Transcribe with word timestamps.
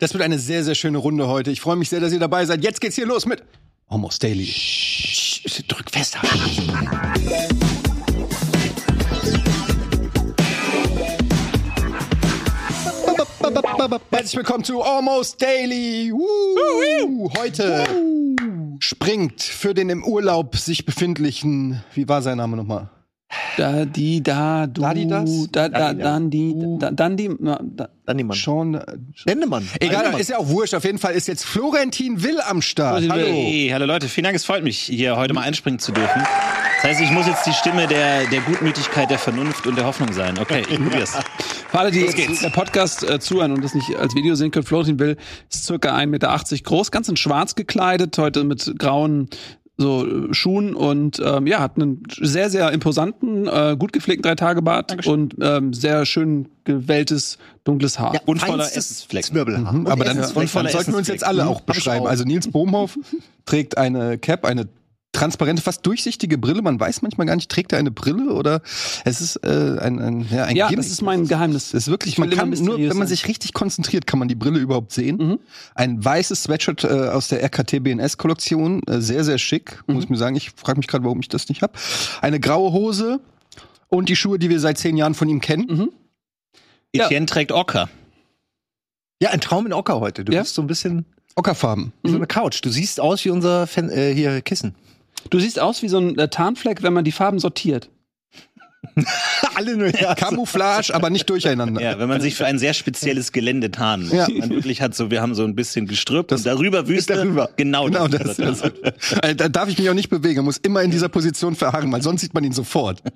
Das 0.00 0.14
wird 0.14 0.22
eine 0.22 0.38
sehr, 0.38 0.64
sehr 0.64 0.74
schöne 0.74 0.96
Runde 0.96 1.28
heute. 1.28 1.50
Ich 1.50 1.60
freue 1.60 1.76
mich 1.76 1.90
sehr, 1.90 2.00
dass 2.00 2.10
ihr 2.10 2.18
dabei 2.18 2.46
seid. 2.46 2.64
Jetzt 2.64 2.80
geht's 2.80 2.96
hier 2.96 3.04
los 3.04 3.26
mit 3.26 3.42
Almost 3.86 4.22
Daily. 4.22 4.46
Shh, 4.46 5.62
drück 5.68 5.90
fest. 5.90 6.16
Herzlich 14.10 14.36
willkommen 14.36 14.64
zu 14.64 14.80
Almost 14.80 15.42
Daily. 15.42 16.10
Woo. 16.14 17.30
Heute 17.36 17.84
springt 18.78 19.42
für 19.42 19.74
den 19.74 19.90
im 19.90 20.02
Urlaub 20.02 20.56
sich 20.56 20.86
befindlichen, 20.86 21.84
wie 21.92 22.08
war 22.08 22.22
sein 22.22 22.38
Name 22.38 22.56
nochmal? 22.56 22.88
Da, 23.56 23.84
die, 23.84 24.22
da, 24.22 24.66
du. 24.66 24.82
Da, 24.82 24.94
die, 24.94 25.06
das? 25.06 25.48
Da, 25.50 25.68
da, 25.68 25.92
dann, 25.92 26.30
die, 26.30 26.54
da, 26.78 26.90
dann, 26.90 27.16
die, 27.16 27.30
na, 27.38 27.60
da, 27.62 27.88
Dannemann. 28.06 28.36
Sean. 28.36 28.74
äh, 28.74 28.84
Dennemann. 29.26 29.68
Egal, 29.78 29.98
Dennemann. 30.02 30.20
ist 30.20 30.30
ja 30.30 30.38
auch 30.38 30.48
wurscht. 30.48 30.74
Auf 30.74 30.84
jeden 30.84 30.98
Fall 30.98 31.14
ist 31.14 31.28
jetzt 31.28 31.44
Florentin 31.44 32.22
Will 32.22 32.40
am 32.40 32.62
Start. 32.62 33.08
Hallo. 33.08 33.26
Hey, 33.26 33.70
hallo 33.72 33.86
Leute, 33.86 34.08
vielen 34.08 34.24
Dank, 34.24 34.36
es 34.36 34.44
freut 34.44 34.64
mich, 34.64 34.78
hier 34.78 35.16
heute 35.16 35.34
mal 35.34 35.42
einspringen 35.42 35.78
zu 35.78 35.92
dürfen. 35.92 36.22
Das 36.82 36.92
heißt, 36.92 37.00
ich 37.02 37.10
muss 37.10 37.26
jetzt 37.26 37.46
die 37.46 37.52
Stimme 37.52 37.86
der, 37.86 38.26
der 38.26 38.40
Gutmütigkeit, 38.40 39.10
der 39.10 39.18
Vernunft 39.18 39.66
und 39.66 39.76
der 39.76 39.84
Hoffnung 39.84 40.12
sein. 40.12 40.38
Okay, 40.38 40.62
ich 40.68 40.78
probier's. 40.78 41.12
Für 41.70 41.78
alle, 41.78 41.90
die 41.90 42.00
jetzt 42.00 42.42
der 42.42 42.48
Podcast 42.48 43.08
äh, 43.08 43.20
zuhören 43.20 43.52
und 43.52 43.62
das 43.62 43.74
nicht 43.74 43.94
als 43.96 44.14
Video 44.14 44.34
sehen 44.34 44.50
können, 44.50 44.64
Florentin 44.64 44.98
Will 44.98 45.16
ist 45.50 45.64
circa 45.64 45.94
1,80 45.94 46.06
Meter 46.06 46.40
groß, 46.64 46.90
ganz 46.90 47.08
in 47.08 47.16
schwarz 47.16 47.54
gekleidet, 47.54 48.16
heute 48.18 48.44
mit 48.44 48.74
grauen 48.78 49.28
so 49.80 50.06
äh, 50.06 50.34
Schuhen 50.34 50.74
und 50.74 51.20
ähm, 51.24 51.46
ja, 51.46 51.60
hat 51.60 51.76
einen 51.76 52.02
sehr, 52.20 52.50
sehr 52.50 52.70
imposanten, 52.70 53.46
äh, 53.48 53.76
gut 53.78 53.92
gepflegten 53.92 54.22
Dreitagebart 54.22 55.06
und 55.06 55.36
ähm, 55.40 55.72
sehr 55.72 56.04
schön 56.06 56.48
gewelltes, 56.64 57.38
dunkles 57.64 57.98
Haar. 57.98 58.14
Ja, 58.14 58.20
Und 58.26 58.40
voller 58.40 58.66
Essensflecken. 58.66 59.34
Mhm, 59.36 59.86
aber 59.86 60.04
dann, 60.04 60.18
Essensflecken. 60.18 60.50
dann 60.52 60.68
sollten 60.68 60.92
wir 60.92 60.98
uns 60.98 61.08
jetzt 61.08 61.24
alle 61.24 61.46
auch 61.46 61.60
Hab 61.60 61.70
ich 61.70 61.76
beschreiben. 61.76 62.04
auch. 62.04 62.10
Also 62.10 62.24
Nils 62.24 62.48
Bohmhoff 62.48 62.98
trägt 63.46 63.78
eine 63.78 64.18
Cap, 64.18 64.44
eine 64.44 64.68
transparente, 65.20 65.62
fast 65.62 65.84
durchsichtige 65.86 66.38
Brille. 66.38 66.62
Man 66.62 66.80
weiß 66.80 67.02
manchmal 67.02 67.26
gar 67.26 67.36
nicht, 67.36 67.50
trägt 67.50 67.72
er 67.72 67.78
eine 67.78 67.90
Brille 67.90 68.32
oder 68.32 68.62
es 69.04 69.20
ist 69.20 69.36
äh, 69.44 69.76
ein, 69.80 69.98
ein, 70.00 70.26
ja, 70.30 70.44
ein 70.44 70.56
Ja, 70.56 70.68
Gimmick. 70.68 70.84
das 70.84 70.90
ist 70.92 71.02
mein 71.02 71.26
Geheimnis. 71.28 71.70
Das 71.72 71.82
ist 71.82 71.88
wirklich, 71.88 72.18
man 72.18 72.30
kann 72.30 72.50
nur, 72.50 72.78
wenn 72.78 72.96
man 72.96 73.06
sich 73.06 73.28
richtig 73.28 73.52
konzentriert, 73.52 74.06
kann 74.06 74.18
man 74.18 74.28
die 74.28 74.34
Brille 74.34 74.58
überhaupt 74.58 74.92
sehen. 74.92 75.16
Mhm. 75.18 75.38
Ein 75.74 76.04
weißes 76.04 76.44
Sweatshirt 76.44 76.84
äh, 76.84 76.88
aus 76.88 77.28
der 77.28 77.42
RKT 77.44 77.82
BNS 77.82 78.16
Kollektion, 78.18 78.82
äh, 78.88 79.00
sehr 79.00 79.24
sehr 79.24 79.38
schick, 79.38 79.82
Mhm. 79.86 79.94
muss 79.94 80.04
ich 80.04 80.10
mir 80.10 80.16
sagen. 80.16 80.36
Ich 80.36 80.50
frage 80.56 80.78
mich 80.78 80.86
gerade, 80.88 81.04
warum 81.04 81.20
ich 81.20 81.28
das 81.28 81.48
nicht 81.48 81.62
habe. 81.62 81.74
Eine 82.22 82.40
graue 82.40 82.72
Hose 82.72 83.20
und 83.88 84.08
die 84.08 84.16
Schuhe, 84.16 84.38
die 84.38 84.48
wir 84.50 84.60
seit 84.60 84.78
zehn 84.78 84.96
Jahren 84.96 85.14
von 85.14 85.28
ihm 85.28 85.40
kennen. 85.40 85.66
Mhm. 85.68 85.90
Ja. 86.94 87.04
Etienne 87.06 87.26
trägt 87.26 87.52
Ocker. 87.52 87.88
Ja, 89.22 89.30
ein 89.30 89.40
Traum 89.40 89.66
in 89.66 89.72
Ocker 89.72 90.00
heute. 90.00 90.24
Du 90.24 90.32
Ja. 90.32 90.40
bist 90.40 90.54
so 90.54 90.62
ein 90.62 90.66
bisschen 90.66 91.04
Ockerfarben. 91.36 91.92
wie 92.02 92.10
so 92.10 92.16
eine 92.16 92.26
Couch. 92.26 92.60
Du 92.64 92.70
siehst 92.70 93.00
aus 93.00 93.24
wie 93.24 93.30
unser 93.30 93.66
Fan, 93.66 93.90
äh, 93.90 94.14
hier 94.14 94.40
Kissen. 94.42 94.74
Du 95.28 95.38
siehst 95.38 95.60
aus 95.60 95.82
wie 95.82 95.88
so 95.88 95.98
ein 95.98 96.18
äh, 96.18 96.28
Tarnfleck, 96.28 96.82
wenn 96.82 96.92
man 96.92 97.04
die 97.04 97.12
Farben 97.12 97.38
sortiert. 97.38 97.90
Alle 99.54 99.76
nur 99.76 99.88
ja. 99.88 100.14
Camouflage, 100.14 100.94
aber 100.94 101.10
nicht 101.10 101.28
durcheinander. 101.28 101.80
Ja, 101.90 101.98
wenn 101.98 102.08
man 102.08 102.20
sich 102.20 102.34
für 102.34 102.46
ein 102.46 102.58
sehr 102.58 102.72
spezielles 102.74 103.30
Gelände 103.32 103.70
tarnt. 103.70 104.10
Ja. 104.12 104.26
Man 104.30 104.50
wirklich 104.50 104.80
hat 104.80 104.94
so, 104.94 105.10
wir 105.10 105.20
haben 105.20 105.34
so 105.34 105.44
ein 105.44 105.54
bisschen 105.54 105.86
gestrüppt 105.86 106.32
und 106.32 106.44
darüber 106.46 106.88
Wüste. 106.88 107.14
darüber. 107.14 107.50
Genau, 107.56 107.86
Genau, 107.86 108.08
das. 108.08 108.36
das, 108.36 108.62
das, 108.62 109.12
Äh, 109.22 109.34
da 109.36 109.48
darf 109.48 109.68
ich 109.68 109.78
mich 109.78 109.88
auch 109.90 109.94
nicht 109.94 110.08
bewegen, 110.08 110.44
muss 110.44 110.56
immer 110.56 110.82
in 110.82 110.90
dieser 110.90 111.08
Position 111.08 111.54
verharren, 111.56 111.92
weil 111.92 112.02
sonst 112.02 112.22
sieht 112.22 112.32
man 112.34 112.42
ihn 112.44 112.52
sofort. 112.52 113.02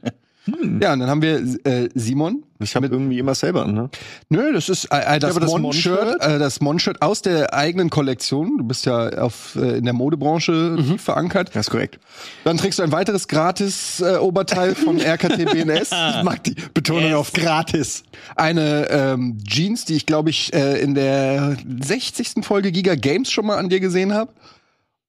Ja, 0.47 0.93
und 0.93 1.01
dann 1.01 1.09
haben 1.09 1.23
wir 1.23 1.37
äh, 1.65 1.89
Simon. 1.95 2.43
Ich 2.61 2.77
habe 2.77 2.87
irgendwie 2.87 3.19
immer 3.19 3.35
selber 3.35 3.65
an, 3.65 3.75
ne? 3.75 3.91
Nö, 4.29 4.53
das 4.53 4.69
ist 4.69 4.85
äh, 4.93 5.17
äh, 5.17 5.19
das, 5.19 5.35
das 5.35 5.51
Mon-Shirt, 5.51 6.17
äh, 6.21 6.39
das 6.39 6.61
Mon-Shirt 6.61 7.03
aus 7.03 7.23
der 7.23 7.53
eigenen 7.55 7.89
Kollektion. 7.91 8.59
Du 8.59 8.65
bist 8.65 8.85
ja 8.87 9.09
auf, 9.19 9.57
äh, 9.57 9.79
in 9.79 9.85
der 9.85 9.95
Modebranche 9.95 10.77
tief 10.79 11.03
verankert. 11.03 11.51
Das 11.55 11.67
ist 11.67 11.71
korrekt. 11.71 11.99
Dann 12.45 12.57
trägst 12.59 12.79
du 12.79 12.83
ein 12.83 12.93
weiteres 12.93 13.27
gratis 13.29 14.01
äh, 14.01 14.17
Oberteil 14.17 14.75
von 14.75 14.99
RKT 15.01 15.45
BNS. 15.51 15.91
Ich 15.93 16.23
mag 16.23 16.45
die 16.45 16.55
Betonung 16.75 17.05
Yes. 17.05 17.15
auf 17.15 17.33
gratis. 17.33 18.05
Eine 18.37 18.89
ähm, 18.91 19.39
Jeans, 19.47 19.85
die 19.87 19.95
ich 19.95 20.07
glaube 20.07 20.31
ich 20.31 20.53
äh, 20.55 20.79
in 20.81 20.95
der 20.95 21.57
60. 21.83 22.45
Folge 22.45 22.71
Giga 22.71 22.95
Games 22.95 23.31
schon 23.31 23.47
mal 23.47 23.57
an 23.57 23.69
dir 23.69 23.81
gesehen 23.81 24.13
habe. 24.15 24.31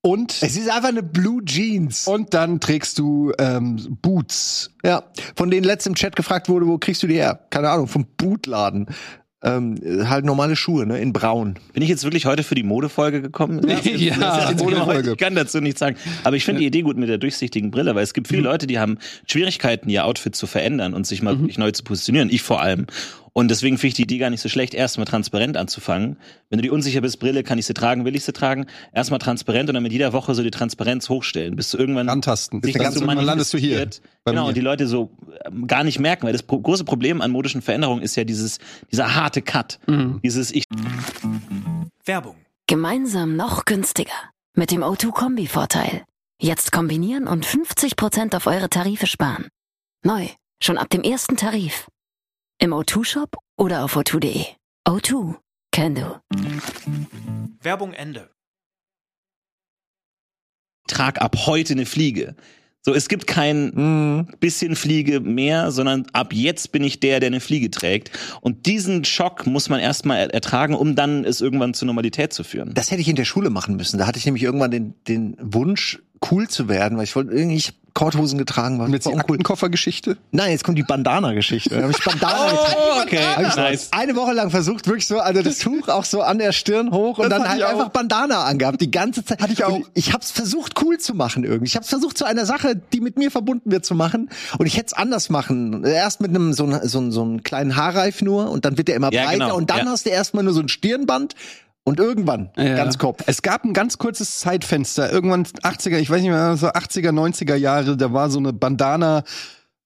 Und 0.06 0.34
Es 0.44 0.56
ist 0.56 0.70
einfach 0.70 0.90
eine 0.90 1.02
Blue 1.02 1.44
Jeans. 1.44 2.08
und 2.08 2.36
dann 2.36 2.60
trägst 2.60 3.00
du 3.00 3.32
ähm, 3.40 3.98
Boots. 4.04 4.70
Ja, 4.84 5.04
von 5.36 5.50
denen 5.50 5.64
letzt 5.64 5.88
im 5.88 5.96
Chat 5.96 6.16
gefragt 6.16 6.48
wurde, 6.48 6.68
wo 6.68 6.78
kriegst 6.78 7.02
du 7.02 7.08
die 7.08 7.16
her? 7.16 7.40
Keine 7.50 7.70
Ahnung, 7.72 7.88
vom 7.88 8.06
Bootladen. 8.16 8.86
Ähm, 9.44 9.80
halt 10.08 10.24
normale 10.24 10.56
Schuhe, 10.56 10.86
ne? 10.86 11.00
In 11.00 11.12
braun. 11.12 11.56
Bin 11.74 11.82
ich 11.82 11.90
jetzt 11.90 12.04
wirklich 12.04 12.28
heute 12.28 12.44
für 12.44 12.54
die 12.56 12.62
Modefolge 12.64 13.22
gekommen? 13.24 13.62
Ja. 13.68 13.76
Das 13.80 13.86
ist 14.44 14.50
jetzt 14.50 14.60
die 14.60 14.64
Modefolge. 14.64 15.02
genau, 15.02 15.14
Ich 15.14 15.18
kann 15.18 15.34
dazu 15.36 15.60
nichts 15.60 15.80
sagen. 15.80 15.98
Aber 16.24 16.36
ich 16.36 16.46
finde 16.46 16.62
die 16.62 16.68
Idee 16.68 16.82
gut 16.84 16.98
mit 16.98 17.10
der 17.10 17.18
durchsichtigen 17.18 17.72
Brille, 17.72 17.96
weil 17.96 18.04
es 18.04 18.14
gibt 18.14 18.28
viele 18.28 18.44
Leute, 18.44 18.68
die 18.68 18.78
haben 18.78 19.00
Schwierigkeiten, 19.28 19.90
ihr 19.90 20.06
Outfit 20.06 20.36
zu 20.36 20.46
verändern 20.46 20.94
und 20.94 21.08
sich 21.08 21.24
mal 21.24 21.40
wirklich 21.40 21.58
neu 21.58 21.72
zu 21.72 21.84
positionieren. 21.84 22.30
Ich 22.30 22.44
vor 22.44 22.62
allem. 22.62 22.86
Und 23.38 23.50
deswegen 23.50 23.78
finde 23.78 23.90
ich 23.90 23.94
die 23.96 24.04
Idee 24.04 24.18
gar 24.18 24.30
nicht 24.30 24.40
so 24.40 24.48
schlecht, 24.48 24.74
erstmal 24.74 25.06
transparent 25.06 25.58
anzufangen. 25.58 26.16
Wenn 26.50 26.58
du 26.58 26.64
dir 26.64 26.72
unsicher 26.72 27.02
bist, 27.02 27.20
Brille, 27.20 27.44
kann 27.44 27.58
ich 27.58 27.66
sie 27.66 27.74
tragen, 27.74 28.06
will 28.06 28.16
ich 28.16 28.24
sie 28.24 28.32
tragen? 28.32 28.66
Erstmal 28.94 29.20
transparent 29.20 29.70
und 29.70 29.74
dann 29.74 29.84
mit 29.84 29.92
jeder 29.92 30.14
Woche 30.14 30.34
so 30.34 30.42
die 30.42 30.52
Transparenz 30.52 31.10
hochstellen, 31.10 31.58
bis 31.58 31.70
du 31.70 31.78
irgendwann 31.78 32.08
Antasten. 32.08 32.62
das 32.62 32.94
so 32.94 33.02
irgendwann 33.02 33.26
landest 33.26 33.54
du 33.54 33.58
hier. 33.58 33.90
Genau, 34.24 34.44
mir. 34.44 34.48
und 34.48 34.56
die 34.56 34.62
Leute 34.62 34.88
so 34.88 35.12
ähm, 35.44 35.68
gar 35.68 35.84
nicht 35.84 36.00
merken, 36.00 36.26
weil 36.26 36.32
das 36.32 36.48
große 36.48 36.86
Problem 36.86 37.22
an 37.22 37.32
modischen 37.32 37.62
Veränderungen 37.62 38.02
ist 38.02 38.16
ja 38.16 38.24
dieses, 38.24 38.60
dieser 38.90 39.16
harte 39.16 39.42
Cut. 39.42 39.80
Dieses, 40.24 40.54
ich 40.54 40.64
Werbung. 42.06 42.38
Gemeinsam 42.68 43.36
noch 43.36 43.66
günstiger. 43.66 44.14
Mit 44.54 44.72
dem 44.72 44.82
O2-Kombi-Vorteil. 44.82 46.04
Jetzt 46.42 46.72
kombinieren 46.72 47.28
und 47.28 47.46
50% 47.46 48.34
auf 48.34 48.48
eure 48.48 48.70
Tarife 48.70 49.08
sparen. 49.08 49.50
Neu. 50.06 50.30
Schon 50.64 50.78
ab 50.78 50.90
dem 50.90 51.04
ersten 51.04 51.36
Tarif. 51.36 51.88
Im 52.60 52.72
O2-Shop 52.74 53.38
oder 53.58 53.84
auf 53.84 53.96
o2.de. 53.98 54.46
O2. 54.88 55.36
Can 55.72 55.96
do. 55.96 56.16
Werbung 57.62 57.94
Ende. 57.94 58.30
trag 60.88 61.20
ab 61.22 61.36
heute 61.48 61.74
eine 61.74 61.86
Fliege. 61.86 62.36
So, 62.82 62.94
es 62.94 63.10
gibt 63.10 63.26
kein 63.26 64.28
bisschen 64.40 64.76
Fliege 64.76 65.20
mehr, 65.20 65.72
sondern 65.72 66.06
ab 66.14 66.32
jetzt 66.32 66.72
bin 66.72 66.84
ich 66.84 67.00
der, 67.00 67.20
der 67.20 67.28
eine 67.28 67.40
Fliege 67.40 67.72
trägt. 67.72 68.12
Und 68.42 68.68
diesen 68.68 69.04
Schock 69.04 69.48
muss 69.48 69.68
man 69.70 69.80
erstmal 69.80 70.20
er- 70.20 70.34
ertragen, 70.36 70.76
um 70.76 70.96
dann 70.96 71.26
es 71.26 71.42
irgendwann 71.42 71.74
zur 71.74 71.88
Normalität 71.88 72.32
zu 72.32 72.44
führen. 72.44 72.74
Das 72.76 72.92
hätte 72.92 73.02
ich 73.02 73.08
in 73.10 73.16
der 73.16 73.26
Schule 73.26 73.50
machen 73.50 73.76
müssen. 73.76 73.98
Da 73.98 74.06
hatte 74.06 74.20
ich 74.20 74.26
nämlich 74.26 74.44
irgendwann 74.44 74.70
den, 74.70 74.94
den 75.08 75.36
Wunsch, 75.42 76.00
cool 76.30 76.48
zu 76.48 76.70
werden, 76.70 76.98
weil 77.00 77.06
ich 77.06 77.16
wollte 77.16 77.34
irgendwie 77.34 77.58
ich 77.58 77.74
Korthosen 77.96 78.38
getragen, 78.38 78.78
war 78.78 78.86
Und 78.86 78.94
jetzt 78.94 79.06
die 79.06 79.10
super 79.10 79.16
uncool. 79.24 79.36
Aktenkoffergeschichte. 79.38 80.18
Nein, 80.32 80.52
jetzt 80.52 80.64
kommt 80.64 80.78
die 80.78 80.84
Bandana-Geschichte. 80.84 81.72
Da 81.76 81.82
habe 81.82 81.92
ich 81.92 82.04
Bandana 82.04 82.50
getragen. 82.52 82.76
okay, 83.04 83.20
Hab 83.36 83.48
ich 83.50 83.56
nice. 83.56 83.88
eine 83.92 84.16
Woche 84.16 84.34
lang 84.34 84.52
versucht, 84.52 84.86
wirklich 84.86 85.08
so, 85.08 85.20
also 85.20 85.42
das 85.42 85.58
Tuch 85.60 85.88
auch 85.88 86.04
so 86.06 86.22
an 86.22 86.38
der 86.38 86.52
Stirn 86.52 86.92
hoch 86.92 87.18
und 87.18 87.30
Das 87.30 87.40
dann 87.40 87.50
halt 87.50 87.64
einfach 87.64 87.90
Bandana 87.90 88.44
angehabt, 88.44 88.82
die 88.82 88.92
ganze 88.92 89.26
Zeit. 89.26 89.42
Hatte 89.42 89.54
ich 89.54 89.64
auch. 89.64 89.74
Und 89.78 89.86
ich 89.94 90.14
hab's 90.14 90.30
versucht, 90.30 90.74
cool 90.84 90.98
zu 91.00 91.16
machen 91.16 91.44
irgendwie. 91.46 91.66
Ich 91.68 91.76
hab's 91.76 91.90
versucht, 91.90 92.18
zu 92.18 92.26
einer 92.26 92.46
Sache, 92.46 92.76
die 92.94 93.00
mit 93.02 93.18
mir 93.18 93.32
verbunden 93.32 93.72
wird, 93.72 93.86
zu 93.86 93.96
machen. 93.96 94.30
Und 94.58 94.66
ich 94.66 94.76
hätte 94.78 94.88
es 94.88 94.94
anders 94.94 95.30
machen. 95.30 95.84
Erst 95.86 96.20
mit 96.22 96.30
einem 96.32 96.54
so, 96.54 96.66
einem- 96.66 96.88
so, 96.88 97.10
so 97.12 97.22
einem 97.24 97.44
kleinen 97.44 97.76
Haarreif 97.76 98.22
nur 98.22 98.52
und 98.52 98.66
dann 98.66 98.78
wird 98.78 98.90
der 98.90 98.96
immer 98.98 99.12
Ja, 99.14 99.24
breiter 99.24 99.46
genau, 99.46 99.56
und 99.56 99.70
dann 99.70 99.86
ja. 99.86 99.92
hast 99.92 100.06
du 100.06 100.10
erstmal 100.10 100.44
nur 100.44 100.54
so 100.54 100.60
ein 100.60 100.68
Stirnband 100.68 101.34
und 101.86 102.00
irgendwann 102.00 102.50
Ja. 102.58 102.76
ganz 102.76 102.98
Kopf. 102.98 103.24
Es 103.28 103.42
gab 103.42 103.64
ein 103.64 103.74
ganz 103.74 103.98
kurzes 103.98 104.40
Zeitfenster, 104.40 105.10
irgendwann 105.12 105.46
80er, 105.46 105.98
ich 105.98 106.10
weiß 106.10 106.22
nicht 106.22 106.32
mehr, 106.32 106.58
so 106.58 106.68
80er, 106.68 107.12
90er 107.12 107.56
Jahre, 107.56 107.96
da 107.96 108.12
war 108.12 108.30
so 108.30 108.40
eine 108.40 108.52
Bandana, 108.52 109.24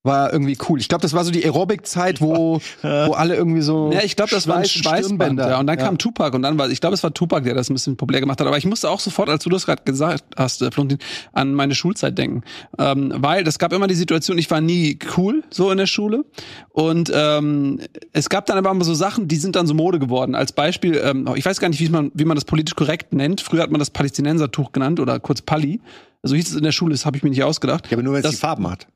war 0.04 0.32
irgendwie 0.32 0.58
cool. 0.70 0.80
Ich 0.80 0.88
glaube, 0.88 1.02
das 1.02 1.14
war 1.14 1.26
so 1.26 1.32
die 1.32 1.44
Aerobic-Zeit, 1.44 2.22
wo, 2.22 2.62
wo 2.82 2.88
alle 3.14 3.36
irgendwie 3.36 3.62
so. 3.62 3.92
Ja, 3.92 4.02
ich 4.02 4.16
glaube, 4.16 4.32
das 4.32 4.48
war 4.48 4.58
ein 4.58 4.66
Schweißband. 4.66 5.40
Ja, 5.40 5.60
und 5.60 5.68
dann 5.68 5.78
Ja. 5.78 5.86
kam 5.86 5.98
Tupac 5.98 6.34
und 6.36 6.42
dann 6.42 6.58
war, 6.58 6.70
ich 6.70 6.80
glaube, 6.80 6.94
es 6.94 7.04
war 7.04 7.14
Tupac, 7.14 7.44
der 7.44 7.54
das 7.54 7.70
ein 7.70 7.74
bisschen 7.74 7.98
populär 7.98 8.22
gemacht 8.22 8.40
hat. 8.40 8.48
Aber 8.48 8.58
ich 8.58 8.66
musste 8.66 8.90
auch 8.90 9.02
sofort, 9.02 9.28
als 9.30 9.44
du 9.44 9.50
das 9.50 9.66
gerade 9.66 9.84
gesagt 9.84 10.24
hast, 10.38 10.62
äh, 10.62 10.72
Florentin, 10.72 11.00
an 11.34 11.54
meine 11.54 11.76
Schulzeit 11.76 12.18
denken. 12.18 12.44
Ähm, 12.78 13.14
weil 13.18 13.46
es 13.46 13.60
gab 13.60 13.74
immer 13.74 13.88
die 13.88 13.96
Situation, 13.96 14.38
ich 14.38 14.50
war 14.50 14.62
nie 14.62 14.98
cool 15.18 15.44
so 15.50 15.70
in 15.70 15.78
der 15.78 15.86
Schule. 15.86 16.24
Und 16.70 17.12
ähm, 17.14 17.82
es 18.14 18.30
gab 18.30 18.46
dann 18.46 18.58
aber 18.58 18.72
immer 18.72 18.86
so 18.86 18.94
Sachen, 18.94 19.28
die 19.28 19.36
sind 19.36 19.58
dann 19.58 19.68
so 19.68 19.74
Mode 19.74 20.00
geworden. 20.00 20.34
Als 20.34 20.54
Beispiel, 20.54 20.96
ähm, 21.04 21.30
ich 21.36 21.46
weiß 21.46 21.60
gar 21.60 21.68
nicht, 21.68 21.82
wie 21.82 21.90
man, 21.90 22.10
wie 22.14 22.24
man 22.26 22.36
das 22.36 22.46
politisch 22.46 22.76
korrekt 22.76 23.12
nennt. 23.14 23.42
Früher 23.42 23.64
hat 23.64 23.72
man 23.72 23.80
das 23.80 23.90
Palästinensertuch 23.90 24.72
genannt 24.72 25.02
oder 25.02 25.20
kurz 25.20 25.42
Pali. 25.42 25.82
So 26.24 26.36
hieß 26.36 26.50
es 26.52 26.56
in 26.56 26.64
der 26.64 26.72
Schule, 26.72 26.94
das 26.94 27.06
habe 27.06 27.18
ich 27.18 27.24
mir 27.24 27.30
nicht 27.32 27.44
ausgedacht. 27.44 27.88
Ja, 27.92 27.98
aber 27.98 28.04
nur 28.04 28.14
wenn 28.14 28.24
es 28.24 28.30
die 28.32 28.36
Farben 28.38 28.70
hat. 28.70 28.88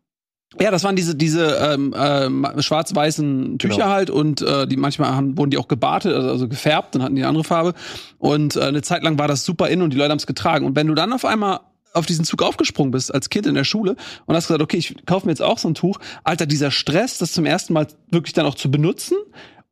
Ja, 0.60 0.72
das 0.72 0.84
waren 0.84 0.96
diese 0.96 1.16
diese 1.16 1.58
ähm, 1.58 1.96
ähm, 1.98 2.48
schwarz-weißen 2.60 3.58
Tücher 3.58 3.76
Genau. 3.76 3.88
halt 3.90 4.10
und 4.10 4.42
äh, 4.42 4.68
die 4.68 4.78
manchmal 4.78 5.16
haben, 5.16 5.38
wurden 5.38 5.52
die 5.52 5.58
auch 5.58 5.68
gebartet, 5.68 6.14
also, 6.14 6.30
also 6.30 6.48
gefärbt, 6.48 6.96
dann 6.96 7.04
hatten 7.04 7.16
die 7.16 7.22
eine 7.22 7.30
andere 7.30 7.44
Farbe 7.44 7.74
und 8.20 8.56
äh, 8.56 8.62
eine 8.62 8.82
Zeit 8.82 9.04
lang 9.04 9.18
war 9.18 9.28
das 9.28 9.46
super 9.46 9.68
in 9.70 9.82
und 9.82 9.92
die 9.94 9.98
Leute 9.98 10.12
haben 10.12 10.18
es 10.20 10.28
getragen 10.28 10.66
und 10.66 10.76
wenn 10.76 10.88
du 10.88 10.94
dann 10.94 11.12
auf 11.14 11.26
einmal 11.26 11.62
auf 11.94 12.06
diesen 12.06 12.26
Zug 12.26 12.42
aufgesprungen 12.42 12.92
bist 12.92 13.14
als 13.14 13.30
Kind 13.30 13.46
in 13.46 13.56
der 13.56 13.64
Schule 13.64 13.96
und 14.26 14.36
hast 14.36 14.48
gesagt, 14.48 14.64
okay, 14.64 14.78
ich 14.78 14.96
kaufe 15.06 15.28
mir 15.28 15.32
jetzt 15.32 15.44
auch 15.44 15.58
so 15.60 15.68
ein 15.68 15.76
Tuch, 15.76 16.00
Alter, 16.24 16.46
dieser 16.46 16.72
Stress, 16.72 17.20
das 17.20 17.32
zum 17.34 17.46
ersten 17.46 17.74
Mal 17.74 17.88
wirklich 18.10 18.34
dann 18.34 18.46
auch 18.46 18.56
zu 18.56 18.72
benutzen 18.72 19.16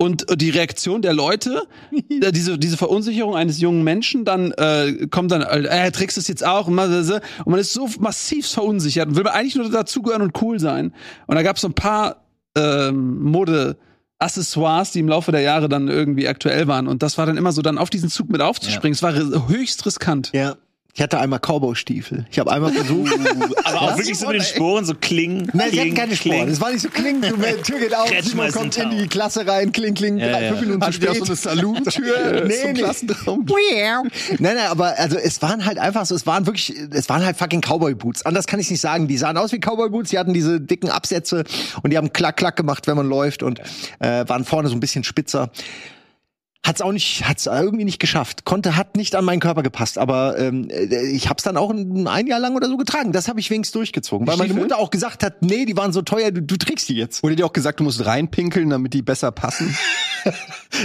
und 0.01 0.31
äh, 0.31 0.35
die 0.35 0.49
Reaktion 0.49 1.03
der 1.03 1.13
Leute, 1.13 1.67
äh, 2.09 2.31
diese, 2.31 2.57
diese 2.57 2.75
Verunsicherung 2.75 3.35
eines 3.35 3.59
jungen 3.59 3.83
Menschen, 3.83 4.25
dann 4.25 4.51
äh, 4.53 5.07
kommt 5.11 5.31
dann, 5.31 5.43
äh, 5.43 5.91
trägst 5.91 6.17
du 6.17 6.21
es 6.21 6.27
jetzt 6.27 6.43
auch? 6.43 6.67
Und 6.67 6.73
man, 6.73 6.91
ist 6.91 7.73
so 7.73 7.87
massiv 7.99 8.47
verunsichert 8.47 9.09
und 9.09 9.15
will 9.15 9.23
man 9.23 9.33
eigentlich 9.33 9.55
nur 9.55 9.69
dazugehören 9.69 10.23
und 10.23 10.41
cool 10.41 10.59
sein. 10.59 10.91
Und 11.27 11.35
da 11.35 11.43
gab 11.43 11.57
es 11.57 11.61
so 11.61 11.67
ein 11.67 11.75
paar 11.75 12.25
ähm, 12.57 13.21
Mode- 13.21 13.77
Accessoires, 14.17 14.91
die 14.91 14.99
im 14.99 15.07
Laufe 15.07 15.31
der 15.31 15.41
Jahre 15.41 15.67
dann 15.67 15.87
irgendwie 15.87 16.27
aktuell 16.27 16.67
waren. 16.67 16.87
Und 16.87 17.01
das 17.01 17.17
war 17.17 17.25
dann 17.25 17.37
immer 17.37 17.51
so, 17.51 17.63
dann 17.63 17.79
auf 17.79 17.89
diesen 17.89 18.07
Zug 18.07 18.29
mit 18.29 18.39
aufzuspringen. 18.39 18.93
Es 18.93 19.01
war 19.01 19.15
höchst 19.47 19.83
riskant. 19.87 20.29
Ja. 20.31 20.57
Ich 20.93 21.01
hatte 21.01 21.19
einmal 21.19 21.39
Cowboy-Stiefel. 21.39 22.25
Ich 22.31 22.37
habe 22.39 22.51
einmal 22.51 22.71
versucht. 22.73 23.13
Aber 23.63 23.81
auch 23.81 23.97
wirklich 23.97 24.17
so 24.19 24.27
mit 24.27 24.35
den 24.37 24.43
Sporen, 24.43 24.83
so 24.85 24.93
klingen. 24.93 25.49
Nein, 25.53 25.69
sie 25.71 25.77
kling, 25.77 25.85
hatten 25.87 25.95
keine 25.95 26.15
Sporen. 26.15 26.35
kling. 26.39 26.47
Es 26.49 26.61
war 26.61 26.71
nicht 26.71 26.81
so 26.81 26.89
kling, 26.89 27.21
du, 27.21 27.27
die 27.37 27.61
Tür 27.63 27.79
geht 27.79 27.95
auf, 27.95 28.05
Kretschmer 28.09 28.51
Simon 28.51 28.51
kommt 28.51 28.77
in 28.77 28.89
die 28.89 29.07
Klasse 29.07 29.47
rein, 29.47 29.71
kling, 29.71 29.93
kling, 29.93 30.17
Ja, 30.17 30.29
drei, 30.31 30.43
ja. 30.43 30.49
fünf 30.49 30.61
Minuten 30.61 30.81
zu 30.83 30.91
spät. 30.93 31.15
so 31.15 31.23
eine 31.25 31.35
Saloon-Tür 31.35 32.43
Nee, 32.47 32.53
zum 32.61 32.71
nee. 32.73 32.79
Klassenraum? 32.79 33.45
Nein, 34.39 34.55
nein, 34.55 34.67
aber 34.69 34.97
also 34.97 35.17
es 35.17 35.41
waren 35.41 35.65
halt 35.65 35.77
einfach 35.77 36.05
so, 36.05 36.13
es 36.15 36.25
waren 36.25 36.45
wirklich, 36.45 36.73
es 36.91 37.07
waren 37.09 37.25
halt 37.25 37.37
fucking 37.37 37.61
Cowboy-Boots. 37.61 38.25
Anders 38.25 38.45
kann 38.47 38.59
ich 38.59 38.69
nicht 38.69 38.81
sagen. 38.81 39.07
Die 39.07 39.17
sahen 39.17 39.37
aus 39.37 39.51
wie 39.53 39.59
Cowboy-Boots, 39.59 40.09
die 40.09 40.19
hatten 40.19 40.33
diese 40.33 40.59
dicken 40.59 40.89
Absätze 40.89 41.43
und 41.83 41.91
die 41.91 41.97
haben 41.97 42.11
klack, 42.13 42.37
klack 42.37 42.55
gemacht, 42.57 42.87
wenn 42.87 42.97
man 42.97 43.07
läuft 43.07 43.43
und 43.43 43.59
äh, 43.99 44.27
waren 44.27 44.43
vorne 44.45 44.67
so 44.69 44.75
ein 44.75 44.79
bisschen 44.81 45.03
spitzer. 45.03 45.51
Hat's 46.63 46.79
auch 46.81 46.91
nicht, 46.91 47.27
hat's 47.27 47.47
irgendwie 47.47 47.85
nicht 47.85 47.99
geschafft. 47.99 48.45
Konnte, 48.45 48.75
hat 48.75 48.95
nicht 48.95 49.15
an 49.15 49.25
meinen 49.25 49.39
Körper 49.39 49.63
gepasst, 49.63 49.97
aber 49.97 50.37
ähm, 50.37 50.69
äh, 50.69 51.07
ich 51.07 51.27
hab's 51.27 51.41
dann 51.41 51.57
auch 51.57 51.71
ein, 51.71 52.07
ein 52.07 52.27
Jahr 52.27 52.39
lang 52.39 52.55
oder 52.55 52.67
so 52.67 52.77
getragen. 52.77 53.11
Das 53.11 53.27
habe 53.27 53.39
ich 53.39 53.49
wenigstens 53.49 53.73
durchgezogen, 53.73 54.27
weil 54.27 54.37
meine? 54.37 54.53
Mutter 54.53 54.77
auch 54.77 54.91
gesagt 54.91 55.23
hat, 55.23 55.41
nee, 55.41 55.65
die 55.65 55.75
waren 55.75 55.91
so 55.91 56.03
teuer, 56.03 56.29
du, 56.29 56.41
du 56.41 56.57
trägst 56.57 56.87
die 56.89 56.95
jetzt. 56.95 57.23
Wurde 57.23 57.35
dir 57.35 57.47
auch 57.47 57.53
gesagt, 57.53 57.79
du 57.79 57.83
musst 57.83 58.05
reinpinkeln, 58.05 58.69
damit 58.69 58.93
die 58.93 59.01
besser 59.01 59.31
passen? 59.31 59.75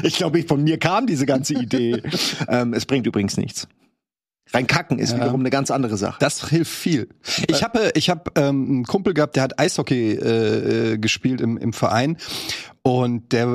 Ich 0.03 0.17
glaube, 0.17 0.43
von 0.43 0.65
mir 0.65 0.79
kam 0.79 1.07
diese 1.07 1.27
ganze 1.27 1.53
Idee. 1.55 2.03
ähm, 2.49 2.73
es 2.73 2.87
bringt 2.87 3.07
übrigens 3.07 3.37
nichts. 3.37 3.69
Rein 4.53 4.67
kacken 4.67 4.99
ist 5.01 5.15
wiederum 5.15 5.41
eine 5.41 5.51
ganz 5.51 5.71
andere 5.71 5.97
Sache. 5.97 6.19
Das 6.21 6.49
hilft 6.49 6.71
viel. 6.71 7.09
Ich 7.49 7.65
habe 7.65 7.91
ich 7.95 8.11
hab, 8.11 8.39
ähm, 8.39 8.67
einen 8.69 8.85
Kumpel 8.85 9.13
gehabt, 9.13 9.35
der 9.35 9.43
hat 9.43 9.59
Eishockey 9.59 10.13
äh, 10.13 10.93
äh, 10.93 10.99
gespielt 10.99 11.41
im, 11.41 11.57
im 11.57 11.73
Verein. 11.73 12.17
Und 12.83 13.33
der, 13.33 13.49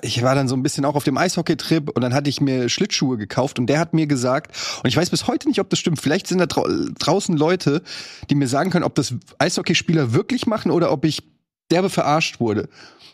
ich 0.00 0.22
war 0.22 0.34
dann 0.34 0.48
so 0.48 0.56
ein 0.56 0.62
bisschen 0.62 0.86
auch 0.86 0.94
auf 0.94 1.04
dem 1.04 1.18
Eishockey-Trip 1.18 1.90
und 1.90 2.00
dann 2.00 2.14
hatte 2.14 2.30
ich 2.30 2.40
mir 2.40 2.70
Schlittschuhe 2.70 3.18
gekauft 3.18 3.58
und 3.58 3.66
der 3.66 3.78
hat 3.78 3.92
mir 3.92 4.06
gesagt, 4.06 4.56
und 4.82 4.88
ich 4.88 4.96
weiß 4.96 5.10
bis 5.10 5.26
heute 5.26 5.46
nicht, 5.48 5.60
ob 5.60 5.68
das 5.68 5.78
stimmt, 5.78 6.00
vielleicht 6.00 6.26
sind 6.26 6.38
da 6.38 6.46
drau 6.46 6.66
draußen 6.98 7.36
Leute, 7.36 7.82
die 8.30 8.34
mir 8.34 8.48
sagen 8.48 8.70
können, 8.70 8.86
ob 8.86 8.94
das 8.94 9.14
Eishockeyspieler 9.38 10.14
wirklich 10.14 10.46
machen 10.46 10.70
oder 10.70 10.92
ob 10.92 11.04
ich 11.04 11.24
derbe 11.70 11.90
verarscht 11.90 12.40
wurde. 12.40 12.68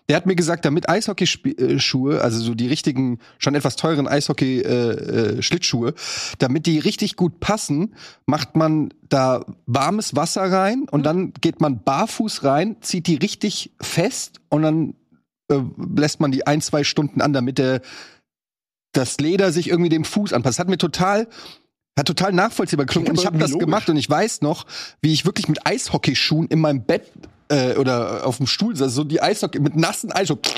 Der 0.08 0.16
hat 0.16 0.26
mir 0.26 0.34
gesagt, 0.34 0.64
damit 0.64 0.88
Eishockeyschuhe, 0.88 2.20
also 2.20 2.40
so 2.40 2.54
die 2.54 2.66
richtigen, 2.66 3.20
schon 3.38 3.54
etwas 3.54 3.76
teuren 3.76 4.08
Eishockey-Schlittschuhe, 4.08 5.94
damit 6.38 6.66
die 6.66 6.78
richtig 6.80 7.16
gut 7.16 7.38
passen, 7.40 7.94
macht 8.26 8.56
man 8.56 8.92
da 9.08 9.44
warmes 9.66 10.16
Wasser 10.16 10.50
rein 10.50 10.86
und 10.90 11.04
dann 11.04 11.32
geht 11.40 11.60
man 11.60 11.82
barfuß 11.82 12.42
rein, 12.42 12.76
zieht 12.80 13.06
die 13.06 13.14
richtig 13.14 13.72
fest 13.80 14.40
und 14.48 14.62
dann 14.62 14.94
äh, 15.48 15.60
lässt 15.96 16.20
man 16.20 16.32
die 16.32 16.46
ein, 16.46 16.60
zwei 16.60 16.82
Stunden 16.82 17.20
an, 17.20 17.32
damit 17.32 17.58
der, 17.58 17.80
das 18.92 19.18
Leder 19.18 19.52
sich 19.52 19.68
irgendwie 19.68 19.88
dem 19.88 20.04
Fuß 20.04 20.32
anpasst. 20.32 20.58
Hat 20.58 20.68
mir 20.68 20.78
total 20.78 21.28
hat 21.98 22.06
total 22.06 22.32
nachvollziehbar 22.32 22.86
geklungen 22.86 23.10
und 23.10 23.18
ich 23.18 23.26
habe 23.26 23.38
das 23.38 23.50
logisch. 23.50 23.66
gemacht 23.66 23.90
und 23.90 23.98
ich 23.98 24.08
weiß 24.08 24.40
noch, 24.40 24.64
wie 25.02 25.12
ich 25.12 25.26
wirklich 25.26 25.48
mit 25.48 25.66
Eishockeyschuhen 25.66 26.48
in 26.48 26.58
meinem 26.58 26.84
Bett 26.84 27.12
äh, 27.52 27.76
oder 27.76 28.26
auf 28.26 28.38
dem 28.38 28.46
Stuhl 28.46 28.74
saß, 28.74 28.92
so 28.92 29.04
die 29.04 29.20
Eishockey 29.20 29.60
mit 29.60 29.76
nassen 29.76 30.10
Eishockey, 30.10 30.50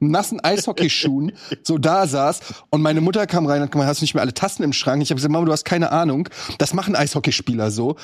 nassen 0.00 0.42
Eishockeyschuhen 0.42 1.32
so 1.62 1.78
da 1.78 2.06
saß 2.06 2.40
und 2.70 2.80
meine 2.80 3.00
Mutter 3.00 3.26
kam 3.26 3.46
rein 3.46 3.58
und 3.58 3.64
hat 3.64 3.72
gemeint, 3.72 3.88
hast 3.88 4.00
du 4.00 4.04
nicht 4.04 4.14
mehr 4.14 4.22
alle 4.22 4.34
Tassen 4.34 4.62
im 4.62 4.72
Schrank? 4.72 5.02
Ich 5.02 5.10
habe 5.10 5.16
gesagt, 5.16 5.32
Mama, 5.32 5.44
du 5.44 5.52
hast 5.52 5.64
keine 5.64 5.92
Ahnung. 5.92 6.28
Das 6.58 6.72
machen 6.74 6.96
Eishockeyspieler 6.96 7.70
so 7.70 7.96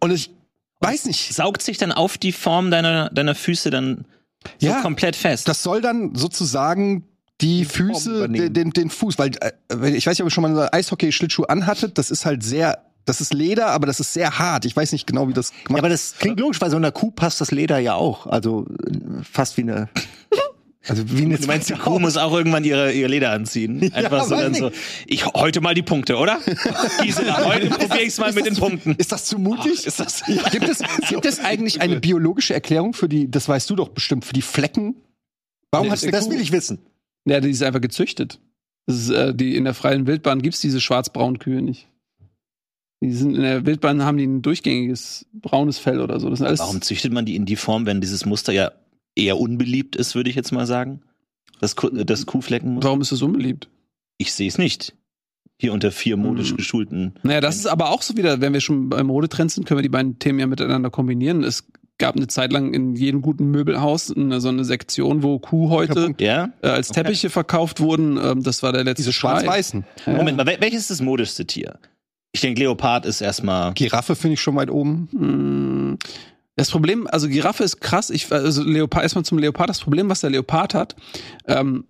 und 0.00 0.12
ich 0.12 0.30
weiß 0.80 1.06
nicht. 1.06 1.34
Saugt 1.34 1.62
sich 1.62 1.78
dann 1.78 1.92
auf 1.92 2.16
die 2.16 2.32
Form 2.32 2.70
deiner, 2.70 3.10
deiner 3.10 3.34
Füße 3.34 3.70
dann 3.70 4.04
so 4.58 4.68
Ja, 4.68 4.80
komplett 4.80 5.16
fest. 5.16 5.48
Das 5.48 5.62
soll 5.62 5.80
dann 5.80 6.14
sozusagen 6.14 7.08
die 7.40 7.64
Füße, 7.64 8.28
den, 8.28 8.52
den, 8.52 8.70
den 8.70 8.90
Fuß, 8.90 9.18
weil 9.18 9.32
äh, 9.40 9.90
ich 9.90 10.06
weiß 10.06 10.12
nicht, 10.12 10.20
ob 10.20 10.28
ihr 10.28 10.30
schon 10.30 10.42
mal 10.42 10.56
einen 10.56 10.68
Eishockey-Schlittschuh 10.72 11.44
anhattet, 11.44 11.98
das 11.98 12.10
ist 12.10 12.24
halt 12.24 12.44
sehr, 12.44 12.84
das 13.04 13.20
ist 13.20 13.34
Leder, 13.34 13.68
aber 13.68 13.86
das 13.86 14.00
ist 14.00 14.12
sehr 14.12 14.38
hart. 14.38 14.64
Ich 14.64 14.74
weiß 14.74 14.92
nicht 14.92 15.06
genau, 15.06 15.28
wie 15.28 15.32
das 15.32 15.50
Ja, 15.50 15.64
gemacht 15.64 15.80
aber 15.80 15.88
das 15.88 16.16
klingt 16.18 16.40
logisch, 16.40 16.60
weil 16.60 16.70
so 16.70 16.76
einer 16.76 16.92
Kuh 16.92 17.10
passt 17.10 17.40
das 17.40 17.50
Leder 17.50 17.78
ja 17.78 17.94
auch. 17.94 18.26
Also 18.26 18.66
fast 19.30 19.56
wie 19.56 19.62
eine. 19.62 19.88
Also 20.86 21.02
wie 21.10 21.22
eine 21.22 21.38
Du 21.38 21.46
meinst, 21.46 21.70
die 21.70 21.74
Kuh 21.74 21.98
muss 21.98 22.16
auch 22.16 22.32
irgendwann 22.32 22.64
ihre, 22.64 22.92
ihr 22.92 23.08
Leder 23.08 23.30
anziehen. 23.30 23.92
Einfach 23.94 24.24
so 24.24 24.34
weiß 24.34 24.42
dann 24.42 24.52
nicht. 24.52 24.60
so. 24.60 24.70
Ich 25.06 25.26
heute 25.26 25.60
mal 25.60 25.74
die 25.74 25.82
Punkte, 25.82 26.16
oder? 26.16 26.40
Gisela, 27.02 27.44
heute 27.44 27.70
probiere 27.70 28.02
ich's 28.02 28.18
mal 28.18 28.32
mit 28.32 28.46
den 28.46 28.56
Punkten. 28.56 28.94
Ist 28.96 29.12
das 29.12 29.26
zu 29.26 29.38
mutig? 29.38 29.86
Ist 29.86 30.00
das? 30.00 30.22
gibt, 30.50 30.68
es, 30.68 30.82
gibt 31.08 31.26
es 31.26 31.40
eigentlich 31.40 31.80
eine 31.80 32.00
biologische 32.00 32.54
Erklärung 32.54 32.94
für 32.94 33.08
die, 33.08 33.30
das 33.30 33.48
weißt 33.48 33.68
du 33.70 33.76
doch 33.76 33.88
bestimmt, 33.90 34.24
für 34.24 34.34
die 34.34 34.42
Flecken? 34.42 34.96
Warum 35.70 35.90
hat 35.90 36.02
eine 36.02 36.12
Das 36.12 36.26
Kuh, 36.26 36.32
will 36.32 36.40
ich 36.40 36.52
wissen. 36.52 36.78
Ja, 37.26 37.40
die 37.40 37.50
ist 37.50 37.62
einfach 37.62 37.80
gezüchtet. 37.80 38.38
Das 38.86 38.96
ist, 38.96 39.10
äh, 39.10 39.34
die 39.34 39.56
in 39.56 39.64
der 39.64 39.74
freien 39.74 40.06
Wildbahn 40.06 40.42
gibt's 40.42 40.60
diese 40.60 40.80
schwarz-braunen 40.80 41.38
Kühe 41.38 41.62
nicht. 41.62 41.88
Die 43.02 43.12
sind 43.12 43.34
in 43.34 43.42
der 43.42 43.66
Wildbahn 43.66 44.02
haben 44.02 44.16
die 44.16 44.24
ein 44.26 44.40
durchgängiges 44.42 45.26
braunes 45.32 45.78
Fell 45.78 46.00
oder 46.00 46.18
so. 46.20 46.30
Das 46.30 46.38
sind 46.38 46.46
alles 46.46 46.60
Warum 46.60 46.80
züchtet 46.80 47.12
man 47.12 47.26
die 47.26 47.36
in 47.36 47.44
die 47.44 47.56
Form, 47.56 47.84
wenn 47.86 48.00
dieses 48.00 48.24
Muster 48.24 48.52
ja 48.52 48.72
eher 49.14 49.38
unbeliebt 49.38 49.94
ist, 49.96 50.14
würde 50.14 50.30
ich 50.30 50.36
jetzt 50.36 50.52
mal 50.52 50.66
sagen? 50.66 51.02
Das, 51.60 51.76
Ku- 51.76 51.90
das 51.90 52.26
Kuhfleckenmuster? 52.26 52.88
warum 52.88 53.00
ist 53.00 53.12
das 53.12 53.22
unbeliebt? 53.22 53.68
Ich 54.18 54.32
sehe 54.32 54.48
es 54.48 54.58
nicht. 54.58 54.94
Hier 55.60 55.72
unter 55.72 55.92
vier 55.92 56.16
modisch 56.16 56.50
Hm. 56.50 56.56
geschulten. 56.56 57.14
Naja, 57.22 57.40
das 57.40 57.56
ist 57.56 57.66
aber 57.66 57.90
auch 57.90 58.02
so 58.02 58.16
wieder, 58.16 58.40
wenn 58.40 58.52
wir 58.54 58.60
schon 58.60 58.88
beim 58.88 59.06
Modetrend 59.06 59.52
sind, 59.52 59.66
können 59.66 59.78
wir 59.78 59.82
die 59.82 59.88
beiden 59.88 60.18
Themen 60.18 60.38
ja 60.40 60.46
miteinander 60.46 60.90
kombinieren. 60.90 61.44
Es 61.44 61.64
gab 61.98 62.16
eine 62.16 62.26
Zeit 62.26 62.52
lang 62.52 62.74
in 62.74 62.96
jedem 62.96 63.22
guten 63.22 63.50
Möbelhaus 63.52 64.10
eine, 64.10 64.40
so 64.40 64.48
eine 64.48 64.64
Sektion, 64.64 65.22
wo 65.22 65.38
Kuhhäute 65.38 66.14
Ja? 66.18 66.52
äh, 66.62 66.68
als 66.68 66.88
Teppiche 66.88 67.30
verkauft 67.30 67.78
wurden. 67.80 68.18
Ähm, 68.20 68.42
das 68.42 68.62
war 68.64 68.72
der 68.72 68.82
letzte 68.82 69.02
diese 69.02 69.12
schwarz-weißen? 69.12 69.84
Ja. 70.06 70.14
Moment 70.14 70.36
mal, 70.38 70.46
wel- 70.46 70.60
welches 70.60 70.80
ist 70.82 70.90
das 70.90 71.00
modischste 71.02 71.46
Tier? 71.46 71.78
Ich 72.34 72.40
denke, 72.40 72.60
Leopard 72.60 73.06
ist 73.06 73.20
erstmal. 73.20 73.72
Giraffe 73.74 74.16
finde 74.16 74.34
ich 74.34 74.40
schon 74.40 74.56
weit 74.56 74.68
oben. 74.68 75.08
Mm, 75.12 75.98
Das 76.56 76.68
Problem, 76.68 77.06
also 77.06 77.28
Giraffe 77.28 77.62
ist 77.62 77.80
krass. 77.80 78.10
Ich, 78.10 78.30
also 78.32 78.64
Leopard, 78.64 79.04
erstmal 79.04 79.24
zum 79.24 79.38
Leopard. 79.38 79.68
Das 79.68 79.80
Problem, 79.80 80.08
was 80.08 80.20
der 80.20 80.30
Leopard 80.30 80.74
hat, 80.74 80.96
ähm, 81.46 81.84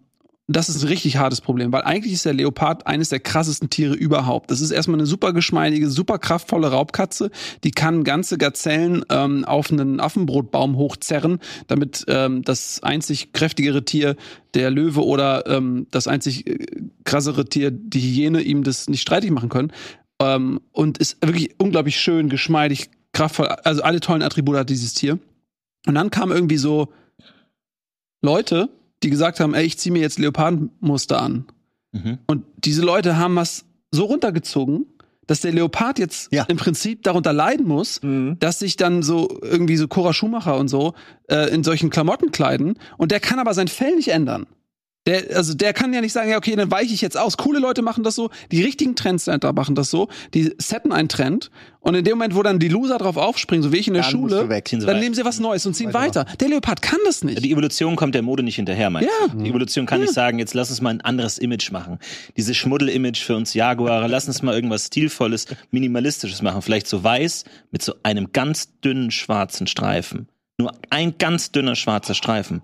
das 0.47 0.69
ist 0.69 0.83
ein 0.83 0.89
richtig 0.89 1.17
hartes 1.17 1.41
Problem, 1.41 1.73
weil 1.73 1.83
eigentlich 1.85 2.13
ist 2.13 2.27
der 2.27 2.35
Leopard 2.35 2.87
eines 2.87 3.09
der 3.09 3.21
krassesten 3.21 3.71
Tiere 3.71 3.95
überhaupt. 3.95 4.51
Das 4.51 4.61
ist 4.61 4.71
erstmal 4.71 4.99
eine 4.99 5.07
super 5.07 5.33
geschmeidige, 5.33 5.89
super 5.89 6.19
kraftvolle 6.19 6.67
Raubkatze. 6.71 7.31
Die 7.65 7.71
kann 7.71 8.05
ganze 8.05 8.37
Gazellen 8.37 9.03
ähm, 9.09 9.47
auf 9.47 9.73
einen 9.73 10.01
Affenbrotbaum 10.01 10.77
hochzerren, 10.77 11.39
damit 11.67 12.05
ähm, 12.09 12.43
das 12.43 12.83
einzig 12.83 13.33
kräftigere 13.33 13.87
Tier, 13.87 14.17
der 14.53 14.71
Löwe 14.71 15.03
oder 15.03 15.47
ähm, 15.47 15.87
das 15.91 16.07
einzig 16.07 16.47
äh, 16.47 16.59
krassere 17.05 17.47
Tier, 17.47 17.71
die 17.71 18.01
Hyäne, 18.01 18.43
ihm 18.43 18.63
das 18.65 18.91
nicht 18.91 19.01
streitig 19.01 19.31
machen 19.31 19.49
können. 19.49 19.73
Ähm, 20.25 20.61
und 20.73 20.99
ist 20.99 21.17
wirklich 21.25 21.55
unglaublich 21.59 21.99
schön, 22.01 22.29
geschmeidig, 22.29 22.91
kraftvoll. 23.13 23.47
Also 23.47 23.83
alle 23.83 24.01
tollen 24.01 24.23
Attribute 24.23 24.57
hat 24.57 24.71
dieses 24.71 24.95
Tier. 24.95 25.19
Und 25.87 25.95
dann 25.95 26.11
kamen 26.11 26.33
irgendwie 26.33 26.57
so 26.57 26.93
Leute, 28.23 28.69
die 29.03 29.11
gesagt 29.11 29.41
haben, 29.41 29.55
ey, 29.55 29.65
ich 29.65 29.79
ziehe 29.79 29.93
mir 29.93 30.01
jetzt 30.01 30.19
Leopardenmuster 30.19 31.21
an. 31.21 31.47
Mhm. 31.93 32.19
Und 32.27 32.45
diese 32.65 32.83
Leute 32.83 33.17
haben 33.19 33.37
was 33.37 33.65
so 33.91 34.05
runtergezogen, 34.07 34.87
dass 35.27 35.41
der 35.41 35.53
Leopard 35.53 35.99
jetzt 35.99 36.33
Ja. 36.33 36.45
im 36.45 36.57
Prinzip 36.57 37.03
darunter 37.03 37.33
leiden 37.33 37.67
muss, 37.67 38.01
dass 38.41 38.59
sich 38.59 38.77
dann 38.77 39.03
so 39.03 39.39
irgendwie 39.43 39.77
so 39.77 39.89
Cora 39.89 40.13
Schumacher 40.13 40.57
und 40.59 40.69
so 40.69 40.95
äh, 41.29 41.49
in 41.55 41.63
solchen 41.65 41.89
Klamotten 41.91 42.31
kleiden 42.31 42.75
und 42.99 43.11
der 43.11 43.21
kann 43.21 43.39
aber 43.39 43.55
sein 43.55 43.69
Fell 43.69 43.97
nicht 43.97 44.09
ändern. 44.09 44.47
Der, 45.07 45.37
also 45.37 45.53
der 45.53 45.75
kann 45.75 45.93
ja 45.93 46.01
nicht 46.01 46.13
sagen, 46.13 46.31
ja, 46.31 46.39
okay, 46.39 46.57
dann 46.57 46.71
weiche 46.71 46.95
ich 46.95 47.03
jetzt 47.03 47.19
aus. 47.19 47.37
Coole 47.37 47.59
Leute 47.59 47.83
machen 47.83 48.05
das 48.05 48.15
so, 48.15 48.31
die 48.51 48.63
richtigen 48.63 48.97
Trendsetter 48.97 49.53
machen 49.53 49.75
das 49.75 49.91
so, 49.91 50.09
die 50.33 50.55
setten 50.57 50.93
einen 50.93 51.11
Trend 51.11 51.51
und 51.81 51.95
in 51.95 52.05
dem 52.05 52.15
Moment, 52.15 52.35
wo 52.35 52.43
dann 52.43 52.59
die 52.59 52.69
Loser 52.69 52.97
drauf 52.97 53.19
aufspringen, 53.19 53.63
so 53.63 53.71
wie 53.71 53.77
ich 53.77 53.89
in 53.89 53.93
der 53.93 54.05
Dann 54.05 54.11
Schule, 54.13 54.49
weg. 54.49 54.67
Dann 54.71 54.87
weiter. 54.87 54.99
nehmen 54.99 55.15
sie 55.15 55.25
was 55.27 55.41
Neues 55.41 55.67
und 55.67 55.75
ziehen 55.75 55.93
weiter. 55.93 56.25
Der 56.41 56.49
Leopard 56.49 56.81
kann 56.81 56.99
das 57.05 57.23
nicht. 57.23 57.45
Die 57.45 57.53
Evolution 57.53 57.97
kommt 57.97 58.15
der 58.15 58.23
Mode 58.23 58.43
nicht 58.43 58.57
hinterher, 58.57 58.89
meinst 58.89 59.11
Ja. 59.21 59.29
Die 59.35 59.51
Evolution 59.51 59.85
kann 59.85 60.01
nicht 60.01 60.15
sagen, 60.15 60.39
jetzt 60.39 60.55
lass 60.55 60.71
uns 60.71 60.81
mal 60.81 60.91
ein 60.91 61.03
anderes 61.03 61.37
Image 61.37 61.71
machen. 61.71 61.99
Dieses 62.39 62.57
Schmuddel-Image 62.57 63.23
für 63.23 63.37
uns 63.37 63.53
Jaguare, 63.53 64.09
lass 64.09 64.27
uns 64.27 64.41
mal 64.41 64.55
irgendwas 64.55 64.87
Stilvolles, 64.87 65.47
Minimalistisches 65.71 66.41
machen. 66.41 66.63
Vielleicht 66.63 66.87
so 66.87 67.05
weiß 67.05 67.45
mit 67.71 67.83
so 67.83 67.95
einem 68.03 68.33
ganz 68.33 68.81
dünnen 68.81 69.11
schwarzen 69.11 69.67
Streifen. 69.67 70.29
Nur 70.57 70.73
ein 70.89 71.19
ganz 71.19 71.51
dünner 71.51 71.75
schwarzer 71.75 72.15
Streifen. 72.15 72.63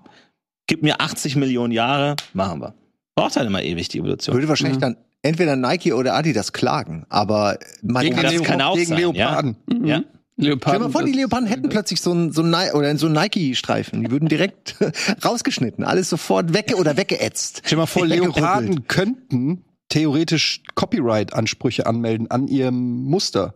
Gib 0.71 0.85
mir 0.85 1.01
80 1.01 1.35
Millionen 1.35 1.73
Jahre, 1.73 2.15
machen 2.33 2.61
wir. 2.61 2.75
Braucht 3.17 3.35
halt 3.35 3.49
immer 3.49 3.61
ewig 3.61 3.89
die 3.89 3.99
Evolution. 3.99 4.37
Würde 4.37 4.47
wahrscheinlich 4.47 4.79
dann 4.79 4.97
entweder 5.21 5.57
Nike 5.57 5.93
oder 5.93 6.15
Adidas 6.15 6.53
klagen, 6.53 7.07
aber 7.09 7.59
man 7.83 8.05
Gegen 8.05 8.15
kann 8.15 8.25
das 8.25 8.43
kann 8.45 8.63
auch 8.63 8.77
gegen 8.77 8.87
sein, 8.87 8.99
Leoparden. 8.99 9.57
Mhm. 9.67 9.85
Ja? 9.85 10.05
Stell 10.35 10.51
Leoparden. 10.51 10.81
dir 10.81 10.87
mal 10.87 10.93
vor, 10.93 11.03
die 11.03 11.11
Leoparden 11.11 11.49
hätten 11.49 11.71
plötzlich 11.71 12.01
so 12.01 12.13
einen 12.13 12.31
so 12.31 12.43
einen 12.43 12.53
Ni- 12.53 12.71
oder 12.73 12.97
so 12.97 13.09
Nike-Streifen. 13.09 14.05
Die 14.05 14.13
würden 14.13 14.29
direkt 14.29 14.77
rausgeschnitten, 15.25 15.83
alles 15.83 16.09
sofort 16.09 16.55
wegge 16.55 16.77
oder 16.77 16.97
weggeätzt. 16.97 17.63
Stell 17.65 17.71
dir 17.71 17.77
mal 17.79 17.87
vor. 17.87 18.07
Leoparden 18.07 18.87
könnten 18.87 19.65
theoretisch 19.89 20.63
Copyright-Ansprüche 20.77 21.85
anmelden 21.85 22.31
an 22.31 22.47
ihrem 22.47 23.03
Muster. 23.03 23.55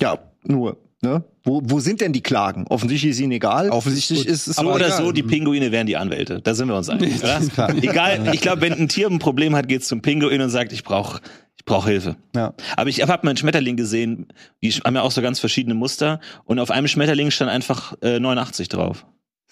Ja, 0.00 0.18
nur. 0.42 0.76
Ne? 1.02 1.22
Wo, 1.46 1.62
wo 1.64 1.78
sind 1.78 2.00
denn 2.00 2.12
die 2.12 2.22
Klagen? 2.22 2.66
Offensichtlich 2.68 3.12
ist 3.12 3.20
ihnen 3.20 3.30
egal. 3.32 3.70
Offensichtlich 3.70 4.26
ist 4.26 4.48
es 4.48 4.56
So 4.56 4.62
aber 4.62 4.74
oder 4.74 4.86
egal. 4.88 5.04
so, 5.04 5.12
die 5.12 5.22
Pinguine 5.22 5.70
wären 5.70 5.86
die 5.86 5.96
Anwälte. 5.96 6.40
Da 6.42 6.54
sind 6.54 6.68
wir 6.68 6.76
uns 6.76 6.90
einig? 6.90 7.22
Egal, 7.80 8.30
ich 8.34 8.40
glaube, 8.40 8.62
wenn 8.62 8.72
ein 8.72 8.88
Tier 8.88 9.08
ein 9.08 9.20
Problem 9.20 9.54
hat, 9.54 9.68
geht 9.68 9.84
zum 9.84 10.02
Pinguin 10.02 10.40
und 10.40 10.50
sagt, 10.50 10.72
ich 10.72 10.82
brauche 10.82 11.20
ich 11.56 11.64
brauch 11.64 11.86
Hilfe. 11.86 12.16
Ja. 12.34 12.52
Aber 12.76 12.90
ich 12.90 13.00
habe 13.00 13.12
mal 13.22 13.30
einen 13.30 13.36
Schmetterling 13.36 13.76
gesehen, 13.76 14.26
die 14.62 14.70
haben 14.72 14.96
ja 14.96 15.02
auch 15.02 15.10
so 15.12 15.22
ganz 15.22 15.38
verschiedene 15.38 15.74
Muster 15.74 16.20
und 16.44 16.58
auf 16.58 16.70
einem 16.70 16.88
Schmetterling 16.88 17.30
stand 17.30 17.50
einfach 17.50 17.94
äh, 18.02 18.18
89 18.18 18.68
drauf. 18.68 19.06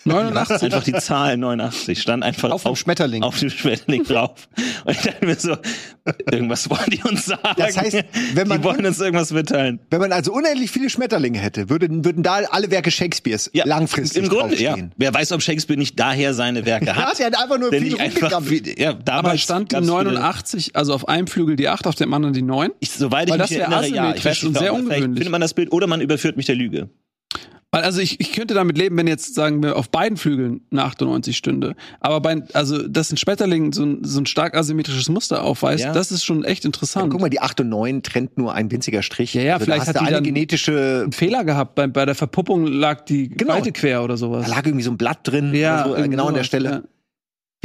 89. 0.05 0.63
Einfach 0.63 0.85
die 0.85 0.93
Zahl 0.95 1.37
89 1.37 2.01
stand 2.01 2.23
einfach 2.23 2.51
Auf 2.51 2.63
dem 2.63 2.77
Schmetterling. 2.77 3.23
auf 3.23 3.39
dem 3.39 3.51
Schmetterling 3.51 4.05
drauf. 4.05 4.49
Und 4.85 4.93
ich 4.97 5.03
dachte 5.03 5.25
mir 5.27 5.35
so, 5.37 5.57
irgendwas 6.31 6.69
wollen 6.71 6.91
die 6.91 7.03
uns 7.03 7.27
sagen. 7.27 7.43
Das 7.57 7.77
heißt, 7.77 8.05
wenn 8.35 8.49
man- 8.49 8.59
die 8.61 8.65
wollen 8.65 8.85
uns 8.87 9.01
irgendwas 9.01 9.33
mitteilen. 9.33 9.81
Wenn 9.91 10.01
man 10.01 10.13
also 10.13 10.33
unendlich 10.33 10.71
viele 10.71 10.91
Schmetterlinge 10.91 11.39
hätte, 11.39 11.71
würden, 11.71 12.05
würden 12.05 12.23
da 12.23 12.41
alle 12.51 12.71
Werke 12.71 12.91
Shakespeares 12.91 13.51
langfristig 13.65 14.23
Im 14.25 14.29
Grunde, 14.29 14.57
ja. 14.57 14.71
draufstehen. 14.71 14.93
Wer 14.97 15.15
weiß, 15.15 15.33
ob 15.33 15.43
Shakespeare 15.43 15.79
nicht 15.79 15.99
daher 15.99 16.35
seine 16.35 16.67
Werke 16.67 16.87
Ja, 16.87 16.97
hat. 16.97 17.19
der 17.19 17.27
hat 17.27 17.39
einfach 17.43 17.59
nur 17.59 17.71
viel 17.73 17.99
einfach, 17.99 18.43
ja, 18.77 18.93
damals 18.93 19.27
Aber 19.27 19.39
stand 19.39 19.71
die 19.73 19.77
gab's 19.77 19.87
viele- 19.87 20.05
89, 20.13 20.77
also 20.77 20.95
auf 20.95 21.09
einem 21.09 21.27
Flügel 21.27 21.57
die 21.57 21.69
8, 21.69 21.87
auf 21.87 21.95
dem 21.95 22.13
anderen 22.13 22.35
die 22.35 22.43
9? 22.43 22.71
Ich, 22.81 22.91
soweit 22.91 23.27
ich 23.27 23.31
Weil 23.33 23.39
mich 23.39 23.49
das 23.49 23.57
wär 23.59 23.67
erinnere, 23.67 23.89
ja. 23.89 24.15
Ich 24.15 24.25
weiß 24.25 24.43
nicht, 24.43 24.59
sehr 24.59 24.75
ungewöhnlich. 24.75 25.05
findet 25.05 25.31
man 25.31 25.41
das 25.41 25.55
Bild 25.55 25.73
oder 25.73 25.87
man 25.87 26.01
überführt 26.01 26.37
mich 26.37 26.47
der 26.47 26.55
Lüge. 26.57 26.89
Weil 27.75 27.83
also 27.85 28.01
ich, 28.01 28.21
ich 28.21 28.33
könnte 28.33 28.55
damit 28.55 28.79
leben, 28.79 28.97
wenn 28.97 29.07
jetzt 29.07 29.35
sagen 29.35 29.63
wir 29.63 29.77
auf 29.77 29.91
beiden 29.91 30.17
Flügeln 30.17 30.61
eine 30.71 30.85
98 30.85 31.37
stünde. 31.37 31.75
Aber 32.01 32.21
bei 32.21 32.43
also 32.53 32.87
dass 32.87 33.11
ein 33.13 33.17
Schmetterling 33.17 33.73
so 33.73 33.85
ein, 33.85 34.05
so 34.05 34.21
ein 34.21 34.27
stark 34.27 34.57
asymmetrisches 34.57 35.09
Muster 35.09 35.43
aufweist, 35.43 35.85
Ja. 35.85 35.93
das 35.93 36.13
ist 36.13 36.25
schon 36.25 36.45
echt 36.45 36.65
Ja, 36.65 36.69
interessant. 36.69 37.11
guck 37.11 37.21
mal, 37.21 37.31
die 37.31 37.41
8 37.41 37.61
und 37.61 37.69
9 37.71 38.03
trennt 38.03 38.39
nur 38.39 38.55
ein 38.55 38.71
winziger 38.71 39.03
Strich. 39.03 39.35
Ja, 39.35 39.43
ja, 39.43 39.55
also 39.55 39.65
vielleicht 39.65 39.83
da 39.89 39.95
hat 39.95 40.01
die 40.01 40.07
eine 40.15 40.23
genetische, 40.23 41.09
Fehler 41.13 41.45
gehabt 41.45 41.75
bei, 41.75 41.87
bei 41.87 42.07
der 42.07 42.15
Verpuppung 42.15 42.67
lag 42.67 43.05
die 43.05 43.29
Genau. 43.29 43.55
Seite 43.55 43.73
quer 43.73 44.05
oder 44.05 44.17
sowas. 44.17 44.47
da 44.47 44.51
lag 44.55 44.65
irgendwie 44.67 44.85
so 44.85 44.91
ein 44.93 44.97
Blatt 44.99 45.19
drin, 45.25 45.53
ja, 45.55 45.85
so, 45.87 45.97
äh, 45.97 46.09
genau 46.09 46.27
an 46.29 46.35
der 46.35 46.45
Stelle. 46.45 46.71
ja. 46.71 46.83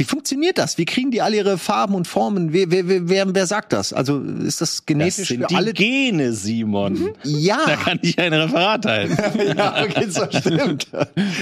Wie 0.00 0.04
funktioniert 0.04 0.56
das? 0.56 0.78
Wie 0.78 0.86
kriegen 0.86 1.10
die 1.10 1.20
alle 1.20 1.36
ihre 1.36 1.58
Farben 1.58 1.94
und 1.94 2.08
Formen? 2.08 2.54
Wer, 2.54 2.70
wer, 2.70 2.88
wer, 2.88 3.06
wer, 3.10 3.34
wer 3.34 3.46
sagt 3.46 3.74
das? 3.74 3.92
Also 3.92 4.18
ist 4.18 4.62
das 4.62 4.76
Das 4.76 4.86
genetisch 4.86 5.28
sind 5.28 5.42
für 5.42 5.46
die 5.48 5.54
alle? 5.54 5.74
Gene, 5.74 6.32
Simon. 6.32 7.10
Ja. 7.22 7.58
Da 7.66 7.76
kann 7.76 7.98
ich 8.00 8.18
ein 8.18 8.32
Referat 8.32 8.86
halten. 8.86 9.18
ja, 9.58 9.84
okay, 9.84 10.08
so 10.08 10.22
stimmt. 10.30 10.88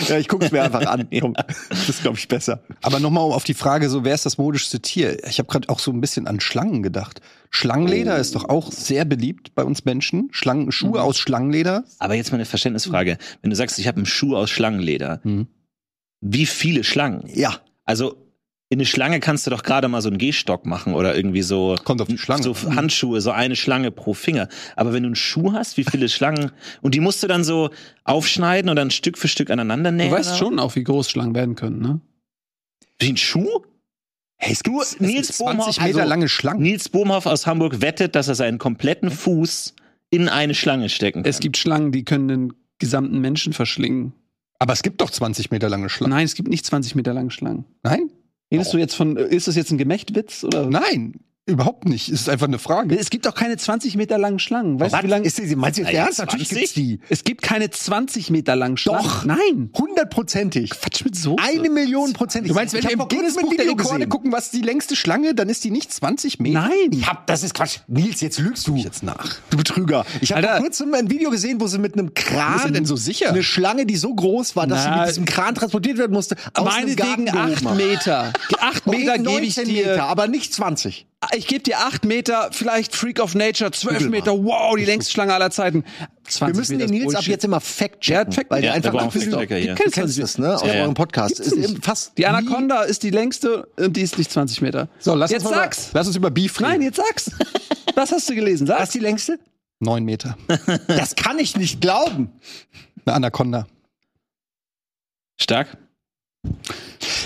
Ja, 0.08 0.18
ich 0.18 0.26
guck's 0.26 0.50
mir 0.50 0.64
einfach 0.64 0.84
an. 0.86 1.06
Komm, 1.20 1.34
das 1.68 1.88
ist, 1.88 2.02
glaube 2.02 2.18
ich, 2.18 2.26
besser. 2.26 2.60
Aber 2.82 2.98
nochmal 2.98 3.22
auf 3.30 3.44
die 3.44 3.54
Frage, 3.54 3.88
so 3.88 4.02
wer 4.02 4.16
ist 4.16 4.26
das 4.26 4.38
modischste 4.38 4.80
Tier? 4.80 5.24
Ich 5.28 5.38
habe 5.38 5.46
gerade 5.48 5.68
auch 5.68 5.78
so 5.78 5.92
ein 5.92 6.00
bisschen 6.00 6.26
an 6.26 6.40
Schlangen 6.40 6.82
gedacht. 6.82 7.20
Schlangenleder 7.50 8.16
Oh. 8.16 8.20
ist 8.20 8.34
doch 8.34 8.48
auch 8.48 8.72
sehr 8.72 9.04
beliebt 9.04 9.54
bei 9.54 9.62
uns 9.62 9.84
Menschen. 9.84 10.30
Schlangen, 10.32 10.64
Mhm. 10.66 10.72
Schuhe 10.72 11.02
aus 11.02 11.16
Schlangenleder. 11.18 11.84
Aber 12.00 12.14
jetzt 12.14 12.32
mal 12.32 12.38
eine 12.38 12.44
Verständnisfrage. 12.44 13.18
Wenn 13.40 13.50
du 13.50 13.54
sagst, 13.56 13.78
ich 13.78 13.86
habe 13.86 13.98
einen 13.98 14.06
Schuh 14.06 14.34
aus 14.34 14.50
Schlangenleder, 14.50 15.20
Mhm. 15.22 15.46
wie 16.20 16.44
viele 16.46 16.82
Schlangen? 16.82 17.22
Ja. 17.32 17.60
Also 17.84 18.16
in 18.70 18.78
eine 18.78 18.86
Schlange 18.86 19.18
kannst 19.20 19.46
du 19.46 19.50
doch 19.50 19.62
gerade 19.62 19.88
mal 19.88 20.02
so 20.02 20.08
einen 20.08 20.18
Gehstock 20.18 20.66
machen 20.66 20.92
oder 20.94 21.16
irgendwie 21.16 21.40
so 21.42 21.74
Kommt 21.84 22.02
auf 22.02 22.08
die 22.08 22.18
Schlange. 22.18 22.42
so 22.42 22.54
Handschuhe, 22.74 23.20
so 23.22 23.30
eine 23.30 23.56
Schlange 23.56 23.90
pro 23.90 24.12
Finger. 24.12 24.48
Aber 24.76 24.92
wenn 24.92 25.04
du 25.04 25.08
einen 25.08 25.16
Schuh 25.16 25.52
hast, 25.54 25.78
wie 25.78 25.84
viele 25.84 26.08
Schlangen 26.10 26.52
und 26.82 26.94
die 26.94 27.00
musst 27.00 27.22
du 27.22 27.28
dann 27.28 27.44
so 27.44 27.70
aufschneiden 28.04 28.68
und 28.68 28.76
dann 28.76 28.90
Stück 28.90 29.16
für 29.16 29.28
Stück 29.28 29.50
aneinander 29.50 29.90
Du 29.90 29.96
nähen? 29.96 30.10
weißt 30.12 30.30
oder? 30.30 30.38
schon 30.38 30.58
auch, 30.58 30.76
wie 30.76 30.84
groß 30.84 31.08
Schlangen 31.10 31.34
werden 31.34 31.54
können, 31.54 31.80
ne? 31.80 32.00
Wie 32.98 33.08
ein 33.10 33.16
Schuh? 33.16 33.62
Hey, 34.36 34.52
es 34.52 34.60
Du, 34.60 34.80
gibt 34.80 35.00
Nils 35.00 35.28
20 35.28 35.38
Bohmhoff, 35.38 35.66
Meter 35.80 35.98
also- 36.00 36.08
lange 36.08 36.28
Schlangen. 36.28 36.62
Nils 36.62 36.88
Bohmhoff 36.90 37.26
aus 37.26 37.46
Hamburg 37.46 37.80
wettet, 37.80 38.14
dass 38.14 38.28
er 38.28 38.34
seinen 38.34 38.58
kompletten 38.58 39.10
Fuß 39.10 39.74
in 40.10 40.28
eine 40.28 40.54
Schlange 40.54 40.88
stecken 40.90 41.22
kann. 41.22 41.30
Es 41.30 41.40
gibt 41.40 41.56
Schlangen, 41.56 41.90
die 41.90 42.04
können 42.04 42.28
den 42.28 42.52
gesamten 42.78 43.18
Menschen 43.20 43.52
verschlingen. 43.54 44.12
Aber 44.58 44.72
es 44.74 44.82
gibt 44.82 45.00
doch 45.00 45.10
20 45.10 45.50
Meter 45.50 45.68
lange 45.68 45.88
Schlangen. 45.88 46.10
Nein, 46.14 46.24
es 46.24 46.34
gibt 46.34 46.48
nicht 46.48 46.66
20 46.66 46.94
Meter 46.96 47.14
lange 47.14 47.30
Schlangen. 47.30 47.64
Nein? 47.82 48.10
Redest 48.50 48.72
du 48.72 48.78
jetzt 48.78 48.94
von, 48.94 49.16
ist 49.16 49.48
das 49.48 49.56
jetzt 49.56 49.70
ein 49.70 49.78
Gemächtwitz 49.78 50.44
oder? 50.44 50.66
Nein, 50.66 51.20
überhaupt 51.48 51.86
nicht. 51.86 52.08
Es 52.08 52.20
ist 52.22 52.28
einfach 52.28 52.46
eine 52.46 52.58
Frage. 52.58 52.98
Es 52.98 53.10
gibt 53.10 53.26
doch 53.26 53.34
keine 53.34 53.56
20 53.56 53.96
Meter 53.96 54.18
langen 54.18 54.38
Schlangen. 54.38 54.78
Weißt 54.80 54.94
du, 54.94 55.02
wie 55.02 55.06
lang? 55.06 55.22
Ist 55.24 55.38
die, 55.38 55.56
meinst 55.56 55.78
du 55.78 55.82
jetzt 55.82 55.92
Naja, 55.92 56.04
ernst? 56.04 56.18
Natürlich 56.18 56.48
20? 56.48 56.60
gibt's 56.60 56.74
die. 56.74 57.00
es 57.08 57.24
gibt 57.24 57.42
keine 57.42 57.70
20 57.70 58.30
Meter 58.30 58.56
langen 58.56 58.76
Schlangen. 58.76 59.02
Doch. 59.04 59.24
Nein. 59.24 59.70
Hundertprozentig. 59.76 60.70
Quatsch 60.70 61.04
mit 61.04 61.16
so. 61.16 61.36
Eine 61.38 61.70
Million 61.70 62.12
Prozentig. 62.12 62.50
Du 62.50 62.54
meinst, 62.54 62.74
wenn 62.74 62.80
Ich 62.80 62.86
wir 62.86 62.92
im 62.92 63.08
Guinness 63.08 63.36
Buch 63.36 63.54
der 63.54 63.66
Rekorde 63.66 64.06
gucken, 64.06 64.32
was 64.32 64.50
die 64.50 64.60
längste 64.60 64.96
Schlange, 64.96 65.34
dann 65.34 65.48
ist 65.48 65.64
die 65.64 65.70
nicht 65.70 65.92
20 65.92 66.40
Meter. 66.40 66.60
Nein. 66.60 66.90
Ich 66.90 67.06
hab, 67.06 67.26
das 67.26 67.42
ist 67.42 67.54
Quatsch. 67.54 67.78
Nils, 67.86 68.20
jetzt 68.20 68.38
lügst 68.38 68.66
du. 68.66 68.76
Jetzt 68.76 69.02
nach. 69.02 69.36
Du 69.50 69.56
Betrüger. 69.56 70.04
Ich 70.20 70.32
habe 70.32 70.46
vor 70.46 70.58
kurzem 70.58 70.94
ein 70.94 71.10
Video 71.10 71.30
gesehen, 71.30 71.60
wo 71.60 71.66
sie 71.66 71.78
mit 71.78 71.94
einem 71.94 72.14
Kran. 72.14 72.56
Ist 72.56 72.64
er 72.64 72.70
denn 72.70 72.86
so 72.86 72.96
sicher? 72.96 73.30
Eine 73.30 73.42
Schlange, 73.42 73.86
die 73.86 73.96
so 73.96 74.14
groß 74.14 74.56
war, 74.56 74.66
dass 74.66 74.82
sie 74.82 74.88
Na, 74.90 75.00
mit 75.00 75.08
diesem 75.10 75.24
Kran 75.24 75.54
transportiert 75.54 75.98
werden 75.98 76.12
musste. 76.12 76.36
Meinetwegen 76.56 77.28
8 77.28 77.32
gehoben 77.32 77.68
haben. 77.68 77.76
Meter. 77.76 78.32
8 78.60 78.86
Meter 78.86 79.18
gebe 79.18 79.40
ich 79.44 79.56
19 79.56 79.64
dir. 79.64 79.86
Meter, 79.86 80.04
aber 80.04 80.28
nicht 80.28 80.52
20. 80.54 81.06
Ich 81.34 81.48
gebe 81.48 81.64
dir 81.64 81.80
8 81.80 82.04
Meter, 82.04 82.50
vielleicht 82.52 82.94
Freak 82.94 83.18
of 83.20 83.34
Nature, 83.34 83.72
12 83.72 83.82
Google 83.96 84.10
mal. 84.10 84.16
Meter, 84.18 84.32
wow, 84.44 84.76
die 84.76 84.84
längste 84.84 85.10
Schlange 85.12 85.34
aller 85.34 85.50
Zeiten. 85.50 85.84
20 86.28 86.40
Wir 86.54 86.60
müssen 86.60 86.76
Meter 86.76 86.86
den 86.86 86.94
Nils 86.94 87.06
ab 87.08 87.12
Bullshit. 87.14 87.32
jetzt 87.32 87.44
immer 87.44 87.60
fact 87.60 88.08
Der 88.08 88.20
hat 88.20 88.26
checken, 88.28 88.34
Fact- 88.34 88.50
weil 88.52 88.60
der 88.62 88.70
Ja, 88.70 88.74
einfach 88.76 89.12
Fact-Checker 89.12 89.56
hier. 89.56 89.74
Du 89.74 89.90
kennst 89.90 90.16
das, 90.18 90.38
ne? 90.38 90.54
Aus 90.54 90.62
Ja, 90.62 90.74
ja. 90.74 90.82
eurem 90.82 90.94
Podcast. 90.94 91.40
Ist 91.40 91.56
nicht. 91.56 91.70
eben 91.70 91.82
fast 91.82 92.16
Die 92.16 92.22
nie- 92.22 92.26
Anaconda 92.28 92.82
ist 92.82 93.02
die 93.02 93.10
längste 93.10 93.64
und 93.76 93.96
die 93.96 94.02
ist 94.02 94.16
nicht 94.16 94.30
20 94.30 94.60
Meter. 94.62 94.88
So, 95.00 95.16
lass 95.16 95.32
jetzt 95.32 95.42
uns 95.42 95.50
mal, 95.50 95.62
sag's. 95.62 95.90
Lass 95.92 96.06
uns 96.06 96.14
über 96.14 96.30
Beef 96.30 96.60
reden. 96.60 96.70
Nein, 96.70 96.82
jetzt 96.82 96.96
sag's. 96.98 97.32
Was 97.96 98.12
hast 98.12 98.28
du 98.30 98.34
gelesen? 98.36 98.68
Was 98.68 98.76
Sag's. 98.76 98.88
ist 98.90 98.94
die 98.94 98.98
längste? 99.00 99.38
9 99.80 100.04
Meter. 100.04 100.38
Das 100.86 101.16
kann 101.16 101.40
ich 101.40 101.56
nicht 101.56 101.80
glauben. 101.80 102.30
Eine 103.04 103.16
Anaconda. 103.16 103.66
Stark. 105.40 105.76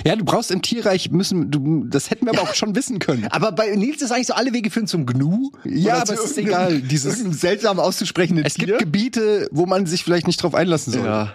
Ja, 0.05 0.17
du 0.17 0.25
brauchst 0.25 0.51
im 0.51 0.63
Tierreich 0.63 1.11
müssen, 1.11 1.51
du, 1.51 1.85
das 1.85 2.11
hätten 2.11 2.27
wir 2.27 2.33
aber 2.33 2.43
auch 2.43 2.55
schon 2.55 2.75
wissen 2.75 2.99
können. 2.99 3.27
Aber 3.31 3.53
bei 3.53 3.75
Nils 3.77 4.03
ist 4.03 4.11
eigentlich 4.11 4.27
so 4.27 4.35
alle 4.35 4.53
Wege 4.53 4.71
führen 4.71 4.87
zum 4.89 5.07
Gnu. 5.07 5.51
Ja, 5.65 6.03
aber 6.03 6.15
es 6.15 6.21
ist 6.25 6.39
egal, 6.39 6.81
dieses- 6.81 7.19
seltsam 7.41 7.79
auszusprechenden 7.79 8.45
Es 8.45 8.55
Tier. 8.55 8.67
gibt 8.67 8.79
Gebiete, 8.81 9.49
wo 9.53 9.67
man 9.67 9.87
sich 9.87 10.03
vielleicht 10.03 10.27
nicht 10.27 10.43
drauf 10.43 10.55
einlassen 10.55 10.93
soll. 10.93 11.05
ja. 11.05 11.35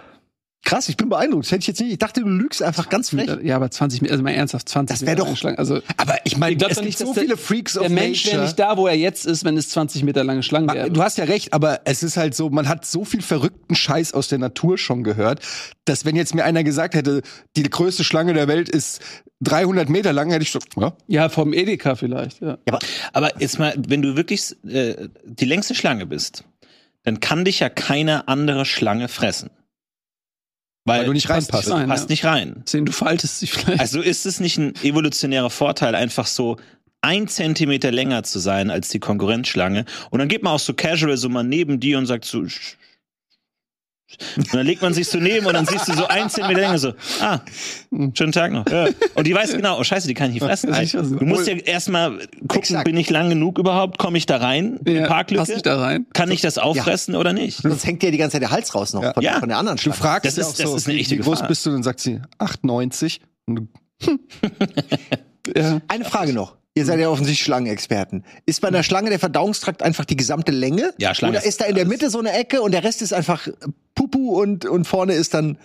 Krass, 0.68 0.88
ich 0.90 0.98
bin 0.98 1.08
beeindruckt. 1.08 1.46
Das 1.46 1.52
hätte 1.52 1.60
ich 1.60 1.66
jetzt 1.68 1.80
nicht. 1.80 1.92
Ich 1.92 1.98
dachte, 1.98 2.20
du 2.20 2.28
lügst 2.28 2.62
einfach 2.62 2.90
ganz 2.90 3.08
frech. 3.08 3.30
Ja, 3.42 3.56
aber 3.56 3.70
20 3.70 4.02
Meter, 4.02 4.12
also 4.12 4.22
mal 4.22 4.32
ernsthaft, 4.32 4.68
20 4.68 4.94
Das 4.98 5.00
wär 5.00 5.12
Meter 5.14 5.16
doch- 5.20 5.24
lange 5.28 5.36
Schlange. 5.38 5.58
Also, 5.58 5.80
Aber 5.96 6.16
ich 6.24 6.36
meine, 6.36 6.56
es 6.56 6.68
gibt 6.76 6.84
nicht, 6.84 6.98
so 6.98 7.14
der- 7.14 7.22
viele 7.22 7.36
Freaks 7.38 7.76
of 7.78 7.86
der 7.86 7.90
Mensch 7.90 8.26
wäre 8.26 8.42
nicht 8.42 8.58
da, 8.58 8.76
wo 8.76 8.86
er 8.86 8.94
jetzt 8.94 9.24
ist, 9.24 9.44
wenn 9.46 9.56
es 9.56 9.70
20 9.70 10.02
Meter 10.02 10.24
lange 10.24 10.42
Schlangen 10.42 10.68
wäre. 10.70 10.90
Du 10.90 11.02
hast 11.02 11.16
ja 11.16 11.24
recht, 11.24 11.54
aber 11.54 11.80
es 11.86 12.02
ist 12.02 12.18
halt 12.18 12.34
so, 12.34 12.50
man 12.50 12.68
hat 12.68 12.84
so 12.84 13.06
viel 13.06 13.22
verrückten 13.22 13.74
Scheiß 13.74 14.12
aus 14.12 14.28
der 14.28 14.38
Natur 14.38 14.76
schon 14.76 15.04
gehört, 15.04 15.40
dass 15.86 16.04
wenn 16.04 16.16
jetzt 16.16 16.34
mir 16.34 16.44
einer 16.44 16.62
gesagt 16.64 16.94
hätte, 16.94 17.22
die 17.56 17.62
größte 17.62 18.04
Schlange 18.04 18.34
der 18.34 18.46
Welt 18.46 18.68
ist 18.68 19.00
300 19.40 19.88
Meter 19.88 20.12
lang, 20.12 20.30
hätte 20.30 20.42
ich 20.42 20.50
so, 20.50 20.58
ja, 20.78 20.92
Ja, 21.06 21.28
vom 21.30 21.54
Edeka 21.54 21.94
vielleicht, 21.94 22.42
ja. 22.42 22.58
Aber 23.14 23.40
jetzt 23.40 23.58
mal, 23.58 23.74
wenn 23.88 24.02
du 24.02 24.16
wirklich 24.16 24.54
äh, 24.66 25.08
die 25.24 25.46
längste 25.46 25.74
Schlange 25.74 26.04
bist, 26.04 26.44
dann 27.04 27.20
kann 27.20 27.46
dich 27.46 27.60
ja 27.60 27.70
keine 27.70 28.28
andere 28.28 28.66
Schlange 28.66 29.08
fressen. 29.08 29.48
Weil, 30.88 31.00
Weil 31.00 31.06
du 31.06 31.12
nicht 31.12 31.28
passt 31.28 31.52
reinpasst. 31.52 31.70
rein, 31.70 31.88
passt 31.88 32.04
ja. 32.04 32.12
nicht 32.12 32.24
rein. 32.24 32.62
Sehen, 32.64 32.86
du 32.86 32.92
faltest 32.92 33.40
sie 33.40 33.46
vielleicht. 33.46 33.80
Also 33.80 34.00
ist 34.00 34.26
es 34.26 34.40
nicht 34.40 34.58
ein 34.58 34.74
evolutionärer 34.82 35.50
Vorteil, 35.50 35.94
einfach 35.94 36.26
so 36.26 36.56
ein 37.00 37.28
Zentimeter 37.28 37.92
länger 37.92 38.24
zu 38.24 38.38
sein 38.38 38.70
als 38.70 38.88
die 38.88 38.98
Konkurrenzschlange? 38.98 39.84
Und 40.10 40.18
dann 40.18 40.28
geht 40.28 40.42
man 40.42 40.54
auch 40.54 40.58
so 40.58 40.74
casual 40.74 41.16
so 41.16 41.28
mal 41.28 41.44
neben 41.44 41.78
dir 41.80 41.98
und 41.98 42.06
sagt 42.06 42.24
so. 42.24 42.44
Und 44.36 44.54
dann 44.54 44.66
legt 44.66 44.80
man 44.80 44.94
sich 44.94 45.06
so 45.06 45.18
neben 45.18 45.44
und 45.46 45.52
dann 45.52 45.66
siehst 45.66 45.86
du 45.86 45.92
so 45.92 46.06
ein 46.06 46.30
Zentimeter 46.30 46.60
länger 46.62 46.78
so, 46.78 46.92
ah, 47.20 47.40
schönen 48.14 48.32
Tag 48.32 48.52
noch. 48.52 48.64
Und 49.14 49.26
die 49.26 49.34
weiß 49.34 49.52
genau, 49.52 49.78
oh 49.78 49.84
scheiße, 49.84 50.08
die 50.08 50.14
kann 50.14 50.28
ich 50.34 50.40
nicht 50.40 50.44
fressen. 50.44 51.18
Du 51.18 51.24
musst 51.26 51.46
ja 51.46 51.54
erstmal 51.54 52.18
gucken, 52.48 52.56
Exakt. 52.60 52.84
bin 52.86 52.96
ich 52.96 53.10
lang 53.10 53.28
genug 53.28 53.58
überhaupt? 53.58 53.98
Komme 53.98 54.16
ich 54.18 54.26
da 54.26 54.38
rein? 54.38 54.80
ja, 54.86 55.06
Parklücke? 55.06 55.52
nicht 55.52 55.66
da 55.66 55.78
rein. 55.80 56.06
Kann 56.14 56.30
ich 56.30 56.40
das 56.40 56.56
auffressen 56.58 57.16
oder 57.16 57.32
nicht? 57.32 57.58
Sonst 57.62 57.84
hängt 57.86 58.02
dir 58.02 58.10
die 58.10 58.18
ganze 58.18 58.32
Zeit 58.34 58.42
der 58.42 58.50
Hals 58.50 58.74
raus 58.74 58.94
noch 58.94 59.02
Ja. 59.02 59.12
von, 59.12 59.22
Ja. 59.22 59.40
von 59.40 59.48
der 59.48 59.58
anderen 59.58 59.76
Du 59.76 59.82
Schlange. 59.82 59.98
fragst 59.98 60.24
Das 60.26 60.36
ja 60.36 60.42
ist- 60.42 60.48
auch 60.48 60.56
das 60.62 60.70
so, 60.70 60.76
ist 60.76 60.86
eine 60.88 60.96
wie, 60.96 61.00
echte 61.00 61.14
wie 61.14 61.20
groß 61.20 61.32
Gefahr. 61.38 61.48
bist 61.48 61.66
du? 61.66 61.70
Dann 61.70 61.82
sagt 61.82 62.00
sie 62.00 62.20
8,90. 62.38 63.20
Und 63.46 63.68
du, 64.00 64.18
Ja. 65.56 65.80
Eine 65.88 66.04
Frage 66.04 66.32
noch. 66.32 66.56
Ihr 66.74 66.84
seid 66.84 67.00
ja 67.00 67.08
offensichtlich 67.08 67.44
Schlangenexperten. 67.44 68.24
Ist 68.46 68.60
bei 68.60 68.68
einer 68.68 68.82
Schlange 68.84 69.10
der 69.10 69.18
Verdauungstrakt 69.18 69.82
einfach 69.82 70.04
die 70.04 70.16
gesamte 70.16 70.52
Länge? 70.52 70.92
Ja, 70.98 71.12
Schlange 71.14 71.32
Oder 71.32 71.40
ist 71.40 71.48
ist 71.48 71.60
da 71.60 71.64
in 71.64 71.74
der. 71.74 71.86
Mitte 71.86 72.08
so 72.10 72.18
eine 72.20 72.32
Ecke 72.32 72.62
und 72.62 72.70
der 72.72 72.84
Rest 72.84 73.02
ist 73.02 73.12
einfach 73.12 73.48
Pupu 73.96 74.40
und, 74.40 74.64
und 74.64 74.86
vorne 74.86 75.14
ist 75.14 75.34
dann 75.34 75.58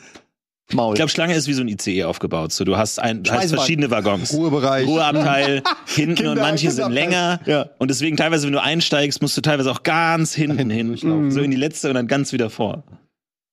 Maul. 0.72 0.93
Ich 0.93 0.98
glaube, 0.98 1.10
Schlange 1.12 1.36
ist 1.36 1.48
wie 1.48 1.53
so 1.53 1.62
ein 1.62 1.67
ICE 1.67 2.05
aufgebaut. 2.05 2.51
So, 2.53 2.63
du 2.63 2.77
hast, 2.77 2.98
ein, 3.00 3.22
du 3.22 3.31
hast 3.31 3.53
verschiedene 3.53 3.91
Waggons. 3.91 4.33
Ruhebereich. 4.33 4.88
Ruheabteil 4.88 5.62
hinten 5.86 6.12
und 6.12 6.15
Kinder- 6.36 6.41
manche 6.41 6.72
sind 6.72 6.91
länger. 6.91 7.41
Ja. 7.45 7.69
Und 7.77 7.91
deswegen 7.91 8.17
teilweise, 8.17 8.48
wenn 8.48 8.53
du 8.53 8.62
einsteigst, 8.62 9.22
musst 9.22 9.38
du 9.38 9.41
teilweise 9.41 9.69
auch 9.69 9.83
ganz 9.83 10.33
hinten 10.33 10.69
hin. 10.72 10.95
So 11.29 11.41
in 11.41 11.51
die 11.51 11.57
letzte 11.57 11.89
und 11.89 11.95
dann 11.95 12.07
ganz 12.07 12.31
wieder 12.33 12.50
vor. 12.50 12.83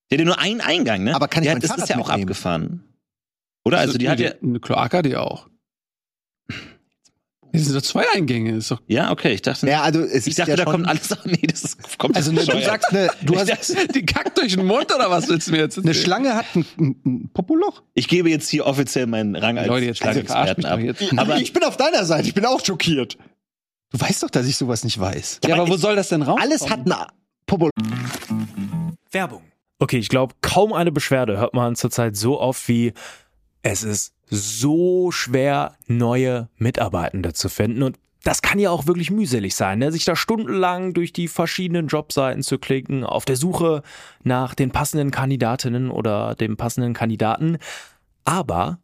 Die 0.09 0.15
hat 0.15 0.19
ja 0.19 0.25
nur 0.25 0.39
einen 0.39 0.61
Eingang, 0.61 1.03
ne? 1.03 1.13
Aber 1.13 1.27
kann 1.27 1.43
ich 1.43 1.49
die 1.49 1.53
mein 1.53 1.61
das 1.61 1.69
Fahrrad 1.69 1.83
ist 1.83 1.89
ja 1.89 1.95
auch 1.97 2.07
mitnehmen? 2.07 2.23
abgefahren. 2.23 2.83
Oder? 3.65 3.77
Also 3.79 3.97
die 3.99 4.09
hat 4.09 4.19
ja. 4.19 4.31
Eine 4.41 4.59
Kloake 4.59 4.97
hat 4.97 5.05
die 5.05 5.15
auch. 5.17 5.47
Das 7.53 7.63
sind 7.65 7.75
doch 7.75 7.81
zwei 7.81 8.05
Eingänge. 8.13 8.51
Ist 8.55 8.71
doch 8.71 8.81
Ja, 8.87 9.11
okay, 9.11 9.33
ich 9.33 9.41
dachte. 9.41 9.67
ja, 9.67 9.81
also 9.81 10.01
es 10.01 10.25
ich 10.25 10.27
ist 10.31 10.39
dachte, 10.39 10.51
ja 10.51 10.57
da 10.57 10.65
kommt 10.65 10.87
alles. 10.87 11.11
auch- 11.11 11.25
Nee, 11.25 11.47
das 11.49 11.63
ist, 11.63 11.97
kommt 11.99 12.15
Also 12.15 12.31
ne, 12.31 12.43
du 12.45 12.61
sagst, 12.61 12.91
ne, 12.91 13.09
du 13.23 13.37
hast 13.37 13.49
dachte- 13.49 13.87
die 13.93 14.05
kackt 14.05 14.37
durch 14.37 14.55
den 14.55 14.65
Mund 14.65 14.93
oder 14.93 15.09
was 15.09 15.27
willst 15.27 15.47
du 15.47 15.51
mir 15.51 15.57
jetzt 15.59 15.77
eine 15.77 15.87
erzählen? 15.87 16.03
Schlange 16.05 16.35
hat 16.35 16.45
ein, 16.55 16.65
ein, 16.79 16.95
ein 17.05 17.29
Popoloch. 17.33 17.83
Ich 17.93 18.07
gebe 18.07 18.29
jetzt 18.29 18.49
hier 18.49 18.65
offiziell 18.65 19.07
meinen 19.07 19.35
Rang 19.35 19.57
als 19.57 19.67
Leute, 19.67 19.85
jetzt 19.87 19.97
Schlangenexperten 19.97 20.63
doch 20.63 20.69
ab. 20.71 20.79
jetzt. 20.79 21.17
aber 21.17 21.37
ich 21.37 21.51
bin 21.53 21.63
auf 21.63 21.77
deiner 21.77 22.05
Seite, 22.05 22.27
ich 22.27 22.33
bin 22.33 22.45
auch 22.45 22.63
schockiert. 22.63 23.17
Du 23.91 23.99
weißt 23.99 24.23
doch, 24.23 24.29
dass 24.29 24.47
ich 24.47 24.55
sowas 24.55 24.83
nicht 24.85 24.97
weiß. 24.99 25.41
Ja, 25.45 25.55
aber 25.55 25.67
wo 25.67 25.75
soll 25.75 25.95
das 25.97 26.07
denn 26.09 26.21
raus? 26.21 26.39
Alles 26.41 26.69
hat 26.69 26.85
ein 26.87 26.93
Popo. 27.45 27.69
Werbung. 29.11 29.41
Okay, 29.79 29.97
ich 29.97 30.09
glaube, 30.09 30.35
kaum 30.41 30.73
eine 30.73 30.91
Beschwerde 30.91 31.37
hört 31.37 31.53
man 31.53 31.75
zurzeit 31.75 32.15
so 32.15 32.39
oft 32.39 32.67
wie 32.67 32.93
es 33.61 33.83
ist 33.83 34.13
so 34.29 35.11
schwer, 35.11 35.75
neue 35.87 36.49
Mitarbeitende 36.57 37.33
zu 37.33 37.49
finden. 37.49 37.83
Und 37.83 37.99
das 38.23 38.41
kann 38.41 38.59
ja 38.59 38.69
auch 38.69 38.87
wirklich 38.87 39.11
mühselig 39.11 39.55
sein, 39.55 39.79
ne? 39.79 39.91
sich 39.91 40.05
da 40.05 40.15
stundenlang 40.15 40.93
durch 40.93 41.11
die 41.11 41.27
verschiedenen 41.27 41.87
Jobseiten 41.87 42.43
zu 42.43 42.59
klicken, 42.59 43.03
auf 43.03 43.25
der 43.25 43.35
Suche 43.35 43.81
nach 44.23 44.53
den 44.53 44.71
passenden 44.71 45.11
Kandidatinnen 45.11 45.89
oder 45.89 46.35
dem 46.35 46.55
passenden 46.55 46.93
Kandidaten. 46.93 47.57
Aber 48.23 48.79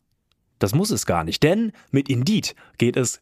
das 0.59 0.73
muss 0.73 0.89
es 0.89 1.05
gar 1.05 1.23
nicht, 1.23 1.43
denn 1.43 1.71
mit 1.91 2.09
Indeed 2.09 2.55
geht 2.77 2.97
es 2.97 3.21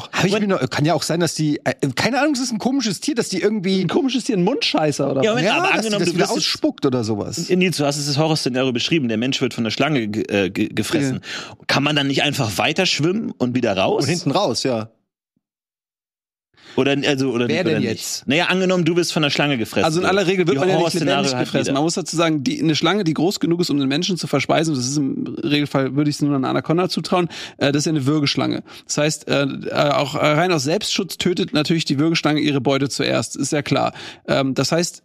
Hab 0.00 0.24
ich 0.24 0.38
mir 0.38 0.46
noch, 0.46 0.70
kann 0.70 0.84
ja 0.84 0.94
auch 0.94 1.02
sein, 1.02 1.20
dass 1.20 1.34
die, 1.34 1.60
äh, 1.64 1.74
keine 1.94 2.20
Ahnung, 2.20 2.34
es 2.34 2.40
ist 2.40 2.52
ein 2.52 2.58
komisches 2.58 3.00
Tier, 3.00 3.14
dass 3.14 3.28
die 3.28 3.40
irgendwie, 3.40 3.80
ein 3.80 3.88
komisches 3.88 4.24
Tier, 4.24 4.36
ein 4.36 4.44
Mundscheißer 4.44 5.10
oder 5.10 5.22
Ja, 5.22 5.34
was? 5.34 5.42
Moment, 5.42 5.54
aber 5.54 5.62
dass 5.62 5.70
die 5.70 5.76
angenommen, 5.94 6.18
das 6.18 6.28
du 6.28 6.34
ausspuckt 6.36 6.86
oder 6.86 7.04
sowas. 7.04 7.48
Nils, 7.48 7.76
du 7.76 7.84
hast 7.84 7.98
es 7.98 8.06
das 8.06 8.18
Horrorszenario 8.18 8.72
beschrieben, 8.72 9.08
der 9.08 9.18
Mensch 9.18 9.40
wird 9.40 9.54
von 9.54 9.64
der 9.64 9.70
Schlange 9.70 10.08
ge 10.08 10.24
äh, 10.28 10.50
ge 10.50 10.68
gefressen. 10.68 11.20
Kann 11.66 11.82
man 11.82 11.96
dann 11.96 12.06
nicht 12.06 12.22
einfach 12.22 12.58
weiter 12.58 12.86
schwimmen 12.86 13.32
und 13.36 13.54
wieder 13.54 13.76
raus? 13.76 14.04
Und 14.04 14.10
hinten 14.10 14.30
raus, 14.30 14.62
ja. 14.62 14.90
Oder, 16.76 16.96
also, 17.06 17.30
oder, 17.30 17.48
Wer 17.48 17.62
oder 17.62 17.70
denn 17.70 17.80
nicht? 17.80 17.90
jetzt? 17.90 18.28
Naja, 18.28 18.46
angenommen, 18.46 18.84
du 18.84 18.96
wirst 18.96 19.12
von 19.12 19.22
der 19.22 19.30
Schlange 19.30 19.58
gefressen. 19.58 19.84
Also 19.84 20.00
in 20.00 20.06
aller 20.06 20.26
Regel 20.26 20.46
wird 20.46 20.56
Die 20.56 20.60
man 20.60 20.68
ja 20.68 20.78
nicht 20.78 20.94
lebendig 20.94 21.38
gefressen. 21.38 21.74
Man 21.74 21.82
muss 21.82 21.94
dazu 21.94 22.16
sagen, 22.16 22.44
die, 22.44 22.60
eine 22.60 22.74
Schlange, 22.74 23.04
die 23.04 23.14
groß 23.14 23.40
genug 23.40 23.60
ist, 23.60 23.70
um 23.70 23.78
den 23.78 23.88
Menschen 23.88 24.16
zu 24.16 24.26
verspeisen, 24.26 24.74
das 24.74 24.86
ist 24.86 24.96
im 24.96 25.36
Regelfall, 25.42 25.96
würde 25.96 26.10
ich 26.10 26.16
es 26.16 26.22
nur 26.22 26.34
einer 26.34 26.48
Anaconda 26.48 26.88
zutrauen, 26.88 27.28
äh, 27.58 27.72
das 27.72 27.80
ist 27.80 27.86
ja 27.86 27.90
eine 27.90 28.06
Würgeschlange. 28.06 28.62
Das 28.86 28.98
heißt, 28.98 29.28
äh, 29.28 29.42
äh, 29.42 29.72
auch 29.72 30.14
rein 30.14 30.52
aus 30.52 30.64
Selbstschutz 30.64 31.18
tötet 31.18 31.52
natürlich 31.52 31.84
die 31.84 31.98
Würgeschlange 31.98 32.40
ihre 32.40 32.60
Beute 32.60 32.88
zuerst, 32.88 33.36
ist 33.36 33.52
ja 33.52 33.62
klar. 33.62 33.92
Ähm, 34.26 34.54
das 34.54 34.72
heißt, 34.72 35.02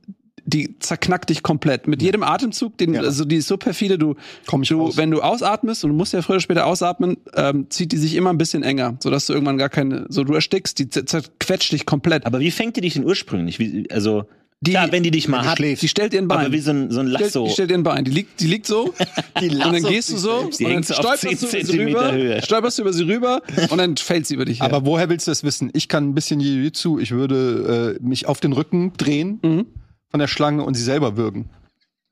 die 0.48 0.80
zerknackt 0.80 1.30
dich 1.30 1.44
komplett. 1.44 1.88
Mit 1.88 2.02
jedem 2.02 2.24
Atemzug, 2.24 2.78
den, 2.78 2.96
also 2.98 3.26
die 3.26 3.36
ist 3.36 3.48
so 3.50 3.58
perfide, 3.58 3.98
du, 3.98 4.16
Komm 4.46 4.64
ich 4.64 4.70
du 4.70 4.80
raus. 4.82 4.96
wenn 4.98 5.12
du 5.12 5.22
ausatmest, 5.22 5.84
und 5.84 5.92
du 5.92 5.96
musst 5.96 6.14
ja 6.14 6.22
früher 6.22 6.36
oder 6.36 6.42
später 6.42 6.66
ausatmen, 6.66 7.18
ähm, 7.36 7.68
zieht 7.70 7.92
die 7.92 7.98
sich 7.98 8.16
immer 8.16 8.32
ein 8.32 8.38
bisschen 8.38 8.64
enger, 8.64 8.96
sodass 9.04 9.26
du 9.28 9.34
irgendwann 9.34 9.58
gar 9.58 9.70
keine, 9.70 10.06
so 10.10 10.24
du 10.24 10.34
erstickst, 10.34 10.80
die 10.80 10.86
zer- 10.86 11.06
zerquetscht 11.06 11.72
dich 11.74 11.86
komplett. 11.86 12.26
Aber 12.26 12.40
wie 12.40 12.50
fängt 12.52 12.78
die 12.78 12.82
dich 12.82 12.94
denn 12.94 13.04
ursprünglich? 13.06 13.60
Wie, 13.60 13.88
also, 13.92 14.24
Die- 14.62 14.72
klar, 14.72 14.90
wenn 14.92 15.04
die 15.04 15.12
dich 15.12 15.28
mal 15.28 15.46
hat, 15.46 15.58
schläft. 15.58 15.82
die 15.82 15.88
stellt 15.90 16.14
ihr 16.14 16.22
ein 16.22 16.30
Bein. 16.30 16.46
aber 16.46 16.52
wie 16.54 16.60
so 16.62 16.72
ein, 16.72 16.92
so 16.92 17.02
ein 17.02 17.08
Die 17.08 17.12
stellt- 17.16 17.26
Lasso. 17.26 17.46
Die 17.46 17.52
stellt 17.52 17.70
ihr 17.72 17.78
ein 17.78 17.84
Bein. 17.84 18.06
Die 18.06 18.12
liegt, 18.12 18.40
die 18.40 18.48
liegt 18.48 18.66
so. 18.68 18.94
Die 19.42 19.50
und 19.50 19.60
dann 19.60 19.84
gehst 19.84 20.12
du 20.14 20.18
so. 20.18 20.50
Die 20.58 20.64
und 20.66 20.74
dann 20.74 20.84
stolperst 20.84 21.22
10 21.22 21.38
du 21.38 21.46
über 21.46 21.66
sie 21.66 21.78
rüber. 21.84 22.12
Höhe. 22.14 22.42
Stolperst 22.42 22.78
du 22.78 22.82
über 22.84 22.94
sie 22.94 23.04
rüber 23.04 23.42
und 23.70 23.78
dann 23.78 23.98
fällt 23.98 24.26
sie 24.26 24.34
über 24.36 24.46
dich 24.46 24.62
her. 24.62 24.66
Aber 24.74 24.86
woher 24.86 25.10
willst 25.10 25.28
du 25.28 25.32
das 25.32 25.44
wissen? 25.44 25.70
Ich 25.74 25.88
kann 25.90 26.10
ein 26.10 26.16
bisschen 26.16 26.40
Jiu-Jitsu, 26.40 27.00
ich 27.00 27.12
würde 27.12 27.98
äh, 28.00 28.04
mich 28.04 28.28
auf 28.28 28.40
den 28.40 28.54
Rücken 28.54 28.94
drehen 28.98 29.40
Mhm. 29.44 29.66
Von 30.10 30.20
der 30.20 30.28
Schlange 30.28 30.64
und 30.64 30.74
sie 30.76 30.84
selber 30.84 31.18
würgen. 31.18 31.50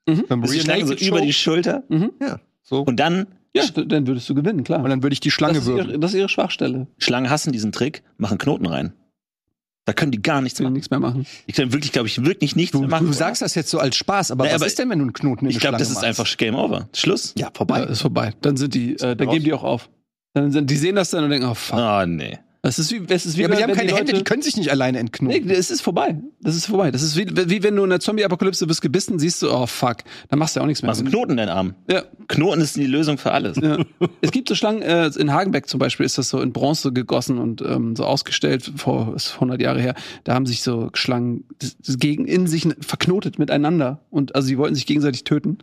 Beim 0.06 0.42
die 0.44 0.50
Rear 0.52 0.62
Schlange 0.62 0.86
so 0.86 0.94
Naked 0.94 1.08
über 1.08 1.22
die. 1.22 1.34
Schulter 1.34 1.84
Ja. 2.22 2.40
so. 2.62 2.82
und 2.82 3.00
dann 3.00 3.28
ja, 3.56 3.64
dann 3.68 4.06
würdest 4.06 4.30
du 4.30 4.36
gewinnen, 4.36 4.66
klar. 4.66 4.84
und 4.84 4.90
dann 4.90 5.02
würde 5.02 5.14
ich 5.14 5.22
die 5.22 5.32
Schlange 5.32 5.54
das, 5.56 5.66
würgen. 5.66 5.90
ihre, 5.92 6.00
das 6.00 6.12
ist 6.12 6.18
ihre 6.18 6.28
Schwachstelle. 6.30 6.88
Schlangen 6.98 7.30
hassen 7.30 7.54
diesen 7.54 7.72
Trick, 7.72 8.04
machen 8.18 8.38
Knoten 8.38 8.66
rein. 8.66 8.92
Da 9.86 9.94
können 9.94 10.12
die 10.12 10.22
gar 10.22 10.42
nichts 10.42 10.58
Sie 10.58 10.64
machen. 10.64 10.74
nichts 10.74 10.90
mehr 10.90 11.00
machen. 11.00 11.26
Die 11.48 11.54
können 11.54 11.72
wirklich, 11.72 11.92
glaube 11.94 12.08
ich, 12.10 12.26
wirklich 12.26 12.56
nichts 12.58 12.72
Du, 12.74 12.80
mehr 12.82 12.90
machen. 12.90 13.08
du 13.08 13.14
sagst 13.14 13.42
das 13.42 13.56
jetzt 13.56 13.70
so 13.70 13.80
als 13.80 13.96
Spaß, 13.96 14.32
aber 14.32 14.44
Nee, 14.44 14.50
was 14.50 14.56
aber 14.56 14.66
ist 14.68 14.78
denn, 14.80 14.90
wenn 14.90 15.00
du 15.00 15.04
einen 15.06 15.14
Knoten 15.14 15.46
in 15.46 15.52
ich 15.52 15.60
glaube, 15.60 15.78
das 15.78 15.88
ist 15.90 15.94
machst? 15.96 16.06
einfach 16.08 16.38
Game 16.38 16.56
Over. 16.56 16.90
Schluss. 16.94 17.34
Ja, 17.38 17.46
Ja, 17.46 17.52
vorbei. 17.54 17.84
ist 17.84 18.02
vorbei. 18.02 18.34
Dann 18.42 18.58
sind 18.58 18.74
die, 18.74 18.96
äh, 18.96 19.16
dann 19.16 19.30
geben 19.30 19.46
die 19.46 19.54
auch 19.54 19.64
auf. 19.64 19.90
Dann 20.34 20.52
sind, 20.52 20.70
die 20.70 20.76
sehen 20.76 20.96
das 20.96 21.12
dann 21.12 21.24
und 21.24 21.30
denken, 21.30 21.48
oh 21.48 21.54
fuck. 21.54 21.80
Oh, 21.80 22.04
nee. 22.06 22.38
Das 22.66 22.80
ist 22.80 22.92
wie, 22.92 23.00
das 23.00 23.28
ist 23.28 23.38
wie 23.38 23.42
Ja, 23.42 23.48
aber 23.48 23.58
die 23.58 23.64
haben 23.64 23.74
keine 23.74 23.92
Leute, 23.92 24.00
Hände, 24.00 24.14
die 24.14 24.24
können 24.24 24.42
sich 24.42 24.58
nicht 24.58 24.72
alleine 24.72 24.94
Nee, 24.98 25.02
entknoten. 25.02 25.52
es 25.52 25.70
ist 25.70 25.82
vorbei. 25.82 26.18
Das 26.42 26.56
ist 26.56 26.66
vorbei. 26.66 26.90
Das 26.90 27.04
ist 27.04 27.16
wie, 27.16 27.28
wie 27.28 27.62
wenn 27.62 27.76
du 27.76 27.84
in 27.84 27.92
der 27.92 28.00
Zombie-Apokalypse 28.00 28.66
bist 28.66 28.82
gebissen, 28.82 29.20
siehst 29.20 29.44
du, 29.44 29.52
oh 29.52 29.68
fuck, 29.68 29.98
dann 30.30 30.40
machst 30.40 30.56
du 30.56 30.60
ja 30.60 30.64
auch 30.64 30.68
nichts 30.68 30.82
mehr. 30.82 30.90
Machst 30.90 31.02
einen 31.02 31.12
Knoten 31.12 31.32
in 31.34 31.38
deinen 31.38 31.50
Arm. 31.50 31.76
Ja, 31.88 32.02
Knoten 32.28 32.62
ist 32.62 32.76
die 32.76 32.88
Lösung 32.88 33.20
für 33.20 33.34
alles. 33.34 33.58
Ja. 33.62 33.78
Es 34.22 34.32
gibt 34.32 34.50
so 34.50 34.56
Schlangen, 34.56 34.82
äh, 34.82 35.06
in 35.16 35.32
Hagenbeck 35.32 35.70
zum 35.70 35.80
Beispiel 35.80 36.08
ist 36.08 36.18
das 36.18 36.30
so 36.30 36.42
in 36.42 36.54
Bronze 36.54 36.92
gegossen 36.92 37.38
und 37.38 37.62
ähm, 37.62 37.96
so 37.96 38.04
ausgestellt, 38.04 38.72
vor 38.78 39.14
ist 39.16 39.36
100 39.36 39.62
Jahre 39.62 39.80
her. 39.80 39.94
Da 40.24 40.34
haben 40.34 40.48
sich 40.48 40.64
so 40.64 40.90
Schlangen 40.96 41.44
das, 41.60 41.78
das 41.86 42.00
gegen 42.00 42.26
in 42.26 42.48
sich 42.48 42.68
verknotet 42.80 43.38
miteinander 43.38 44.00
und 44.10 44.34
also 44.34 44.48
sie 44.48 44.58
wollten 44.58 44.74
sich 44.74 44.88
gegenseitig 44.88 45.24
töten, 45.24 45.60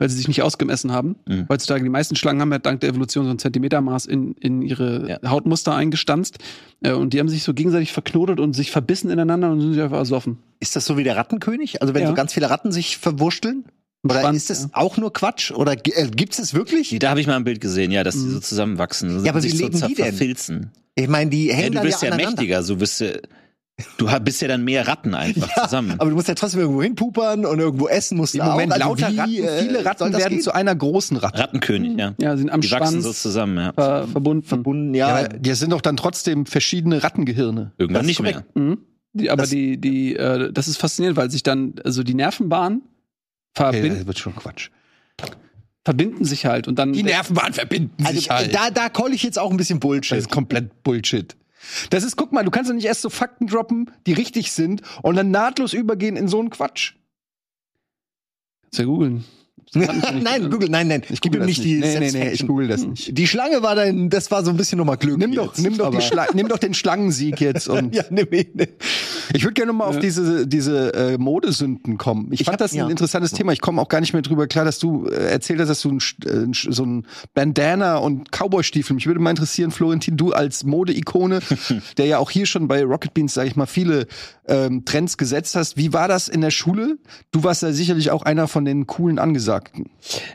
weil 0.00 0.08
sie 0.08 0.16
sich 0.16 0.26
nicht 0.26 0.42
ausgemessen 0.42 0.90
haben. 0.90 1.14
Mhm. 1.28 1.46
Heutzutage 1.48 1.84
die 1.84 1.90
meisten 1.90 2.16
Schlangen 2.16 2.40
haben 2.40 2.50
ja 2.50 2.58
dank 2.58 2.80
der 2.80 2.90
Evolution 2.90 3.26
so 3.26 3.30
ein 3.30 3.38
Zentimetermaß 3.38 4.06
in, 4.06 4.32
in 4.40 4.62
ihre 4.62 5.08
Ja. 5.22 5.30
Hautmuster 5.30 5.74
eingestanzt 5.76 6.38
äh, 6.82 6.90
und 6.92 7.12
die 7.12 7.20
haben 7.20 7.28
sich 7.28 7.44
so 7.44 7.54
gegenseitig 7.54 7.92
verknotet 7.92 8.40
und 8.40 8.54
sich 8.54 8.72
verbissen 8.72 9.10
ineinander 9.10 9.50
und 9.52 9.60
sind 9.60 9.74
sich 9.74 9.82
einfach 9.82 9.98
ersoffen. 9.98 10.38
Ist 10.58 10.74
das 10.74 10.84
so 10.86 10.96
wie 10.96 11.04
der 11.04 11.16
Rattenkönig? 11.16 11.80
Also 11.82 11.94
wenn 11.94 12.02
Ja. 12.02 12.08
so 12.08 12.14
ganz 12.14 12.32
viele 12.32 12.50
Ratten 12.50 12.72
sich 12.72 12.96
verwursteln? 12.98 13.64
Oder 14.02 14.20
Spannend, 14.20 14.36
ist 14.38 14.48
das 14.48 14.62
ja. 14.62 14.68
auch 14.72 14.96
nur 14.96 15.12
Quatsch? 15.12 15.50
Oder 15.52 15.72
äh, 15.74 16.08
gibt's 16.08 16.38
das 16.38 16.54
wirklich? 16.54 16.96
Da 16.98 17.10
habe 17.10 17.20
ich 17.20 17.26
mal 17.26 17.36
ein 17.36 17.44
Bild 17.44 17.60
gesehen, 17.60 17.90
ja, 17.92 18.02
dass 18.02 18.14
die 18.14 18.30
so 18.30 18.40
zusammenwachsen. 18.40 19.22
Ja, 19.24 19.30
aber 19.32 19.42
sich 19.42 19.52
wie 19.52 19.56
so 19.58 19.64
leben 19.64 19.76
die 19.88 19.94
denn? 19.94 20.06
verfilzen. 20.06 20.70
Ich 20.94 21.06
meine, 21.08 21.28
die 21.30 21.48
Ja, 21.48 21.54
hängen 21.56 21.72
du 21.72 21.78
dann 21.78 21.86
wirst 21.86 22.02
ja 22.02 22.08
ja, 22.08 22.16
mächtiger, 22.16 22.62
so 22.62 22.80
wirst 22.80 23.00
du, 23.02 23.20
du 23.96 24.06
bist 24.20 24.40
ja 24.42 24.48
dann 24.48 24.62
mehr 24.64 24.86
Ratten 24.88 25.14
einfach 25.14 25.48
Ja, 25.56 25.64
zusammen. 25.64 25.94
aber 25.98 26.10
du 26.10 26.16
musst 26.16 26.28
ja 26.28 26.34
trotzdem 26.34 26.60
irgendwo 26.60 26.82
hinpupern 26.82 27.44
und 27.46 27.58
irgendwo 27.58 27.88
essen 27.88 28.16
musst 28.16 28.34
Im 28.34 28.44
Moment 28.44 28.72
auch. 28.72 28.76
Also 28.76 28.88
lauter 29.06 29.12
wie, 29.12 29.40
Ratten, 29.40 29.44
äh, 29.44 29.62
viele 29.62 29.84
Ratten 29.84 30.12
das 30.12 30.20
werden 30.20 30.32
gehen? 30.34 30.40
zu 30.42 30.52
einer 30.54 30.74
großen 30.74 31.16
Ratte. 31.16 31.38
Rattenkönig, 31.38 31.98
ja. 31.98 32.14
Ja, 32.20 32.36
sind 32.36 32.50
am 32.50 32.60
Die 32.60 32.70
wachsen 32.70 33.00
Schwanz 33.00 33.04
so 33.04 33.12
zusammen, 33.12 33.58
ja. 33.58 33.72
ver 33.72 34.08
verbunden. 34.08 34.42
verbunden, 34.44 34.94
ja. 34.94 35.22
Ja, 35.22 35.28
die 35.28 35.52
sind 35.54 35.70
doch 35.72 35.80
dann 35.80 35.96
trotzdem 35.96 36.46
verschiedene 36.46 37.02
Rattengehirne. 37.02 37.72
Irgendwann 37.78 38.02
das 38.02 38.06
nicht 38.06 38.22
mehr. 38.22 38.44
Mhm. 38.54 38.78
Die, 39.12 39.30
aber 39.30 39.42
Das- 39.42 39.50
die, 39.50 39.76
die, 39.80 40.14
äh, 40.16 40.52
das 40.52 40.68
ist 40.68 40.76
faszinierend, 40.78 41.16
weil 41.16 41.30
sich 41.30 41.42
dann, 41.42 41.74
also 41.84 42.02
die 42.02 42.14
Nervenbahnen 42.14 42.82
Okay, 43.58 43.72
verbin 43.72 43.94
das 43.96 44.06
wird 44.06 44.18
schon 44.20 44.36
Quatsch. 44.36 44.70
verbinden 45.84 46.24
sich 46.24 46.46
halt 46.46 46.68
und 46.68 46.78
dann. 46.78 46.92
Die 46.92 47.02
Nervenbahnen 47.02 47.52
verbinden 47.52 48.04
also, 48.04 48.18
sich 48.20 48.30
halt. 48.30 48.54
da, 48.54 48.70
da 48.70 48.88
call 48.88 49.12
ich 49.12 49.22
jetzt 49.22 49.38
auch 49.38 49.50
ein 49.50 49.56
bisschen 49.56 49.80
Das 49.80 49.88
Bullshit. 49.88 50.18
ist 50.18 50.30
komplett 50.30 50.82
Bullshit. 50.82 51.36
Das 51.90 52.04
ist, 52.04 52.16
guck 52.16 52.32
mal, 52.32 52.44
du 52.44 52.50
kannst 52.50 52.70
doch 52.70 52.74
nicht 52.74 52.86
erst 52.86 53.02
so 53.02 53.10
Fakten 53.10 53.46
droppen, 53.46 53.90
die 54.06 54.12
richtig 54.12 54.52
sind 54.52 54.82
und 55.02 55.16
dann 55.16 55.30
nahtlos 55.30 55.72
übergehen 55.72 56.16
in 56.16 56.28
so 56.28 56.40
einen 56.40 56.50
Quatsch. 56.50 56.94
Kannst 58.62 58.78
ja 58.78 58.84
googeln. 58.84 59.24
nein, 59.74 60.50
Google, 60.50 60.68
nein, 60.68 60.88
nein. 60.88 61.02
Ich 61.10 61.20
gebe 61.20 61.36
ihm 61.36 61.40
das 61.40 61.46
nicht 61.48 61.62
die 61.64 61.78
Nee, 61.78 61.98
nee, 62.00 62.10
nee, 62.10 62.30
ich 62.30 62.46
google 62.46 62.66
das 62.68 62.84
nicht. 62.84 63.16
Die 63.16 63.26
Schlange 63.26 63.62
war 63.62 63.74
dann, 63.76 64.10
das 64.10 64.30
war 64.30 64.44
so 64.44 64.50
ein 64.50 64.56
bisschen 64.56 64.78
nochmal 64.78 64.96
Glück. 64.96 65.16
Nimm 65.18 65.32
doch, 65.34 65.54
jetzt. 65.54 65.62
nimm 65.62 65.78
doch, 65.78 65.90
die 65.90 66.00
Schla 66.00 66.26
nimm 66.34 66.48
doch 66.48 66.58
den 66.58 66.74
Schlangensieg 66.74 67.40
jetzt 67.40 67.68
und 67.68 67.94
Ja, 67.94 68.02
nimm 68.10 68.26
ihn. 68.32 68.48
ich 69.32 69.44
würde 69.44 69.54
gerne 69.54 69.72
noch 69.72 69.78
mal 69.78 69.84
auf 69.86 69.98
diese 70.00 70.46
diese 70.46 70.92
äh, 70.94 71.18
Modesünden 71.18 71.98
kommen. 71.98 72.32
Ich, 72.32 72.40
Ich 72.40 72.46
fand 72.46 72.54
hab- 72.54 72.58
das 72.58 72.72
ein 72.72 72.78
ja. 72.78 72.88
interessantes 72.88 73.30
Thema. 73.32 73.52
Ich 73.52 73.60
komme 73.60 73.80
auch 73.80 73.88
gar 73.88 74.00
nicht 74.00 74.12
mehr 74.12 74.22
drüber 74.22 74.46
klar, 74.48 74.64
dass 74.64 74.78
du 74.80 75.06
äh, 75.06 75.30
erzählt 75.30 75.60
hast, 75.60 75.68
dass 75.68 75.82
du 75.82 75.90
ein, 75.92 75.98
äh, 76.24 76.46
so 76.52 76.84
ein 76.84 77.06
Bandana 77.34 77.98
und 77.98 78.32
Cowboy-Stiefel. 78.32 78.94
Mich 78.94 79.06
würde 79.06 79.20
mal 79.20 79.30
interessieren, 79.30 79.70
Florentin, 79.70 80.16
du 80.16 80.32
als 80.32 80.64
Modeikone, 80.64 81.40
der 81.96 82.06
ja 82.06 82.18
auch 82.18 82.30
hier 82.30 82.46
schon 82.46 82.66
bei 82.66 82.82
Rocket 82.82 83.14
Beans, 83.14 83.34
sage 83.34 83.48
ich 83.48 83.54
mal, 83.56 83.66
viele 83.66 84.06
ähm, 84.48 84.84
Trends 84.84 85.16
gesetzt 85.16 85.54
hast. 85.54 85.76
Wie 85.76 85.92
war 85.92 86.08
das 86.08 86.26
in 86.28 86.40
der 86.40 86.50
Schule? 86.50 86.98
Du 87.30 87.44
warst 87.44 87.62
ja 87.62 87.72
sicherlich 87.72 88.10
auch 88.10 88.22
einer 88.22 88.48
von 88.48 88.64
den 88.64 88.88
coolen 88.88 89.20
Angesagten. 89.20 89.59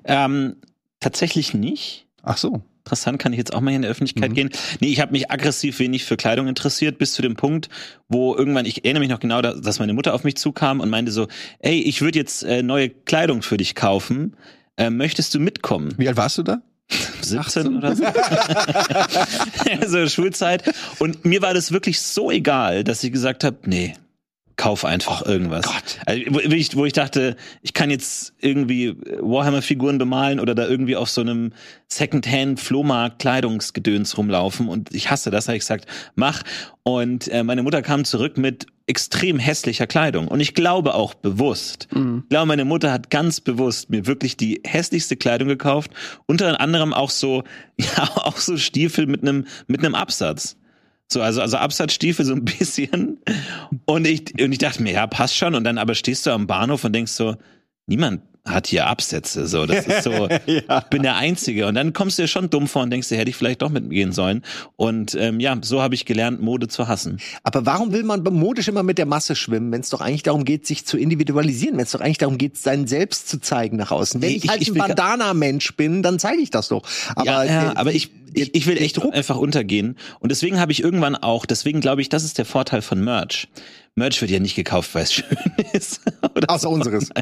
Ähm, 0.04 0.56
tatsächlich 1.00 1.54
nicht. 1.54 2.06
Ach 2.24 2.38
so. 2.38 2.62
interessant, 2.84 3.20
kann 3.20 3.34
ich 3.34 3.38
jetzt 3.40 3.54
auch 3.54 3.62
mal 3.62 3.70
hier 3.72 3.76
in 3.78 3.82
der 3.84 3.92
Öffentlichkeit 3.92 4.34
gehen. 4.34 4.50
Nee, 4.80 4.88
ich 4.90 5.00
habe 5.00 5.12
mich 5.12 5.30
aggressiv 5.32 5.80
wenig 5.80 6.06
für 6.06 6.18
Kleidung 6.18 6.48
interessiert, 6.48 6.98
bis 6.98 7.14
zu 7.14 7.22
dem 7.22 7.36
Punkt, 7.36 7.70
wo 8.10 8.36
irgendwann, 8.36 8.66
ich 8.66 8.84
erinnere 8.86 9.02
mich 9.02 9.10
noch 9.10 9.20
genau, 9.20 9.42
da- 9.42 9.54
dass 9.54 9.80
meine 9.80 9.94
Mutter 9.94 10.14
auf 10.14 10.24
mich 10.24 10.36
zukam 10.38 10.80
und 10.80 10.90
meinte 10.90 11.12
so, 11.12 11.28
ey, 11.60 11.80
ich 11.82 12.02
würde 12.02 12.18
jetzt 12.20 12.44
äh, 12.44 12.62
neue 12.64 12.90
Kleidung 12.90 13.42
für 13.42 13.58
dich 13.58 13.76
kaufen. 13.76 14.36
Äh, 14.78 14.90
möchtest 14.90 15.34
du 15.34 15.40
mitkommen? 15.40 15.94
Wie 15.98 16.08
alt 16.08 16.18
warst 16.18 16.38
du 16.38 16.44
da? 16.44 16.62
17 17.22 17.78
oder 17.78 17.96
so. 17.96 18.04
also 19.82 20.08
Schulzeit. 20.08 20.64
Und 21.00 21.26
mir 21.26 21.42
war 21.42 21.54
das 21.54 21.72
wirklich 21.72 22.00
so 22.02 22.30
egal, 22.32 22.84
dass 22.84 23.04
ich 23.04 23.12
gesagt 23.12 23.44
habe, 23.44 23.58
nee, 23.66 23.94
kauf 24.58 24.86
einfach 24.86 25.26
irgendwas. 25.26 25.66
Also, 26.06 26.24
wo, 26.30 26.40
ich, 26.40 26.76
wo 26.76 26.86
ich 26.86 26.94
dachte, 26.94 27.36
ich 27.62 27.74
kann 27.74 27.90
jetzt 27.90 28.34
irgendwie 28.40 28.96
Warhammer-Figuren 29.20 29.98
bemalen 29.98 30.40
oder 30.40 30.56
da 30.56 30.68
irgendwie 30.68 30.96
auf 30.96 31.10
so 31.10 31.22
einem 31.22 31.54
Secondhand-Flohmarkt 31.88 33.20
Kleidungsgedöns 33.20 34.18
rumlaufen 34.18 34.68
und 34.68 34.94
ich 34.94 35.12
hasse 35.12 35.32
das, 35.32 35.48
habe 35.48 35.58
ich 35.58 35.64
gesagt, 35.64 35.88
mach. 36.16 36.44
Und 36.84 37.28
äh, 37.30 37.44
meine 37.44 37.64
Mutter 37.64 37.82
kam 37.82 38.06
zurück 38.06 38.38
mit 38.38 38.68
extrem 38.88 39.40
hässlicher 39.40 39.88
Kleidung 39.88 40.28
und 40.28 40.40
ich 40.40 40.54
glaube 40.54 40.94
auch 40.94 41.16
bewusst. 41.16 41.88
Ich 42.24 42.30
glaube, 42.30 42.46
meine 42.46 42.66
Mutter 42.66 42.92
hat 42.92 43.10
ganz 43.10 43.42
bewusst 43.42 43.90
mir 43.90 44.06
wirklich 44.06 44.38
die 44.38 44.62
hässlichste 44.64 45.16
Kleidung 45.16 45.48
gekauft, 45.48 45.92
unter 46.28 46.60
anderem 46.62 46.94
auch 46.94 47.10
so, 47.10 47.44
ja, 47.78 48.04
auch 48.16 48.38
so 48.38 48.58
Stiefel 48.58 49.08
mit 49.08 49.22
einem 49.22 49.46
mit 49.68 49.84
einem 49.84 49.96
Absatz. 49.96 50.58
So, 51.12 51.22
also, 51.22 51.42
also 51.42 51.58
Absatzstiefel 51.58 52.26
so 52.26 52.34
ein 52.34 52.46
bisschen. 52.46 53.20
Und 53.86 54.08
ich, 54.08 54.34
und 54.42 54.52
ich 54.52 54.58
dachte 54.58 54.82
mir, 54.82 54.94
ja, 54.94 55.08
passt 55.08 55.36
schon. 55.36 55.56
Und 55.56 55.64
dann 55.64 55.78
aber 55.78 55.96
stehst 55.96 56.26
du 56.26 56.32
am 56.32 56.48
Bahnhof 56.48 56.84
und 56.84 56.94
denkst 56.94 57.12
so, 57.12 57.36
niemand 57.88 58.22
hat 58.48 58.68
hier 58.68 58.88
Absätze. 58.88 59.48
So, 59.48 59.66
das 59.66 59.86
ist 59.88 60.04
so, 60.04 60.28
ich 60.46 60.64
bin 60.90 61.02
der 61.04 61.16
Einzige. 61.16 61.68
Und 61.68 61.76
dann 61.76 61.94
kommst 61.94 62.18
du 62.18 62.24
dir 62.24 62.28
schon 62.28 62.50
dumm 62.50 62.68
vor 62.68 62.84
und 62.84 62.92
denkst 62.92 63.10
dir, 63.10 63.18
hätte 63.18 63.30
ich 63.30 63.36
vielleicht 63.36 63.62
doch 63.62 63.70
mitgehen 63.70 64.12
sollen. 64.12 64.44
Und 64.76 65.16
ähm, 65.16 65.40
ja, 65.40 65.58
so 65.62 65.82
habe 65.82 65.96
ich 65.96 66.06
gelernt, 66.06 66.42
Mode 66.42 66.68
zu 66.68 66.88
hassen. 66.88 67.20
Aber 67.44 67.66
warum 67.66 67.92
will 67.92 68.04
man 68.04 68.24
modisch 68.24 68.68
immer 68.68 68.84
mit 68.84 68.98
der 68.98 69.06
Masse 69.08 69.36
schwimmen, 69.36 69.72
wenn 69.72 69.82
es 69.82 69.90
doch 69.90 70.02
eigentlich 70.02 70.24
darum 70.24 70.46
geht, 70.46 70.68
sich 70.68 70.86
zu 70.86 70.98
individualisieren, 70.98 71.78
wenn 71.78 71.84
es 71.86 71.92
doch 71.92 72.02
eigentlich 72.02 72.20
darum 72.20 72.38
geht, 72.38 72.58
sein 72.58 72.88
Selbst 72.88 73.28
zu 73.30 73.40
zeigen 73.42 73.78
nach 73.78 73.92
außen? 73.92 74.22
Wenn 74.22 74.30
ich, 74.30 74.44
ich- 74.44 74.50
halt 74.50 74.62
ich 74.62 74.70
ein 74.70 74.76
Bandana-Mensch 74.76 75.76
bin, 75.76 76.04
dann 76.04 76.20
zeige 76.20 76.42
ich 76.42 76.52
das 76.52 76.68
doch. 76.68 76.84
Aber, 77.16 77.26
ja, 77.26 77.44
ja, 77.44 77.74
aber 77.76 77.94
ich, 77.94 78.12
ich, 78.34 78.54
ich 78.54 78.68
will 78.68 78.78
echt 78.78 79.02
einfach 79.02 79.38
untergehen. 79.38 79.98
Und 80.20 80.32
deswegen 80.32 80.60
habe 80.60 80.72
ich 80.72 80.84
irgendwann 80.84 81.16
auch, 81.16 81.46
deswegen 81.46 81.82
glaube 81.82 82.02
ich, 82.02 82.10
das 82.10 82.24
ist 82.24 82.38
der 82.38 82.46
Vorteil 82.46 82.82
von 82.82 83.04
Merch. 83.04 83.48
Merch 83.96 84.22
wird 84.22 84.30
ja 84.30 84.40
nicht 84.40 84.56
gekauft, 84.56 84.94
weil 84.94 85.04
es 85.04 85.14
schön 85.16 85.26
ist. 85.74 86.02
Oder 86.36 86.50
Außer 86.54 86.70
unseres. 86.70 87.10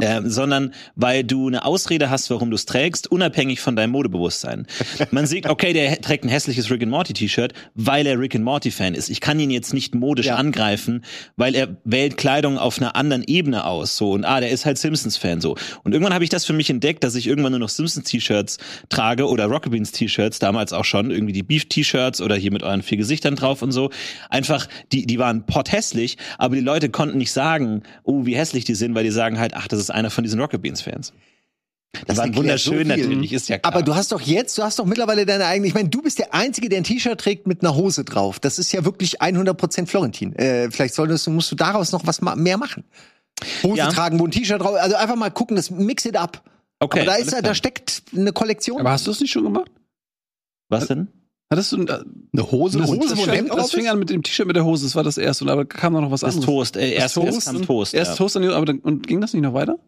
ähm, 0.00 0.28
sondern 0.30 0.72
weil 0.96 1.22
du 1.22 1.48
eine 1.48 1.64
Ausrede 1.64 2.08
hast, 2.08 2.30
warum 2.30 2.50
du 2.50 2.54
es 2.56 2.64
trägst, 2.64 3.10
unabhängig 3.10 3.60
von 3.60 3.76
deinem 3.76 3.90
Modebewusstsein. 3.90 4.66
Man 5.10 5.26
sieht, 5.26 5.46
okay, 5.48 5.72
der 5.72 6.00
trägt 6.00 6.24
ein 6.24 6.28
hässliches 6.30 6.70
Rick 6.70 6.82
and 6.82 6.90
Morty 6.90 7.12
T-Shirt, 7.12 7.52
weil 7.74 8.06
er 8.06 8.18
Rick 8.18 8.34
and 8.34 8.44
Morty 8.44 8.70
Fan 8.70 8.94
ist. 8.94 9.10
Ich 9.10 9.20
kann 9.20 9.38
ihn 9.38 9.50
jetzt 9.50 9.74
nicht 9.74 9.94
modisch 9.94 10.26
Ja. 10.26 10.36
angreifen, 10.36 11.04
weil 11.36 11.54
er 11.54 11.76
wählt 11.84 12.16
Kleidung 12.16 12.56
auf 12.58 12.78
einer 12.78 12.96
anderen 12.96 13.22
Ebene 13.24 13.64
aus, 13.66 13.96
so 13.96 14.12
und 14.12 14.24
ah, 14.24 14.40
der 14.40 14.50
ist 14.50 14.64
halt 14.64 14.78
Simpsons 14.78 15.16
Fan 15.16 15.40
so. 15.40 15.56
Und 15.84 15.92
irgendwann 15.92 16.14
habe 16.14 16.24
ich 16.24 16.30
das 16.30 16.44
für 16.46 16.52
mich 16.54 16.70
entdeckt, 16.70 17.04
dass 17.04 17.14
ich 17.14 17.26
irgendwann 17.26 17.52
nur 17.52 17.60
noch 17.60 17.68
Simpsons 17.68 18.08
T-Shirts 18.08 18.58
trage 18.88 19.28
oder 19.28 19.44
Rocket 19.46 19.72
Beans 19.72 19.92
T-Shirts, 19.92 20.38
damals 20.38 20.72
auch 20.72 20.84
schon 20.86 21.10
irgendwie 21.10 21.32
die 21.32 21.42
Beef 21.42 21.66
T-Shirts 21.68 22.20
oder 22.22 22.34
hier 22.34 22.50
mit 22.52 22.62
euren 22.62 22.82
vier 22.82 22.96
Gesichtern 22.96 23.36
drauf 23.36 23.60
und 23.62 23.72
so. 23.72 23.90
Einfach 24.30 24.68
die 24.92 25.06
die 25.06 25.18
waren 25.18 25.44
potthässlich, 25.44 26.16
aber 26.38 26.54
die 26.54 26.62
Leute 26.62 26.88
konnten 26.88 27.18
nicht 27.18 27.32
sagen, 27.32 27.82
oh, 28.04 28.24
wie 28.24 28.36
hässlich 28.36 28.64
die 28.64 28.74
sind, 28.74 28.94
weil 28.94 29.04
die 29.04 29.10
sagen 29.10 29.38
halt, 29.38 29.52
ach, 29.54 29.68
das 29.68 29.81
ist 29.84 29.90
einer 29.90 30.10
von 30.10 30.24
diesen 30.24 30.40
Rocket 30.40 30.60
Beans 30.62 30.80
Fans. 30.82 31.12
Die 31.94 32.04
Das 32.06 32.16
waren 32.16 32.34
wunderschön 32.34 32.88
so 32.88 32.96
natürlich, 32.96 33.32
ist 33.34 33.48
ja 33.50 33.58
klar. 33.58 33.72
Aber 33.72 33.82
du 33.82 33.94
hast 33.94 34.12
doch 34.12 34.20
jetzt, 34.22 34.56
du 34.56 34.62
hast 34.62 34.78
doch 34.78 34.86
mittlerweile 34.86 35.26
deine 35.26 35.44
eigene, 35.44 35.66
ich 35.68 35.74
meine, 35.74 35.90
du 35.90 36.00
bist 36.00 36.18
der 36.18 36.32
Einzige, 36.32 36.68
der 36.70 36.78
ein 36.78 36.84
T-Shirt 36.84 37.20
trägt 37.20 37.46
mit 37.46 37.60
einer 37.62 37.74
Hose 37.74 38.04
drauf. 38.04 38.40
Das 38.40 38.58
ist 38.58 38.72
ja 38.72 38.84
wirklich 38.86 39.20
100% 39.20 39.86
Florentin. 39.86 40.34
Äh, 40.36 40.70
vielleicht 40.70 40.94
solltest 40.94 41.26
du, 41.26 41.30
musst 41.30 41.52
du 41.52 41.54
daraus 41.56 41.92
noch 41.92 42.06
was 42.06 42.22
ma 42.22 42.34
mehr 42.34 42.56
machen. 42.56 42.84
Hose 43.62 43.78
Ja. 43.78 43.88
tragen, 43.90 44.18
wo 44.20 44.24
ein 44.26 44.30
T-Shirt 44.30 44.60
drauf, 44.62 44.74
also 44.76 44.96
einfach 44.96 45.16
mal 45.16 45.30
gucken, 45.30 45.56
das 45.56 45.70
mix 45.70 46.04
it 46.06 46.16
up. 46.16 46.42
okay, 46.80 47.00
Aber 47.00 47.10
da 47.10 47.16
ist 47.16 47.32
da 47.42 47.54
steckt 47.54 48.02
eine 48.16 48.32
Kollektion. 48.32 48.80
Aber 48.80 48.90
hast 48.92 49.06
du 49.06 49.10
es 49.10 49.20
nicht 49.20 49.32
schon 49.32 49.44
gemacht? 49.44 49.70
was 50.68 50.86
denn? 50.86 51.08
Hattest 51.52 51.72
du 51.72 51.76
ein- 51.76 51.88
Eine 51.88 52.50
Hose, 52.50 52.78
eine 52.78 52.88
und 52.90 52.98
Hose, 52.98 53.14
das 53.48 53.56
Das 53.56 53.70
fing 53.72 53.86
an 53.88 53.98
mit 53.98 54.10
dem 54.10 54.22
T-Shirt 54.22 54.46
mit 54.46 54.56
der 54.56 54.64
Hose, 54.64 54.84
das 54.84 54.94
war 54.96 55.04
das 55.04 55.18
erste. 55.18 55.44
Und 55.44 55.50
aber 55.50 55.64
kam 55.66 55.92
noch 55.92 56.10
was 56.10 56.20
Das 56.22 56.30
anderes. 56.34 56.46
Toast, 56.46 56.76
äh, 56.76 56.92
erst, 56.92 57.14
Toast 57.14 57.26
erst 57.34 57.46
kam 57.46 57.62
Toast. 57.66 57.94
Erst 57.94 58.10
ja. 58.12 58.16
Toast, 58.16 58.36
dann, 58.36 58.44
aber 58.50 58.64
dann, 58.66 58.78
und 58.80 59.06
ging 59.06 59.20
das 59.20 59.32
nicht 59.34 59.42
noch 59.42 59.54
weiter? 59.54 59.78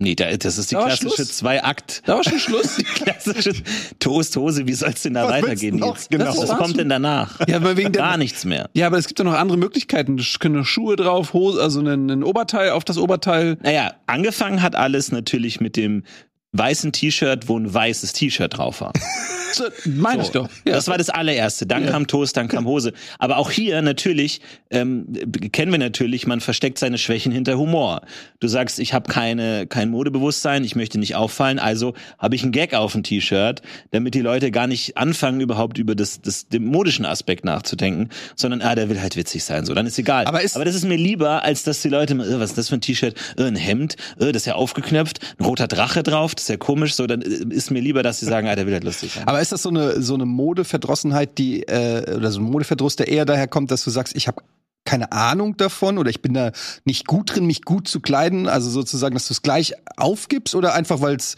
Nee, 0.00 0.14
da, 0.14 0.30
das 0.36 0.58
ist 0.58 0.70
die 0.70 0.76
Da 0.76 0.84
klassische? 0.84 1.26
Zwei-Akt. 1.26 2.02
Da 2.06 2.16
war 2.16 2.22
schon 2.22 2.38
Schluss. 2.38 2.76
Die 2.78 2.84
klassische 2.84 3.52
Toast-Hose, 3.98 4.66
wie 4.68 4.74
soll's 4.74 5.02
denn 5.02 5.14
da 5.14 5.24
Was 5.24 5.30
willst 5.32 5.44
weitergehen 5.46 5.78
du 5.78 5.86
noch? 5.86 5.96
jetzt? 5.96 6.10
Genau. 6.10 6.26
Was, 6.26 6.38
Das 6.38 6.48
was 6.50 6.58
kommt 6.58 6.76
denn 6.78 6.88
danach? 6.88 7.40
ja, 7.48 7.56
aber 7.56 7.76
wegen 7.76 7.90
der, 7.92 8.02
Gar 8.02 8.16
nichts 8.16 8.44
mehr. 8.44 8.70
Ja, 8.74 8.86
aber 8.86 8.98
es 8.98 9.08
gibt 9.08 9.18
ja 9.18 9.24
noch 9.24 9.32
andere 9.34 9.58
Möglichkeiten. 9.58 10.16
Es 10.18 10.38
können 10.38 10.54
noch 10.54 10.64
Schuhe 10.64 10.94
drauf, 10.94 11.32
Hose, 11.32 11.60
also 11.60 11.80
ein, 11.80 12.08
ein 12.10 12.22
Oberteil 12.22 12.70
auf 12.70 12.84
das 12.84 12.96
Oberteil. 12.96 13.58
Naja, 13.62 13.94
angefangen 14.06 14.62
hat 14.62 14.76
alles 14.76 15.10
natürlich 15.10 15.60
mit 15.60 15.76
dem 15.76 16.04
weißen 16.52 16.92
T-Shirt, 16.92 17.48
wo 17.48 17.58
ein 17.58 17.72
weißes 17.74 18.12
T-Shirt 18.12 18.56
drauf 18.56 18.80
war. 18.80 18.92
So, 19.52 19.64
meine 19.86 20.22
ich 20.22 20.28
doch. 20.30 20.48
Ja. 20.66 20.72
Das 20.74 20.88
war 20.88 20.98
das 20.98 21.10
allererste. 21.10 21.66
Dann 21.66 21.86
kam 21.86 22.06
Toast, 22.06 22.36
dann 22.36 22.48
kam 22.48 22.66
Hose. 22.66 22.92
Aber 23.18 23.38
auch 23.38 23.50
hier 23.50 23.80
natürlich 23.82 24.40
ähm, 24.70 25.06
kennen 25.52 25.72
wir 25.72 25.78
natürlich, 25.78 26.26
man 26.26 26.40
versteckt 26.40 26.78
seine 26.78 26.98
Schwächen 26.98 27.32
hinter 27.32 27.56
Humor. 27.58 28.02
Du 28.40 28.48
sagst, 28.48 28.78
ich 28.78 28.92
habe 28.94 29.10
keine 29.10 29.66
kein 29.66 29.90
Modebewusstsein, 29.90 30.64
ich 30.64 30.76
möchte 30.76 30.98
nicht 30.98 31.14
auffallen, 31.16 31.58
also 31.58 31.94
habe 32.18 32.34
ich 32.36 32.42
einen 32.42 32.52
Gag 32.52 32.74
auf 32.74 32.92
dem 32.92 33.02
T-Shirt, 33.02 33.62
damit 33.90 34.14
die 34.14 34.20
Leute 34.20 34.50
gar 34.50 34.66
nicht 34.66 34.96
anfangen 34.96 35.40
überhaupt 35.40 35.78
über 35.78 35.94
das, 35.94 36.20
das 36.20 36.48
den 36.48 36.64
modischen 36.66 37.06
Aspekt 37.06 37.44
nachzudenken, 37.44 38.10
sondern 38.36 38.60
ah, 38.62 38.74
der 38.74 38.88
will 38.88 39.00
halt 39.00 39.16
witzig 39.16 39.44
sein, 39.44 39.64
so 39.64 39.74
dann 39.74 39.86
ist 39.86 39.98
egal. 39.98 40.26
Aber 40.26 40.42
ist- 40.42 40.56
Aber 40.56 40.64
das 40.64 40.74
ist 40.74 40.84
mir 40.84 40.96
lieber, 40.96 41.42
als 41.42 41.62
dass 41.62 41.80
die 41.82 41.88
Leute, 41.88 42.14
äh, 42.14 42.38
was 42.40 42.50
ist 42.50 42.58
das 42.58 42.68
für 42.68 42.76
ein 42.76 42.80
T-Shirt, 42.80 43.14
äh, 43.38 43.44
ein 43.44 43.56
Hemd, 43.56 43.96
äh, 44.18 44.26
das 44.32 44.42
ist 44.42 44.46
ja 44.46 44.54
aufgeknöpft, 44.54 45.20
ein 45.38 45.44
roter 45.44 45.66
Drache 45.68 46.02
drauf, 46.02 46.34
das 46.34 46.44
ist 46.44 46.48
ja 46.48 46.56
komisch, 46.56 46.94
so 46.94 47.06
dann 47.06 47.22
ist 47.22 47.70
mir 47.70 47.80
lieber, 47.80 48.02
dass 48.02 48.20
sie 48.20 48.26
sagen, 48.26 48.48
ah, 48.48 48.54
der 48.56 48.66
will 48.66 48.74
halt 48.74 48.84
lustig 48.84 49.12
sein. 49.12 49.26
Aber 49.26 49.37
ist 49.40 49.52
das 49.52 49.62
so 49.62 49.68
eine 49.68 50.02
so 50.02 50.14
eine 50.14 50.26
Modeverdrossenheit, 50.26 51.38
die 51.38 51.62
äh, 51.62 52.16
oder 52.16 52.30
so 52.30 52.40
ein 52.40 52.44
Modeverdruss, 52.44 52.96
der 52.96 53.08
eher 53.08 53.24
daher 53.24 53.48
kommt, 53.48 53.70
dass 53.70 53.84
du 53.84 53.90
sagst, 53.90 54.16
ich 54.16 54.28
habe 54.28 54.42
keine 54.84 55.12
Ahnung 55.12 55.56
davon 55.58 55.98
oder 55.98 56.08
ich 56.08 56.22
bin 56.22 56.32
da 56.32 56.50
nicht 56.84 57.06
gut 57.06 57.34
drin, 57.34 57.46
mich 57.46 57.62
gut 57.62 57.88
zu 57.88 58.00
kleiden, 58.00 58.48
also 58.48 58.70
sozusagen, 58.70 59.14
dass 59.14 59.28
du 59.28 59.34
es 59.34 59.42
gleich 59.42 59.74
aufgibst 59.98 60.54
oder 60.54 60.72
einfach, 60.72 61.02
weil 61.02 61.16
es 61.16 61.36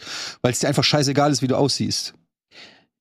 dir 0.59 0.69
einfach 0.69 0.85
scheißegal 0.85 1.31
ist, 1.31 1.41
wie 1.41 1.47
du 1.47 1.57
aussiehst. 1.57 2.13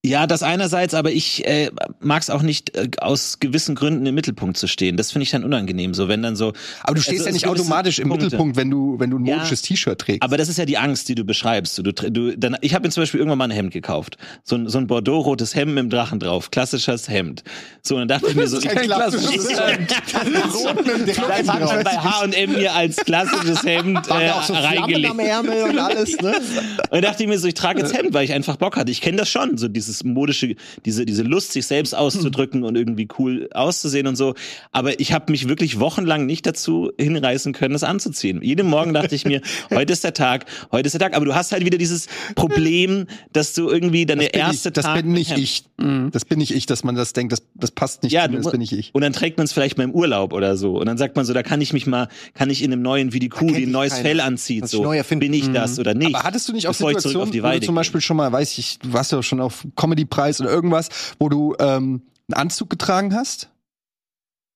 Ja, 0.02 0.26
das 0.26 0.42
einerseits, 0.42 0.94
aber 0.94 1.12
ich 1.12 1.46
äh, 1.46 1.70
mag 2.00 2.22
es 2.22 2.30
auch 2.30 2.40
nicht, 2.40 2.74
äh, 2.74 2.88
aus 3.02 3.38
gewissen 3.38 3.74
Gründen 3.74 4.06
im 4.06 4.14
Mittelpunkt 4.14 4.56
zu 4.56 4.66
stehen. 4.66 4.96
Das 4.96 5.12
finde 5.12 5.24
ich 5.24 5.30
dann 5.30 5.44
unangenehm, 5.44 5.92
so 5.92 6.08
wenn 6.08 6.22
dann 6.22 6.36
so. 6.36 6.54
Aber 6.84 6.94
du 6.94 7.02
stehst 7.02 7.18
Also 7.20 7.28
ja 7.28 7.32
nicht 7.34 7.46
automatisch 7.46 7.98
im 7.98 8.08
Punkte. 8.08 8.24
Mittelpunkt, 8.24 8.56
wenn 8.56 8.70
du 8.70 8.98
wenn 8.98 9.10
du 9.10 9.18
ein 9.18 9.26
Ja. 9.26 9.36
modisches 9.36 9.60
T-Shirt 9.60 9.98
trägst. 9.98 10.22
Aber 10.22 10.38
das 10.38 10.48
ist 10.48 10.56
ja 10.56 10.64
die 10.64 10.78
Angst, 10.78 11.10
die 11.10 11.14
du 11.14 11.24
beschreibst. 11.24 11.76
Du, 11.76 11.82
du, 11.92 12.34
dann, 12.38 12.56
ich 12.62 12.72
habe 12.74 12.86
mir 12.86 12.90
zum 12.90 13.02
Beispiel 13.02 13.20
irgendwann 13.20 13.36
mal 13.36 13.44
ein 13.44 13.50
Hemd 13.50 13.74
gekauft. 13.74 14.16
So 14.42 14.56
ein, 14.56 14.70
so 14.70 14.78
ein 14.78 14.86
Bordeaux-rotes 14.86 15.54
Hemd 15.54 15.74
mit 15.74 15.82
dem 15.84 15.90
Drachen 15.90 16.18
drauf. 16.18 16.50
Klassisches 16.50 17.10
Hemd. 17.10 17.44
So, 17.82 17.96
und 17.96 18.00
dann 18.00 18.08
dachte 18.08 18.28
ich 18.30 18.36
mir 18.36 18.46
so, 18.46 18.56
ich, 18.58 18.68
kein 18.68 18.84
klassisches 18.86 19.50
Hemd. 19.50 19.92
Rot 20.54 20.76
mit 20.86 20.86
dem 20.96 21.06
das 21.06 21.18
hat 21.18 21.44
man 21.46 21.84
bei 21.84 21.90
H&M 21.98 22.52
mir 22.52 22.72
als 22.74 22.96
klassisches 22.96 23.62
Hemd 23.64 24.08
äh, 24.08 24.30
auch 24.30 24.44
so 24.44 24.54
Flammen 24.54 24.78
reingelegt. 24.78 25.10
am 25.10 25.18
Ärmel 25.18 25.62
und 25.64 25.78
alles, 25.78 26.16
ne? 26.22 26.40
Und 26.88 27.04
dachte 27.04 27.22
ich 27.22 27.28
mir 27.28 27.38
so, 27.38 27.46
ich 27.46 27.54
trage 27.54 27.80
jetzt 27.80 27.94
Hemd, 27.94 28.14
weil 28.14 28.24
ich 28.24 28.32
einfach 28.32 28.56
Bock 28.56 28.78
hatte. 28.78 28.90
Ich 28.90 29.02
kenne 29.02 29.18
das 29.18 29.28
schon, 29.28 29.58
so 29.58 29.68
dieses 29.68 29.89
modische, 30.04 30.56
diese, 30.84 31.04
diese 31.04 31.22
Lust, 31.22 31.52
sich 31.52 31.66
selbst 31.66 31.94
auszudrücken 31.94 32.62
und 32.64 32.76
irgendwie 32.76 33.08
cool 33.18 33.48
auszusehen 33.52 34.06
und 34.06 34.16
so. 34.16 34.34
Aber 34.72 34.98
ich 35.00 35.12
habe 35.12 35.30
mich 35.30 35.48
wirklich 35.48 35.80
wochenlang 35.80 36.26
nicht 36.26 36.46
dazu 36.46 36.90
hinreißen 36.98 37.52
können, 37.52 37.72
das 37.72 37.84
anzuziehen. 37.84 38.42
Jeden 38.42 38.68
Morgen 38.68 38.94
dachte 38.94 39.14
ich 39.14 39.24
mir, 39.24 39.40
heute 39.70 39.92
ist 39.92 40.04
der 40.04 40.14
Tag, 40.14 40.46
heute 40.72 40.86
ist 40.86 40.92
der 40.92 41.00
Tag. 41.00 41.16
Aber 41.16 41.24
du 41.24 41.34
hast 41.34 41.52
halt 41.52 41.64
wieder 41.64 41.78
dieses 41.78 42.06
Problem, 42.34 43.06
dass 43.32 43.54
du 43.54 43.68
irgendwie 43.68 44.06
deine 44.06 44.24
das 44.24 44.32
erste 44.32 44.68
ich, 44.68 44.74
das 44.74 44.84
Tag 44.84 45.02
bin 45.02 45.12
nicht 45.12 45.36
ich. 45.36 45.64
Das 46.12 46.24
bin 46.24 46.38
nicht 46.38 46.54
ich, 46.54 46.66
dass 46.66 46.84
man 46.84 46.94
das 46.94 47.12
denkt, 47.12 47.32
das, 47.32 47.42
das 47.54 47.70
passt 47.70 48.02
nicht 48.02 48.12
Ja, 48.12 48.26
zu 48.26 48.32
mir, 48.32 48.38
das 48.38 48.50
bin 48.50 48.60
nicht 48.60 48.72
ich. 48.72 48.94
Und 48.94 49.02
dann 49.02 49.12
trägt 49.12 49.38
man 49.38 49.44
es 49.44 49.52
vielleicht 49.52 49.78
mal 49.78 49.84
im 49.84 49.92
Urlaub 49.92 50.32
oder 50.32 50.56
so. 50.56 50.78
Und 50.78 50.86
dann 50.86 50.98
sagt 50.98 51.16
man 51.16 51.24
so, 51.24 51.32
da 51.32 51.42
kann 51.42 51.60
ich 51.60 51.72
mich 51.72 51.86
mal, 51.86 52.08
kann 52.34 52.50
ich 52.50 52.62
in 52.62 52.72
einem 52.72 52.82
neuen, 52.82 53.12
wie 53.12 53.18
die 53.18 53.28
Kuh, 53.28 53.46
die 53.46 53.64
ein 53.64 53.70
neues 53.70 53.94
keiner. 53.94 54.08
Fell 54.08 54.20
anzieht, 54.20 54.68
so. 54.68 54.82
Bin 54.90 55.32
ich 55.32 55.50
das 55.52 55.78
oder 55.78 55.94
nicht? 55.94 56.14
Aber 56.14 56.24
hattest 56.24 56.48
du 56.48 56.52
nicht 56.52 56.68
auch 56.68 56.74
Situationen, 56.74 57.32
wo 57.32 57.50
du 57.50 57.60
zum? 57.60 57.74
Beispiel 57.74 58.00
schon 58.00 58.16
mal, 58.16 58.30
weiß 58.30 58.58
ich, 58.58 58.78
du 58.78 58.92
warst 58.92 59.12
ja 59.12 59.22
schon 59.22 59.40
auf 59.40 59.66
Comedy-Preis 59.80 60.40
oder 60.40 60.50
irgendwas, 60.50 60.88
wo 61.18 61.28
du 61.28 61.54
ähm, 61.58 62.02
einen 62.28 62.34
Anzug 62.34 62.68
getragen 62.70 63.14
hast? 63.14 63.48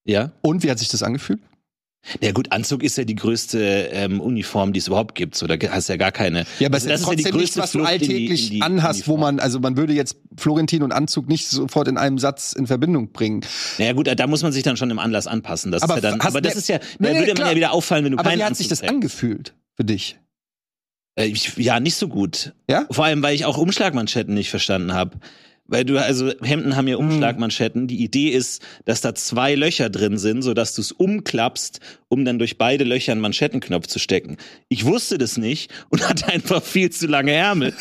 Ja? 0.05 0.33
Und 0.43 0.63
wie 0.63 0.71
hat 0.71 0.79
sich 0.79 0.89
das 0.89 1.03
angefühlt? 1.03 1.41
Ja 2.21 2.33
gut, 2.33 2.53
Anzug 2.53 2.83
ist 2.83 2.99
ja 2.99 3.05
die 3.05 3.15
größte 3.15 3.89
ähm, 3.91 4.21
Uniform, 4.21 4.75
die 4.75 4.79
es 4.79 4.89
überhaupt 4.89 5.15
gibt. 5.15 5.35
So, 5.37 5.47
da 5.47 5.55
hast 5.71 5.89
du 5.89 5.95
ja 5.95 5.97
gar 5.97 6.13
keine. 6.13 6.45
Ja, 6.59 6.67
aber 6.69 6.75
Also 6.75 6.91
es 6.91 7.01
ist 7.01 7.07
trotzdem 7.07 7.35
nicht, 7.37 7.57
was 7.57 7.73
du 7.73 7.79
Flucht 7.79 7.93
in 7.93 7.99
die- 8.01 8.05
alltäglich 8.05 8.45
in 8.49 8.51
die 8.57 8.61
anhast, 8.63 9.09
wo 9.09 9.17
man, 9.17 9.41
also 9.41 9.59
man 9.59 9.79
würde 9.79 9.95
jetzt 9.95 10.19
Florentin 10.37 10.83
und 10.83 10.93
Anzug 10.93 11.29
nicht 11.29 11.49
sofort 11.49 11.89
in 11.89 11.97
einem 11.97 12.19
Satz 12.19 12.53
in 12.53 12.67
Verbindung 12.67 13.13
bringen. 13.13 13.41
Naja 13.79 13.95
gut, 13.95 14.07
da 14.15 14.27
muss 14.27 14.43
man 14.43 14.53
sich 14.53 14.63
dann 14.63 14.77
schon 14.77 14.91
im 14.91 14.99
Anlass 14.99 15.27
anpassen. 15.27 15.73
Das 15.73 15.81
Aber 15.83 15.97
ist 15.97 16.03
ja 16.05 16.11
dann, 16.11 16.21
aber 16.21 16.43
das 16.43 16.57
ist 16.57 16.69
ja, 16.69 16.79
Nee, 16.99 17.07
da 17.09 17.13
nee, 17.15 17.19
würde 17.21 17.33
klar. 17.33 17.47
man 17.47 17.53
ja 17.53 17.57
wieder 17.57 17.73
auffallen, 17.73 18.05
wenn 18.05 18.13
du 18.13 18.19
Aber 18.19 18.29
keinen 18.29 18.41
wie 18.41 18.43
hat 18.43 18.49
Anzug 18.51 18.59
sich 18.59 18.69
das 18.69 18.81
trägst. 18.81 18.93
angefühlt 18.95 19.55
für 19.75 19.85
dich? 19.85 20.19
Äh, 21.17 21.27
ich, 21.27 21.57
ja, 21.57 21.81
nicht 21.81 21.97
so 21.97 22.09
gut. 22.09 22.53
Ja? 22.69 22.87
Vor 22.91 23.05
allem, 23.05 23.23
weil 23.23 23.35
ich 23.35 23.45
auch 23.45 23.57
Umschlagmanschetten 23.59 24.35
nicht 24.35 24.51
verstanden 24.51 24.93
habe. 24.93 25.19
Weil 25.67 25.87
du, 25.87 25.97
also 25.99 26.31
Hemden 26.43 26.77
haben 26.77 26.89
ja 26.89 26.99
Hm. 26.99 27.07
Umschlagmanschetten. 27.09 27.87
Die 27.87 28.03
Idee 28.05 28.29
ist, 28.29 28.61
dass 28.85 29.01
da 29.01 29.15
zwei 29.15 29.55
Löcher 29.55 29.89
drin 29.89 30.19
sind, 30.19 30.43
sodass 30.43 30.75
du 30.75 30.83
es 30.83 30.93
umklappst, 30.93 31.81
um 32.09 32.25
dann 32.27 32.39
durch 32.39 32.59
beide 32.59 32.85
Löcher 32.85 33.13
einen 33.13 33.23
Manschettenknopf 33.23 33.87
zu 33.87 33.99
stecken. 33.99 34.37
Ich 34.69 34.85
wusste 34.85 35.17
das 35.17 35.39
nicht 35.39 35.71
und 35.89 36.07
hatte 36.07 36.27
einfach 36.33 36.63
viel 36.63 36.91
zu 36.91 37.07
lange 37.07 37.33
Ärmel. 37.33 37.75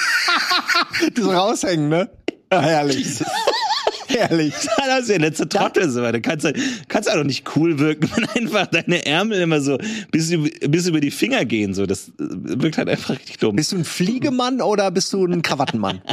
Die 1.18 1.22
so 1.22 1.32
raushängen, 1.32 1.90
ne? 1.90 2.10
Ja, 2.52 2.62
herrlich. 2.62 3.08
herrlich. 4.14 4.54
Das 4.86 5.04
ist 5.04 5.10
ja 5.10 5.18
letzte 5.18 5.50
Trottel 5.50 5.90
so. 5.90 6.10
Du 6.12 6.22
kannst, 6.22 6.48
kannst 6.88 7.10
ja 7.10 7.16
doch 7.16 7.24
nicht 7.24 7.56
cool 7.56 7.80
wirken, 7.80 8.10
wenn 8.16 8.30
einfach 8.48 8.68
deine 8.68 9.06
Ärmel 9.06 9.42
immer 9.42 9.60
so 9.62 9.78
bis, 10.12 10.30
über- 10.32 10.50
bis 10.68 10.88
über 10.88 11.00
die 11.00 11.10
Finger 11.12 11.46
gehen. 11.46 11.74
So, 11.74 11.86
das 11.86 12.10
äh, 12.10 12.12
wirkt 12.20 12.78
halt 12.78 12.90
einfach 12.90 13.10
richtig 13.12 13.38
dumm. 13.38 13.56
Bist 13.56 13.72
du 13.72 13.78
ein 13.78 13.86
Fliegemann 13.86 14.62
oder 14.62 14.92
bist 14.92 15.12
du 15.14 15.26
ein 15.26 15.42
Krawattenmann? 15.42 16.02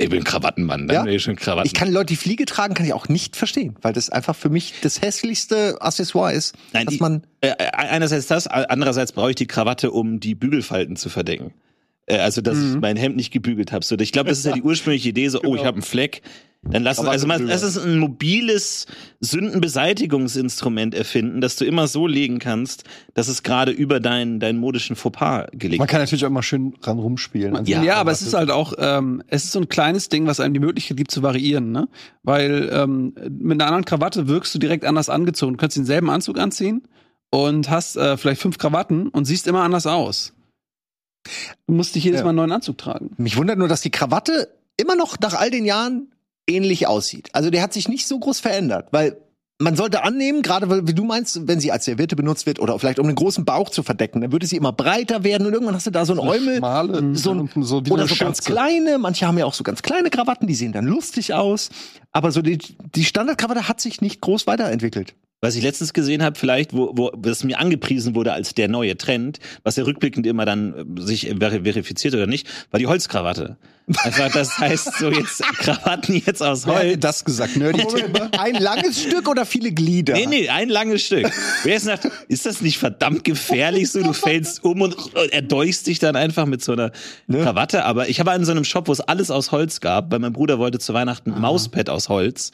Ich 0.00 0.08
bin 0.10 0.20
ein 0.20 0.24
Krawattenmann, 0.24 0.86
dann 0.86 0.94
Ja? 0.94 1.02
bin 1.02 1.12
ich 1.12 1.24
schon 1.24 1.34
Krawatten. 1.34 1.66
Ich 1.66 1.74
kann 1.74 1.90
Leute, 1.92 2.06
die 2.06 2.16
Fliege 2.16 2.44
tragen, 2.44 2.74
kann 2.74 2.86
ich 2.86 2.92
auch 2.92 3.08
nicht 3.08 3.34
verstehen, 3.34 3.74
weil 3.82 3.92
das 3.92 4.10
einfach 4.10 4.36
für 4.36 4.48
mich 4.48 4.74
das 4.80 5.02
hässlichste 5.02 5.76
Accessoire 5.80 6.32
ist, 6.32 6.54
Nein, 6.72 6.86
dass 6.86 7.00
man 7.00 7.22
Äh, 7.40 7.54
einerseits 7.72 8.28
das, 8.28 8.46
andererseits 8.46 9.10
brauche 9.10 9.30
ich 9.30 9.34
die 9.36 9.48
Krawatte, 9.48 9.90
um 9.90 10.20
die 10.20 10.36
Bügelfalten 10.36 10.94
zu 10.94 11.08
verdecken. 11.08 11.52
Äh, 12.06 12.18
also, 12.18 12.40
dass 12.42 12.56
Mhm. 12.58 12.74
ich 12.74 12.80
mein 12.80 12.96
Hemd 12.96 13.16
nicht 13.16 13.32
gebügelt 13.32 13.72
habe. 13.72 13.84
So, 13.84 13.96
ich 13.98 14.12
glaube, 14.12 14.28
das 14.28 14.38
ist 14.38 14.44
ja 14.46 14.52
die 14.52 14.62
ursprüngliche 14.62 15.08
Idee, 15.08 15.28
so, 15.30 15.40
oh, 15.42 15.56
ich 15.56 15.64
habe 15.64 15.74
einen 15.74 15.82
Fleck. 15.82 16.22
Dann 16.62 16.82
lass 16.82 16.98
uns, 16.98 17.08
also 17.08 17.26
man, 17.26 17.38
bügeln. 17.38 17.54
es 17.56 17.62
ist 17.62 17.78
ein 17.78 17.98
mobiles 17.98 18.86
Sündenbeseitigungsinstrument 19.20 20.94
erfinden, 20.94 21.40
das 21.40 21.56
du 21.56 21.64
immer 21.64 21.86
so 21.86 22.06
legen 22.06 22.40
kannst, 22.40 22.84
dass 23.14 23.28
es 23.28 23.42
gerade 23.42 23.70
über 23.70 24.00
deinen, 24.00 24.40
deinen 24.40 24.58
modischen 24.58 24.96
Fauxpas 24.96 25.46
gelegt 25.52 25.78
Man 25.78 25.88
kann 25.88 26.00
natürlich 26.00 26.26
auch 26.26 26.30
mal 26.30 26.42
schön 26.42 26.74
dran 26.80 26.98
rumspielen. 26.98 27.56
Also, 27.56 27.70
Ja, 27.70 27.82
Ja, 27.82 27.96
aber 27.96 28.10
es 28.10 28.22
ist 28.22 28.34
halt 28.34 28.50
auch, 28.50 28.74
ähm, 28.78 29.22
es 29.28 29.44
ist 29.44 29.52
so 29.52 29.60
ein 29.60 29.68
kleines 29.68 30.08
Ding, 30.08 30.26
was 30.26 30.40
einem 30.40 30.52
die 30.52 30.60
Möglichkeit 30.60 30.96
gibt 30.96 31.12
zu 31.12 31.22
variieren, 31.22 31.70
ne? 31.70 31.88
Weil 32.24 32.68
ähm, 32.72 33.14
mit 33.30 33.60
einer 33.60 33.66
anderen 33.66 33.84
Krawatte 33.84 34.26
wirkst 34.26 34.54
du 34.54 34.58
direkt 34.58 34.84
anders 34.84 35.08
angezogen. 35.08 35.52
Du 35.52 35.58
kannst 35.58 35.76
denselben 35.76 36.10
Anzug 36.10 36.38
anziehen 36.38 36.82
und 37.30 37.70
hast 37.70 37.96
äh, 37.96 38.16
vielleicht 38.16 38.42
fünf 38.42 38.58
Krawatten 38.58 39.08
und 39.08 39.26
siehst 39.26 39.46
immer 39.46 39.62
anders 39.62 39.86
aus. 39.86 40.32
Du 41.66 41.74
musst 41.74 41.94
nicht 41.94 42.04
jedes 42.04 42.20
Ja. 42.20 42.24
Mal 42.24 42.30
einen 42.30 42.36
neuen 42.36 42.52
Anzug 42.52 42.78
tragen. 42.78 43.10
Mich 43.16 43.36
wundert 43.36 43.58
nur, 43.58 43.68
dass 43.68 43.80
die 43.80 43.90
Krawatte 43.90 44.48
immer 44.76 44.96
noch 44.96 45.18
nach 45.20 45.34
all 45.34 45.50
den 45.50 45.64
Jahren 45.64 46.08
ähnlich 46.48 46.86
aussieht. 46.86 47.28
Also 47.32 47.50
der 47.50 47.62
hat 47.62 47.72
sich 47.72 47.88
nicht 47.88 48.06
so 48.06 48.18
groß 48.18 48.40
verändert, 48.40 48.88
weil 48.90 49.16
man 49.60 49.74
sollte 49.74 50.04
annehmen, 50.04 50.42
gerade 50.42 50.70
weil, 50.70 50.86
wie 50.86 50.94
du 50.94 51.02
meinst, 51.04 51.48
wenn 51.48 51.58
sie 51.58 51.72
als 51.72 51.84
Serviette 51.84 52.14
benutzt 52.14 52.46
wird 52.46 52.60
oder 52.60 52.78
vielleicht 52.78 53.00
um 53.00 53.06
einen 53.06 53.16
großen 53.16 53.44
Bauch 53.44 53.70
zu 53.70 53.82
verdecken, 53.82 54.20
dann 54.20 54.30
würde 54.30 54.46
sie 54.46 54.56
immer 54.56 54.72
breiter 54.72 55.24
werden 55.24 55.48
und 55.48 55.52
irgendwann 55.52 55.74
hast 55.74 55.86
du 55.86 55.90
da 55.90 56.06
so 56.06 56.12
ein 56.12 56.20
Eumel. 56.20 56.58
schmale, 56.58 57.16
so 57.16 57.32
ein- 57.32 57.50
so 57.62 57.84
wie 57.84 57.90
Oder 57.90 58.02
eine 58.02 58.08
so 58.08 58.14
ganz 58.14 58.38
Schürze. 58.38 58.52
kleine, 58.52 58.98
manche 58.98 59.26
haben 59.26 59.36
ja 59.36 59.44
auch 59.46 59.54
so 59.54 59.64
ganz 59.64 59.82
kleine 59.82 60.10
Krawatten, 60.10 60.46
die 60.46 60.54
sehen 60.54 60.70
dann 60.72 60.84
lustig 60.86 61.34
aus. 61.34 61.70
Aber 62.12 62.30
so 62.30 62.40
die, 62.40 62.58
die 62.94 63.04
Standardkrawatte 63.04 63.68
hat 63.68 63.80
sich 63.80 64.00
nicht 64.00 64.20
groß 64.20 64.46
weiterentwickelt. 64.46 65.14
Was 65.40 65.56
ich 65.56 65.62
letztens 65.64 65.92
gesehen 65.92 66.22
habe, 66.22 66.38
vielleicht, 66.38 66.72
wo, 66.72 66.92
wo 66.94 67.10
das 67.10 67.42
mir 67.42 67.58
angepriesen 67.58 68.14
wurde 68.14 68.32
als 68.32 68.54
der 68.54 68.68
neue 68.68 68.96
Trend, 68.96 69.38
was 69.64 69.74
ja 69.74 69.82
rückblickend 69.84 70.24
immer 70.26 70.44
dann 70.44 70.96
äh, 70.98 71.00
sich 71.02 71.28
ver 71.38 71.50
verifiziert 71.50 72.14
oder 72.14 72.28
nicht, 72.28 72.46
war 72.70 72.78
die 72.78 72.86
Holzkrawatte. 72.86 73.56
Einfach, 74.04 74.30
das 74.32 74.58
heißt, 74.58 74.98
so 74.98 75.10
jetzt 75.10 75.42
Krawatten 75.58 76.22
jetzt 76.24 76.42
aus 76.42 76.66
Wer 76.66 76.74
hätte 76.74 76.88
Holz. 76.88 77.00
das 77.00 77.24
gesagt? 77.24 77.56
Nerdy 77.56 77.82
Ein 78.38 78.54
langes 78.56 79.02
Stück 79.02 79.28
oder 79.28 79.46
viele 79.46 79.72
Glieder? 79.72 80.14
Nee, 80.14 80.26
nee, 80.26 80.48
ein 80.48 80.68
langes 80.68 81.02
Stück. 81.02 81.30
Wer 81.64 81.76
ist, 81.76 81.86
nach, 81.86 81.98
ist 82.28 82.46
das 82.46 82.60
nicht 82.60 82.78
verdammt 82.78 83.24
gefährlich 83.24 83.90
so? 83.90 84.02
Du 84.02 84.12
fällst 84.12 84.62
um 84.64 84.82
und 84.82 84.96
erdolchst 85.30 85.86
dich 85.86 85.98
dann 85.98 86.16
einfach 86.16 86.46
mit 86.46 86.62
so 86.62 86.72
einer 86.72 86.92
Krawatte. 87.30 87.84
Aber 87.84 88.08
ich 88.08 88.20
habe 88.20 88.32
in 88.34 88.44
so 88.44 88.52
einem 88.52 88.64
Shop, 88.64 88.88
wo 88.88 88.92
es 88.92 89.00
alles 89.00 89.30
aus 89.30 89.52
Holz 89.52 89.80
gab, 89.80 90.12
weil 90.12 90.18
mein 90.18 90.32
Bruder 90.32 90.58
wollte 90.58 90.78
zu 90.78 90.92
Weihnachten 90.94 91.32
ein 91.32 91.40
Mauspad 91.40 91.88
aus 91.88 92.08
Holz. 92.08 92.52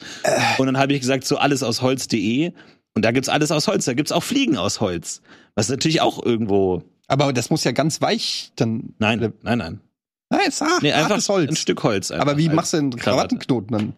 Und 0.57 0.67
dann 0.67 0.77
habe 0.77 0.93
ich 0.93 1.01
gesagt, 1.01 1.25
so 1.25 1.37
alles 1.37 1.63
aus 1.63 1.81
Holz.de. 1.81 2.51
Und 2.93 3.03
da 3.03 3.11
gibt's 3.11 3.27
alles 3.29 3.51
aus 3.51 3.67
Holz. 3.67 3.85
Da 3.85 3.93
gibt's 3.93 4.11
auch 4.13 4.23
Fliegen 4.23 4.57
aus 4.57 4.79
Holz. 4.79 5.21
Was 5.55 5.69
natürlich 5.69 6.01
auch 6.01 6.23
irgendwo. 6.25 6.83
Aber 7.07 7.33
das 7.33 7.49
muss 7.49 7.63
ja 7.63 7.71
ganz 7.71 8.01
weich 8.01 8.51
dann. 8.55 8.93
Nein, 8.99 9.33
nein, 9.43 9.57
nein. 9.57 9.81
Nein, 10.29 10.41
ist 10.47 10.61
ah, 10.61 10.79
Nee, 10.81 10.91
einfach 10.93 11.25
Holz. 11.27 11.49
ein 11.49 11.55
Stück 11.55 11.83
Holz. 11.83 12.11
Aber 12.11 12.37
wie 12.37 12.49
machst 12.49 12.73
du 12.73 12.77
denn 12.77 12.89
Krawatte. 12.91 13.03
Krawattenknoten 13.37 13.77
dann? 13.77 13.93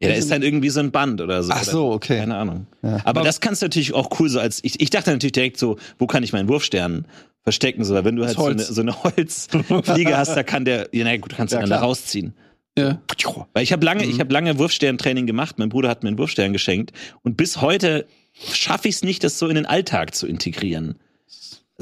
Ja, 0.00 0.08
da 0.08 0.14
ist 0.14 0.30
dann 0.32 0.42
irgendwie 0.42 0.68
so 0.68 0.80
ein 0.80 0.90
Band 0.90 1.20
oder 1.20 1.42
so. 1.44 1.52
Ach 1.52 1.62
so, 1.62 1.92
okay. 1.92 2.18
Keine 2.18 2.36
Ahnung. 2.36 2.66
Ja. 2.82 2.98
Aber 3.04 3.22
das 3.22 3.40
kannst 3.40 3.62
du 3.62 3.66
natürlich 3.66 3.94
auch 3.94 4.18
cool 4.18 4.28
so 4.28 4.40
als, 4.40 4.58
ich, 4.64 4.80
ich 4.80 4.90
dachte 4.90 5.12
natürlich 5.12 5.32
direkt 5.32 5.58
so, 5.58 5.76
wo 5.98 6.06
kann 6.08 6.24
ich 6.24 6.32
meinen 6.32 6.48
Wurfstern 6.48 7.06
verstecken? 7.42 7.84
So, 7.84 7.94
wenn 8.04 8.16
du 8.16 8.24
halt 8.26 8.36
so 8.36 8.46
eine, 8.46 8.62
so 8.62 8.80
eine 8.80 9.00
Holzfliege 9.04 10.16
hast, 10.16 10.34
da 10.36 10.42
kann 10.42 10.64
der, 10.64 10.88
ja, 10.92 11.04
na 11.04 11.16
gut, 11.18 11.34
kannst 11.36 11.52
du 11.52 11.56
Ja, 11.56 11.60
dann 11.60 11.70
da 11.70 11.78
rausziehen. 11.78 12.34
Ja. 12.76 13.00
Weil 13.52 13.62
ich 13.62 13.72
habe 13.72 13.84
lange, 13.84 14.04
Mhm. 14.04 14.10
ich 14.10 14.18
habe 14.18 14.32
lange 14.32 14.58
Wurfsterntraining 14.58 15.26
gemacht. 15.26 15.58
Mein 15.58 15.68
Bruder 15.68 15.88
hat 15.88 16.02
mir 16.02 16.08
einen 16.08 16.18
Wurfstern 16.18 16.52
geschenkt 16.52 16.92
und 17.22 17.36
bis 17.36 17.60
heute 17.60 18.06
schaffe 18.32 18.88
ich 18.88 18.96
es 18.96 19.02
nicht, 19.04 19.22
das 19.24 19.38
so 19.38 19.46
in 19.48 19.54
den 19.54 19.66
Alltag 19.66 20.14
zu 20.14 20.26
integrieren. 20.26 20.96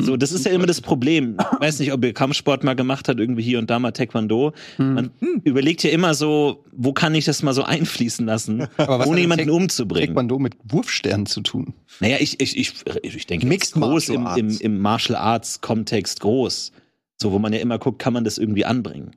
So, 0.03 0.17
das 0.17 0.33
ist 0.33 0.45
ja 0.47 0.53
immer 0.53 0.67
das 0.67 0.81
Problem. 0.81 1.37
Ich 1.55 1.61
weiß 1.61 1.79
nicht, 1.81 1.93
ob 1.93 2.05
ihr 2.05 2.13
Kampfsport 2.13 2.65
mal 2.65 2.75
gemacht 2.75 3.09
habt, 3.09 3.21
irgendwie 3.21 3.43
hier 3.43 3.59
und 3.59 3.71
da 3.71 3.79
mal 3.79 3.93
Taekwondo. 3.93 4.53
Man 4.79 5.11
überlegt 5.45 5.83
ja 5.83 5.91
immer 5.91 6.15
so, 6.15 6.65
wo 6.73 6.93
kann 6.93 7.15
ich 7.15 7.25
das 7.25 7.43
mal 7.43 7.53
so 7.55 7.63
einfließen 7.63 8.25
lassen, 8.27 8.67
ohne 8.79 9.21
jemanden 9.21 9.49
Taek- 9.49 9.55
umzubringen. 9.55 10.09
Taekwondo 10.09 10.39
mit 10.39 10.55
Wurfsternen 10.65 11.27
zu 11.27 11.41
tun. 11.43 11.75
Naja, 12.01 12.17
ich, 12.21 12.41
ich, 12.41 12.57
ich, 12.57 12.75
ich 13.03 13.27
denke, 13.27 13.47
Mixed 13.47 13.75
groß 13.75 14.09
im, 14.11 14.23
Martial 14.23 14.39
im, 14.41 14.47
Arts. 14.49 14.61
im 14.61 14.79
Martial 14.79 15.17
Arts 15.19 15.61
Kontext 15.61 16.21
groß. 16.21 16.73
So, 17.21 17.33
wo 17.33 17.39
man 17.39 17.53
ja 17.53 17.59
immer 17.61 17.79
guckt, 17.79 17.99
kann 17.99 18.13
man 18.13 18.25
das 18.25 18.39
irgendwie 18.39 18.65
anbringen. 18.65 19.13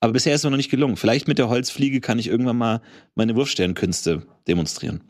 Aber 0.00 0.12
bisher 0.14 0.34
ist 0.34 0.42
mir 0.42 0.50
noch 0.50 0.56
nicht 0.56 0.70
gelungen. 0.70 0.96
Vielleicht 0.96 1.28
mit 1.28 1.38
der 1.38 1.48
Holzfliege 1.48 2.00
kann 2.00 2.18
ich 2.18 2.26
irgendwann 2.26 2.58
mal 2.58 2.80
meine 3.14 3.36
Wurfsternkünste 3.36 4.26
demonstrieren. 4.48 5.02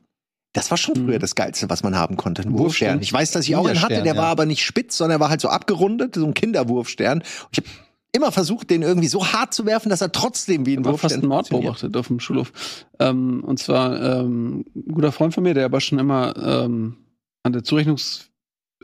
Das 0.52 0.70
war 0.70 0.76
schon 0.76 0.94
früher 0.96 1.18
das 1.18 1.34
Geilste, 1.34 1.70
was 1.70 1.82
man 1.82 1.96
haben 1.96 2.16
konnte. 2.16 2.42
Ein 2.42 2.52
Wurfstern. 2.52 2.64
Wurfstern. 2.64 3.00
Ich 3.00 3.12
weiß, 3.12 3.30
dass 3.30 3.48
ich 3.48 3.56
auch 3.56 3.66
einen 3.66 3.80
hatte, 3.80 4.02
der 4.02 4.16
war 4.16 4.24
ja. 4.24 4.30
aber 4.30 4.44
nicht 4.44 4.64
spitz, 4.64 4.98
sondern 4.98 5.18
er 5.18 5.20
war 5.20 5.30
halt 5.30 5.40
so 5.40 5.48
abgerundet, 5.48 6.14
so 6.14 6.26
ein 6.26 6.34
Kinderwurfstern. 6.34 7.18
Und 7.20 7.26
ich 7.52 7.58
habe 7.58 7.68
immer 8.12 8.32
versucht, 8.32 8.68
den 8.68 8.82
irgendwie 8.82 9.08
so 9.08 9.26
hart 9.26 9.54
zu 9.54 9.64
werfen, 9.64 9.88
dass 9.88 10.02
er 10.02 10.12
trotzdem 10.12 10.66
wie 10.66 10.76
ein 10.76 10.82
Ich 10.82 10.86
habe 10.86 10.98
fast 10.98 11.14
Wurfstern 11.14 11.20
einen 11.22 11.28
Mord 11.28 11.48
beobachtet 11.48 11.96
auf 11.96 12.08
dem 12.08 12.20
Schulhof. 12.20 12.52
Ähm, 12.98 13.42
und 13.44 13.58
zwar 13.58 14.20
ähm, 14.20 14.64
ein 14.76 14.92
guter 14.92 15.12
Freund 15.12 15.32
von 15.32 15.42
mir, 15.42 15.54
der 15.54 15.64
aber 15.64 15.80
schon 15.80 15.98
immer 15.98 16.34
ähm, 16.36 16.96
an 17.42 17.52
der 17.52 17.64
Zurechnungs 17.64 18.28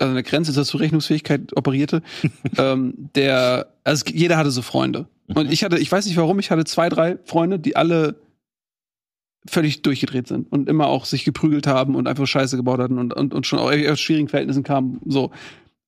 also 0.01 0.11
an 0.11 0.15
der 0.15 0.23
Grenze 0.23 0.53
zur 0.53 0.65
Zurechnungsfähigkeit 0.65 1.57
operierte, 1.57 2.03
ähm, 2.59 3.11
der, 3.15 3.69
also 3.85 4.05
jeder 4.07 4.37
hatte 4.37 4.51
so 4.51 4.63
Freunde. 4.63 5.09
Und 5.35 5.53
ich 5.53 5.65
hatte, 5.65 5.79
ich 5.79 5.91
weiß 5.91 6.07
nicht 6.07 6.17
warum, 6.17 6.39
ich 6.39 6.51
hatte 6.51 6.65
zwei, 6.65 6.89
drei 6.89 7.19
Freunde, 7.25 7.59
die 7.59 7.77
alle 7.77 8.15
völlig 9.47 9.83
durchgedreht 9.83 10.27
sind 10.27 10.51
und 10.51 10.69
immer 10.69 10.87
auch 10.89 11.05
sich 11.05 11.25
geprügelt 11.25 11.67
haben 11.67 11.95
und 11.95 12.07
einfach 12.09 12.27
Scheiße 12.27 12.57
gebaut 12.57 12.81
hatten 12.81 12.99
und, 12.99 13.15
und, 13.15 13.35
und 13.35 13.47
schon 13.47 13.59
auch 13.59 13.71
aus 13.71 14.01
schwierigen 14.01 14.29
Verhältnissen 14.29 14.63
kamen. 14.63 15.01
So. 15.07 15.31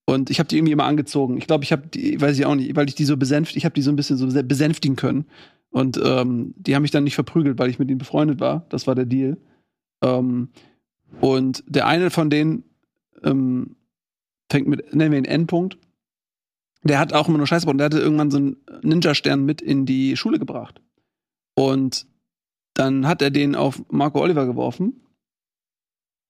Und 0.07 0.31
ich 0.31 0.39
habe 0.39 0.49
die 0.49 0.57
irgendwie 0.57 0.73
immer 0.73 0.85
angezogen. 0.85 1.37
Ich 1.39 1.47
glaube, 1.47 1.65
ich 1.65 1.73
habe 1.73 1.87
die, 1.87 2.21
weiß 2.21 2.39
ich 2.39 2.47
auch 2.47 2.55
nicht, 2.55 2.75
weil 2.77 2.89
ich 2.89 2.95
die 2.95 3.05
so 3.05 3.17
besänftigt, 3.17 3.57
ich 3.57 3.65
habe 3.65 3.75
die 3.75 3.83
so 3.83 3.91
ein 3.91 3.97
bisschen 3.97 4.17
so 4.17 4.27
besänftigen 4.45 4.97
können. 4.97 5.27
Und 5.71 6.01
ähm, 6.03 6.55
die 6.57 6.75
haben 6.75 6.83
mich 6.83 6.91
dann 6.91 7.05
nicht 7.05 7.15
verprügelt, 7.15 7.59
weil 7.59 7.71
ich 7.71 7.79
mit 7.79 7.89
ihnen 7.89 7.99
befreundet 7.99 8.41
war. 8.41 8.67
Das 8.71 8.87
war 8.87 8.95
der 8.95 9.07
Deal. 9.07 9.37
Ähm, 10.03 10.49
und 11.21 11.63
der 11.67 11.87
eine 11.87 12.11
von 12.11 12.31
denen 12.31 12.65
ähm, 13.23 13.77
fängt 14.51 14.67
mit, 14.67 14.95
nennen 14.95 15.13
wir 15.13 15.19
ihn 15.19 15.25
Endpunkt. 15.25 15.79
Der 16.83 16.99
hat 16.99 17.13
auch 17.13 17.29
immer 17.29 17.39
nur 17.39 17.47
Scheiße 17.47 17.67
gebaut. 17.67 17.75
Und 17.75 17.79
der 17.79 17.85
hatte 17.87 18.01
irgendwann 18.01 18.31
so 18.31 18.39
einen 18.39 18.57
Ninja-Stern 18.83 19.45
mit 19.45 19.61
in 19.61 19.87
die 19.87 20.17
Schule 20.17 20.39
gebracht. 20.39 20.81
Und 21.55 22.07
dann 22.75 23.07
hat 23.07 23.23
er 23.23 23.31
den 23.31 23.55
auf 23.55 23.83
Marco 23.91 24.21
Oliver 24.21 24.47
geworfen. 24.47 25.01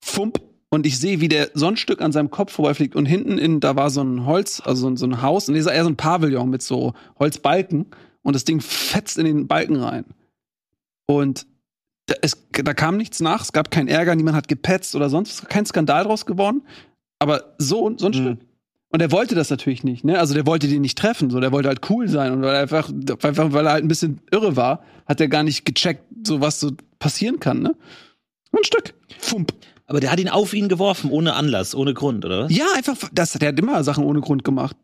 Fump. 0.02 0.40
Und 0.72 0.86
ich 0.86 0.98
sehe, 0.98 1.20
wie 1.20 1.28
der 1.28 1.50
so 1.54 1.66
ein 1.66 1.76
Stück 1.76 2.00
an 2.00 2.12
seinem 2.12 2.30
Kopf 2.30 2.52
vorbeifliegt. 2.52 2.94
Und 2.94 3.06
hinten 3.06 3.38
in, 3.38 3.58
da 3.58 3.74
war 3.74 3.90
so 3.90 4.02
ein 4.02 4.24
Holz, 4.24 4.62
also 4.64 4.82
so 4.82 4.88
ein, 4.88 4.96
so 4.96 5.06
ein 5.06 5.20
Haus. 5.20 5.48
Und 5.48 5.54
dieser 5.54 5.72
eher 5.72 5.82
so 5.82 5.90
ein 5.90 5.96
Pavillon 5.96 6.48
mit 6.48 6.62
so 6.62 6.94
Holzbalken. 7.18 7.86
Und 8.22 8.36
das 8.36 8.44
Ding 8.44 8.60
fetzt 8.60 9.18
in 9.18 9.24
den 9.24 9.48
Balken 9.48 9.76
rein. 9.76 10.04
Und 11.06 11.46
da, 12.06 12.14
es, 12.22 12.46
da 12.52 12.72
kam 12.72 12.96
nichts 12.96 13.20
nach. 13.20 13.42
Es 13.42 13.52
gab 13.52 13.70
keinen 13.70 13.88
Ärger. 13.88 14.14
Niemand 14.14 14.36
hat 14.36 14.46
gepetzt 14.46 14.94
oder 14.94 15.10
sonst. 15.10 15.48
Kein 15.48 15.66
Skandal 15.66 16.04
draus 16.04 16.24
geworden. 16.24 16.62
Aber 17.18 17.54
so, 17.58 17.92
so 17.96 18.06
ein 18.06 18.14
Stück. 18.14 18.38
Und 18.92 19.00
er 19.00 19.12
wollte 19.12 19.36
das 19.36 19.50
natürlich 19.50 19.84
nicht, 19.84 20.04
ne? 20.04 20.18
Also 20.18 20.34
der 20.34 20.46
wollte 20.46 20.66
den 20.66 20.82
nicht 20.82 20.98
treffen, 20.98 21.30
so 21.30 21.38
der 21.38 21.52
wollte 21.52 21.68
halt 21.68 21.88
cool 21.90 22.08
sein 22.08 22.32
und 22.32 22.42
weil 22.42 22.56
er 22.56 22.62
einfach, 22.62 22.90
einfach 23.22 23.52
weil 23.52 23.66
er 23.66 23.72
halt 23.72 23.84
ein 23.84 23.88
bisschen 23.88 24.20
irre 24.32 24.56
war, 24.56 24.82
hat 25.06 25.20
er 25.20 25.28
gar 25.28 25.44
nicht 25.44 25.64
gecheckt, 25.64 26.02
so 26.26 26.40
was 26.40 26.60
so 26.60 26.70
passieren 26.98 27.40
kann, 27.40 27.62
ne? 27.62 27.74
Ein 28.52 28.64
Stück. 28.64 28.94
Fump. 29.18 29.52
Aber 29.86 30.00
der 30.00 30.12
hat 30.12 30.20
ihn 30.20 30.28
auf 30.28 30.54
ihn 30.54 30.68
geworfen, 30.68 31.10
ohne 31.10 31.34
Anlass, 31.34 31.74
ohne 31.74 31.94
Grund, 31.94 32.24
oder 32.24 32.44
was? 32.44 32.52
Ja, 32.56 32.66
einfach, 32.76 32.96
das, 33.12 33.32
der 33.32 33.48
hat 33.48 33.58
immer 33.58 33.82
Sachen 33.84 34.04
ohne 34.04 34.20
Grund 34.20 34.44
gemacht. 34.44 34.76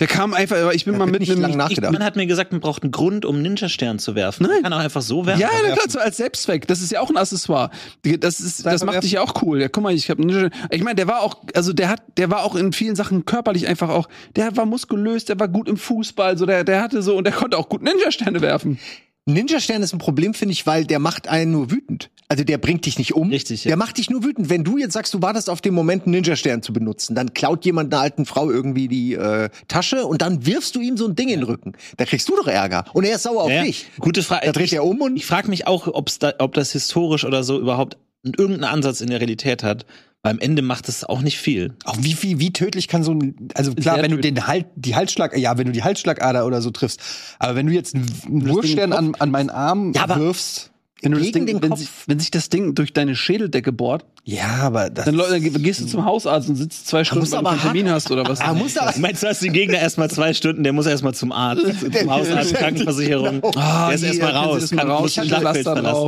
Der 0.00 0.08
kam 0.08 0.34
einfach, 0.34 0.56
aber 0.56 0.74
ich 0.74 0.84
bin 0.84 0.94
Da 0.94 0.98
mal 0.98 1.06
mit 1.06 1.22
einem 1.30 1.40
lang 1.40 1.50
Ich, 1.52 1.56
nachgedacht. 1.56 1.92
man 1.92 2.02
hat 2.02 2.16
mir 2.16 2.26
gesagt, 2.26 2.50
man 2.50 2.60
braucht 2.60 2.82
einen 2.82 2.90
Grund, 2.90 3.24
um 3.24 3.36
einen 3.36 3.42
Ninja-Stern 3.44 4.00
zu 4.00 4.16
werfen. 4.16 4.42
Nein. 4.42 4.54
Man 4.54 4.62
kann 4.64 4.72
auch 4.72 4.78
einfach 4.84 5.02
so 5.02 5.24
werfen. 5.24 5.40
Ja, 5.40 5.50
na 5.62 5.72
klar, 5.72 5.88
so 5.88 6.00
als 6.00 6.16
Selbstzweck. 6.16 6.66
Das 6.66 6.80
ist 6.80 6.90
ja 6.90 7.00
auch 7.00 7.10
ein 7.10 7.16
Accessoire. 7.16 7.70
Das 8.18 8.40
ist, 8.40 8.66
das 8.66 8.84
macht 8.84 9.04
dich 9.04 9.12
ja 9.12 9.20
auch 9.20 9.40
cool. 9.42 9.60
Ja, 9.60 9.68
guck 9.68 9.84
mal, 9.84 9.94
ich 9.94 10.10
habe 10.10 10.50
Ich 10.70 10.82
meine, 10.82 10.96
der 10.96 11.06
war 11.06 11.20
auch, 11.20 11.36
also 11.54 11.72
der 11.72 11.88
hat, 11.90 12.02
der 12.16 12.28
war 12.28 12.42
auch 12.42 12.56
in 12.56 12.72
vielen 12.72 12.96
Sachen 12.96 13.24
körperlich 13.24 13.68
einfach 13.68 13.88
auch, 13.88 14.08
der 14.34 14.56
war 14.56 14.66
muskulös, 14.66 15.26
der 15.26 15.38
war 15.38 15.46
gut 15.46 15.68
im 15.68 15.76
Fußball, 15.76 16.38
so 16.38 16.44
der, 16.44 16.64
der 16.64 16.82
hatte 16.82 17.00
so 17.00 17.16
und 17.16 17.22
der 17.24 17.32
konnte 17.32 17.56
auch 17.56 17.68
gut 17.68 17.82
Ninja-Sterne 17.82 18.40
werfen. 18.40 18.80
Ninja-Stern 19.26 19.82
ist 19.82 19.94
ein 19.94 19.98
Problem, 19.98 20.34
finde 20.34 20.52
ich, 20.52 20.66
weil 20.66 20.84
der 20.84 20.98
macht 20.98 21.28
einen 21.28 21.52
nur 21.52 21.70
wütend. 21.70 22.10
Also 22.28 22.44
der 22.44 22.58
bringt 22.58 22.84
dich 22.84 22.98
nicht 22.98 23.14
um. 23.14 23.30
Richtig, 23.30 23.64
ja. 23.64 23.70
Der 23.70 23.76
macht 23.76 23.96
dich 23.98 24.10
nur 24.10 24.22
wütend. 24.22 24.50
Wenn 24.50 24.64
du 24.64 24.76
jetzt 24.76 24.92
sagst, 24.92 25.14
du 25.14 25.22
wartest 25.22 25.48
auf 25.48 25.60
den 25.60 25.72
Moment, 25.72 26.04
einen 26.04 26.12
Ninja-Stern 26.12 26.62
zu 26.62 26.72
benutzen, 26.72 27.14
dann 27.14 27.32
klaut 27.32 27.64
jemand 27.64 27.92
einer 27.92 28.02
alten 28.02 28.26
Frau 28.26 28.50
irgendwie 28.50 28.88
die 28.88 29.14
äh, 29.14 29.48
Tasche 29.68 30.06
und 30.06 30.20
dann 30.22 30.44
wirfst 30.44 30.74
du 30.74 30.80
ihm 30.80 30.96
so 30.96 31.06
ein 31.06 31.16
Ding 31.16 31.28
in 31.28 31.40
den 31.40 31.44
Rücken. 31.44 31.72
Da 31.96 32.04
kriegst 32.04 32.28
du 32.28 32.36
doch 32.36 32.48
Ärger. 32.48 32.84
Und 32.92 33.04
er 33.04 33.16
ist 33.16 33.22
sauer 33.22 33.44
auf 33.44 33.50
Ja, 33.50 33.62
dich. 33.62 33.86
Gute 33.98 34.22
Frage. 34.22 34.46
Da 34.46 34.52
dreht 34.52 34.72
er 34.72 34.84
um 34.84 35.00
und 35.00 35.16
Ich 35.16 35.26
frage 35.26 35.48
mich 35.48 35.66
auch, 35.66 35.86
ob's 35.86 36.18
da, 36.18 36.34
ob 36.38 36.54
das 36.54 36.72
historisch 36.72 37.24
oder 37.24 37.44
so 37.44 37.58
überhaupt 37.58 37.96
irgendeinen 38.24 38.64
Ansatz 38.64 39.00
in 39.00 39.08
der 39.08 39.20
Realität 39.20 39.62
hat. 39.62 39.86
Weil 40.22 40.32
am 40.32 40.38
Ende 40.38 40.62
macht 40.62 40.88
es 40.88 41.04
auch 41.04 41.20
nicht 41.20 41.36
viel. 41.38 41.74
Auch 41.84 41.98
wie, 42.00 42.16
wie, 42.22 42.38
wie 42.40 42.50
tödlich 42.50 42.88
kann 42.88 43.02
so 43.04 43.12
ein, 43.12 43.36
also 43.54 43.74
klar, 43.74 43.96
Sehr 43.96 44.04
wenn 44.04 44.10
du 44.10 44.16
tödlich. 44.16 44.34
den 44.36 44.46
Halt, 44.46 44.66
die 44.74 44.96
Halsschlag, 44.96 45.36
ja, 45.36 45.58
wenn 45.58 45.66
du 45.66 45.72
die 45.72 45.82
Halsschlagader 45.82 46.46
oder 46.46 46.62
so 46.62 46.70
triffst, 46.70 46.98
aber 47.38 47.56
wenn 47.56 47.66
du 47.66 47.74
jetzt 47.74 47.94
einen 47.94 48.08
Wurfstern 48.48 48.94
an, 48.94 49.14
an 49.18 49.30
meinen 49.30 49.50
Arm 49.50 49.92
Ja, 49.94 50.04
aber- 50.04 50.16
wirfst, 50.16 50.70
Wenn, 51.04 51.12
du 51.12 51.18
das 51.18 51.26
Gegen 51.26 51.46
Ding, 51.46 51.56
den 51.56 51.62
wenn, 51.62 51.70
Kopf. 51.70 51.78
sich, 51.80 51.88
wenn 52.06 52.18
sich 52.18 52.30
das 52.30 52.48
Ding 52.48 52.74
durch 52.74 52.92
deine 52.92 53.14
Schädeldecke 53.14 53.70
bohrt, 53.72 54.04
ja, 54.24 54.46
aber 54.62 54.88
das, 54.90 55.04
dann, 55.04 55.16
dann 55.18 55.40
gehst 55.62 55.80
du 55.82 55.86
zum 55.86 56.04
Hausarzt 56.06 56.48
und 56.48 56.56
sitzt 56.56 56.86
zwei 56.88 57.04
Stunden, 57.04 57.24
weil 57.24 57.30
du 57.30 57.36
aber 57.36 57.50
keinen 57.50 57.60
Termin 57.74 57.90
hast 57.90 58.10
oder 58.10 58.26
was. 58.26 58.40
er 58.40 58.54
muss 58.54 58.76
aber, 58.78 58.92
Meinst 58.98 59.22
du, 59.22 59.28
hast 59.28 59.42
den 59.42 59.52
Gegner 59.52 59.78
erstmal 59.78 60.10
zwei 60.10 60.32
Stunden, 60.32 60.64
der 60.64 60.72
muss 60.72 60.86
erstmal 60.86 61.14
zum 61.14 61.30
Arzt, 61.30 61.62
zum 62.00 62.10
Hausarzt, 62.10 62.54
Krankenversicherung. 62.54 63.42
Ah, 63.54 63.88
der 63.88 63.94
ist 63.96 64.02
erstmal 64.02 64.32
raus. 64.32 64.72
mal 64.72 64.78
kann- 64.78 64.90
raus, 64.90 65.10
ich 65.10 65.18
hatte. 65.18 65.28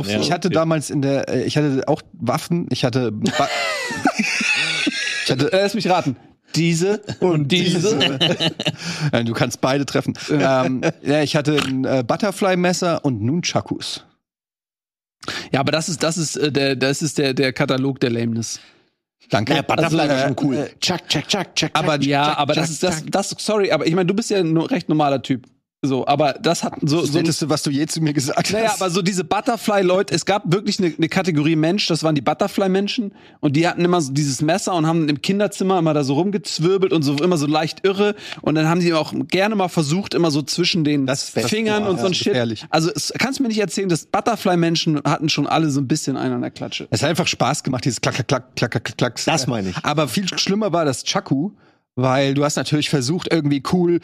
Ja, 0.09 0.19
ich 0.19 0.31
hatte 0.31 0.47
okay. 0.47 0.55
damals 0.55 0.89
in 0.89 1.01
der, 1.03 1.29
äh, 1.29 1.43
ich 1.43 1.55
hatte 1.57 1.83
auch 1.87 2.01
Waffen, 2.13 2.65
ich 2.71 2.83
hatte, 2.83 3.11
Ba- 3.11 3.47
ich 5.25 5.31
hatte, 5.31 5.51
Äh, 5.53 5.61
lass 5.61 5.73
mich 5.75 5.87
raten. 5.89 6.15
Diese 6.55 7.01
und 7.19 7.51
diese. 7.51 7.99
du 9.25 9.33
kannst 9.33 9.61
beide 9.61 9.85
treffen. 9.85 10.13
ähm, 10.31 10.81
ja, 11.03 11.21
ich 11.21 11.35
hatte 11.35 11.57
ein 11.67 11.85
äh, 11.85 12.03
Butterfly-Messer 12.07 13.03
und 13.05 13.21
Nunchakus. 13.21 14.05
Ja, 15.51 15.59
aber 15.59 15.71
das 15.71 15.89
ist, 15.89 16.03
das 16.03 16.17
ist, 16.17 16.35
äh, 16.37 16.51
der, 16.51 16.75
das 16.75 17.01
ist 17.01 17.17
der, 17.17 17.33
der 17.33 17.53
Katalog 17.53 17.99
der 17.99 18.09
Lameness. 18.11 18.59
Danke. 19.29 19.55
Ja, 19.55 19.61
Butterfly 19.61 19.99
Also, 20.01 20.13
ist 20.13 20.21
schon 20.21 20.31
äh, 20.31 20.35
cool. 20.43 20.55
äh, 20.55 20.79
Chuck, 20.79 21.07
chuck, 21.09 21.27
chuck, 21.27 21.55
chuck. 21.55 21.71
aber 21.73 21.99
chuck, 21.99 22.07
Ja, 22.07 22.29
chuck, 22.29 22.39
aber 22.39 22.53
chuck, 22.53 22.63
das 22.63 22.69
ist 22.71 22.83
das, 22.83 23.03
das, 23.05 23.35
sorry, 23.39 23.71
aber 23.71 23.85
ich 23.85 23.93
meine, 23.93 24.05
du 24.05 24.13
bist 24.13 24.29
ja 24.29 24.37
ein 24.39 24.55
recht 24.57 24.87
normaler 24.89 25.21
Typ. 25.21 25.45
So, 25.83 26.07
aber 26.07 26.33
das 26.33 26.63
hat 26.63 26.73
so, 26.81 27.01
Das 27.01 27.11
so 27.11 27.19
Netteste, 27.19 27.49
was 27.49 27.61
du 27.61 27.69
je 27.69 27.85
zu 27.85 28.01
mir 28.01 28.11
gesagt 28.11 28.51
Naja, 28.51 28.69
hast. 28.69 28.81
aber 28.81 28.89
so 28.89 29.03
diese 29.03 29.23
Butterfly-Leute, 29.23 30.11
es 30.15 30.25
gab 30.25 30.51
wirklich 30.51 30.79
eine, 30.79 30.91
eine 30.97 31.07
Kategorie 31.07 31.55
Mensch, 31.55 31.85
das 31.85 32.01
waren 32.01 32.15
die 32.15 32.21
Butterfly-Menschen 32.21 33.11
und 33.41 33.55
die 33.55 33.67
hatten 33.67 33.85
immer 33.85 34.01
so 34.01 34.11
dieses 34.11 34.41
Messer 34.41 34.73
und 34.73 34.87
haben 34.87 35.07
im 35.07 35.21
Kinderzimmer 35.21 35.77
immer 35.77 35.93
da 35.93 36.03
so 36.03 36.15
rumgezwirbelt 36.15 36.93
und 36.93 37.03
so 37.03 37.13
immer 37.17 37.37
so 37.37 37.45
leicht 37.45 37.85
irre 37.85 38.15
und 38.41 38.55
dann 38.55 38.67
haben 38.67 38.79
die 38.79 38.91
auch 38.95 39.13
gerne 39.27 39.55
mal 39.55 39.67
versucht, 39.67 40.15
immer 40.15 40.31
so 40.31 40.41
zwischen 40.41 40.83
den 40.83 41.05
Das 41.05 41.29
Fingern 41.29 41.83
boah, 41.83 41.91
und 41.91 41.99
so 41.99 42.07
ein 42.07 42.11
das 42.11 42.17
Shit. 42.17 42.65
Also 42.71 42.89
es, 42.95 43.13
kannst 43.15 43.37
du 43.37 43.43
mir 43.43 43.49
nicht 43.49 43.59
erzählen, 43.59 43.87
dass 43.87 44.07
Butterfly-Menschen 44.07 45.01
hatten 45.05 45.29
schon 45.29 45.45
alle 45.45 45.69
so 45.69 45.79
ein 45.79 45.87
bisschen 45.87 46.17
einen 46.17 46.33
an 46.33 46.41
der 46.41 46.49
Klatsche. 46.51 46.87
Es 46.89 47.03
hat 47.03 47.09
einfach 47.11 47.27
Spaß 47.27 47.61
gemacht, 47.63 47.85
dieses 47.85 48.01
Klack, 48.01 48.15
Klack, 48.15 48.27
Klack, 48.55 48.55
Klack, 48.55 48.71
Klack, 48.83 48.97
Klack. 48.97 49.25
Das 49.25 49.45
meine 49.45 49.69
ich. 49.69 49.75
Aber 49.83 50.07
viel 50.07 50.27
schlimmer 50.39 50.73
war 50.73 50.85
das 50.85 51.03
Chaku, 51.03 51.51
weil 51.97 52.35
du 52.35 52.45
hast 52.45 52.55
natürlich 52.55 52.89
versucht, 52.89 53.27
irgendwie 53.33 53.61
cool, 53.73 53.99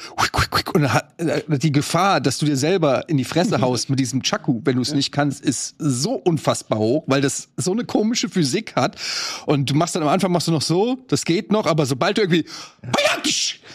und 0.73 0.89
äh, 1.17 1.41
die 1.60 1.71
Gefahr, 1.71 2.19
dass 2.19 2.39
du 2.39 2.45
dir 2.47 2.58
selber 2.58 3.08
in 3.08 3.17
die 3.17 3.23
Fresse 3.23 3.62
haust 3.62 3.89
mit 3.89 3.99
diesem 3.99 4.23
Chaku, 4.23 4.62
wenn 4.65 4.75
du 4.75 4.82
es 4.82 4.93
nicht 4.93 5.12
kannst, 5.12 5.45
ist 5.45 5.75
so 5.77 6.13
unfassbar 6.13 6.79
hoch, 6.79 7.03
weil 7.06 7.21
das 7.21 7.49
so 7.56 7.71
eine 7.71 7.86
komische 7.86 8.29
Physik 8.29 8.75
hat. 8.75 8.97
Und 9.45 9.69
du 9.69 9.75
machst 9.75 9.95
dann 9.95 10.01
am 10.01 10.10
Anfang 10.10 10.32
machst 10.32 10.47
du 10.47 10.51
noch 10.51 10.63
so, 10.63 10.97
das 11.08 11.23
geht 11.23 11.51
noch, 11.51 11.67
aber 11.67 11.86
sobald 11.86 12.17
du 12.17 12.23
irgendwie 12.23 12.45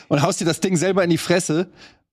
und 0.08 0.22
haust 0.22 0.40
dir 0.40 0.44
das 0.44 0.60
Ding 0.60 0.76
selber 0.76 1.04
in 1.04 1.10
die 1.10 1.18
Fresse, 1.18 1.68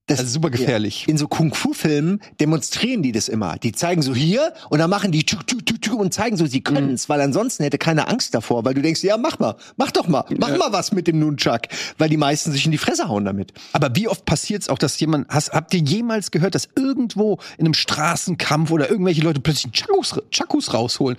das 0.08 0.22
ist 0.22 0.34
super 0.34 0.52
gefährlich. 0.52 1.08
In 1.08 1.18
so 1.18 1.28
Kung-Fu-Filmen 1.28 2.22
demonstrieren 2.40 3.02
die 3.02 3.12
das 3.12 3.28
immer. 3.28 3.58
Die 3.58 3.72
zeigen 3.72 4.04
so 4.04 4.14
hier 4.14 4.54
und 4.70 4.78
dann 4.78 4.90
machen 4.90 5.12
die 5.12 5.26
tschuk, 5.26 5.48
tschuk, 5.48 5.66
tschuk, 5.66 5.82
tschuk 5.82 6.00
und 6.00 6.14
zeigen 6.14 6.38
so, 6.38 6.46
sie 6.46 6.62
können's, 6.62 7.10
weil 7.10 7.22
ansonsten 7.22 7.64
hätte 7.64 7.80
keiner 7.80 8.08
Angst 8.08 8.36
davor, 8.36 8.64
weil 8.66 8.76
du 8.76 8.84
denkst, 8.84 9.04
ja, 9.04 9.18
mach 9.18 9.40
mal, 9.40 9.56
mach 9.78 9.90
doch 9.90 10.08
mal, 10.08 10.24
mach 10.38 10.56
mal 10.58 10.72
was 10.72 10.92
mit 10.92 11.08
dem 11.08 11.18
Nunchuck, 11.20 11.62
weil 11.98 12.10
die 12.10 12.18
meisten 12.18 12.52
sich 12.52 12.66
in 12.66 12.72
die 12.72 12.78
Fresse 12.78 13.08
hauen 13.08 13.26
damit. 13.26 13.54
Aber 13.74 13.96
wie 13.96 14.08
oft 14.08 14.26
passiert's 14.26 14.70
auch, 14.70 14.78
dass 14.78 15.00
jemand, 15.00 15.28
hast, 15.30 15.54
habt 15.54 15.74
ihr 15.74 15.80
jemals 15.82 16.30
gehört, 16.30 16.54
dass 16.54 16.70
irgendwo 16.76 17.40
in 17.58 17.66
einem 17.66 17.74
Straßenkampf 17.74 18.70
oder 18.70 18.92
irgendwelche 18.92 19.22
Leute 19.22 19.40
plötzlich 19.40 19.74
Chakus, 19.74 20.22
Chakus 20.32 20.72
rausholen? 20.72 21.18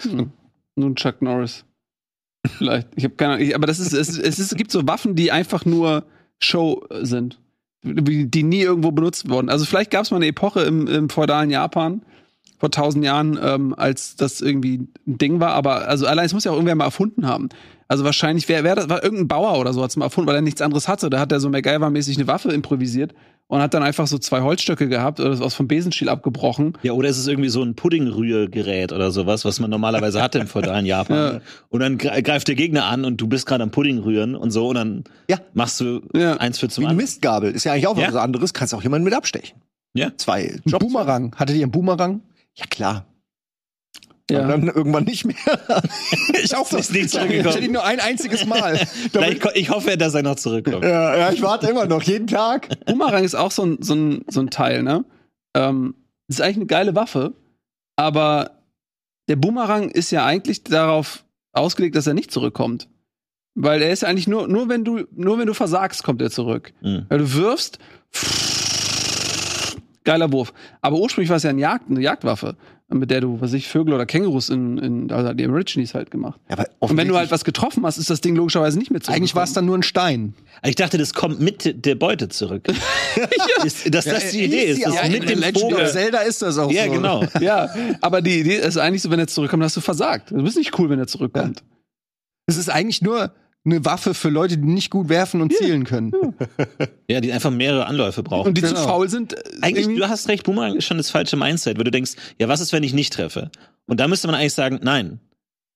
Nun 0.77 0.95
Chuck 0.95 1.23
Norris. 1.23 1.65
Vielleicht. 2.47 2.89
Ich 2.95 3.03
habe 3.03 3.15
keine 3.17 3.35
Ahnung. 3.35 3.55
Aber 3.55 3.67
das 3.67 3.81
ist, 3.81 3.93
es, 3.93 4.17
es 4.17 4.39
ist, 4.39 4.53
es 4.53 4.57
gibt 4.57 4.71
so 4.71 4.87
Waffen, 4.87 5.17
die 5.17 5.33
einfach 5.33 5.65
nur 5.65 6.05
Show 6.39 6.87
sind. 7.01 7.41
Die 7.87 8.43
nie 8.43 8.61
irgendwo 8.61 8.91
benutzt 8.91 9.29
wurden. 9.31 9.49
Also 9.49 9.65
vielleicht 9.65 9.91
gab 9.91 10.03
es 10.03 10.11
mal 10.11 10.17
eine 10.17 10.27
Epoche 10.27 10.61
im, 10.63 10.87
im 10.87 11.09
feudalen 11.09 11.51
Japan 11.51 12.03
vor 12.59 12.71
tausend 12.71 13.05
Jahren, 13.05 13.39
ähm, 13.43 13.75
als 13.77 14.17
das 14.17 14.41
irgendwie 14.41 14.89
ein 15.07 15.19
Ding 15.19 15.41
war. 15.41 15.53
Aber 15.53 15.89
also 15.89 16.07
allein 16.07 16.27
es 16.27 16.35
muss 16.35 16.45
ja 16.45 16.51
auch 16.51 16.57
irgendwer 16.57 16.75
mal 16.75 16.85
erfunden 16.85 17.27
haben. 17.27 17.49
Also 17.89 18.05
wahrscheinlich 18.05 18.49
wer, 18.49 18.65
wer 18.65 18.75
das 18.75 18.89
war 18.89 19.05
irgendein 19.05 19.29
Bauer 19.29 19.59
oder 19.59 19.73
so 19.73 19.83
hat's 19.83 19.97
mal 19.97 20.07
erfunden, 20.07 20.29
weil 20.29 20.37
er 20.37 20.43
nichts 20.43 20.61
anderes 20.63 20.89
hatte. 20.89 21.11
Da 21.11 21.21
hat 21.21 21.31
er 21.33 21.41
so 21.41 21.49
MacGyver-mäßig 21.49 22.17
eine 22.17 22.27
Waffe 22.27 22.51
improvisiert 22.51 23.15
und 23.49 23.61
hat 23.61 23.75
dann 23.75 23.83
einfach 23.83 24.07
so 24.07 24.19
zwei 24.19 24.41
Holzstöcke 24.41 24.89
gehabt 24.89 25.21
oder 25.21 25.39
was 25.39 25.55
vom 25.55 25.69
Besenstiel 25.69 26.09
abgebrochen. 26.09 26.77
Ja, 26.83 26.93
oder 26.93 27.09
ist 27.09 27.19
es 27.19 27.27
irgendwie 27.27 27.49
so 27.49 27.63
ein 27.63 27.75
Puddingrührgerät 27.75 28.93
oder 28.93 29.11
sowas, 29.11 29.45
was 29.45 29.61
man 29.61 29.71
normalerweise 29.71 30.21
hatte 30.23 30.39
im 30.39 30.47
feudalen 30.47 30.87
Japan. 30.87 31.17
Ja. 31.35 31.41
Und 31.69 31.81
dann 31.81 31.99
gre- 31.99 32.23
greift 32.23 32.49
der 32.49 32.55
Gegner 32.55 32.87
an 32.87 33.05
und 33.05 33.19
du 33.21 33.27
bist 33.29 33.47
gerade 33.47 33.63
am 33.63 33.71
Pudding 33.71 33.99
rühren 33.99 34.35
und 34.35 34.51
so 34.51 34.69
und 34.69 34.75
dann 34.77 35.05
Ja. 35.31 35.39
machst 35.55 35.81
du 35.81 36.01
Ja. 36.15 36.37
eins 36.39 36.59
für 36.59 36.69
zum 36.69 36.85
Wie 36.85 36.89
eine. 36.89 36.97
Mistgabel. 36.97 37.53
Ist 37.53 37.65
ja 37.65 37.73
eigentlich 37.73 37.87
auch 37.87 37.97
Ja. 37.99 38.09
was 38.09 38.17
anderes, 38.17 38.53
kannst 38.55 38.75
auch 38.75 38.83
jemanden 38.83 39.05
mit 39.05 39.15
abstechen. 39.15 39.61
Ja. 39.95 40.11
Zwei 40.17 40.43
Ein 40.55 40.63
Jobs. 40.67 40.85
Boomerang. 40.85 41.35
Hattet 41.37 41.57
ihr 41.57 41.63
einen 41.63 41.73
Boomerang? 41.73 42.21
Ja, 42.55 42.65
klar. 42.69 43.07
Ja. 44.31 44.41
Und 44.43 44.49
dann 44.49 44.63
irgendwann 44.69 45.05
nicht 45.05 45.25
mehr. 45.25 45.37
Ich 46.43 46.55
auch 46.57 46.71
Ist 46.73 46.93
nicht 46.93 47.07
Ich 47.07 47.15
hatte 47.19 47.29
zurückgekommen. 47.29 47.63
ihn 47.63 47.73
nur 47.73 47.85
ein 47.85 48.01
einziges 48.01 48.45
Mal. 48.47 48.77
Ko- 49.41 49.51
ich 49.55 49.71
hoffe, 49.71 49.97
dass 49.97 50.15
er 50.15 50.23
noch 50.23 50.35
zurückkommt. 50.37 50.83
ja, 50.85 51.17
ja, 51.17 51.31
ich 51.33 51.43
warte 51.43 51.69
immer 51.69 51.87
noch, 51.87 52.03
jeden 52.03 52.27
Tag. 52.27 52.69
Boomerang 52.87 53.23
ist 53.25 53.35
auch 53.37 53.51
so 53.53 53.65
ein, 53.65 53.79
so 53.83 53.95
ein, 53.95 54.25
so 54.29 54.41
ein 54.41 54.51
Teil, 54.51 54.83
ne? 54.83 55.05
Ähm, 55.57 55.95
ist 56.29 56.41
eigentlich 56.41 56.57
eine 56.57 56.67
geile 56.67 56.95
Waffe, 56.97 57.35
aber 57.97 58.51
der 59.29 59.37
Boomerang 59.37 59.91
ist 59.91 60.11
ja 60.11 60.25
eigentlich 60.27 60.65
darauf 60.65 61.25
ausgelegt, 61.53 61.95
dass 61.97 62.07
er 62.09 62.15
nicht 62.15 62.31
zurückkommt. 62.33 62.89
Weil 63.55 63.81
er 63.81 63.91
ist 63.93 64.03
ja 64.03 64.09
eigentlich 64.09 64.29
nur, 64.29 64.49
nur 64.49 64.69
wenn 64.69 64.85
du, 64.85 65.05
nur 65.13 65.39
wenn 65.39 65.47
du 65.47 65.55
versagst, 65.55 66.03
kommt 66.03 66.21
er 66.21 66.31
zurück. 66.31 66.73
Mhm. 66.83 67.07
Weil 67.09 67.19
du 67.19 67.33
wirfst, 67.33 67.79
geiler 70.05 70.31
Wurf. 70.33 70.53
Aber 70.81 70.97
ursprünglich 70.99 71.31
war 71.31 71.37
es 71.39 71.43
ja 71.43 71.51
ein 71.51 71.59
Jagd, 71.59 71.89
eine 71.91 72.01
Jagdwaffe, 72.01 72.57
mit 72.89 73.11
der 73.11 73.21
du, 73.21 73.35
was 73.41 73.51
weiß 73.51 73.55
ich, 73.55 73.67
Vögel 73.69 73.95
oder 73.95 74.07
Kängurus 74.07 74.49
in, 74.49 74.79
in 74.79 75.11
also 75.13 75.33
die 75.33 75.45
Aborigines 75.45 75.95
halt 75.95 76.11
gemacht. 76.11 76.41
Ja, 76.49 76.53
aber 76.59 76.67
Und 76.79 76.97
wenn 76.97 77.09
du 77.09 77.17
halt 77.17 77.31
was 77.33 77.45
getroffen 77.45 77.85
hast, 77.85 77.99
ist 77.99 78.11
das 78.11 78.21
Ding 78.21 78.37
logischerweise 78.37 78.79
nicht 78.79 78.91
mehr 78.93 79.01
zurück. 79.01 79.17
Eigentlich 79.17 79.35
war 79.35 79.43
es 79.43 79.53
dann 79.53 79.67
nur 79.67 79.77
ein 79.77 79.83
Stein. 79.83 80.35
Ich 80.65 80.77
dachte, 80.77 80.97
das 80.97 81.13
kommt 81.13 81.41
mit 81.41 81.85
der 81.85 81.97
Beute 81.97 82.29
zurück. 82.29 82.69
ist, 83.65 83.93
dass 83.93 84.05
das 84.05 84.31
die 84.31 84.45
Idee 84.45 84.65
ist. 84.67 84.85
Das 84.87 84.95
Ja, 84.95 85.09
mit 85.09 85.29
dem 85.29 85.41
Legend 85.41 85.59
Vogel. 85.61 85.85
of 85.85 85.91
Zelda 85.93 86.19
ist 86.21 86.43
das 86.43 86.59
auch 86.59 86.71
Ja, 86.71 86.87
so. 86.87 86.93
genau. 86.93 87.25
Ja, 87.41 87.69
aber 88.01 88.23
die 88.23 88.41
Idee 88.41 88.57
ist 88.59 88.77
eigentlich 88.77 89.03
so, 89.03 89.11
wenn 89.11 89.19
er 89.19 89.27
zurückkommt, 89.27 89.65
hast 89.65 89.77
du 89.77 89.81
versagt. 89.81 90.31
Du 90.31 90.43
bist 90.43 90.57
nicht 90.57 90.79
cool, 90.79 90.89
wenn 90.89 90.99
er 91.01 91.07
zurückkommt. 91.09 91.65
Es 92.47 92.57
ist 92.57 92.69
eigentlich 92.71 93.03
nur 93.03 93.33
eine 93.67 93.85
Waffe 93.85 94.15
für 94.15 94.29
Leute, 94.31 94.57
die 94.57 94.67
nicht 94.69 94.91
gut 94.91 95.09
werfen 95.09 95.41
und 95.43 95.53
zielen 95.53 95.85
können. 95.85 96.13
Ja, 97.09 97.21
die 97.21 97.33
einfach 97.33 97.51
mehrere 97.51 97.87
Anläufe 97.87 98.23
brauchen. 98.23 98.49
Und 98.49 98.59
die 98.59 98.63
zu 98.63 98.69
Genau. 98.75 98.87
faul 98.87 99.09
sind. 99.09 99.33
äh, 99.35 99.43
Eigentlich, 99.61 99.85
irgendwie- 99.87 100.01
du 100.01 100.09
hast 100.09 100.29
recht, 100.29 100.45
Boomerang 100.45 100.77
ist 100.77 100.85
schon 100.85 100.97
das 100.97 101.11
falsche 101.11 101.37
Mindset, 101.37 101.77
weil 101.77 101.85
du 101.85 101.91
denkst, 101.91 102.13
ja, 102.39 102.49
was 102.49 102.61
ist, 102.61 102.73
wenn 102.73 102.83
ich 102.85 102.95
nicht 102.95 103.13
treffe? 103.13 103.51
Und 103.87 104.01
da 104.01 104.09
müsste 104.09 104.27
man 104.29 104.37
eigentlich 104.37 104.55
sagen, 104.55 104.81
nein. 104.83 105.21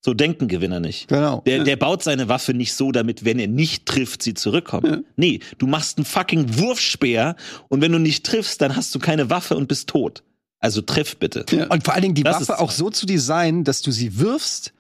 So 0.03 0.15
denken 0.15 0.49
Gewinner 0.49 0.81
nicht. 0.81 1.09
Genau. 1.09 1.43
Der, 1.45 1.63
der 1.63 1.77
baut 1.77 2.03
seine 2.03 2.27
Waffe 2.29 2.55
nicht 2.55 2.73
so, 2.73 2.91
damit, 2.91 3.27
wenn 3.27 3.39
er 3.39 3.49
nicht 3.49 3.85
trifft, 3.85 4.23
sie 4.23 4.33
zurückkommt. 4.33 4.87
Ja. 4.87 4.99
Nee, 5.17 5.41
du 5.59 5.67
machst 5.67 5.99
einen 5.99 6.07
fucking 6.07 6.59
Wurfspeer 6.59 7.37
und 7.69 7.83
wenn 7.83 7.93
du 7.93 7.99
nicht 7.99 8.25
triffst, 8.25 8.63
dann 8.63 8.77
hast 8.77 8.95
du 8.95 8.99
keine 8.99 9.29
Waffe 9.29 9.57
und 9.59 9.69
bist 9.69 9.91
tot. 9.91 10.23
Also 10.59 10.81
triff 10.81 11.19
bitte. 11.19 11.45
Ja. 11.51 11.67
Und 11.67 11.85
vor 11.85 11.93
allen 11.93 12.03
Dingen 12.03 12.15
die 12.15 12.23
Das 12.23 12.41
ist 12.41 12.49
Waffe 12.49 12.61
auch 12.63 12.71
so 12.71 12.89
zu 12.89 13.05
designen, 13.05 13.63
dass 13.65 13.83
du 13.83 13.91
sie 13.91 14.19
wirfst 14.19 14.73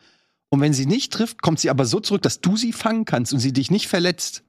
und 0.50 0.60
wenn 0.60 0.72
sie 0.72 0.86
nicht 0.86 1.12
trifft, 1.12 1.42
kommt 1.42 1.60
sie 1.60 1.70
aber 1.70 1.84
so 1.86 2.00
zurück, 2.00 2.22
dass 2.22 2.40
du 2.40 2.56
sie 2.56 2.72
fangen 2.72 3.04
kannst 3.04 3.32
und 3.32 3.38
sie 3.38 3.52
dich 3.52 3.70
nicht 3.70 3.88
verletzt. 3.88 4.42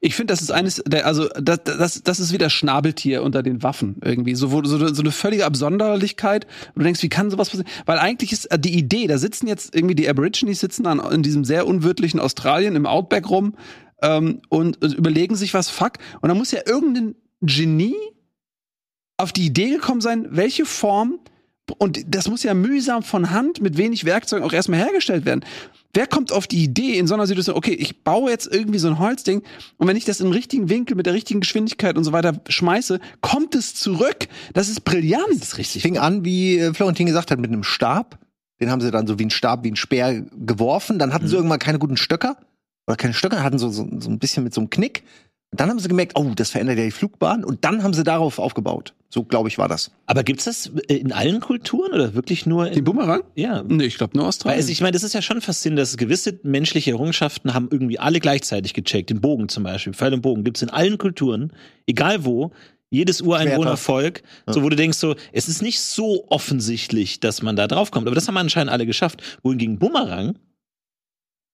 Ich 0.00 0.14
finde, 0.14 0.32
das 0.32 0.40
ist 0.40 0.50
eines 0.50 0.82
der, 0.86 1.06
also 1.06 1.28
das, 1.28 1.62
das, 1.64 2.02
das 2.02 2.18
ist 2.18 2.32
wieder 2.32 2.48
Schnabeltier 2.48 3.22
unter 3.22 3.42
den 3.42 3.62
Waffen 3.62 3.96
irgendwie. 4.02 4.34
So, 4.34 4.48
so, 4.64 4.94
so 4.94 5.02
eine 5.02 5.12
völlige 5.12 5.44
Absonderlichkeit. 5.44 6.46
Und 6.68 6.80
du 6.80 6.84
denkst, 6.84 7.02
wie 7.02 7.10
kann 7.10 7.30
sowas 7.30 7.50
passieren? 7.50 7.70
Weil 7.84 7.98
eigentlich 7.98 8.32
ist 8.32 8.46
äh, 8.46 8.58
die 8.58 8.76
Idee, 8.78 9.06
da 9.06 9.18
sitzen 9.18 9.46
jetzt 9.46 9.74
irgendwie 9.74 9.94
die 9.94 10.08
Aborigines 10.08 10.60
sitzen 10.60 10.86
an, 10.86 10.98
in 11.12 11.22
diesem 11.22 11.44
sehr 11.44 11.66
unwirtlichen 11.66 12.18
Australien 12.18 12.74
im 12.74 12.86
Outback 12.86 13.28
rum 13.28 13.54
ähm, 14.00 14.40
und, 14.48 14.82
und 14.82 14.94
überlegen 14.94 15.36
sich 15.36 15.52
was, 15.52 15.68
fuck. 15.68 15.98
Und 16.22 16.30
dann 16.30 16.38
muss 16.38 16.50
ja 16.52 16.60
irgendein 16.66 17.14
Genie 17.42 17.96
auf 19.18 19.32
die 19.32 19.44
Idee 19.44 19.70
gekommen 19.70 20.00
sein, 20.00 20.26
welche 20.30 20.64
Form, 20.64 21.18
und 21.78 22.14
das 22.14 22.28
muss 22.28 22.42
ja 22.42 22.54
mühsam 22.54 23.02
von 23.02 23.30
Hand 23.30 23.60
mit 23.60 23.76
wenig 23.76 24.04
Werkzeugen 24.04 24.44
auch 24.44 24.52
erstmal 24.52 24.80
hergestellt 24.80 25.24
werden. 25.24 25.44
Wer 25.92 26.06
kommt 26.06 26.32
auf 26.32 26.46
die 26.46 26.62
Idee 26.62 26.98
in 26.98 27.06
so 27.06 27.14
einer 27.14 27.26
Situation, 27.26 27.56
okay, 27.56 27.72
ich 27.72 28.04
baue 28.04 28.30
jetzt 28.30 28.46
irgendwie 28.52 28.78
so 28.78 28.88
ein 28.88 28.98
Holzding 28.98 29.42
und 29.76 29.88
wenn 29.88 29.96
ich 29.96 30.04
das 30.04 30.20
im 30.20 30.30
richtigen 30.30 30.68
Winkel 30.68 30.96
mit 30.96 31.06
der 31.06 31.14
richtigen 31.14 31.40
Geschwindigkeit 31.40 31.96
und 31.96 32.04
so 32.04 32.12
weiter 32.12 32.40
schmeiße, 32.48 33.00
kommt 33.20 33.54
es 33.54 33.74
zurück. 33.74 34.28
Das 34.54 34.68
ist 34.68 34.84
brillant. 34.84 35.26
Das 35.30 35.48
ist 35.48 35.58
richtig. 35.58 35.82
Fing 35.82 35.98
an, 35.98 36.24
wie 36.24 36.58
äh, 36.58 36.72
Florentin 36.74 37.06
gesagt 37.06 37.30
hat, 37.30 37.40
mit 37.40 37.50
einem 37.50 37.64
Stab. 37.64 38.18
Den 38.60 38.70
haben 38.70 38.80
sie 38.80 38.90
dann 38.90 39.06
so 39.06 39.18
wie 39.18 39.24
ein 39.24 39.30
Stab, 39.30 39.64
wie 39.64 39.70
ein 39.72 39.76
Speer 39.76 40.22
geworfen. 40.32 40.98
Dann 40.98 41.12
hatten 41.12 41.26
sie 41.26 41.34
irgendwann 41.34 41.58
keine 41.58 41.78
guten 41.78 41.96
Stöcker. 41.96 42.36
Oder 42.86 42.96
keine 42.96 43.14
Stöcker, 43.14 43.42
hatten 43.42 43.58
so, 43.58 43.70
so, 43.70 43.88
so 43.98 44.10
ein 44.10 44.18
bisschen 44.18 44.44
mit 44.44 44.54
so 44.54 44.60
einem 44.60 44.70
Knick. 44.70 45.04
Dann 45.52 45.68
haben 45.68 45.80
sie 45.80 45.88
gemerkt, 45.88 46.12
oh, 46.14 46.30
das 46.34 46.50
verändert 46.50 46.78
ja 46.78 46.84
die 46.84 46.90
Flugbahn. 46.92 47.44
Und 47.44 47.64
dann 47.64 47.82
haben 47.82 47.92
sie 47.92 48.04
darauf 48.04 48.38
aufgebaut. 48.38 48.94
So, 49.08 49.24
glaube 49.24 49.48
ich, 49.48 49.58
war 49.58 49.66
das. 49.66 49.90
Aber 50.06 50.22
gibt's 50.22 50.44
das 50.44 50.70
äh, 50.86 50.94
in 50.94 51.12
allen 51.12 51.40
Kulturen 51.40 51.92
oder 51.92 52.14
wirklich 52.14 52.46
nur 52.46 52.68
in 52.68 52.74
Den 52.74 52.84
Bumerang? 52.84 53.24
Ja. 53.34 53.64
Nee, 53.66 53.84
ich 53.84 53.96
glaube 53.96 54.16
nur 54.16 54.22
Weil 54.24 54.28
Australien. 54.28 54.60
es, 54.60 54.68
ich 54.68 54.80
meine, 54.80 54.92
das 54.92 55.02
ist 55.02 55.12
ja 55.12 55.22
schon 55.22 55.40
faszinierend, 55.40 55.80
dass 55.80 55.96
gewisse 55.96 56.38
menschliche 56.44 56.92
Errungenschaften 56.92 57.52
haben 57.52 57.68
irgendwie 57.72 57.98
alle 57.98 58.20
gleichzeitig 58.20 58.74
gecheckt. 58.74 59.10
Den 59.10 59.20
Bogen 59.20 59.48
zum 59.48 59.64
Beispiel, 59.64 59.92
Pfeil 59.92 60.14
und 60.14 60.22
Bogen 60.22 60.44
gibt's 60.44 60.62
in 60.62 60.70
allen 60.70 60.98
Kulturen, 60.98 61.52
egal 61.86 62.24
wo. 62.24 62.52
Jedes 62.92 63.20
Ureinwohnervolk, 63.20 64.22
so 64.48 64.64
wo 64.64 64.68
du 64.68 64.74
denkst 64.74 64.98
so, 64.98 65.14
es 65.32 65.46
ist 65.46 65.62
nicht 65.62 65.80
so 65.80 66.24
offensichtlich, 66.28 67.20
dass 67.20 67.40
man 67.40 67.54
da 67.54 67.68
draufkommt. 67.68 68.08
Aber 68.08 68.16
das 68.16 68.26
haben 68.26 68.36
anscheinend 68.36 68.72
alle 68.72 68.84
geschafft. 68.84 69.22
Wohingegen 69.44 69.78
Bumerang 69.78 70.34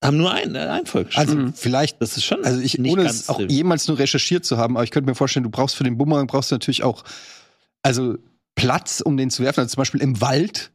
haben 0.05 0.17
nur 0.17 0.33
ein, 0.33 0.55
äh, 0.55 0.59
ein 0.59 0.87
Volk 0.87 1.09
geschafft. 1.09 1.29
Also 1.29 1.53
vielleicht, 1.55 2.01
das 2.01 2.17
ist 2.17 2.25
schon 2.25 2.45
also 2.45 2.61
ich, 2.61 2.79
ohne 2.79 3.03
es 3.03 3.29
auch 3.29 3.41
jemals 3.41 3.89
nur 3.89 3.99
recherchiert 3.99 4.45
zu 4.45 4.59
haben, 4.59 4.77
aber 4.77 4.85
ich 4.85 4.91
könnte 4.91 5.09
mir 5.09 5.15
vorstellen, 5.15 5.45
du 5.45 5.51
brauchst 5.51 5.77
für 5.77 5.85
den 5.85 5.97
Bumerang 5.97 6.27
brauchst 6.27 6.51
du 6.51 6.55
natürlich 6.55 6.83
auch, 6.83 7.05
also 7.83 8.17
Platz, 8.55 9.01
um 9.01 9.17
den 9.17 9.31
zu 9.31 9.43
werfen. 9.43 9.61
Also 9.61 9.75
zum 9.75 9.81
Beispiel 9.81 10.03
im 10.03 10.21
Wald. 10.21 10.73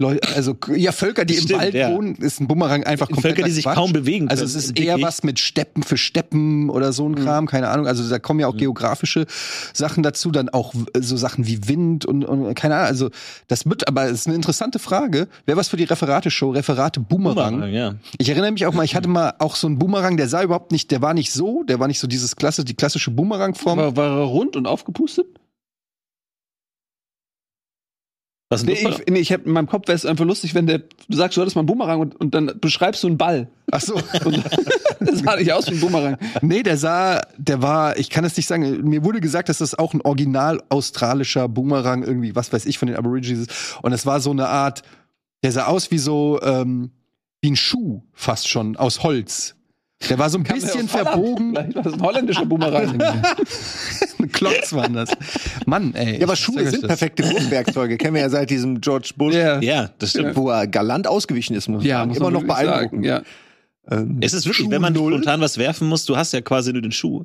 Leu- 0.00 0.18
Also 0.34 0.56
ja, 0.74 0.92
Völker, 0.92 1.26
die 1.26 1.34
im 1.34 1.42
Stimmt, 1.42 1.60
Wald 1.60 1.74
ja. 1.74 1.90
wohnen, 1.92 2.14
ist 2.16 2.40
ein 2.40 2.48
Bumerang 2.48 2.84
einfach 2.84 3.06
komplett 3.08 3.34
Völker, 3.36 3.46
die 3.46 3.52
sich 3.52 3.66
kaum 3.66 3.92
bewegen 3.92 4.28
Also 4.28 4.44
können, 4.44 4.56
es 4.56 4.64
ist 4.64 4.78
eher 4.78 5.00
was 5.02 5.22
mit 5.22 5.38
Steppen 5.38 5.82
für 5.82 5.98
Steppen 5.98 6.70
oder 6.70 6.94
so 6.94 7.06
ein 7.06 7.14
Kram, 7.16 7.46
keine 7.46 7.68
Ahnung. 7.68 7.86
Also 7.86 8.08
da 8.08 8.18
kommen 8.18 8.40
ja 8.40 8.46
auch 8.48 8.56
geografische 8.56 9.26
Sachen 9.74 10.02
dazu, 10.02 10.30
dann 10.30 10.48
auch 10.48 10.72
so 10.98 11.18
Sachen 11.18 11.46
wie 11.46 11.68
Wind 11.68 12.06
und, 12.06 12.24
und 12.24 12.54
keine 12.54 12.76
Ahnung. 12.76 12.86
Also 12.88 13.10
das 13.48 13.66
wird, 13.66 13.86
aber 13.88 14.06
es 14.06 14.20
ist 14.20 14.26
eine 14.26 14.36
interessante 14.36 14.78
Frage. 14.78 15.28
Wäre 15.44 15.58
was 15.58 15.68
für 15.68 15.76
die 15.76 15.84
Referate-Show, 15.84 16.50
Referate 16.50 16.98
Bumerang. 17.00 17.54
Bumerang, 17.56 17.72
ja. 17.74 17.94
Ich 18.16 18.30
erinnere 18.30 18.52
mich 18.52 18.64
auch 18.64 18.72
mal, 18.72 18.84
ich 18.84 18.94
hatte 18.96 19.08
mal 19.08 19.34
auch 19.38 19.54
so 19.54 19.66
einen 19.66 19.78
Boomerang, 19.78 20.16
der 20.16 20.28
sah 20.28 20.42
überhaupt 20.42 20.72
nicht, 20.72 20.90
der 20.90 21.02
war 21.02 21.12
nicht 21.12 21.30
so, 21.30 21.62
der 21.64 21.78
war 21.78 21.88
nicht 21.88 21.98
so 22.00 22.06
dieses 22.06 22.36
klasse, 22.36 22.64
die 22.64 22.74
klassische 22.74 23.10
Boomerang-Form. 23.10 23.78
war, 23.78 23.96
war 23.96 24.18
er 24.20 24.24
rund 24.24 24.56
und 24.56 24.66
aufgepustet? 24.66 25.26
Was 28.50 28.64
Nee, 28.64 28.72
ich, 28.72 29.06
nee, 29.08 29.20
ich 29.20 29.32
hab, 29.32 29.46
in 29.46 29.52
meinem 29.52 29.68
Kopf 29.68 29.86
wäre 29.86 29.94
es 29.94 30.04
einfach 30.04 30.24
lustig, 30.24 30.56
wenn 30.56 30.66
der, 30.66 30.78
du 30.80 31.16
sagst, 31.16 31.36
du 31.36 31.40
hattest 31.40 31.54
mal 31.54 31.60
einen 31.60 31.68
Bumerang 31.68 32.00
und, 32.00 32.16
und 32.16 32.34
dann 32.34 32.52
beschreibst 32.60 33.00
du 33.04 33.06
einen 33.06 33.16
Ball. 33.16 33.48
Ach 33.70 33.80
so. 33.80 33.94
Und 34.24 35.08
das 35.08 35.20
sah 35.20 35.36
nicht 35.36 35.52
aus 35.52 35.70
wie 35.70 35.74
ein 35.74 35.80
Bumerang. 35.80 36.18
nee, 36.42 36.64
der 36.64 36.76
sah, 36.76 37.22
der 37.38 37.62
war, 37.62 37.96
ich 37.96 38.10
kann 38.10 38.24
es 38.24 38.36
nicht 38.36 38.48
sagen, 38.48 38.82
mir 38.82 39.04
wurde 39.04 39.20
gesagt, 39.20 39.48
dass 39.48 39.58
das 39.58 39.78
auch 39.78 39.94
ein 39.94 40.00
original 40.00 40.60
australischer 40.68 41.48
Boomerang 41.48 42.02
irgendwie, 42.02 42.34
was 42.34 42.52
weiß 42.52 42.66
ich, 42.66 42.78
von 42.78 42.88
den 42.88 42.96
Aborigines 42.96 43.46
ist. 43.46 43.78
Und 43.82 43.92
es 43.92 44.04
war 44.04 44.20
so 44.20 44.32
eine 44.32 44.48
Art, 44.48 44.82
der 45.44 45.52
sah 45.52 45.66
aus 45.66 45.92
wie 45.92 45.98
so, 45.98 46.40
ähm, 46.42 46.90
wie 47.40 47.52
ein 47.52 47.56
Schuh 47.56 48.02
fast 48.12 48.48
schon, 48.48 48.76
aus 48.76 49.04
Holz. 49.04 49.54
Der 50.08 50.18
war 50.18 50.30
so 50.30 50.38
ein 50.38 50.44
bisschen 50.44 50.68
Aus 50.70 50.74
Holland. 50.74 50.90
verbogen. 50.90 51.50
Vielleicht 51.54 51.74
war 51.76 51.82
das 51.82 51.92
ein 51.92 52.00
holländischer 52.02 52.46
Bumerang. 52.46 52.98
Klotz 54.32 54.72
waren 54.72 54.94
das. 54.94 55.10
Mann, 55.66 55.94
ey. 55.94 56.18
Ja, 56.18 56.24
aber 56.26 56.36
Schuhe 56.36 56.62
sind 56.68 56.82
das. 56.82 56.88
perfekte 56.88 57.22
Wurfwerkzeuge. 57.24 57.96
Kennen 57.98 58.14
wir 58.14 58.22
ja 58.22 58.30
seit 58.30 58.50
diesem 58.50 58.80
George 58.80 59.10
Bush, 59.16 59.34
ja. 59.34 59.60
Ja, 59.60 59.90
das 59.98 60.10
stimmt. 60.10 60.36
wo 60.36 60.50
er 60.50 60.66
galant 60.66 61.06
ausgewichen 61.06 61.54
ist, 61.54 61.68
muss 61.68 61.84
Ja, 61.84 61.98
sagen. 61.98 62.08
muss 62.08 62.16
Immer 62.18 62.30
man 62.30 62.42
noch 62.42 62.44
beeindruckend. 62.44 63.04
sagen, 63.04 63.04
Ja. 63.04 63.22
Ähm, 63.90 64.18
Es 64.22 64.32
ist 64.32 64.46
wirklich, 64.46 64.64
Schuh 64.66 64.70
wenn 64.70 64.80
man 64.82 64.92
null. 64.92 65.12
spontan 65.12 65.40
was 65.40 65.58
werfen 65.58 65.88
muss, 65.88 66.04
du 66.06 66.16
hast 66.16 66.32
ja 66.32 66.40
quasi 66.40 66.72
nur 66.72 66.82
den 66.82 66.92
Schuh. 66.92 67.24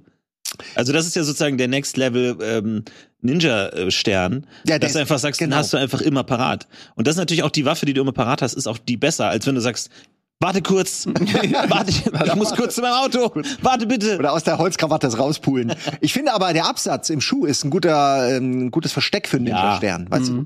Also 0.75 0.93
das 0.93 1.05
ist 1.05 1.15
ja 1.15 1.23
sozusagen 1.23 1.57
der 1.57 1.67
Next 1.67 1.97
Level 1.97 2.37
ähm, 2.41 2.83
Ninja-Stern, 3.21 4.45
Ja, 4.67 4.79
dass 4.79 4.93
du 4.93 4.99
einfach 4.99 5.19
sagst, 5.19 5.39
genau. 5.39 5.55
den 5.55 5.59
hast 5.59 5.73
du 5.73 5.77
einfach 5.77 6.01
immer 6.01 6.23
parat. 6.23 6.67
Und 6.95 7.07
das 7.07 7.15
ist 7.15 7.19
natürlich 7.19 7.43
auch 7.43 7.49
die 7.51 7.65
Waffe, 7.65 7.85
die 7.85 7.93
du 7.93 8.01
immer 8.01 8.13
parat 8.13 8.41
hast, 8.41 8.53
ist 8.53 8.67
auch 8.67 8.77
die 8.77 8.95
besser, 8.97 9.27
als 9.27 9.45
wenn 9.47 9.55
du 9.55 9.61
sagst, 9.61 9.89
warte 10.39 10.61
kurz, 10.61 11.05
warte, 11.69 11.89
ich, 11.89 12.05
ich 12.05 12.35
muss 12.35 12.53
kurz 12.53 12.75
zu 12.75 12.81
meinem 12.81 12.93
Auto, 13.05 13.31
warte 13.61 13.85
bitte. 13.87 14.17
Oder 14.19 14.33
aus 14.33 14.43
der 14.43 14.57
Holzkrawatte 14.57 15.07
das 15.07 15.17
rauspulen. 15.17 15.73
Ich 16.01 16.13
finde 16.13 16.33
aber, 16.33 16.53
der 16.53 16.65
Absatz 16.67 17.09
im 17.09 17.21
Schuh 17.21 17.45
ist 17.45 17.63
ein 17.63 17.69
guter, 17.69 18.35
ähm, 18.37 18.65
ein 18.67 18.71
gutes 18.71 18.91
Versteck 18.91 19.27
für 19.27 19.37
einen 19.37 19.47
Ja. 19.47 19.55
Ninja-Stern. 19.61 20.07
Weißt 20.09 20.27
du? 20.29 20.45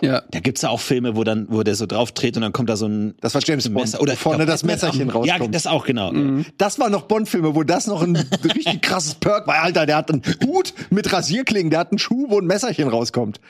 ja. 0.00 0.22
Da 0.30 0.40
gibt's 0.40 0.62
ja 0.62 0.68
auch 0.70 0.80
Filme, 0.80 1.16
wo 1.16 1.24
dann, 1.24 1.46
wo 1.50 1.62
der 1.62 1.74
so 1.74 1.86
drauf 1.86 2.12
dreht 2.12 2.36
und 2.36 2.42
dann 2.42 2.52
kommt 2.52 2.68
da 2.70 2.76
so 2.76 2.86
ein 2.86 3.14
Das 3.20 3.34
war 3.34 3.42
James 3.44 3.64
Bond, 3.64 3.76
Messer. 3.86 4.00
Oder 4.00 4.12
wo 4.12 4.16
vorne 4.16 4.44
glaub, 4.44 4.54
das 4.54 4.64
Messerchen 4.64 5.08
Ja, 5.08 5.12
rauskommt. 5.14 5.54
das 5.54 5.66
auch, 5.66 5.84
genau. 5.84 6.12
Das 6.58 6.78
war 6.78 6.88
noch 6.90 7.02
Bond-Filme, 7.02 7.54
wo 7.54 7.62
das 7.64 7.86
noch 7.86 8.02
ein 8.02 8.16
richtig 8.44 8.82
krasses 8.82 9.14
Perk 9.16 9.46
war. 9.46 9.62
Alter, 9.62 9.86
der 9.86 9.96
hat 9.96 10.10
einen 10.10 10.22
Hut 10.44 10.72
mit 10.90 11.12
Rasierklingen, 11.12 11.70
der 11.70 11.80
hat 11.80 11.90
einen 11.90 11.98
Schuh, 11.98 12.26
wo 12.28 12.38
ein 12.38 12.46
Messerchen 12.46 12.88
rauskommt. 12.88 13.40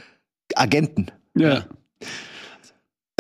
Agenten. 0.55 1.07
ja. 1.37 1.59
Äh, 1.59 1.63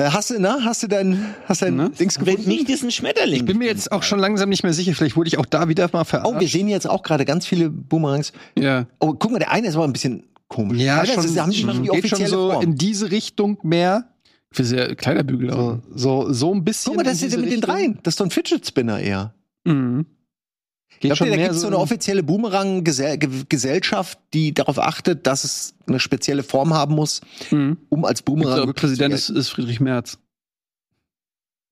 hast 0.01 0.31
du, 0.31 0.39
na, 0.41 0.59
hast 0.63 0.83
du 0.83 0.89
dein, 0.89 1.35
hast 1.47 1.63
dein 1.63 1.77
Ne? 1.77 1.91
Dings 1.91 2.19
Wenn 2.19 2.25
gefunden? 2.27 2.49
nicht 2.49 2.69
diesen 2.69 2.91
Schmetterling. 2.91 3.41
Ich 3.41 3.45
bin 3.45 3.59
mir 3.59 3.67
jetzt 3.67 3.93
auch 3.93 4.03
schon 4.03 4.19
langsam 4.19 4.49
nicht 4.49 4.63
mehr 4.65 4.73
sicher. 4.73 4.93
Vielleicht 4.95 5.17
wurde 5.17 5.29
ich 5.29 5.39
auch 5.39 5.47
da 5.47 5.69
wieder 5.69 5.89
mal 5.93 6.05
verarscht. 6.05 6.33
Oh, 6.37 6.41
wir 6.41 6.49
sehen 6.49 6.69
jetzt 6.69 6.89
auch 6.89 7.03
gerade 7.03 7.25
ganz 7.25 7.47
viele 7.47 7.71
Boomerangs. 7.71 8.33
ja. 8.59 8.87
Oh, 8.99 9.15
guck 9.15 9.31
mal, 9.33 9.39
der 9.39 9.53
eine 9.53 9.69
ist 9.69 9.77
aber 9.77 9.85
ein 9.85 9.93
bisschen 9.93 10.25
komisch. 10.49 10.81
ja, 10.81 11.05
Teilweise 11.05 11.29
schon, 11.29 11.41
haben 11.41 11.51
die 11.53 11.59
schon 11.59 11.83
die 11.83 11.89
geht 11.91 12.09
schon 12.09 12.27
so 12.27 12.51
Form. 12.53 12.63
in 12.63 12.75
diese 12.77 13.11
Richtung 13.11 13.59
mehr. 13.63 14.09
Für 14.51 14.65
sehr 14.65 14.95
kleiner 14.95 15.25
Bügel 15.25 15.51
So, 15.51 15.57
auch. 15.59 15.79
so, 15.95 16.33
so 16.33 16.55
ein 16.55 16.65
bisschen. 16.65 16.91
Guck 16.93 16.97
mal, 16.99 17.03
das 17.03 17.23
ist 17.23 17.33
ja 17.33 17.39
mit 17.39 17.47
den 17.47 17.55
Richtung. 17.55 17.71
dreien. 17.75 17.99
Das 18.03 18.13
ist 18.15 18.21
doch 18.21 18.27
ein 18.27 18.31
Fidget 18.31 18.67
Spinner 18.67 19.01
eher. 19.01 19.35
Mhm. 19.65 20.07
Geht 20.91 21.01
Glaubt 21.11 21.19
schon 21.19 21.27
ihr, 21.29 21.33
da 21.37 21.43
gibt 21.43 21.55
es 21.55 21.61
so 21.61 21.67
eine 21.67 21.79
offizielle 21.79 22.23
Boomerang-Gesellschaft, 22.23 24.19
die 24.33 24.55
darauf 24.55 24.79
achtet, 24.79 25.27
dass 25.27 25.45
es 25.45 25.75
eine 25.87 25.99
spezielle 26.01 26.43
Form 26.43 26.73
haben 26.73 26.95
muss, 26.95 27.21
Mhm. 27.51 27.79
um 27.89 28.05
als 28.05 28.23
Boomerang 28.23 28.67
Der 28.67 28.73
Präsident 28.73 29.13
zu 29.19 29.33
ist, 29.33 29.39
ist 29.39 29.49
Friedrich 29.51 29.81
Merz. 29.81 30.19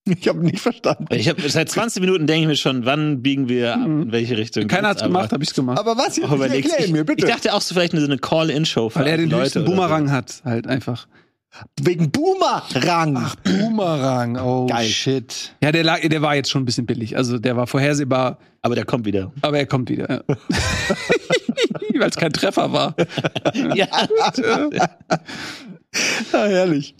Ich 0.04 0.26
habe 0.26 0.40
nicht 0.40 0.58
verstanden. 0.58 1.06
Ich 1.10 1.28
hab, 1.28 1.40
seit 1.40 1.70
20 1.70 2.00
Minuten 2.00 2.26
denke 2.26 2.42
ich 2.42 2.48
mir 2.48 2.56
schon, 2.56 2.84
wann 2.84 3.22
biegen 3.22 3.48
wir 3.48 3.74
ab, 3.74 3.86
in 3.86 4.10
welche 4.10 4.36
Richtung. 4.36 4.66
Keiner 4.66 4.88
hat's 4.88 4.96
geht's, 5.00 5.02
aber- 5.04 5.12
gemacht, 5.20 5.32
habe 5.32 5.44
ich's 5.44 5.54
gemacht. 5.54 5.78
Aber 5.78 5.96
was? 5.96 6.18
überlegst. 6.18 6.70
Erklär 6.72 6.86
Ich, 6.88 6.92
mir 6.92 7.04
bitte. 7.04 7.24
ich 7.24 7.30
dachte 7.32 7.54
auch 7.54 7.60
so 7.60 7.72
vielleicht 7.74 7.92
eine, 7.92 8.00
so 8.00 8.08
eine 8.08 8.18
Call-In-Show 8.18 8.90
für 8.90 8.98
Weil 8.98 9.06
er 9.06 9.16
den 9.18 9.30
Leute 9.30 9.42
höchsten 9.44 9.58
oder 9.60 9.66
so. 9.68 9.72
Boomerang 9.76 10.10
hat, 10.10 10.42
halt 10.44 10.66
einfach. 10.66 11.06
Wegen 11.80 12.10
Boomerang. 12.10 13.16
Ach, 13.18 13.36
Boomerang. 13.36 14.36
Oh, 14.38 14.66
Geil. 14.66 14.86
shit. 14.86 15.54
Ja, 15.62 15.70
der, 15.72 15.84
lag, 15.84 16.00
der 16.00 16.22
war 16.22 16.34
jetzt 16.34 16.50
schon 16.50 16.62
ein 16.62 16.64
bisschen 16.64 16.86
billig. 16.86 17.16
Also 17.16 17.38
der 17.38 17.56
war 17.56 17.66
vorhersehbar, 17.66 18.38
Aber 18.62 18.74
der 18.74 18.84
kommt 18.86 19.04
wieder. 19.04 19.32
aber 19.42 19.58
er 19.58 19.66
kommt 19.66 19.90
wieder. 19.90 20.08
Ja. 20.10 20.36
Weil 22.00 22.08
es 22.08 22.16
kein 22.16 22.32
Treffer 22.32 22.72
war. 22.72 22.94
ja. 23.74 23.86
Ja, 24.72 24.88
herrlich. 26.32 26.94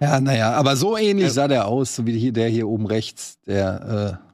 Ja, 0.00 0.18
naja, 0.20 0.52
aber 0.52 0.76
so 0.76 0.96
ähnlich 0.96 1.30
sah 1.32 1.46
der 1.46 1.68
aus, 1.68 1.94
so 1.94 2.06
wie 2.06 2.18
hier, 2.18 2.32
der 2.32 2.48
hier 2.48 2.66
oben 2.68 2.86
rechts, 2.86 3.38
der, 3.46 4.18
äh, 4.22 4.29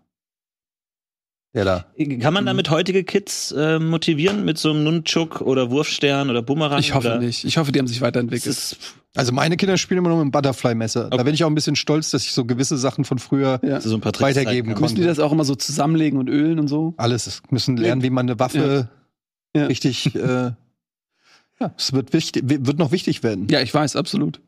da. 1.64 1.86
Kann 2.20 2.34
man 2.34 2.44
damit 2.46 2.70
heutige 2.70 3.04
Kids 3.04 3.52
äh, 3.52 3.78
motivieren 3.78 4.44
mit 4.44 4.59
so 4.59 4.70
einem 4.70 4.84
Nunchuk 4.84 5.40
oder 5.40 5.70
Wurfstern 5.70 6.28
oder 6.30 6.42
Bumerang? 6.42 6.78
Ich 6.80 6.94
hoffe 6.94 7.09
oder? 7.09 7.18
nicht. 7.18 7.44
Ich 7.44 7.57
hoffe, 7.57 7.72
die 7.72 7.78
haben 7.78 7.86
sich 7.86 8.00
weiterentwickelt. 8.00 8.76
Also 9.14 9.32
meine 9.32 9.57
Kinder 9.57 9.78
spielen 9.78 9.98
immer 9.98 10.11
noch 10.11 10.16
mit 10.18 10.24
dem 10.24 10.30
Butterfly-Messer. 10.30 11.09
Da 11.09 11.22
bin 11.22 11.32
ich 11.34 11.42
auch 11.44 11.48
ein 11.48 11.54
bisschen 11.54 11.76
stolz, 11.76 12.11
dass 12.11 12.24
ich 12.24 12.32
so 12.32 12.44
gewisse 12.44 12.76
Sachen 12.76 13.04
von 13.04 13.18
früher 13.18 13.61
Ja. 13.62 13.80
so 13.80 13.94
ein 13.94 14.00
paar 14.02 14.12
Tricks 14.12 14.36
weitergeben 14.36 14.68
konnte. 14.68 14.82
Müssen 14.82 14.96
die 14.96 15.04
das 15.04 15.18
auch 15.18 15.32
immer 15.32 15.44
so 15.44 15.54
zusammenlegen 15.54 16.18
und 16.18 16.28
ölen 16.28 16.59
und 16.59 16.68
so? 16.68 16.92
Alles. 16.98 17.26
Es 17.26 17.42
müssen 17.50 17.76
lernen, 17.78 18.02
wie 18.02 18.11
man 18.11 18.26
eine 18.28 18.38
Waffe 18.38 18.90
Ja. 19.54 19.62
Ja. 19.62 19.66
richtig. 19.68 20.14
Äh, 20.14 20.18
ja, 21.61 21.74
es 21.78 21.94
wird, 21.94 22.12
wichtig, 22.12 22.42
wird 22.46 22.78
noch 22.78 22.92
wichtig 22.92 23.22
werden. 23.22 23.46
Ja, 23.50 23.62
ich 23.62 23.72
weiß, 23.72 23.96
absolut. 23.96 24.42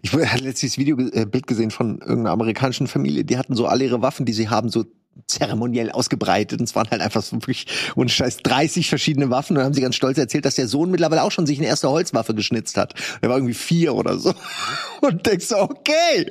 Ich 0.00 0.12
hatte 0.14 0.42
letztes 0.42 0.78
Video, 0.78 0.98
äh, 0.98 1.26
Bild 1.26 1.46
gesehen 1.46 1.70
von 1.70 1.98
irgendeiner 1.98 2.30
amerikanischen 2.30 2.86
Familie, 2.86 3.24
die 3.24 3.36
hatten 3.36 3.54
so 3.54 3.66
alle 3.66 3.84
ihre 3.84 4.00
Waffen, 4.00 4.24
die 4.24 4.32
sie 4.32 4.48
haben, 4.48 4.70
so 4.70 4.86
zeremoniell 5.26 5.90
ausgebreitet. 5.90 6.60
Und 6.60 6.68
es 6.68 6.74
waren 6.74 6.90
halt 6.90 7.00
einfach 7.02 7.22
so 7.22 7.36
wirklich, 7.36 7.66
ohne 7.96 8.08
Scheiß, 8.08 8.38
30 8.38 8.88
verschiedene 8.88 9.30
Waffen. 9.30 9.54
Und 9.54 9.58
dann 9.58 9.66
haben 9.66 9.74
sie 9.74 9.80
ganz 9.80 9.96
stolz 9.96 10.18
erzählt, 10.18 10.44
dass 10.44 10.54
der 10.54 10.68
Sohn 10.68 10.90
mittlerweile 10.90 11.22
auch 11.22 11.32
schon 11.32 11.46
sich 11.46 11.58
eine 11.58 11.66
erste 11.66 11.90
Holzwaffe 11.90 12.34
geschnitzt 12.34 12.76
hat. 12.76 12.94
Der 13.22 13.28
war 13.28 13.36
irgendwie 13.36 13.54
vier 13.54 13.94
oder 13.94 14.18
so. 14.18 14.34
Und 15.00 15.26
denkst 15.26 15.46
so, 15.46 15.56
okay, 15.58 16.26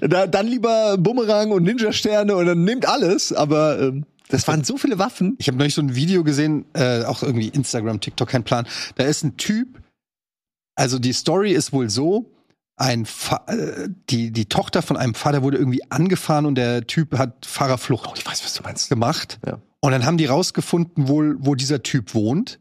da, 0.00 0.26
dann 0.26 0.46
lieber 0.46 0.96
Bumerang 0.96 1.50
und 1.50 1.64
Ninja-Sterne 1.64 2.36
und 2.36 2.46
dann 2.46 2.62
nimmt 2.62 2.86
alles. 2.86 3.32
Aber 3.32 3.80
ähm, 3.80 4.06
das 4.28 4.46
waren 4.46 4.64
so 4.64 4.76
viele 4.76 4.98
Waffen. 4.98 5.36
Ich 5.38 5.48
habe 5.48 5.58
neulich 5.58 5.74
so 5.74 5.82
ein 5.82 5.94
Video 5.94 6.22
gesehen, 6.24 6.64
äh, 6.74 7.04
auch 7.04 7.22
irgendwie 7.22 7.48
Instagram, 7.48 8.00
TikTok, 8.00 8.28
kein 8.28 8.44
Plan. 8.44 8.66
Da 8.94 9.04
ist 9.04 9.24
ein 9.24 9.36
Typ, 9.36 9.80
also 10.74 10.98
die 10.98 11.12
Story 11.12 11.52
ist 11.52 11.72
wohl 11.72 11.90
so, 11.90 12.30
ein 12.76 13.04
Fa 13.06 13.44
äh, 13.48 13.88
die 14.10 14.32
die 14.32 14.46
Tochter 14.46 14.82
von 14.82 14.96
einem 14.96 15.14
Vater 15.14 15.42
wurde 15.42 15.58
irgendwie 15.58 15.90
angefahren 15.90 16.46
und 16.46 16.54
der 16.56 16.86
Typ 16.86 17.18
hat 17.18 17.46
Fahrerflucht 17.46 18.06
Oh, 18.08 18.14
ich 18.16 18.26
weiß, 18.26 18.44
was 18.44 18.54
du 18.54 18.62
meinst. 18.62 18.88
gemacht. 18.88 19.38
Ja. 19.46 19.60
Und 19.80 19.92
dann 19.92 20.04
haben 20.06 20.16
die 20.16 20.26
rausgefunden, 20.26 21.08
wohl, 21.08 21.36
wo 21.40 21.54
dieser 21.54 21.82
Typ 21.82 22.14
wohnt. 22.14 22.58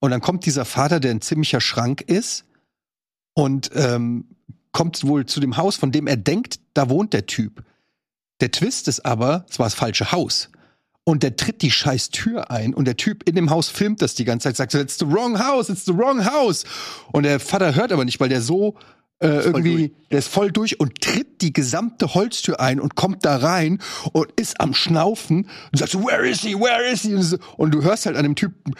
Und 0.00 0.10
dann 0.10 0.20
kommt 0.20 0.44
dieser 0.46 0.64
Vater, 0.64 0.98
der 1.00 1.12
ein 1.12 1.20
ziemlicher 1.20 1.60
Schrank 1.60 2.00
ist, 2.02 2.44
und 3.34 3.70
ähm, 3.74 4.26
kommt 4.72 5.04
wohl 5.06 5.26
zu 5.26 5.40
dem 5.40 5.56
Haus, 5.56 5.76
von 5.76 5.92
dem 5.92 6.06
er 6.06 6.16
denkt, 6.16 6.60
da 6.72 6.88
wohnt 6.88 7.12
der 7.12 7.26
Typ. 7.26 7.64
Der 8.40 8.50
Twist 8.50 8.88
ist 8.88 9.04
aber, 9.04 9.44
es 9.48 9.58
war 9.58 9.66
das 9.66 9.74
falsche 9.74 10.12
Haus. 10.12 10.50
Und 11.04 11.22
der 11.22 11.36
tritt 11.36 11.60
die 11.60 11.70
scheiß 11.70 12.10
Tür 12.10 12.50
ein 12.50 12.72
und 12.72 12.86
der 12.86 12.96
Typ 12.96 13.28
in 13.28 13.34
dem 13.34 13.50
Haus 13.50 13.68
filmt 13.68 14.00
das 14.00 14.14
die 14.14 14.24
ganze 14.24 14.44
Zeit, 14.48 14.56
sagt 14.56 14.72
so, 14.72 14.78
it's 14.78 14.98
the 14.98 15.06
wrong 15.06 15.38
house, 15.38 15.68
it's 15.68 15.84
the 15.84 15.96
wrong 15.96 16.24
house. 16.24 16.64
Und 17.12 17.24
der 17.24 17.40
Vater 17.40 17.74
hört 17.74 17.92
aber 17.92 18.04
nicht, 18.06 18.20
weil 18.20 18.30
der 18.30 18.40
so 18.40 18.76
äh, 19.20 19.44
irgendwie, 19.44 19.94
der 20.10 20.18
ist 20.18 20.28
voll 20.28 20.50
durch 20.50 20.80
und 20.80 21.00
tritt 21.00 21.40
die 21.40 21.52
gesamte 21.52 22.14
Holztür 22.14 22.60
ein 22.60 22.80
und 22.80 22.94
kommt 22.94 23.24
da 23.24 23.36
rein 23.36 23.80
und 24.12 24.32
ist 24.32 24.60
am 24.60 24.74
Schnaufen 24.74 25.48
und 25.72 25.78
sagt 25.78 25.92
so, 25.92 26.04
where 26.04 26.28
is 26.28 26.40
he, 26.40 26.54
where 26.54 26.90
is 26.90 27.02
he? 27.02 27.14
Und, 27.14 27.22
so, 27.22 27.38
und 27.56 27.72
du 27.72 27.82
hörst 27.82 28.06
halt 28.06 28.16
an 28.16 28.24
dem 28.24 28.34
Typen, 28.34 28.74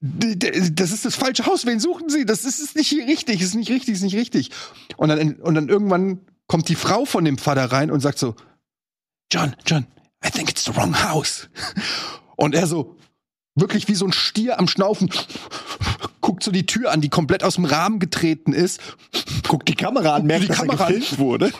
das 0.00 0.92
ist 0.92 1.04
das 1.04 1.16
falsche 1.16 1.46
Haus, 1.46 1.66
wen 1.66 1.80
suchen 1.80 2.08
Sie? 2.08 2.24
Das 2.24 2.44
ist, 2.44 2.60
ist 2.60 2.76
nicht 2.76 2.88
hier 2.88 3.06
richtig, 3.06 3.40
ist 3.40 3.54
nicht 3.54 3.70
richtig, 3.70 3.94
ist 3.94 4.02
nicht 4.02 4.14
richtig. 4.14 4.50
Und 4.96 5.08
dann, 5.08 5.34
und 5.36 5.54
dann 5.54 5.68
irgendwann 5.68 6.20
kommt 6.46 6.68
die 6.68 6.76
Frau 6.76 7.04
von 7.04 7.24
dem 7.24 7.36
Vater 7.36 7.64
rein 7.64 7.90
und 7.90 8.00
sagt 8.00 8.18
so, 8.18 8.36
John, 9.32 9.56
John, 9.66 9.86
I 10.24 10.30
think 10.30 10.50
it's 10.50 10.64
the 10.64 10.74
wrong 10.76 10.94
house. 10.94 11.48
Und 12.36 12.54
er 12.54 12.66
so, 12.68 12.96
wirklich 13.56 13.88
wie 13.88 13.94
so 13.94 14.06
ein 14.06 14.12
Stier 14.12 14.58
am 14.58 14.68
Schnaufen, 14.68 15.10
guckt 16.28 16.42
so 16.42 16.50
die 16.50 16.66
Tür 16.66 16.92
an, 16.92 17.00
die 17.00 17.08
komplett 17.08 17.42
aus 17.42 17.54
dem 17.54 17.64
Rahmen 17.64 18.00
getreten 18.00 18.52
ist. 18.52 18.82
Guck 19.48 19.64
die 19.64 19.74
Kamera 19.74 20.16
an, 20.16 20.26
merkt, 20.26 20.44
die 20.44 20.48
dass 20.48 20.58
er 20.58 20.66
Kamera 20.66 20.88
gefilmt 20.88 21.18
wurde. 21.18 21.52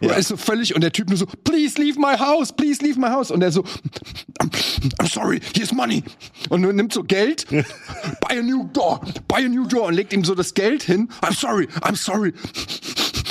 Und 0.00 0.10
er 0.10 0.18
ist 0.18 0.28
so 0.28 0.36
völlig, 0.36 0.76
und 0.76 0.82
der 0.82 0.92
Typ 0.92 1.08
nur 1.08 1.18
so, 1.18 1.26
please 1.42 1.80
leave 1.82 1.98
my 1.98 2.16
house, 2.16 2.52
please 2.52 2.80
leave 2.80 2.96
my 3.00 3.08
house. 3.08 3.32
Und 3.32 3.42
er 3.42 3.50
so, 3.50 3.64
I'm, 4.40 4.50
I'm 5.00 5.12
sorry, 5.12 5.40
here's 5.56 5.72
money. 5.72 6.04
Und 6.48 6.62
er 6.62 6.72
nimmt 6.72 6.92
so 6.92 7.02
Geld, 7.02 7.46
buy 8.20 8.38
a 8.38 8.42
new 8.42 8.68
door, 8.72 9.00
buy 9.26 9.44
a 9.44 9.48
new 9.48 9.66
door 9.66 9.88
und 9.88 9.94
legt 9.94 10.12
ihm 10.12 10.24
so 10.24 10.36
das 10.36 10.54
Geld 10.54 10.84
hin. 10.84 11.08
I'm 11.20 11.34
sorry, 11.34 11.66
I'm 11.80 11.96
sorry. 11.96 12.32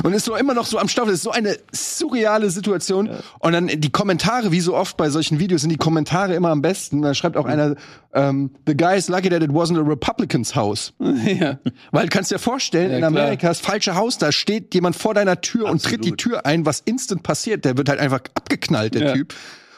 Und 0.03 0.13
ist 0.13 0.25
so 0.25 0.35
immer 0.35 0.53
noch 0.53 0.65
so 0.65 0.77
am 0.77 0.87
Stapel. 0.87 1.11
Das 1.11 1.19
ist 1.19 1.23
so 1.23 1.31
eine 1.31 1.57
surreale 1.71 2.49
Situation. 2.49 3.09
Und 3.39 3.51
dann 3.53 3.67
die 3.67 3.91
Kommentare, 3.91 4.51
wie 4.51 4.61
so 4.61 4.75
oft 4.75 4.97
bei 4.97 5.09
solchen 5.09 5.39
Videos, 5.39 5.61
sind 5.61 5.69
die 5.69 5.77
Kommentare 5.77 6.33
immer 6.35 6.49
am 6.49 6.61
besten. 6.61 7.01
Da 7.01 7.13
schreibt 7.13 7.37
auch 7.37 7.45
einer, 7.45 7.75
ähm, 8.13 8.51
the 8.67 8.75
guy 8.75 8.97
is 8.97 9.09
lucky 9.09 9.29
that 9.29 9.41
it 9.43 9.51
wasn't 9.51 9.77
a 9.77 9.81
Republican's 9.87 10.55
house. 10.55 10.93
ja. 10.99 11.59
Weil 11.91 12.07
kannst 12.09 12.31
dir 12.31 12.39
vorstellen, 12.39 12.91
Ja, 12.91 12.97
in. 12.97 13.03
Amerika 13.03 13.47
das 13.49 13.59
falsche 13.59 13.95
Haus, 13.95 14.17
da 14.17 14.31
steht 14.31 14.73
jemand 14.73 14.95
vor 14.95 15.13
deiner 15.13 15.41
Tür 15.41 15.69
und 15.69 15.83
tritt 15.83 16.03
die 16.05 16.13
Tür 16.13 16.45
ein, 16.45 16.65
was 16.65 16.79
instant 16.81 17.23
passiert. 17.23 17.65
Der 17.65 17.77
wird 17.77 17.89
halt 17.89 17.99
einfach 17.99 18.19
abgeknallt, 18.35 18.95
der 18.95 19.07
Ja. 19.07 19.13
Typ. 19.13 19.33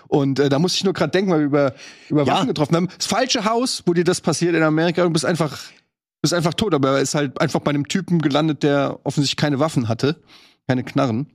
Und 0.07 0.39
äh, 0.39 0.49
da 0.49 0.59
muss 0.59 0.75
ich 0.75 0.83
nur 0.83 0.93
gerade 0.93 1.11
denken, 1.11 1.31
weil 1.31 1.39
wir 1.39 1.45
über, 1.45 1.73
über 2.09 2.23
Ja. 2.23 2.33
Waffen 2.35 2.47
getroffen 2.47 2.75
haben. 2.75 2.87
Das 2.97 3.07
falsche 3.07 3.45
Haus, 3.45 3.81
wo 3.87 3.93
dir 3.93 4.03
das 4.03 4.21
passiert 4.21 4.53
in 4.55 4.61
Amerika, 4.61 5.01
du 5.03 5.09
bist 5.09 5.25
einfach, 5.25 5.57
bist 6.23 6.33
einfach 6.33 6.55
tot. 6.55 6.73
Aber 6.73 6.93
er 6.93 7.01
ist 7.01 7.13
halt 7.13 7.39
einfach 7.39 7.59
bei 7.59 7.69
einem 7.69 7.87
Typen 7.87 8.19
gelandet, 8.19 8.63
der 8.63 8.99
offensichtlich 9.03 9.37
keine 9.37 9.59
Waffen 9.59 9.87
hatte, 9.87 10.15
keine 10.67 10.83
Knarren. 10.83 11.27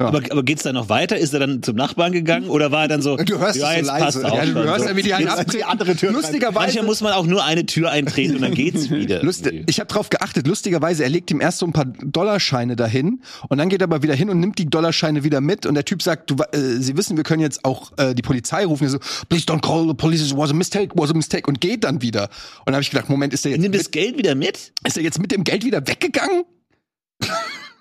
Aber, 0.00 0.22
aber 0.30 0.42
geht's 0.42 0.62
da 0.62 0.72
noch 0.72 0.88
weiter? 0.88 1.16
Ist 1.18 1.34
er 1.34 1.40
dann 1.40 1.62
zum 1.62 1.76
Nachbarn 1.76 2.12
gegangen 2.12 2.48
oder 2.48 2.72
war 2.72 2.82
er 2.82 2.88
dann 2.88 3.02
so? 3.02 3.16
Du 3.16 3.38
hörst 3.38 3.56
es 3.56 3.62
so 3.62 3.68
jetzt 3.68 3.86
leise. 3.86 4.04
passt 4.04 4.24
auch 4.24 4.36
Ja, 4.36 4.46
du 4.46 4.54
hörst 4.54 4.82
so. 4.84 4.88
ja, 4.90 4.96
wie 4.96 5.02
die 5.02 5.14
abtreten. 5.14 5.50
die 5.52 5.64
andere 5.64 5.94
Tür. 5.96 6.12
Lustigerweise, 6.12 6.54
Manchmal 6.58 6.84
muss 6.84 7.00
man 7.02 7.12
auch 7.12 7.26
nur 7.26 7.44
eine 7.44 7.66
Tür 7.66 7.90
eintreten 7.90 8.36
und 8.36 8.42
dann 8.42 8.54
geht's 8.54 8.90
wieder. 8.90 9.22
Lustig, 9.22 9.64
ich 9.68 9.78
habe 9.78 9.88
drauf 9.88 10.08
geachtet. 10.10 10.46
Lustigerweise, 10.46 11.02
er 11.04 11.10
legt 11.10 11.30
ihm 11.30 11.40
erst 11.40 11.58
so 11.58 11.66
ein 11.66 11.72
paar 11.72 11.84
Dollarscheine 11.84 12.76
dahin 12.76 13.22
und 13.48 13.58
dann 13.58 13.68
geht 13.68 13.80
er 13.82 13.84
aber 13.84 14.02
wieder 14.02 14.14
hin 14.14 14.30
und 14.30 14.40
nimmt 14.40 14.58
die 14.58 14.66
Dollarscheine 14.70 15.22
wieder 15.22 15.40
mit 15.40 15.66
und 15.66 15.74
der 15.74 15.84
Typ 15.84 16.02
sagt, 16.02 16.30
du, 16.30 16.36
äh, 16.52 16.58
Sie 16.80 16.96
wissen, 16.96 17.16
wir 17.16 17.24
können 17.24 17.42
jetzt 17.42 17.64
auch 17.64 17.92
äh, 17.98 18.14
die 18.14 18.22
Polizei 18.22 18.64
rufen. 18.64 18.84
Er 18.84 18.90
so, 18.90 18.98
please 19.28 19.44
don't 19.44 19.60
call 19.60 19.86
the 19.86 19.94
police, 19.94 20.22
it 20.30 20.36
was 20.36 20.50
a 20.50 20.54
mistake, 20.54 20.92
was 20.94 21.10
a 21.10 21.14
mistake 21.14 21.46
und 21.46 21.60
geht 21.60 21.84
dann 21.84 22.00
wieder. 22.02 22.24
Und 22.60 22.66
dann 22.66 22.74
habe 22.76 22.82
ich 22.82 22.90
gedacht, 22.90 23.08
Moment, 23.10 23.34
ist 23.34 23.44
der 23.44 23.52
jetzt 23.52 23.60
Nimm 23.60 23.70
mit, 23.72 23.80
das 23.80 23.90
Geld 23.90 24.16
wieder 24.16 24.34
mit? 24.34 24.72
ist 24.86 24.96
er 24.96 25.02
jetzt 25.02 25.18
mit 25.20 25.30
dem 25.30 25.44
Geld 25.44 25.64
wieder 25.64 25.86
weggegangen? 25.86 26.44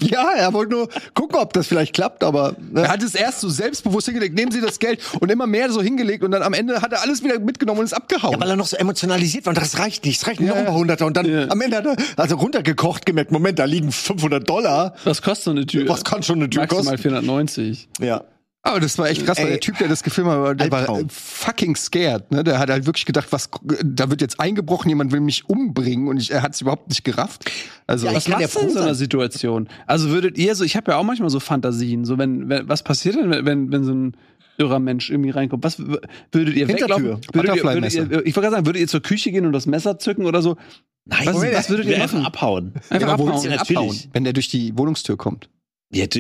Ja, 0.02 0.30
er 0.36 0.54
wollte 0.54 0.72
nur 0.74 0.90
gucken, 1.14 1.38
ob 1.40 1.52
das 1.54 1.68
vielleicht 1.68 1.94
klappt, 1.94 2.24
aber 2.24 2.56
ne? 2.72 2.84
Er 2.84 2.88
hat 2.90 3.04
es 3.04 3.16
erst 3.16 3.42
so 3.42 3.50
selbstbewusst 3.50 4.06
hingelegt, 4.08 4.34
nehmen 4.36 4.52
Sie 4.52 4.62
das 4.62 4.80
Geld 4.80 5.02
und 5.20 5.30
immer 5.32 5.46
mehr 5.46 5.70
so 5.72 5.82
hingelegt 5.82 6.24
und 6.24 6.32
dann 6.32 6.42
am 6.42 6.54
Ende 6.54 6.82
hat 6.82 6.94
er 6.94 7.02
alles 7.02 7.24
wieder 7.24 7.38
mitgenommen 7.40 7.80
und 7.80 7.86
ist 7.86 7.94
abgehauen. 7.94 8.40
weil 8.40 8.50
er 8.50 8.56
noch 8.56 8.68
so 8.68 8.78
emotionalisiert 8.78 9.46
war 9.46 9.52
und 9.52 9.58
das 9.62 9.78
reicht 9.78 10.06
nicht, 10.06 10.22
es 10.22 10.28
reicht 10.28 10.40
noch 10.40 10.48
Ja, 10.48 10.54
ein 10.54 10.66
paar 10.66 10.74
ja. 10.74 10.80
Hunderter 10.80 11.06
und 11.06 11.18
dann 11.18 11.50
am 11.50 11.62
Ende 11.62 11.78
hat 11.78 11.86
er 11.86 11.96
also 12.16 12.38
runtergekocht 12.38 13.06
gemerkt, 13.06 13.32
Moment, 13.32 13.60
da 13.60 13.66
liegen 13.66 13.92
500 13.92 14.48
Dollar. 14.48 14.96
Was 15.04 15.22
kostet 15.22 15.44
so 15.46 15.52
eine 15.52 15.66
Tür? 15.66 15.88
Was 15.90 16.04
kann 16.04 16.24
schon 16.24 16.40
eine 16.40 16.50
Tür 16.50 16.62
Maximal 16.62 16.84
kosten? 16.94 17.02
490. 17.02 17.90
Ja. 18.00 18.24
Aber 18.62 18.82
das 18.82 18.98
war 18.98 19.08
echt 19.10 19.26
krass, 19.26 19.38
weil 19.38 19.46
Ey, 19.46 19.52
der 19.52 19.60
Typ, 19.62 19.78
der 19.78 19.88
das 19.88 20.04
gefilmt 20.04 20.30
hat, 20.30 20.60
der 20.60 20.70
war 20.70 20.80
Albtraum. 20.80 21.00
äh, 21.06 21.06
fucking 21.10 21.76
scared. 21.78 22.30
Ne? 22.32 22.44
Der 22.44 22.60
hat 22.60 22.70
halt 22.70 22.86
wirklich 22.86 23.06
gedacht, 23.06 23.28
was, 23.32 23.50
da 23.84 24.10
wird 24.10 24.20
jetzt 24.22 24.40
eingebrochen, 24.40 24.90
jemand 24.90 25.14
will 25.14 25.22
mich 25.22 25.48
umbringen 25.48 26.10
und 26.10 26.18
ich, 26.18 26.32
er 26.32 26.42
hat 26.42 26.56
es 26.56 26.62
überhaupt 26.62 26.90
nicht 26.90 27.06
gerafft. 27.06 27.50
Also 27.88 28.08
Ja, 28.08 28.14
Was 28.16 28.26
kann 28.26 28.42
ja 28.42 28.48
du 28.48 28.60
in 28.60 28.70
so 28.70 28.80
einer. 28.80 28.96
Situation? 28.96 29.70
Also 29.88 30.10
würdet 30.10 30.38
ihr 30.38 30.56
so, 30.56 30.66
ich 30.66 30.76
habe 30.76 30.92
ja 30.92 30.98
auch 30.98 31.04
manchmal 31.04 31.30
so 31.30 31.40
Fantasien, 31.40 32.04
so 32.04 32.18
wenn, 32.18 32.50
wenn 32.50 32.68
was 32.68 32.84
passiert 32.84 33.16
denn, 33.16 33.30
wenn- 33.32 33.46
wenn, 33.46 33.72
wenn 33.72 33.84
so 33.86 33.94
ein 33.94 34.18
irrer 34.58 34.80
Mensch 34.80 35.10
irgendwie 35.10 35.30
reinkommt? 35.30 35.64
Was 35.64 35.80
würdet 35.80 36.56
ihr 36.56 36.68
weglaufen? 36.68 37.06
Würdet 37.32 37.56
ihr, 37.56 37.64
würdet 37.64 37.94
ihr, 37.94 38.02
ich 38.26 38.36
wollte 38.36 38.42
gerade 38.42 38.52
sagen, 38.56 38.66
würdet 38.66 38.82
ihr 38.82 38.88
zur 38.90 39.02
Küche 39.02 39.32
gehen 39.32 39.46
und 39.46 39.54
das 39.54 39.68
Messer 39.68 39.98
zücken 40.00 40.26
oder 40.26 40.42
so? 40.42 40.58
Nein, 41.06 41.28
Was- 41.28 41.36
was 41.42 41.70
würdet 41.70 41.86
ihr 41.86 41.96
Wir 41.96 42.04
einfach 42.04 42.18
machen? 42.18 42.26
abhauen. 42.28 42.74
Einfach 42.90 43.08
Ja, 43.08 43.14
aber 43.14 43.24
wo 43.24 43.30
abhauen. 43.30 43.44
denn 43.44 43.56
Natürlich. 43.56 44.10
wenn 44.12 44.26
der 44.26 44.34
durch 44.34 44.50
die 44.50 44.78
Wohnungstür 44.78 45.16
kommt. 45.16 45.50
Ja, 45.92 46.06
du, 46.06 46.20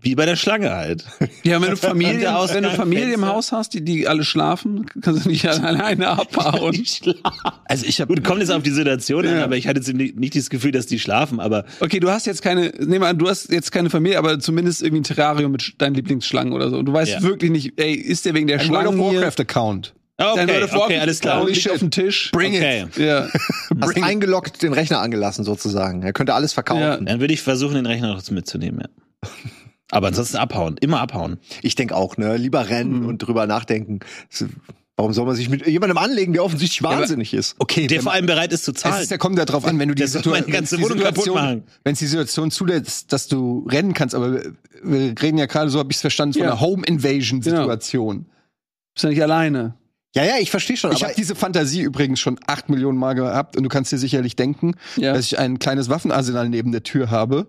wie 0.00 0.14
bei 0.14 0.26
der 0.26 0.36
Schlange 0.36 0.70
halt. 0.70 1.04
Ja, 1.42 1.60
wenn 1.62 1.70
du 1.70 1.76
Familie, 1.78 2.28
wenn 2.52 2.62
du 2.62 2.70
Familie 2.70 3.14
im. 3.14 3.26
Haus 3.26 3.52
hast, 3.52 3.74
die, 3.74 3.84
die 3.84 4.06
alle 4.08 4.24
schlafen, 4.24 4.86
kannst 5.02 5.24
du 5.24 5.28
nicht 5.28 5.46
alleine 5.48 6.08
abhauen. 6.08 6.82
Also 7.64 7.84
ich 7.86 8.00
habe 8.00 8.14
Gut, 8.14 8.24
kommt 8.24 8.40
jetzt 8.40 8.50
auf 8.50 8.62
die 8.62 8.70
Situation 8.70 9.26
an, 9.26 9.36
Ja. 9.36 9.44
aber 9.44 9.56
ich 9.56 9.66
hatte 9.68 9.80
jetzt 9.80 9.92
nicht 9.92 10.36
das 10.36 10.50
Gefühl, 10.50 10.72
dass 10.72 10.86
die 10.86 10.98
schlafen, 10.98 11.40
aber 11.40 11.64
Okay, 11.80 12.00
du 12.00 12.10
hast 12.10 12.26
jetzt 12.26 12.42
keine, 12.42 12.70
nehmen 12.78 13.00
wir 13.00 13.08
an, 13.08 13.18
du 13.18 13.28
hast 13.28 13.50
jetzt 13.50 13.72
keine 13.72 13.90
Familie, 13.90 14.18
aber 14.18 14.38
zumindest 14.38 14.82
irgendwie 14.82 15.00
ein 15.00 15.04
Terrarium 15.04 15.52
mit 15.52 15.74
deinen 15.78 15.94
Lieblingsschlangen 15.94 16.52
oder 16.52 16.70
so. 16.70 16.76
Und 16.78 16.86
du 16.86 16.92
weißt 16.92 17.12
Ja. 17.12 17.22
wirklich 17.22 17.50
nicht, 17.50 17.72
ey, 17.80 17.94
ist 17.94 18.24
der 18.24 18.34
wegen 18.34 18.46
der 18.46 18.60
ein 18.60 18.68
World 18.68 18.86
of 18.88 18.94
hier? 18.94 19.20
Warcraft 19.20 19.40
Account. 19.40 19.94
Ah, 20.20 20.34
Dein 20.34 20.50
okay, 20.50 20.60
World 20.62 20.74
okay, 20.74 20.98
alles 20.98 21.20
klar. 21.20 21.46
Liegt 21.46 21.70
auf 21.70 21.78
dem 21.78 21.92
Tisch. 21.92 22.30
Bring 22.32 22.54
Okay. 22.56 22.86
it. 22.96 22.96
Ja. 22.96 23.28
Hast 23.80 24.02
eingeloggt, 24.02 24.62
den 24.64 24.72
Rechner 24.72 24.98
angelassen 25.00 25.44
sozusagen. 25.44 26.02
Er 26.02 26.12
könnte 26.12 26.34
alles 26.34 26.52
verkaufen. 26.52 26.80
Ja. 26.82 26.96
Dann 26.96 27.20
würde 27.20 27.32
ich 27.32 27.40
versuchen, 27.40 27.74
den 27.76 27.86
Rechner 27.86 28.14
noch 28.14 28.28
mitzunehmen, 28.30 28.80
ja. 28.80 29.28
Aber 29.90 30.08
ansonsten 30.08 30.36
abhauen, 30.36 30.76
immer 30.80 31.00
abhauen. 31.00 31.38
Ich 31.62 31.74
denke 31.74 31.96
auch, 31.96 32.16
ne? 32.16 32.36
Lieber 32.36 32.68
rennen 32.68 33.04
und 33.04 33.18
drüber 33.18 33.46
nachdenken. 33.46 34.00
Warum 34.96 35.12
soll 35.12 35.26
man 35.26 35.36
sich 35.36 35.48
mit 35.48 35.64
jemandem 35.66 35.96
anlegen, 35.96 36.32
der 36.32 36.44
offensichtlich 36.44 36.82
wahnsinnig 36.82 37.32
ist? 37.32 37.54
Okay, 37.60 37.86
Der 37.86 38.02
vor 38.02 38.12
allem 38.12 38.26
bereit 38.26 38.52
ist 38.52 38.64
zu 38.64 38.72
es 38.72 38.78
zahlen. 38.80 39.00
ist, 39.00 39.10
der 39.12 39.18
kommt 39.18 39.38
ja 39.38 39.44
drauf 39.44 39.64
an, 39.64 39.78
wenn 39.78 39.88
du 39.88 39.94
die, 39.94 40.02
wenn's 40.02 40.12
die 40.70 40.76
Situation, 40.76 41.34
machen. 41.36 41.62
wenn 41.84 41.92
es 41.92 42.00
die 42.00 42.06
Situation 42.06 42.50
zulässt, 42.50 43.12
dass 43.12 43.28
du 43.28 43.64
rennen 43.70 43.94
kannst, 43.94 44.14
aber 44.16 44.42
wir- 44.82 45.14
reden 45.22 45.38
ja 45.38 45.46
gerade, 45.46 45.70
so 45.70 45.78
habe 45.78 45.90
ich 45.92 45.96
es 45.98 46.00
verstanden, 46.00 46.32
von 46.34 46.42
Ja. 46.42 46.50
einer 46.50 46.60
Home 46.60 46.82
Invasion 46.84 47.40
Situation. 47.42 48.26
Bist 48.94 49.04
ja 49.04 49.10
nicht 49.10 49.22
alleine. 49.22 49.74
Ja, 50.16 50.24
ja, 50.24 50.36
ich 50.40 50.50
verstehe 50.50 50.76
schon. 50.76 50.90
Ich 50.92 51.04
habe 51.04 51.12
diese 51.16 51.34
Fantasie 51.34 51.82
übrigens 51.82 52.18
schon 52.18 52.40
acht 52.46 52.70
Millionen 52.70 52.98
Mal 52.98 53.12
gehabt 53.12 53.56
und 53.58 53.62
du 53.62 53.68
kannst 53.68 53.92
dir 53.92 53.98
sicherlich 53.98 54.36
denken, 54.36 54.74
Ja. 54.96 55.12
dass 55.12 55.26
ich 55.26 55.38
ein 55.38 55.58
kleines 55.58 55.90
Waffenarsenal 55.90 56.48
neben 56.48 56.72
der 56.72 56.82
Tür 56.82 57.10
habe. 57.10 57.46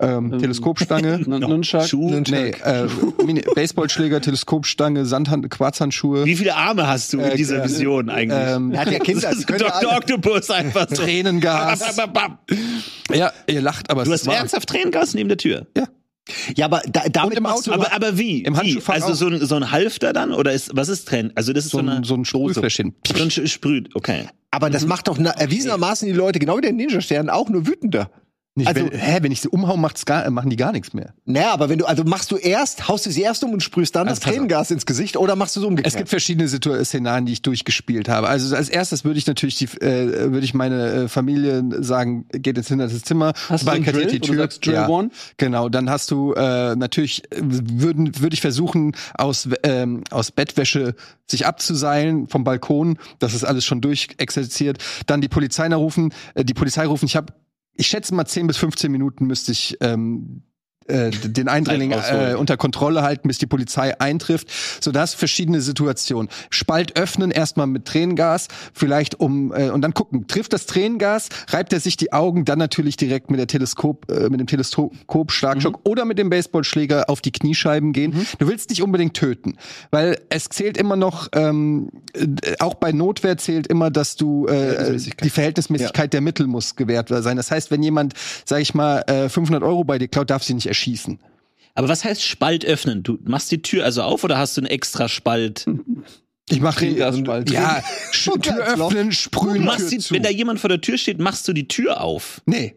Ähm, 0.00 0.36
Teleskopstange. 0.40 1.20
Nun- 1.26 1.40
Nunchuck. 1.40 1.84
Schuh. 1.84 2.10
Nee, 2.28 2.50
äh, 2.64 2.88
Baseballschläger, 3.54 4.20
Teleskopstange, 4.20 5.06
Sandhand, 5.06 5.48
Quarzhandschuhe, 5.48 6.24
Wie 6.24 6.34
viele 6.34 6.56
Arme 6.56 6.88
hast 6.88 7.12
du 7.12 7.18
in 7.18 7.24
Äh, 7.24 7.36
dieser 7.36 7.60
äh, 7.62 7.64
Vision 7.68 8.10
eigentlich? 8.10 8.36
ähm, 8.48 8.72
er 8.72 8.80
hat 8.80 8.90
ja 8.90 8.98
Kinder, 8.98 9.28
das 9.30 9.38
ist 9.38 9.48
Dr. 9.48 9.96
Octopus 9.96 10.50
einfach 10.50 10.88
so. 10.90 10.96
Tränengas. 11.04 11.96
Ja, 13.14 13.32
ihr 13.46 13.60
lacht, 13.62 13.90
aber 13.90 14.02
Du 14.04 14.10
es 14.10 14.14
hast 14.14 14.20
ist 14.22 14.26
wahr. 14.26 14.36
ernsthaft 14.36 14.68
Tränengas 14.68 15.14
neben 15.14 15.28
der 15.28 15.38
Tür. 15.38 15.66
Ja, 15.76 15.84
aber 16.66 16.82
da, 16.90 17.02
damit 17.10 17.36
im 17.38 17.46
Auto- 17.46 17.72
Aber, 17.72 17.92
aber 17.92 18.16
wie? 18.18 18.42
Im 18.42 18.56
wie? 18.60 18.80
Also 18.86 19.14
so 19.14 19.26
ein, 19.26 19.44
so 19.44 19.56
ein 19.56 19.70
Halfter 19.70 20.12
dann? 20.12 20.32
Oder 20.32 20.52
ist, 20.52 20.70
was 20.74 20.88
ist 20.88 21.08
Tränen? 21.08 21.32
Also 21.34 21.52
das 21.52 21.64
ist 21.64 21.72
so, 21.72 21.78
so 21.82 21.86
ein, 21.86 22.04
so 22.04 22.14
ein 22.14 22.24
Sprühfläschchen. 22.24 22.94
So 23.06 23.22
ein 23.22 23.30
Sprüht, 23.30 23.94
okay. 23.94 24.28
Aber 24.50 24.68
das 24.70 24.86
macht 24.86 25.08
doch 25.08 25.18
erwiesenermaßen 25.18 26.06
die 26.06 26.12
Leute, 26.14 26.38
genau 26.38 26.58
wie 26.58 26.60
der 26.62 26.72
Ninja-Stern, 26.72 27.30
auch 27.30 27.48
nur 27.48 27.66
wütender. 27.66 28.10
Nicht, 28.54 28.68
Also- 28.68 28.80
wenn, 28.92 28.98
hä, 28.98 29.18
wenn 29.22 29.32
ich 29.32 29.40
sie 29.40 29.48
umhau, 29.48 29.78
macht's 29.78 30.04
gar, 30.04 30.28
machen 30.30 30.50
die 30.50 30.56
gar 30.56 30.72
nichts 30.72 30.92
mehr. 30.92 31.14
Naja, 31.24 31.52
aber 31.54 31.70
wenn 31.70 31.78
du, 31.78 31.86
also 31.86 32.04
machst 32.04 32.30
du 32.32 32.36
erst, 32.36 32.86
haust 32.86 33.06
du 33.06 33.10
sie 33.10 33.22
erst 33.22 33.42
um 33.44 33.50
und 33.54 33.62
sprühst 33.62 33.96
dann 33.96 34.08
Also 34.08 34.20
das. 34.20 34.30
Tränengas 34.30 34.70
ins 34.70 34.84
Gesicht 34.84 35.16
oder 35.16 35.36
machst 35.36 35.56
du 35.56 35.60
so 35.60 35.68
umgekehrt? 35.68 35.90
Es 35.90 35.96
gibt 35.96 36.10
verschiedene 36.10 36.46
Situ 36.48 36.74
Szenarien, 36.84 37.24
die 37.24 37.32
ich 37.32 37.40
durchgespielt 37.40 38.10
habe. 38.10 38.28
Also 38.28 38.54
als 38.54 38.68
erstes 38.68 39.06
würde 39.06 39.18
ich 39.18 39.26
natürlich 39.26 39.56
die, 39.56 39.64
äh, 39.80 40.30
würde 40.32 40.44
ich 40.44 40.52
meine 40.52 40.86
äh, 41.04 41.08
Familie 41.08 41.64
sagen, 41.82 42.26
geht 42.30 42.58
ins 42.58 42.68
hinterste 42.68 43.00
Zimmer, 43.00 43.32
Hast 43.48 43.64
barrikadiert 43.64 44.12
die 44.12 44.20
Tür. 44.20 44.36
sagst, 44.36 44.66
Drill 44.66 44.84
one? 44.86 45.08
Genau, 45.38 45.70
dann 45.70 45.88
hast 45.88 46.10
du 46.10 46.34
äh, 46.34 46.76
natürlich 46.76 47.22
äh, 47.32 47.38
würden 47.40 48.20
würde 48.20 48.34
ich 48.34 48.42
versuchen 48.42 48.94
aus 49.14 49.48
ähm, 49.62 50.04
aus 50.10 50.30
Bettwäsche 50.30 50.94
sich 51.26 51.46
abzuseilen 51.46 52.28
vom 52.28 52.44
Balkon. 52.44 52.98
Das 53.18 53.32
ist 53.32 53.44
alles 53.44 53.64
schon 53.64 53.80
durchexerziert. 53.80 54.76
Dann 55.06 55.22
die 55.22 55.28
Polizei 55.28 55.72
rufen, 55.74 56.12
äh, 56.34 56.44
die 56.44 56.52
Polizei 56.52 56.84
rufen. 56.86 57.06
Ich 57.06 57.16
habe 57.16 57.32
ich 57.74 57.86
schätze 57.86 58.14
mal 58.14 58.26
10 58.26 58.46
bis 58.46 58.56
15 58.58 58.90
Minuten 58.90 59.26
müsste 59.26 59.52
ich 59.52 59.76
ähm, 59.80 60.42
äh, 60.88 61.10
den 61.10 61.48
Eindringling 61.48 61.92
äh, 61.92 62.34
unter 62.34 62.56
Kontrolle 62.56 63.02
halten, 63.02 63.28
bis 63.28 63.38
die 63.38 63.46
Polizei 63.46 63.98
eintrifft. 64.00 64.48
So 64.80 64.92
das 64.92 65.14
verschiedene 65.14 65.60
Situationen. 65.60 66.28
Spalt 66.50 66.96
öffnen 66.98 67.30
erstmal 67.30 67.66
mit 67.66 67.84
Tränengas, 67.84 68.48
vielleicht 68.72 69.20
um 69.20 69.52
äh, 69.52 69.70
und 69.70 69.82
dann 69.82 69.94
gucken, 69.94 70.26
trifft 70.26 70.52
das 70.52 70.66
Tränengas, 70.66 71.28
reibt 71.48 71.72
er 71.72 71.80
sich 71.80 71.96
die 71.96 72.12
Augen, 72.12 72.44
dann 72.44 72.58
natürlich 72.58 72.96
direkt 72.96 73.30
mit 73.30 73.38
der 73.40 73.46
Teleskop 73.46 74.10
äh, 74.10 74.28
mit 74.28 74.40
dem 74.40 74.46
Teleskop 74.46 75.30
Schlagstock 75.32 75.74
Mhm. 75.76 75.90
oder 75.90 76.04
mit 76.04 76.18
dem 76.18 76.30
Baseballschläger 76.30 77.08
auf 77.08 77.20
die 77.20 77.32
Kniescheiben 77.32 77.92
gehen. 77.92 78.26
Du 78.38 78.48
willst 78.48 78.70
nicht 78.70 78.82
unbedingt 78.82 79.14
töten, 79.14 79.56
weil 79.90 80.18
es 80.28 80.48
zählt 80.48 80.76
immer 80.76 80.96
noch 80.96 81.28
ähm, 81.34 81.90
äh, 82.14 82.26
auch 82.58 82.74
bei 82.74 82.92
Notwehr 82.92 83.38
zählt 83.38 83.66
immer, 83.66 83.90
dass 83.90 84.16
du 84.16 84.46
äh, 84.46 84.50
Verhältnismäßigkeit. 84.50 85.24
die 85.24 85.30
Verhältnismäßigkeit 85.30 86.12
der 86.12 86.20
Mittel 86.20 86.46
muss 86.46 86.76
gewährt 86.76 87.08
sein. 87.08 87.36
Das 87.36 87.50
heißt, 87.50 87.70
wenn 87.70 87.82
jemand, 87.82 88.14
sag 88.44 88.60
ich 88.60 88.74
mal, 88.74 89.00
äh, 89.06 89.28
500 89.28 89.62
Euro 89.62 89.84
bei 89.84 89.98
dir 89.98 90.08
klaut, 90.08 90.30
darf 90.30 90.42
sie 90.42 90.54
nicht 90.54 90.66
erschießen. 90.72 91.18
Aber 91.74 91.88
was 91.88 92.04
heißt 92.04 92.22
Spalt 92.22 92.64
öffnen? 92.64 93.02
Du 93.02 93.18
machst 93.24 93.50
die 93.50 93.62
Tür 93.62 93.84
also 93.84 94.02
auf 94.02 94.24
oder 94.24 94.36
hast 94.38 94.56
du 94.56 94.60
einen 94.60 94.68
extra 94.68 95.08
Spalt? 95.08 95.66
Ich 96.50 96.60
mache 96.60 96.80
Tränengasspalt. 96.80 97.50
Ja, 97.50 97.82
Sch- 98.12 98.40
Tür 98.42 98.56
öffnen, 98.66 99.12
sprühen, 99.12 99.64
Tür 99.68 99.88
die, 99.88 99.98
zu. 99.98 100.14
wenn 100.14 100.22
da 100.22 100.28
jemand 100.30 100.60
vor 100.60 100.68
der 100.68 100.80
Tür 100.80 100.98
steht, 100.98 101.18
machst 101.18 101.46
du 101.48 101.52
die 101.52 101.68
Tür 101.68 102.00
auf. 102.00 102.42
nee. 102.46 102.74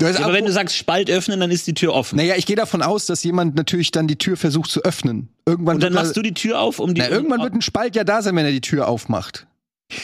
Ja, 0.00 0.08
aber 0.16 0.26
ab- 0.28 0.32
wenn 0.32 0.46
du 0.46 0.52
sagst 0.52 0.76
Spalt 0.76 1.10
öffnen, 1.10 1.40
dann 1.40 1.50
ist 1.50 1.66
die 1.66 1.74
Tür 1.74 1.92
offen. 1.92 2.16
naja, 2.16 2.34
ich 2.38 2.46
gehe 2.46 2.56
davon 2.56 2.80
aus, 2.80 3.04
dass 3.04 3.22
jemand 3.22 3.54
natürlich 3.56 3.90
dann 3.90 4.06
die 4.06 4.16
Tür 4.16 4.38
versucht 4.38 4.70
zu 4.70 4.82
öffnen. 4.82 5.28
Irgendwann, 5.44 5.74
Und 5.74 5.82
dann 5.82 5.92
machst 5.92 6.16
du 6.16 6.22
die 6.22 6.32
Tür 6.32 6.58
auf, 6.60 6.78
um 6.78 6.94
die. 6.94 7.02
na, 7.02 7.10
irgendwann 7.10 7.42
wird 7.42 7.52
ein 7.52 7.60
Spalt 7.60 7.94
ja 7.96 8.02
da 8.04 8.22
sein, 8.22 8.34
wenn 8.34 8.46
er 8.46 8.50
die 8.52 8.62
Tür 8.62 8.88
aufmacht. 8.88 9.46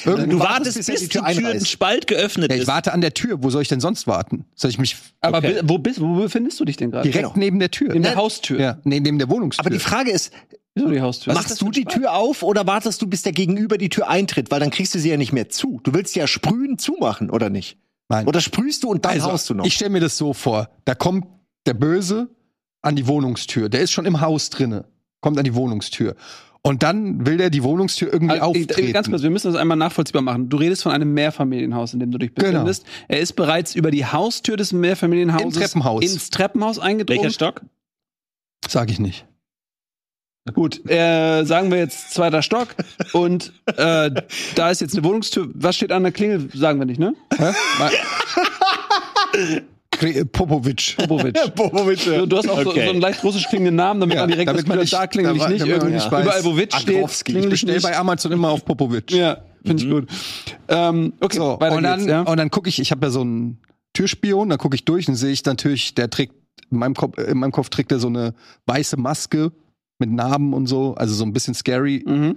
Irgend- 0.04 0.32
du 0.32 0.38
wartest, 0.38 0.50
wartest, 0.50 0.76
bis 0.78 0.86
bis, 0.86 1.00
die 1.00 1.06
die 1.06 1.12
Tür 1.12 1.20
Tür, 1.22 1.28
ein 1.28 1.36
einreißt. 1.46 1.68
Spalt 1.68 2.06
geöffnet 2.06 2.50
ja, 2.50 2.56
ich 2.56 2.62
ist. 2.62 2.68
warte 2.68 2.92
an 2.92 3.00
der 3.00 3.14
Tür. 3.14 3.42
Wo 3.42 3.50
soll 3.50 3.62
ich 3.62 3.68
denn 3.68 3.80
sonst 3.80 4.06
warten? 4.06 4.44
Soll 4.54 4.70
ich 4.70 4.78
mich 4.78 4.96
Aber 5.20 5.38
Okay. 5.38 5.60
wo, 5.64 5.78
bist, 5.78 6.00
wo 6.00 6.14
befindest 6.16 6.58
du 6.60 6.64
dich 6.64 6.76
denn 6.76 6.90
gerade? 6.90 7.08
direkt 7.08 7.36
neben 7.36 7.58
der 7.58 7.70
Tür? 7.70 7.94
In 7.94 8.02
der 8.02 8.16
Haustür. 8.16 8.60
Ja, 8.60 8.78
nee, 8.84 9.00
neben 9.00 9.18
der 9.18 9.28
Wohnungstür. 9.30 9.60
Aber 9.64 9.70
die 9.70 9.78
Frage 9.80 10.10
ist, 10.10 10.32
Wieso 10.74 10.90
die 10.90 11.00
Haustür? 11.00 11.32
machst 11.34 11.60
du 11.60 11.70
die 11.70 11.84
Tür 11.84 12.12
auf 12.14 12.42
oder 12.42 12.66
wartest 12.66 13.00
du, 13.00 13.06
bis 13.06 13.22
der 13.22 13.32
Gegenüber 13.32 13.78
die 13.78 13.88
Tür 13.88 14.08
eintritt? 14.08 14.50
Weil 14.50 14.60
dann 14.60 14.70
kriegst 14.70 14.94
du 14.94 14.98
sie 14.98 15.08
ja 15.10 15.16
nicht 15.16 15.32
mehr 15.32 15.48
zu. 15.48 15.80
Du 15.84 15.94
willst 15.94 16.14
ja 16.16 16.26
sprühen 16.26 16.78
zumachen, 16.78 17.30
oder 17.30 17.48
nicht? 17.50 17.78
Nein. 18.08 18.26
Oder 18.28 18.40
sprühst 18.40 18.82
du 18.84 18.88
und 18.90 19.04
dann 19.04 19.12
also, 19.12 19.32
haust 19.32 19.48
du 19.50 19.54
noch? 19.54 19.64
ich 19.64 19.74
stelle 19.74 19.90
mir 19.90 20.00
das 20.00 20.16
so 20.18 20.32
vor. 20.32 20.68
Da 20.84 20.94
kommt 20.94 21.26
der 21.66 21.74
Böse 21.74 22.28
an 22.82 22.94
die 22.94 23.06
Wohnungstür. 23.06 23.68
Der 23.68 23.80
ist 23.80 23.90
schon 23.92 24.06
im 24.06 24.20
Haus 24.20 24.50
drinne. 24.50 24.84
Kommt 25.20 25.38
an 25.38 25.44
die 25.44 25.54
Wohnungstür. 25.54 26.14
Und 26.66 26.82
dann 26.82 27.24
will 27.24 27.36
der 27.36 27.48
die 27.50 27.62
Wohnungstür 27.62 28.12
irgendwie 28.12 28.34
Also, 28.40 28.44
auftreten. 28.46 28.92
Ganz 28.92 29.08
kurz, 29.08 29.22
wir 29.22 29.30
müssen 29.30 29.52
das 29.52 29.60
einmal 29.60 29.76
nachvollziehbar 29.76 30.22
machen. 30.22 30.48
Du 30.48 30.56
redest 30.56 30.82
von 30.82 30.90
einem 30.92 31.14
Mehrfamilienhaus, 31.14 31.94
in 31.94 32.00
dem 32.00 32.10
du 32.10 32.18
dich 32.18 32.34
befindest. 32.34 32.84
Er 33.08 33.20
ist 33.20 33.34
bereits 33.34 33.74
über 33.74 33.90
die 33.90 34.04
Haustür 34.04 34.56
des 34.56 34.72
Mehrfamilienhauses 34.72 35.44
Im 35.56 35.60
Treppenhaus. 35.62 36.02
ins 36.04 36.30
Treppenhaus 36.30 36.78
eingedrungen. 36.78 37.20
Welcher 37.22 37.32
Stock? 37.34 37.62
Sag 38.68 38.90
ich 38.90 38.98
nicht. 38.98 39.26
Gut, 40.54 40.88
äh, 40.88 41.44
sagen 41.44 41.70
wir 41.72 41.78
jetzt 41.78 42.12
zweiter 42.14 42.40
Stock 42.42 42.68
und 43.12 43.52
äh, 43.76 44.10
da 44.54 44.70
ist 44.70 44.80
jetzt 44.80 44.94
eine 44.94 45.02
Wohnungstür. 45.04 45.48
Was 45.54 45.74
steht 45.76 45.90
an 45.90 46.04
der 46.04 46.12
Klingel? 46.12 46.48
Sagen 46.54 46.78
wir 46.78 46.86
nicht, 46.86 47.00
ne? 47.00 47.14
Kri- 49.32 49.62
Popovic. 50.32 50.96
Popovic. 51.08 52.04
Du, 52.04 52.26
du 52.26 52.36
hast 52.36 52.48
auch 52.48 52.62
so, 52.62 52.70
Okay. 52.70 52.84
so 52.84 52.90
einen 52.90 53.00
leicht 53.00 53.22
russisch 53.24 53.46
klingenden 53.48 53.76
Namen, 53.76 54.00
damit 54.00 54.14
Ja, 54.16 54.22
man 54.22 54.30
direkt 54.30 54.48
damit 54.48 54.62
das 54.62 54.68
man 54.68 54.78
nicht- 54.78 54.92
da 54.92 55.06
klingel 55.06 55.36
ich 55.36 55.48
nicht. 55.48 55.66
Irgendwie- 55.66 55.92
nicht 55.94 56.10
weiß. 56.10 56.24
Überall, 56.24 56.44
wo 56.44 56.56
Witz 56.56 56.76
steht, 56.76 56.96
Agrowski. 56.96 57.32
klingel 57.32 57.48
Ich 57.52 57.62
ich 57.62 57.66
bestell 57.66 57.74
nicht. 57.76 57.82
bei 57.84 57.96
Amazon 57.98 58.32
immer 58.32 58.50
auf 58.50 58.64
Popovic. 58.64 59.10
Ja, 59.12 59.38
finde 59.64 59.82
ich 59.82 59.90
gut. 59.90 60.08
Ähm, 60.68 61.12
okay, 61.20 61.36
So, 61.36 61.56
weiter 61.60 61.76
und 61.76 61.82
dann, 61.82 61.98
geht's, 62.00 62.10
ja. 62.10 62.22
und 62.22 62.36
dann 62.36 62.50
gucke 62.50 62.68
ich, 62.68 62.78
ich 62.80 62.90
habe 62.90 63.06
ja 63.06 63.10
so 63.10 63.20
einen 63.22 63.58
Türspion, 63.92 64.48
dann 64.48 64.58
gucke 64.58 64.74
ich 64.74 64.84
durch 64.84 65.08
und 65.08 65.14
sehe 65.16 65.32
ich 65.32 65.44
natürlich, 65.44 65.94
der 65.94 66.10
trägt, 66.10 66.34
in 66.70 66.78
meinem, 66.78 66.94
Kopf, 66.94 67.18
in 67.18 67.38
meinem 67.38 67.52
Kopf 67.52 67.68
trägt 67.68 67.92
er 67.92 67.98
so 67.98 68.08
eine 68.08 68.34
weiße 68.66 68.96
Maske 68.98 69.52
mit 69.98 70.10
Narben 70.10 70.52
und 70.52 70.66
so, 70.66 70.94
also 70.94 71.14
so 71.14 71.24
ein 71.24 71.32
bisschen 71.32 71.54
scary. 71.54 72.02
Mhm. 72.06 72.36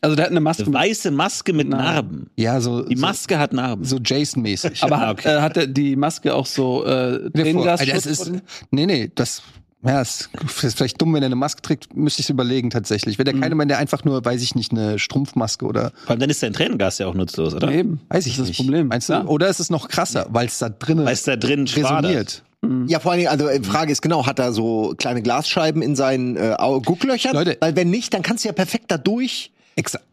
Also 0.00 0.14
der 0.14 0.26
hat 0.26 0.30
eine 0.30 0.40
Maske. 0.40 0.64
Eine 0.64 0.74
weiße 0.74 1.10
Maske 1.10 1.52
mit 1.52 1.68
Narben. 1.68 1.84
Narben. 1.84 2.30
Ja, 2.36 2.60
so, 2.60 2.82
Die 2.82 2.94
Maske 2.96 3.38
hat 3.38 3.52
Narben. 3.52 3.84
so, 3.84 3.96
so 3.96 4.02
Jason-mäßig. 4.04 4.82
aber 4.82 4.96
Ah, 4.96 5.00
hat, 5.08 5.18
okay. 5.18 5.36
äh, 5.36 5.40
hat 5.40 5.56
er 5.56 5.66
die 5.66 5.96
Maske 5.96 6.34
auch 6.34 6.46
so 6.46 6.84
äh, 6.84 7.30
Tränengas? 7.30 7.84
Das 7.84 8.06
ist, 8.06 8.30
nee, 8.70 8.86
nee, 8.86 9.10
das, 9.14 9.42
ja, 9.84 10.00
ist, 10.00 10.30
ist 10.62 10.76
vielleicht 10.76 11.00
dumm, 11.00 11.14
wenn 11.14 11.22
er 11.22 11.26
eine 11.26 11.36
Maske 11.36 11.62
trägt, 11.62 11.96
müsste 11.96 12.20
ich 12.20 12.26
es 12.26 12.30
überlegen 12.30 12.70
tatsächlich. 12.70 13.18
Wenn 13.18 13.24
der 13.24 13.34
keine, 13.34 13.58
wenn 13.58 13.68
der 13.68 13.78
einfach 13.78 14.04
nur, 14.04 14.24
weiß 14.24 14.40
ich 14.42 14.54
nicht, 14.54 14.70
eine 14.72 14.98
Strumpfmaske 14.98 15.64
oder, 15.66 15.92
Vor 16.02 16.10
allem 16.10 16.20
dann 16.20 16.30
ist 16.30 16.42
dein 16.42 16.52
Tränengas 16.52 16.98
ja 16.98 17.06
auch 17.08 17.14
nutzlos, 17.14 17.54
oder? 17.54 17.70
Eben. 17.70 18.00
weiß 18.08 18.26
ich 18.26 18.34
das 18.36 18.42
ist 18.42 18.48
nicht. 18.48 18.58
das 18.60 18.66
Problem. 18.66 18.88
Meinst 18.88 19.08
du? 19.08 19.14
Ja. 19.14 19.24
Oder 19.24 19.48
ist 19.48 19.58
es 19.60 19.70
noch 19.70 19.88
krasser, 19.88 20.26
weil 20.30 20.46
es 20.46 20.58
da 20.58 20.68
drinnen 20.68 21.06
Weil 21.06 21.12
es 21.12 21.24
da 21.24 21.36
drin 21.36 21.66
resoniert? 21.66 22.42
Ja, 22.88 22.98
vor 22.98 23.12
allen 23.12 23.18
Dingen, 23.20 23.30
also 23.30 23.46
äh, 23.48 23.62
Frage 23.62 23.92
ist 23.92 24.02
genau, 24.02 24.26
hat 24.26 24.40
er 24.40 24.52
so 24.52 24.94
kleine 24.98 25.22
Glasscheiben 25.22 25.80
in 25.80 25.94
seinen 25.94 26.36
äh, 26.36 26.56
Gucklöchern? 26.84 27.32
Leute. 27.34 27.56
Weil 27.60 27.76
wenn 27.76 27.88
nicht, 27.90 28.12
dann 28.14 28.22
kannst 28.22 28.44
du 28.44 28.48
ja 28.48 28.52
perfekt 28.52 28.86
da 28.88 28.98
durch. 28.98 29.52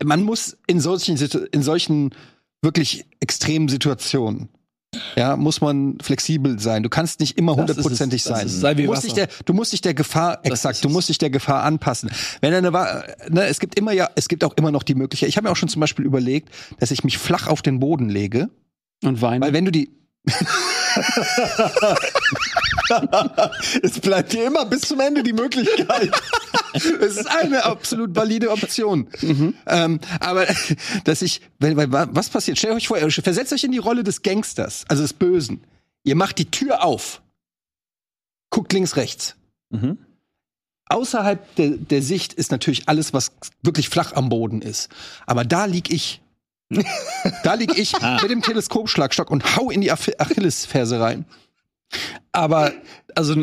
Man 0.03 0.23
muss 0.23 0.57
in 0.67 0.79
solchen, 0.79 1.17
in 1.51 1.61
solchen 1.63 2.11
wirklich 2.61 3.05
extremen 3.19 3.67
Situationen, 3.69 4.49
ja, 5.17 5.35
muss 5.35 5.59
man 5.59 5.97
flexibel 6.01 6.57
sein. 6.59 6.81
Du 6.83 6.89
kannst 6.89 7.19
nicht 7.19 7.37
immer 7.37 7.55
hundertprozentig 7.55 8.23
sein. 8.23 8.45
ist- 8.45 8.61
sei 8.61 8.73
du, 8.75 8.83
musst 8.83 9.03
dich 9.03 9.13
der, 9.13 9.27
du 9.45 9.53
musst 9.53 9.73
dich 9.73 9.81
der 9.81 9.93
Gefahr, 9.93 10.39
exakt, 10.43 10.83
du 10.85 10.89
musst 10.89 11.09
dich 11.09 11.17
der 11.17 11.29
Gefahr 11.29 11.63
anpassen. 11.63 12.09
Wenn 12.41 12.53
eine, 12.53 12.71
ne, 12.71 13.43
es 13.47 13.59
gibt 13.59 13.77
immer 13.77 13.91
ja, 13.91 14.09
es 14.15 14.27
gibt 14.29 14.43
auch 14.45 14.53
immer 14.55 14.71
noch 14.71 14.83
die 14.83 14.95
Möglichkeit. 14.95 15.27
Ich 15.29 15.35
habe 15.37 15.47
mir 15.47 15.51
auch 15.51 15.57
schon 15.57 15.67
zum 15.69 15.79
Beispiel 15.81 16.05
überlegt, 16.05 16.49
dass 16.79 16.91
ich 16.91 17.03
mich 17.03 17.17
flach 17.17 17.47
auf 17.47 17.61
den 17.61 17.79
Boden 17.79 18.07
lege, 18.09 18.49
Und 19.03 19.21
Wein. 19.21 19.41
weil 19.41 19.51
wenn 19.53 19.65
du 19.65 19.71
die, 19.71 19.89
Es 23.81 23.99
bleibt 23.99 24.33
dir 24.33 24.47
immer 24.47 24.65
bis 24.65 24.81
zum 24.81 24.99
Ende 24.99 25.23
die 25.23 25.33
Möglichkeit. 25.33 26.11
Es 26.99 27.15
ist 27.15 27.27
eine 27.27 27.63
absolut 27.63 28.13
valide 28.17 28.51
Option. 28.51 29.07
Ähm, 29.65 30.01
aber 30.19 30.45
dass 31.05 31.21
ich, 31.21 31.39
weil, 31.57 31.77
weil, 31.77 31.89
was 31.89 32.27
passiert? 32.27 32.57
Stellt 32.57 32.73
euch 32.73 32.89
vor, 32.89 32.97
versetzt 32.97 33.53
euch 33.53 33.63
in 33.63 33.71
die 33.71 33.77
Rolle 33.77 34.03
des 34.03 34.23
Gangsters, 34.23 34.83
also 34.89 35.01
des 35.01 35.13
Bösen. 35.13 35.63
Ihr 36.03 36.15
macht 36.15 36.37
die 36.37 36.51
Tür 36.51 36.83
auf, 36.83 37.21
guckt 38.49 38.73
links, 38.73 38.97
rechts. 38.97 39.35
Mhm. 39.69 39.99
Außerhalb 40.87 41.55
der, 41.55 41.69
der 41.71 42.01
Sicht 42.01 42.33
ist 42.33 42.51
natürlich 42.51 42.87
alles, 42.87 43.13
was 43.13 43.31
wirklich 43.63 43.89
flach 43.89 44.13
am 44.13 44.29
Boden 44.29 44.61
ist. 44.61 44.89
Aber 45.25 45.43
da 45.43 45.65
lieg 45.65 45.91
ich. 45.91 46.21
da 47.43 47.53
lieg 47.53 47.77
ich 47.77 47.93
mit 48.21 48.31
dem 48.31 48.41
Teleskopschlagstock 48.41 49.29
und 49.29 49.55
hau 49.55 49.69
in 49.69 49.81
die 49.81 49.91
Ach 49.91 49.99
Achillesferse 50.17 50.99
rein. 50.99 51.25
Aber, 52.31 52.73
also 53.15 53.35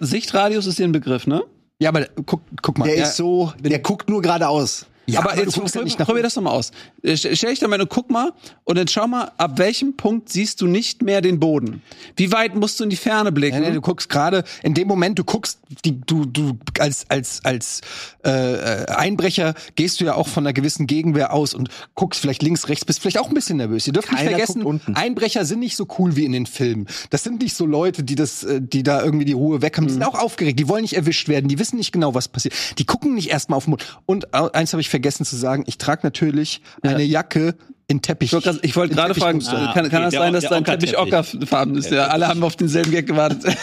Sichtradius 0.00 0.66
ist 0.66 0.78
dir 0.78 0.84
ein 0.84 0.92
Begriff, 0.92 1.26
ne? 1.26 1.44
Ja, 1.80 1.90
aber 1.90 2.06
guck, 2.26 2.42
guck 2.60 2.78
mal. 2.78 2.86
Der 2.86 2.96
ja, 2.98 3.04
ist 3.04 3.16
so, 3.16 3.52
der 3.58 3.78
guckt 3.78 4.08
nur 4.10 4.20
geradeaus. 4.20 4.86
Ja, 5.14 5.20
aber, 5.20 5.36
jetzt 5.36 5.56
du 5.56 5.60
guckst 5.60 5.74
ja 5.74 5.80
probier, 5.80 5.84
nicht 5.84 5.98
nach 5.98 6.06
probier 6.06 6.22
das 6.22 6.34
doch 6.34 6.42
mal 6.42 6.50
aus. 6.50 6.70
Äh, 7.02 7.16
Stell 7.16 7.50
dich 7.50 7.58
da 7.60 7.68
mal 7.68 7.80
und 7.80 7.88
guck 7.90 8.10
mal 8.10 8.32
und 8.64 8.78
dann 8.78 8.88
schau 8.88 9.06
mal, 9.06 9.32
ab 9.38 9.58
welchem 9.58 9.96
Punkt 9.96 10.28
siehst 10.28 10.60
du 10.60 10.66
nicht 10.66 11.02
mehr 11.02 11.20
den 11.20 11.40
Boden? 11.40 11.82
Wie 12.16 12.30
weit 12.32 12.54
musst 12.54 12.78
du 12.80 12.84
in 12.84 12.90
die 12.90 12.96
Ferne 12.96 13.32
blicken? 13.32 13.60
Nee, 13.60 13.68
nee, 13.68 13.74
du 13.74 13.80
guckst 13.80 14.08
gerade 14.08 14.44
in 14.62 14.74
dem 14.74 14.86
Moment, 14.88 15.18
du 15.18 15.24
guckst, 15.24 15.58
die, 15.84 16.00
du, 16.00 16.24
du 16.24 16.58
als 16.78 17.06
als 17.08 17.44
als 17.44 17.80
äh, 18.24 18.82
äh, 18.82 18.86
Einbrecher 18.86 19.54
gehst 19.74 20.00
du 20.00 20.04
ja 20.04 20.14
auch 20.14 20.28
von 20.28 20.44
einer 20.44 20.52
gewissen 20.52 20.86
Gegenwehr 20.86 21.32
aus 21.32 21.54
und 21.54 21.68
guckst 21.94 22.20
vielleicht 22.20 22.42
links, 22.42 22.68
rechts, 22.68 22.84
bist 22.84 23.00
vielleicht 23.00 23.18
auch 23.18 23.28
ein 23.28 23.34
bisschen 23.34 23.56
nervös. 23.56 23.86
Ihr 23.86 23.92
dürft 23.92 24.10
nicht 24.10 24.18
Keiner 24.18 24.30
vergessen, 24.30 24.62
guckt 24.62 24.66
unten. 24.86 24.94
Einbrecher 24.94 25.44
sind 25.44 25.60
nicht 25.60 25.76
so 25.76 25.86
cool 25.98 26.16
wie 26.16 26.24
in 26.24 26.32
den 26.32 26.46
Filmen. 26.46 26.86
Das 27.10 27.22
sind 27.24 27.40
nicht 27.42 27.54
so 27.56 27.66
Leute, 27.66 28.02
die 28.02 28.14
das, 28.14 28.44
äh, 28.44 28.60
die 28.60 28.82
da 28.82 29.02
irgendwie 29.02 29.24
die 29.24 29.32
Ruhe 29.32 29.62
weg 29.62 29.76
haben. 29.76 29.86
Die 29.86 29.92
sind 29.92 30.02
Mhm. 30.02 30.08
auch 30.08 30.18
aufgeregt. 30.18 30.58
Die 30.60 30.68
wollen 30.68 30.82
nicht 30.82 30.94
erwischt 30.94 31.28
werden. 31.28 31.48
Die 31.48 31.58
wissen 31.58 31.76
nicht 31.76 31.92
genau, 31.92 32.14
was 32.14 32.28
passiert. 32.28 32.54
Die 32.78 32.84
gucken 32.84 33.14
nicht 33.14 33.30
erstmal 33.30 33.56
auf 33.56 33.64
den 33.64 33.70
Mund. 33.70 33.98
Und 34.06 34.34
eins 34.34 34.72
habe 34.72 34.80
ich 34.80 34.88
vergessen 34.88 34.97
zu 35.24 35.36
sagen: 35.36 35.64
Ich 35.66 35.78
trage 35.78 36.00
natürlich 36.04 36.60
eine 36.82 37.02
Jacke 37.02 37.54
in 37.86 38.02
Teppich. 38.02 38.32
Ich 38.62 38.76
wollte 38.76 38.94
gerade 38.94 39.14
fragen. 39.14 39.42
Ah, 39.48 39.72
kann, 39.72 39.88
kann 39.88 40.02
okay, 40.04 40.04
das 40.04 40.12
sein, 40.14 40.32
dass 40.34 40.44
dein 40.44 40.64
Teppich 40.64 40.98
ockerfarben 40.98 41.76
ist? 41.76 41.90
Ja, 41.90 42.08
alle 42.08 42.28
haben 42.28 42.42
auf 42.42 42.56
denselben 42.56 42.90
Gag 42.90 43.06
gewartet. 43.06 43.44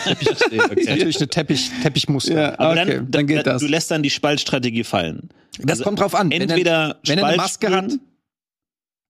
Okay. 0.56 0.86
natürlich 0.88 1.18
eine 1.18 1.28
Teppich, 1.28 1.70
Teppichmuster. 1.84 2.34
Ja. 2.34 2.60
Aber 2.60 2.72
Okay, 2.82 2.96
dann, 2.98 3.12
dann 3.12 3.28
geht 3.28 3.46
das. 3.48 3.62
Du 3.62 3.68
lässt 3.68 3.92
dann 3.92 4.02
die 4.04 4.10
Spaltstrategie 4.10 4.84
fallen. 4.84 5.30
Das 5.60 5.82
kommt 5.82 6.00
drauf 6.00 6.16
an. 6.16 6.32
Wenn 6.32 6.42
er- 6.42 6.50
Entweder 6.50 6.98
wenn 7.06 7.20
er 7.20 7.26
eine 7.26 7.38
Maske 7.38 7.70
hat, 7.70 7.92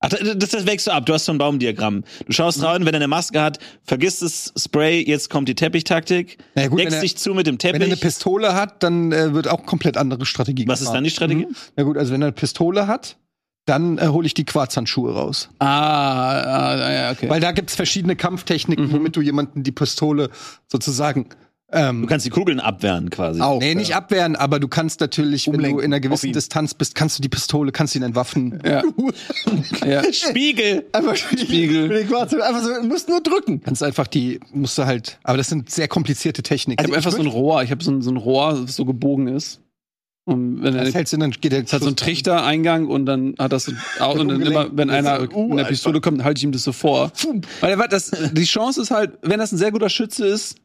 Ach, 0.06 0.10
das, 0.38 0.50
das 0.50 0.66
wächst 0.66 0.88
du 0.88 0.92
ab. 0.92 1.06
Du 1.06 1.14
hast 1.14 1.26
so 1.26 1.32
ein 1.32 1.38
Baumdiagramm. 1.38 2.04
Du 2.26 2.32
schaust 2.34 2.60
Mhm. 2.60 2.66
rein, 2.66 2.86
wenn 2.86 2.94
er 2.94 3.00
eine 3.00 3.08
Maske 3.08 3.42
hat, 3.42 3.60
vergiss 3.84 4.20
das 4.20 4.54
Spray, 4.58 5.02
jetzt 5.06 5.30
kommt 5.30 5.48
die 5.50 5.56
Teppichtaktik. 5.56 6.38
Ja, 6.56 6.68
gut, 6.68 6.80
deckst 6.80 6.96
er- 6.96 7.02
dich 7.02 7.18
zu 7.18 7.34
mit 7.34 7.48
dem 7.48 7.58
Wenn 7.62 7.70
er 7.72 7.76
eine 7.76 7.86
Teppich. 7.90 8.02
Pistole 8.02 8.54
hat, 8.54 8.84
dann 8.84 9.12
äh, 9.12 9.34
wird 9.34 9.48
auch 9.48 9.66
komplett 9.66 9.98
andere 9.98 10.26
Strategie 10.26 10.68
Was 10.68 10.82
ist 10.82 10.92
dann 10.92 11.04
die 11.04 11.10
Strategie? 11.10 11.48
Na 11.76 11.84
gut, 11.84 11.98
also 11.98 12.14
wenn 12.14 12.22
er 12.22 12.28
eine 12.28 12.32
Pistole 12.34 12.88
hat, 12.88 13.18
dann 13.66 13.98
äh, 13.98 14.08
hole 14.10 14.28
ich 14.28 14.36
die 14.36 14.46
Quarzhandschuhe 14.46 15.12
raus. 15.14 15.50
ah, 15.60 15.66
ah, 15.66 16.92
ja, 16.94 17.12
okay. 17.12 17.30
Weil 17.30 17.40
da 17.42 17.52
gibt's 17.52 17.76
verschiedene 17.76 18.16
Kampftechniken, 18.16 18.92
womit 18.92 19.16
du 19.16 19.22
jemanden 19.22 19.64
die 19.64 19.72
Pistole 19.72 20.30
sozusagen 20.68 21.30
Ähm, 21.72 22.04
Du 22.04 22.08
kannst 22.08 22.26
die 22.26 22.30
Kugeln 22.30 22.60
abwehren 22.60 23.10
quasi. 23.10 23.42
Auch. 23.42 23.60
nee, 23.60 23.74
nicht 23.74 23.96
abwehren, 23.96 24.36
aber 24.36 24.60
du 24.60 24.68
kannst 24.68 25.00
natürlich, 25.00 25.48
wenn 25.48 25.54
du 25.54 25.58
Umlenken 25.60 25.80
in 25.84 25.94
einer 25.94 26.00
gewissen. 26.00 26.32
Distanz 26.32 26.74
bist, 26.76 26.94
kannst 26.94 27.18
du 27.18 27.22
die 27.22 27.30
Pistole, 27.30 27.72
kannst 27.72 27.96
ihn 27.96 28.04
entwaffnen. 28.04 28.62
Ja. 28.66 28.84
ja. 29.86 30.04
Spiegel! 30.12 30.86
Einfach 30.92 31.16
Spiegel. 31.16 31.92
Einfach 32.12 32.62
so, 32.62 32.74
du 32.82 32.88
musst 32.88 33.08
nur 33.10 33.22
drücken. 33.22 33.62
Kannst 33.62 33.84
einfach 33.84 34.08
die, 34.08 34.40
musst 34.54 34.78
du 34.78 34.86
halt, 34.86 35.20
aber 35.24 35.38
das 35.38 35.50
sind 35.50 35.70
sehr 35.70 35.88
komplizierte 35.88 36.42
Techniken. 36.44 36.82
Ich 36.82 36.88
habe 36.88 36.98
einfach 36.98 37.12
so 37.12 37.22
ein 37.22 37.28
Rohr. 37.28 37.64
Ich 37.64 37.72
habe 37.72 37.84
so 37.84 37.92
ein, 37.92 38.02
so 38.02 38.12
ein 38.12 38.18
Rohr, 38.18 38.60
das 38.66 38.76
so 38.76 38.86
gebogen 38.86 39.28
ist. 39.28 39.62
Und 40.26 40.64
wenn 40.64 40.76
er 40.76 40.86
das 40.86 40.96
hältst 40.96 41.14
du, 41.14 41.18
dann 41.18 41.32
geht 41.32 41.52
der 41.52 41.64
Es 41.64 41.72
hat 41.72 41.82
so 41.82 41.88
einen 41.88 41.96
Trichtereingang 41.96 42.88
und 42.88 43.06
dann 43.06 43.36
hat 43.38 43.52
das 43.52 43.66
so, 43.66 43.72
und 43.72 44.28
dann 44.28 44.42
immer, 44.42 44.76
wenn 44.76 44.90
einer. 44.90 45.32
Uh, 45.34 45.50
mit 45.50 45.60
der 45.60 45.66
Pistole 45.66 46.02
kommt, 46.02 46.24
halte 46.24 46.40
ich 46.40 46.44
ihm 46.44 46.52
das 46.52 46.64
so 46.64 46.72
vor. 46.72 47.12
Weil 47.62 47.80
er, 47.80 47.88
das, 47.88 48.12
die 48.32 48.44
Chance 48.44 48.82
ist 48.82 48.90
halt, 48.92 49.20
wenn 49.22 49.40
das 49.40 49.52
ein 49.52 49.58
sehr 49.58 49.72
guter 49.72 49.90
Schütze 49.90 50.26
ist, 50.26 50.56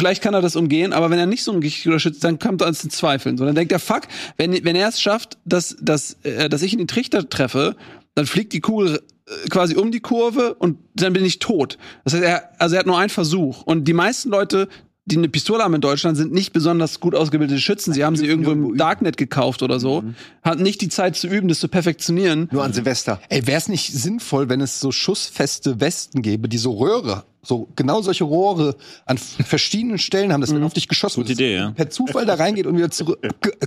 vielleicht 0.00 0.22
kann 0.22 0.34
er 0.34 0.40
das 0.40 0.56
umgehen, 0.56 0.92
aber 0.92 1.10
wenn 1.10 1.18
er 1.18 1.26
nicht 1.26 1.44
so 1.44 1.52
ein 1.52 1.60
guter 1.60 2.00
Schütze 2.00 2.20
dann 2.20 2.38
kommt 2.38 2.62
er 2.62 2.66
ans 2.66 2.80
Zweifeln. 2.80 3.36
So, 3.36 3.44
dann 3.44 3.54
denkt 3.54 3.72
er, 3.72 3.78
fuck, 3.78 4.02
wenn, 4.36 4.64
wenn 4.64 4.76
er 4.76 4.88
es 4.88 5.00
schafft, 5.00 5.38
dass, 5.44 5.76
dass, 5.80 6.16
äh, 6.22 6.48
dass 6.48 6.62
ich 6.62 6.72
in 6.72 6.78
den 6.78 6.88
Trichter 6.88 7.28
treffe, 7.28 7.76
dann 8.14 8.26
fliegt 8.26 8.52
die 8.52 8.60
Kugel 8.60 9.00
äh, 9.26 9.48
quasi 9.48 9.76
um 9.76 9.92
die 9.92 10.00
Kurve 10.00 10.54
und 10.54 10.78
dann 10.94 11.12
bin 11.12 11.24
ich 11.24 11.38
tot. 11.38 11.78
Das 12.04 12.14
heißt, 12.14 12.24
er, 12.24 12.50
also 12.58 12.74
er 12.74 12.80
hat 12.80 12.86
nur 12.86 12.98
einen 12.98 13.10
Versuch. 13.10 13.62
Und 13.62 13.84
die 13.84 13.92
meisten 13.92 14.30
Leute, 14.30 14.68
die 15.10 15.16
eine 15.16 15.28
Pistole 15.28 15.62
haben 15.62 15.74
in 15.74 15.80
Deutschland, 15.80 16.16
sind 16.16 16.32
nicht 16.32 16.52
besonders 16.52 17.00
gut 17.00 17.14
ausgebildete 17.14 17.60
Schützen. 17.60 17.92
Sie 17.92 18.04
haben 18.04 18.16
sie 18.16 18.26
irgendwo 18.26 18.52
im 18.52 18.76
Darknet 18.76 19.16
gekauft 19.16 19.62
oder 19.62 19.80
so. 19.80 20.04
Hatten 20.42 20.62
nicht 20.62 20.80
die 20.80 20.88
Zeit 20.88 21.16
zu 21.16 21.26
üben, 21.26 21.48
das 21.48 21.60
zu 21.60 21.68
perfektionieren. 21.68 22.48
Nur 22.52 22.64
an 22.64 22.72
Silvester. 22.72 23.20
Ey, 23.28 23.46
wäre 23.46 23.58
es 23.58 23.68
nicht 23.68 23.92
sinnvoll, 23.92 24.48
wenn 24.48 24.60
es 24.60 24.80
so 24.80 24.92
schussfeste 24.92 25.80
Westen 25.80 26.22
gäbe, 26.22 26.48
die 26.48 26.58
so 26.58 26.72
Röhre, 26.72 27.24
so 27.42 27.68
genau 27.76 28.02
solche 28.02 28.24
Rohre 28.24 28.76
an 29.06 29.18
verschiedenen 29.18 29.98
Stellen 29.98 30.32
haben, 30.32 30.40
dass 30.40 30.54
wenn 30.54 30.62
auf 30.62 30.74
dich 30.74 30.88
geschossen 30.88 31.20
Gute 31.20 31.32
Idee, 31.32 31.56
ja. 31.56 31.70
per 31.70 31.90
Zufall 31.90 32.26
da 32.26 32.34
reingeht 32.34 32.66
und 32.66 32.76
wieder 32.76 32.90
zurück 32.90 33.18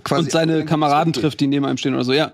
quasi 0.03 0.25
Und 0.25 0.31
seine 0.31 0.65
Kameraden 0.65 1.13
trifft, 1.13 1.39
die 1.39 1.47
neben 1.47 1.65
einem 1.65 1.77
stehen 1.77 1.93
oder 1.93 2.03
so. 2.03 2.13
Ja, 2.13 2.33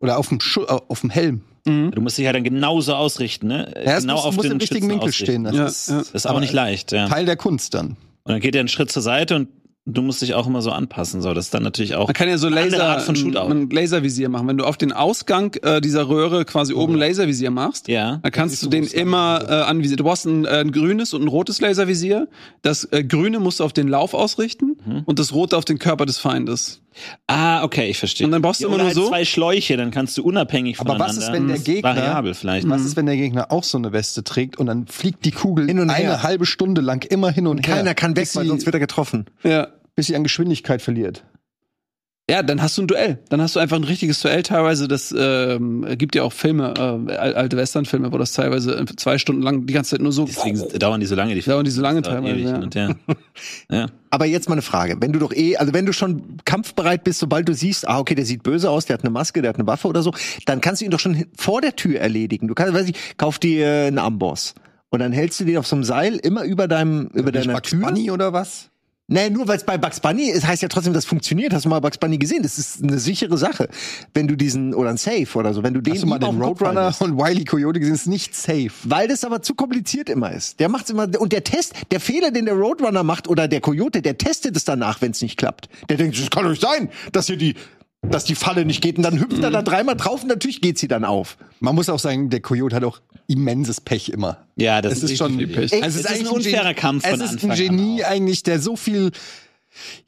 oder 0.00 0.18
auf 0.18 0.28
dem 0.28 0.40
Schu 0.40 0.62
äh, 0.62 0.78
auf 0.88 1.00
dem 1.00 1.10
Helm. 1.10 1.42
Du 1.66 2.00
musst 2.00 2.18
dich 2.18 2.24
ja 2.26 2.32
dann 2.32 2.44
genauso 2.44 2.94
ausrichten, 2.94 3.46
ne? 3.46 3.72
Ja, 3.74 3.92
es 3.96 4.02
genau 4.02 4.14
muss, 4.16 4.24
auf 4.24 4.36
muss 4.36 4.42
den 4.42 4.52
im 4.52 4.58
richtigen 4.58 4.88
Winkel 4.88 5.08
ausrichten. 5.08 5.24
stehen. 5.24 5.44
Das 5.44 5.54
Ja, 5.56 5.66
ist 5.66 5.88
ja. 5.90 5.98
Das 5.98 6.10
ist 6.10 6.26
auch 6.26 6.40
nicht 6.40 6.52
leicht, 6.52 6.92
ja. 6.92 7.08
Teil 7.08 7.24
der 7.24 7.36
Kunst 7.36 7.72
dann. 7.74 7.96
Und 8.24 8.32
dann 8.32 8.40
geht 8.40 8.54
er 8.54 8.60
einen 8.60 8.68
Schritt 8.68 8.90
zur 8.92 9.00
Seite 9.02 9.34
und 9.36 9.48
du 9.86 10.00
musst 10.02 10.20
dich 10.22 10.34
auch 10.34 10.46
immer 10.46 10.60
so 10.62 10.70
anpassen. 10.70 11.20
So, 11.22 11.32
das 11.34 11.46
ist 11.46 11.54
dann 11.54 11.62
natürlich 11.62 11.94
auch 11.94 12.06
man 12.06 12.14
kann 12.14 12.28
ja 12.28 12.36
so 12.38 12.48
Laser, 12.48 12.84
Art 12.84 13.02
von 13.02 13.16
Shootout. 13.16 13.50
ein 13.50 13.68
Laservisier 13.70 14.28
machen. 14.30 14.48
Wenn 14.48 14.56
du 14.58 14.64
auf 14.64 14.76
den 14.78 14.92
Ausgang 14.92 15.54
äh, 15.62 15.80
dieser 15.80 16.08
Röhre 16.08 16.44
quasi 16.44 16.72
oben 16.74 16.94
Laservisier 16.96 17.50
machst, 17.50 17.88
Ja. 17.88 18.18
dann 18.22 18.32
kannst 18.32 18.62
du 18.62 18.68
den 18.68 18.84
immer 18.84 19.44
äh, 19.48 19.52
anvisieren. 19.62 19.98
Du 19.98 20.04
brauchst 20.04 20.26
ein, 20.26 20.44
äh, 20.46 20.48
ein 20.60 20.72
grünes 20.72 21.12
und 21.14 21.22
ein 21.22 21.28
rotes 21.28 21.60
Laservisier. 21.62 22.28
Das 22.62 22.84
äh, 22.92 23.04
grüne 23.04 23.40
musst 23.40 23.60
du 23.60 23.64
auf 23.64 23.72
den 23.72 23.88
Lauf 23.88 24.12
ausrichten 24.14 24.76
Mhm. 24.86 25.02
und 25.06 25.18
das 25.18 25.32
rote 25.32 25.56
auf 25.56 25.64
den 25.64 25.78
Körper 25.78 26.04
des 26.06 26.18
Feindes. 26.18 26.80
Ah, 27.26 27.62
okay, 27.64 27.88
ich 27.90 27.98
verstehe. 27.98 28.26
Und 28.26 28.32
dann 28.32 28.42
brauchst 28.42 28.60
du 28.60 28.64
Ja, 28.64 28.68
immer 28.68 28.78
nur 28.78 28.86
halt 28.86 28.94
so. 28.94 29.08
zwei 29.08 29.24
Schläuche, 29.24 29.76
dann 29.76 29.90
kannst 29.90 30.16
du 30.18 30.22
unabhängig 30.24 30.78
Aber 30.80 30.92
voneinander. 30.94 31.16
was 31.16 31.24
ist, 31.24 31.32
wenn 31.32 31.48
der 31.48 31.58
Gegner- 31.58 31.96
variabel 31.96 32.34
vielleicht. 32.34 32.68
Was 32.68 32.82
ist, 32.84 32.96
wenn 32.96 33.06
der 33.06 33.16
Gegner 33.16 33.50
auch 33.52 33.64
so 33.64 33.78
eine 33.78 33.92
Weste 33.92 34.24
trägt 34.24 34.58
und 34.58 34.66
dann 34.66 34.86
fliegt 34.86 35.24
die 35.24 35.30
Kugel 35.32 35.66
Hin 35.66 35.80
und 35.80 35.90
eine 35.90 36.04
her. 36.04 36.22
halbe 36.22 36.46
Stunde 36.46 36.80
lang 36.80 37.04
immer 37.10 37.30
hin 37.30 37.46
und 37.46 37.66
her. 37.66 37.76
Keiner 37.76 37.94
kann 37.94 38.16
weg, 38.16 38.28
weil 38.34 38.46
sonst 38.46 38.66
wird 38.66 38.74
er 38.74 38.80
getroffen. 38.80 39.26
Ja. 39.42 39.68
bis 39.96 40.06
sie 40.08 40.16
an 40.16 40.24
Geschwindigkeit 40.24 40.82
verliert. 40.82 41.22
Ja, 42.30 42.42
dann 42.42 42.62
hast 42.62 42.78
du 42.78 42.82
ein 42.82 42.86
Duell. 42.86 43.18
Dann 43.28 43.42
hast 43.42 43.54
du 43.54 43.60
einfach 43.60 43.76
ein 43.76 43.84
richtiges 43.84 44.18
Duell 44.20 44.42
teilweise. 44.42 44.88
Das 44.88 45.14
ähm, 45.16 45.84
gibt 45.98 46.14
ja 46.14 46.22
auch 46.22 46.32
Filme, 46.32 46.72
äh, 46.74 47.12
al- 47.16 47.34
alte 47.34 47.58
Western-Filme, 47.58 48.12
wo 48.12 48.16
das 48.18 48.32
teilweise 48.32 48.82
zwei 48.96 49.18
Stunden 49.18 49.42
lang 49.42 49.66
die 49.66 49.74
ganze 49.74 49.90
Zeit 49.90 50.00
nur 50.00 50.10
so 50.10 50.24
Deswegen 50.24 50.78
dauern 50.78 51.00
die 51.00 51.06
so 51.06 51.14
lange, 51.14 51.34
die 51.34 51.42
Dauern 51.42 51.66
die 51.66 51.70
so 51.70 51.82
lange 51.82 52.00
teilweise, 52.00 52.40
ja. 52.40 52.56
und 52.56 52.74
her. 52.74 52.96
ja. 53.70 53.86
Aber 54.08 54.24
jetzt 54.24 54.48
mal 54.48 54.54
eine 54.54 54.62
Frage. 54.62 54.96
Wenn 55.00 55.12
du 55.12 55.18
doch 55.18 55.34
eh, 55.34 55.58
also 55.58 55.74
wenn 55.74 55.84
du 55.84 55.92
schon 55.92 56.38
kampfbereit 56.46 57.04
bist, 57.04 57.18
sobald 57.18 57.46
du 57.46 57.52
siehst, 57.52 57.86
ah, 57.86 57.98
okay, 57.98 58.14
der 58.14 58.24
sieht 58.24 58.42
böse 58.42 58.70
aus, 58.70 58.86
der 58.86 58.94
hat 58.94 59.02
eine 59.04 59.10
Maske, 59.10 59.42
der 59.42 59.50
hat 59.50 59.56
eine 59.56 59.66
Waffe 59.66 59.86
oder 59.88 60.02
so, 60.02 60.12
dann 60.46 60.62
kannst 60.62 60.80
du 60.80 60.86
ihn 60.86 60.90
doch 60.90 61.00
schon 61.00 61.26
vor 61.36 61.60
der 61.60 61.76
Tür 61.76 62.00
erledigen. 62.00 62.48
Du 62.48 62.54
kannst, 62.54 62.72
weiß 62.72 62.88
ich, 62.88 62.96
kauf 63.18 63.38
dir 63.38 63.68
einen 63.88 63.98
Amboss. 63.98 64.54
Und 64.88 65.00
dann 65.00 65.12
hältst 65.12 65.40
du 65.40 65.44
den 65.44 65.58
auf 65.58 65.66
so 65.66 65.76
einem 65.76 65.84
Seil 65.84 66.16
immer 66.16 66.44
über 66.44 66.68
deinem, 66.68 67.08
über 67.12 67.32
Nicht 67.32 67.48
deiner 67.48 67.60
Tür. 67.60 67.80
Bunny 67.80 68.10
oder 68.10 68.32
was? 68.32 68.70
Nee, 69.06 69.28
nur 69.28 69.46
weil 69.46 69.58
es 69.58 69.64
bei 69.64 69.76
Bugs 69.76 70.00
Bunny 70.00 70.30
ist, 70.30 70.46
heißt 70.46 70.62
ja 70.62 70.68
trotzdem, 70.68 70.94
das 70.94 71.04
funktioniert. 71.04 71.52
Hast 71.52 71.66
du 71.66 71.68
mal 71.68 71.80
Bugs 71.80 71.98
Bunny 71.98 72.16
gesehen? 72.16 72.42
Das 72.42 72.58
ist 72.58 72.82
eine 72.82 72.98
sichere 72.98 73.36
Sache. 73.36 73.68
Wenn 74.14 74.26
du 74.26 74.34
diesen, 74.34 74.72
oder 74.72 74.88
ein 74.88 74.96
Safe 74.96 75.26
oder 75.34 75.52
so, 75.52 75.62
wenn 75.62 75.74
du 75.74 75.82
den 75.82 75.92
Hast 75.92 76.04
du 76.04 76.06
mal 76.06 76.18
den 76.18 76.40
Roadrunner 76.40 76.94
und 77.00 77.18
Wiley 77.18 77.44
Coyote 77.44 77.80
gesehen? 77.80 77.94
Ist 77.94 78.06
nicht 78.06 78.34
safe. 78.34 78.70
Weil 78.84 79.08
das 79.08 79.22
aber 79.24 79.42
zu 79.42 79.54
kompliziert 79.54 80.08
immer 80.08 80.32
ist. 80.32 80.58
Der 80.58 80.70
macht's 80.70 80.88
immer 80.88 81.06
und 81.18 81.32
der 81.32 81.44
Test, 81.44 81.74
der 81.90 82.00
Fehler, 82.00 82.30
den 82.30 82.46
der 82.46 82.54
Roadrunner 82.54 83.02
macht 83.02 83.28
oder 83.28 83.46
der 83.46 83.60
Coyote, 83.60 84.00
der 84.00 84.16
testet 84.16 84.56
es 84.56 84.64
danach, 84.64 85.02
wenn 85.02 85.10
es 85.10 85.20
nicht 85.20 85.36
klappt. 85.36 85.68
Der 85.90 85.98
denkt, 85.98 86.18
das 86.18 86.30
kann 86.30 86.44
doch 86.44 86.50
nicht 86.50 86.62
sein, 86.62 86.88
dass 87.12 87.26
hier 87.26 87.36
die 87.36 87.56
dass 88.10 88.24
die 88.24 88.34
Falle 88.34 88.64
nicht 88.64 88.80
geht 88.82 88.96
und 88.96 89.02
dann 89.02 89.18
hüpft 89.20 89.42
er 89.42 89.50
da 89.50 89.62
dreimal 89.62 89.96
drauf 89.96 90.22
und 90.22 90.28
natürlich 90.28 90.60
geht 90.60 90.78
sie 90.78 90.88
dann 90.88 91.04
auf. 91.04 91.36
Man 91.60 91.74
muss 91.74 91.88
auch 91.88 91.98
sagen, 91.98 92.30
der 92.30 92.40
Coyote 92.40 92.76
hat 92.76 92.84
auch 92.84 93.00
immenses 93.26 93.80
Pech 93.80 94.10
immer. 94.10 94.38
ja, 94.56 94.82
das 94.82 94.94
Es 94.94 95.02
ist 95.04 95.18
schon 95.18 95.36
viel 95.36 95.46
Pech. 95.48 95.72
Also 95.72 95.86
Es 95.86 95.96
ist 95.96 96.06
ein 96.06 96.14
eigentlich 96.16 96.30
unfairer 96.30 96.74
Kampf 96.74 97.06
von 97.06 97.20
Es 97.20 97.32
ist 97.32 97.42
ein 97.44 97.50
an 97.50 97.56
Genie 97.56 98.04
eigentlich, 98.04 98.42
der 98.42 98.60
so 98.60 98.76
viel 98.76 99.10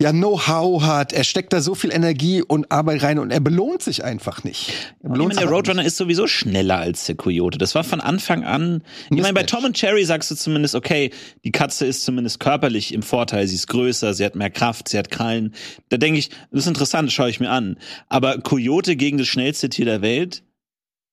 ja 0.00 0.12
Know-how 0.12 0.82
hat. 0.82 1.12
Er 1.12 1.24
steckt 1.24 1.52
da 1.52 1.60
so 1.60 1.74
viel 1.74 1.92
Energie 1.92 2.42
und 2.42 2.70
Arbeit 2.70 3.02
rein 3.02 3.18
und 3.18 3.30
er 3.30 3.40
belohnt 3.40 3.82
sich 3.82 4.04
einfach 4.04 4.44
nicht. 4.44 4.68
Er 4.68 5.06
Ich 5.06 5.12
belohnt 5.12 5.34
meine, 5.34 5.46
der 5.46 5.50
Roadrunner 5.50 5.84
ist 5.84 5.96
sowieso 5.96 6.26
schneller 6.26 6.78
als 6.78 7.06
der 7.06 7.14
Coyote. 7.14 7.58
Das 7.58 7.74
war 7.74 7.84
von 7.84 8.00
Anfang 8.00 8.44
an. 8.44 8.82
Ich 9.10 9.20
meine, 9.20 9.34
bei 9.34 9.42
Tom 9.42 9.64
und 9.64 9.76
Cherry 9.76 10.04
sagst 10.04 10.30
du 10.30 10.34
zumindest, 10.34 10.74
okay, 10.74 11.10
die 11.44 11.52
Katze 11.52 11.86
ist 11.86 12.04
zumindest 12.04 12.40
körperlich 12.40 12.92
im 12.94 13.02
Vorteil. 13.02 13.46
Sie 13.46 13.56
ist 13.56 13.68
größer, 13.68 14.14
sie 14.14 14.24
hat 14.24 14.36
mehr 14.36 14.50
Kraft, 14.50 14.88
sie 14.88 14.98
hat 14.98 15.10
Krallen. 15.10 15.54
Da 15.88 15.96
denke 15.96 16.18
ich, 16.18 16.30
das 16.50 16.62
ist 16.62 16.66
interessant, 16.66 17.12
schaue 17.12 17.30
ich 17.30 17.40
mir 17.40 17.50
an. 17.50 17.76
Aber 18.08 18.38
Coyote 18.38 18.96
gegen 18.96 19.18
das 19.18 19.26
schnellste 19.26 19.68
Tier 19.68 19.84
der 19.84 20.02
Welt, 20.02 20.42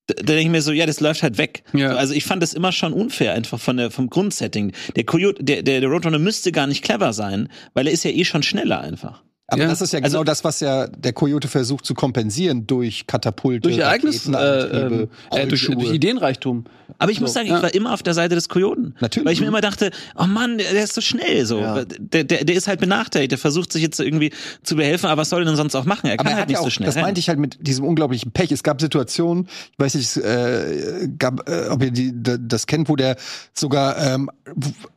da, 0.08 0.16
denke 0.16 0.42
ich 0.42 0.50
mir 0.50 0.62
so, 0.62 0.72
ja, 0.72 0.86
das 0.86 1.00
läuft 1.00 1.24
halt 1.24 1.38
weg. 1.38 1.64
Ja. 1.74 1.92
So, 1.92 1.98
also 1.98 2.14
ich 2.14 2.26
fand 2.26 2.44
das 2.44 2.54
immer 2.54 2.72
schon 2.72 2.94
unfair, 2.94 3.34
einfach 3.34 3.60
von 3.60 3.78
der, 3.78 3.92
vom 3.92 4.10
Grundsetting. 4.10 4.74
Der 4.96 5.06
Coyote, 5.06 5.44
der, 5.44 5.64
der, 5.64 5.82
der 5.82 5.90
Roadrunner 5.90 6.20
müsste 6.20 6.52
gar 6.52 6.68
nicht 6.68 6.84
clever 6.84 7.14
sein, 7.14 7.50
weil 7.74 7.88
er 7.88 7.94
ist 7.94 8.04
ja 8.04 8.12
eh 8.12 8.26
schon 8.26 8.44
schneller 8.44 8.82
einfach. 8.82 9.24
Aber 9.48 9.64
ja. 9.64 9.68
das 9.68 9.82
ist 9.82 9.92
ja 9.92 10.00
also 10.00 10.10
genau 10.10 10.20
also, 10.20 10.24
das, 10.24 10.44
was 10.44 10.62
ja 10.62 10.88
der 10.88 11.12
Coyote 11.12 11.50
versucht 11.50 11.86
zu 11.86 11.94
kompensieren 11.94 12.66
durch 12.66 13.08
Katapulte, 13.08 13.62
durch 13.62 13.78
Ereignisse, 13.78 14.32
äh, 14.32 14.86
ähm, 14.86 15.10
äh, 15.32 15.48
durch, 15.48 15.68
durch, 15.68 15.92
Ideenreichtum. 15.92 16.64
Aber 16.98 17.12
ich 17.12 17.18
so, 17.18 17.24
muss 17.24 17.34
sagen, 17.34 17.48
ja. 17.48 17.58
ich 17.58 17.64
war 17.64 17.74
immer 17.74 17.94
auf 17.94 18.04
der 18.04 18.14
Seite 18.14 18.36
des 18.36 18.48
Coyoten. 18.48 18.96
Natürlich. 19.02 19.26
Weil 19.26 19.34
ich 19.34 19.42
mir 19.42 19.48
immer 19.48 19.62
dachte, 19.62 19.92
oh 20.16 20.26
Mann, 20.26 20.60
der 20.60 20.84
ist 20.84 20.94
so 20.94 21.02
schnell 21.02 21.46
so. 21.46 21.60
Ja. 21.60 21.84
Der, 21.86 22.24
der, 22.24 22.46
der 22.46 22.56
ist 22.56 22.68
halt 22.68 22.80
benachteiligt, 22.80 23.32
der 23.32 23.38
versucht 23.38 23.74
sich 23.74 23.82
jetzt 23.82 24.00
irgendwie 24.00 24.32
zu 24.64 24.78
behelfen, 24.78 25.08
aber 25.08 25.22
was 25.22 25.30
soll 25.30 25.42
er 25.42 25.46
denn 25.46 25.56
sonst 25.58 25.76
auch 25.76 25.86
machen? 25.86 26.08
Er 26.08 26.14
aber 26.14 26.24
kann 26.24 26.34
er 26.34 26.38
halt 26.40 26.50
nicht 26.50 26.60
auch, 26.60 26.64
so 26.64 26.70
schnell. 26.70 26.86
Das 26.86 26.96
rein. 26.96 27.04
meinte 27.04 27.20
ich 27.20 27.28
halt 27.28 27.40
mit 27.40 27.58
diesem 27.68 27.84
unglaublichen 27.84 28.32
Pech. 28.32 28.52
Es 28.52 28.64
gab 28.64 28.80
Situationen, 28.80 29.48
ich 29.72 29.80
weiß 29.80 29.96
nicht, 29.96 30.18
äh, 30.18 31.10
gab, 31.18 31.50
äh, 31.50 31.68
ob 31.70 31.84
ihr 31.84 31.92
die, 31.92 32.14
das 32.14 32.66
kennt, 32.66 32.88
wo 32.88 32.96
der 32.96 33.18
sogar 33.54 33.98
ähm, 33.98 34.30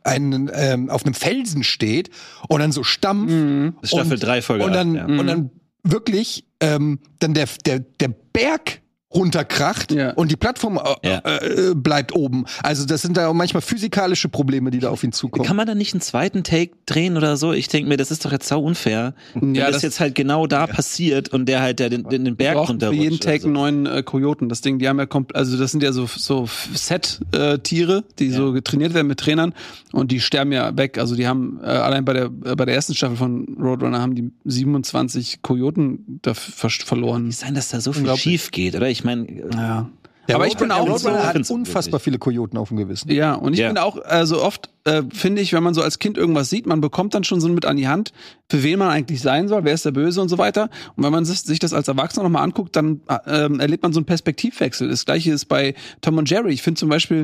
einen, 0.03 0.49
ähm, 0.53 0.89
auf 0.89 1.05
einem 1.05 1.15
Felsen 1.15 1.63
steht 1.63 2.09
und 2.47 2.59
dann 2.59 2.71
so 2.71 2.83
stampft. 2.83 3.33
Mhm. 3.33 3.75
Staffel 3.83 4.17
3 4.17 4.36
Folge 4.41 4.65
und 4.65 4.73
dann, 4.73 4.95
ja. 4.95 5.05
und 5.05 5.27
dann 5.27 5.39
mhm. 5.39 5.51
wirklich 5.83 6.45
ähm, 6.59 6.99
dann 7.19 7.33
der, 7.33 7.47
der, 7.65 7.79
der 7.79 8.09
Berg 8.09 8.81
runterkracht 9.13 9.91
Ja. 9.93 10.11
und 10.13 10.31
die 10.31 10.35
Plattform 10.35 10.77
äh, 11.01 11.07
Ja. 11.09 11.21
äh, 11.23 11.73
bleibt 11.75 12.13
oben. 12.13 12.45
Also 12.61 12.85
das 12.85 13.01
sind 13.01 13.15
da 13.15 13.27
auch 13.29 13.33
manchmal 13.33 13.61
physikalische 13.61 14.27
Probleme, 14.27 14.69
die 14.69 14.79
da 14.79 14.89
auf 14.89 15.03
ihn 15.03 15.13
zukommen. 15.13 15.45
Kann 15.47 15.55
man 15.55 15.65
da 15.65 15.75
nicht 15.75 15.93
einen 15.93 16.01
zweiten 16.01 16.43
Take 16.43 16.71
drehen 16.85 17.15
oder 17.15 17.37
so? 17.37 17.53
Ich 17.53 17.69
denke 17.69 17.87
mir, 17.87 17.95
das 17.97 18.11
ist 18.11 18.25
doch 18.25 18.31
jetzt 18.33 18.47
sau 18.47 18.59
unfair. 18.61 19.13
Wenn 19.33 19.55
Ja, 19.55 19.67
das, 19.67 19.75
das- 19.77 19.83
jetzt 19.83 19.99
halt 20.01 20.15
genau 20.15 20.45
da 20.45 20.67
passiert 20.67 21.29
und 21.29 21.45
der 21.47 21.61
halt 21.61 21.79
der 21.79 21.89
den, 21.89 22.03
den, 22.03 22.25
den 22.25 22.35
Berg 22.35 22.55
braucht 22.55 22.67
für 22.67 22.71
runterrutscht. 22.73 23.01
jeden 23.01 23.19
Take 23.19 23.41
so. 23.43 23.49
neuen 23.49 23.85
äh, 23.85 24.03
Kojoten. 24.03 24.49
Das 24.49 24.61
Ding, 24.61 24.77
die 24.79 24.89
haben 24.89 24.99
ja 24.99 25.05
komp 25.05 25.35
also 25.35 25.57
das 25.57 25.71
sind 25.71 25.83
ja 25.83 25.93
so 25.93 26.05
so 26.07 26.47
Set-Tiere, 26.73 28.03
die 28.19 28.29
so 28.31 28.51
getrainiert 28.51 28.93
werden 28.93 29.07
mit 29.07 29.19
Trainern 29.19 29.53
und 29.93 30.11
die 30.11 30.19
sterben 30.19 30.51
ja 30.51 30.75
weg. 30.77 30.97
Also 30.97 31.15
die 31.15 31.27
haben 31.27 31.59
äh, 31.63 31.67
allein 31.67 32.03
bei 32.05 32.13
der 32.13 32.25
äh, 32.25 32.55
bei 32.55 32.65
der 32.65 32.75
ersten 32.75 32.93
Staffel 32.95 33.15
von 33.17 33.57
Roadrunner 33.59 34.01
haben 34.01 34.15
die 34.15 34.31
27 34.45 35.41
Kojoten 35.41 36.19
da 36.21 36.33
ver 36.33 36.69
verloren. 36.69 37.31
Sein, 37.31 37.55
dass 37.55 37.69
da 37.69 37.79
so 37.81 37.93
viel 37.93 38.13
schief 38.17 38.51
geht, 38.51 38.75
oder? 38.75 38.89
Ich 38.89 38.96
meine, 39.03 39.27
Ja. 39.53 39.89
Der 40.27 40.35
Aber 40.35 40.47
ich 40.47 40.57
bin 40.57 40.71
auch 40.71 40.85
so, 40.97 41.07
Roadrunner 41.07 41.25
hat 41.25 41.49
unfassbar 41.49 42.01
viele 42.01 42.17
Kojoten 42.17 42.59
auf 42.59 42.67
dem 42.67 42.75
Gewissen. 42.75 43.09
Ja, 43.09 43.35
und 43.35 43.53
ich 43.53 43.59
Ja. 43.59 43.69
bin 43.69 43.77
auch, 43.77 43.97
also 44.03 44.43
oft 44.43 44.69
äh, 44.83 45.03
finde 45.13 45.41
ich, 45.41 45.53
wenn 45.53 45.63
man 45.63 45.73
so 45.73 45.81
als 45.81 45.99
Kind 45.99 46.17
irgendwas 46.17 46.49
sieht, 46.49 46.65
man 46.65 46.81
bekommt 46.81 47.13
dann 47.13 47.23
schon 47.23 47.39
so 47.39 47.47
mit 47.47 47.65
an 47.65 47.77
die 47.77 47.87
Hand, 47.87 48.11
für 48.51 48.61
wen 48.61 48.77
man 48.77 48.89
eigentlich 48.89 49.21
sein 49.21 49.47
soll, 49.47 49.63
wer 49.63 49.73
ist 49.73 49.85
der 49.85 49.91
Böse 49.91 50.21
und 50.21 50.27
so 50.27 50.37
weiter. 50.37 50.69
Und 50.97 51.05
wenn 51.05 51.13
man 51.13 51.23
sich, 51.23 51.39
sich 51.39 51.59
das 51.59 51.71
als 51.71 51.87
Erwachsener 51.87 52.23
nochmal 52.23 52.43
anguckt, 52.43 52.75
dann 52.75 52.99
äh, 53.07 53.45
ähm, 53.45 53.61
erlebt 53.61 53.83
man 53.83 53.93
so 53.93 53.99
einen 53.99 54.05
Perspektivwechsel. 54.05 54.89
Das 54.89 55.05
gleiche 55.05 55.31
ist 55.31 55.45
bei 55.45 55.75
Tom 56.01 56.17
und 56.17 56.29
Jerry. 56.29 56.51
Ich 56.51 56.61
finde 56.61 56.77
zum 56.77 56.89
Beispiel, 56.89 57.23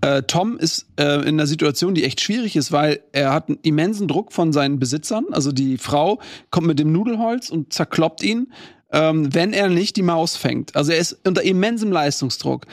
äh, 0.00 0.22
Tom 0.22 0.58
ist 0.58 0.86
äh, 0.96 1.14
in 1.22 1.30
einer 1.40 1.48
Situation, 1.48 1.94
die 1.96 2.04
echt 2.04 2.20
schwierig 2.20 2.54
ist, 2.54 2.70
weil 2.70 3.00
er 3.10 3.32
hat 3.32 3.48
einen 3.48 3.58
immensen 3.62 4.06
Druck 4.06 4.32
von 4.32 4.52
seinen 4.52 4.78
Besitzern. 4.78 5.24
Also 5.32 5.50
die 5.50 5.76
Frau 5.76 6.20
kommt 6.52 6.68
mit 6.68 6.78
dem 6.78 6.92
Nudelholz 6.92 7.50
und 7.50 7.72
zerkloppt 7.72 8.22
ihn, 8.22 8.52
ähm, 8.92 9.34
wenn 9.34 9.52
er 9.52 9.68
nicht 9.68 9.96
die 9.96 10.02
Maus 10.02 10.36
fängt. 10.36 10.74
Also 10.76 10.92
er 10.92 10.98
ist 10.98 11.18
unter 11.26 11.42
immensem 11.42 11.92
Leistungsdruck. 11.92 12.66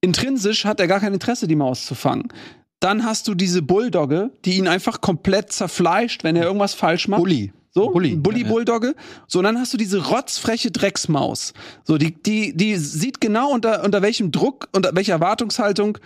Intrinsisch 0.00 0.64
hat 0.64 0.80
er 0.80 0.86
gar 0.86 1.00
kein 1.00 1.12
Interesse, 1.12 1.46
die 1.46 1.56
Maus 1.56 1.86
zu 1.86 1.94
fangen. 1.94 2.28
Dann 2.80 3.04
hast 3.04 3.28
du 3.28 3.34
diese 3.34 3.60
Bulldogge, 3.60 4.30
die 4.44 4.56
ihn 4.56 4.66
einfach 4.66 5.00
komplett 5.02 5.52
zerfleischt, 5.52 6.24
wenn 6.24 6.36
er 6.36 6.44
irgendwas 6.44 6.72
falsch 6.72 7.08
macht. 7.08 7.20
Bully. 7.20 7.52
So, 7.72 7.90
Bully. 7.90 8.16
Bully 8.16 8.42
Bulldogge. 8.42 8.96
So, 9.28 9.38
und 9.38 9.44
dann 9.44 9.58
hast 9.58 9.72
du 9.72 9.76
diese 9.76 10.08
rotzfreche 10.08 10.72
Drecksmaus. 10.72 11.52
So, 11.84 11.98
die, 11.98 12.20
die, 12.20 12.56
die 12.56 12.76
sieht 12.76 13.20
genau 13.20 13.52
unter, 13.52 13.84
unter 13.84 14.02
welchem 14.02 14.32
Druck, 14.32 14.68
unter 14.72 14.90
welcher 14.94 15.12
Erwartungshaltung 15.12 15.98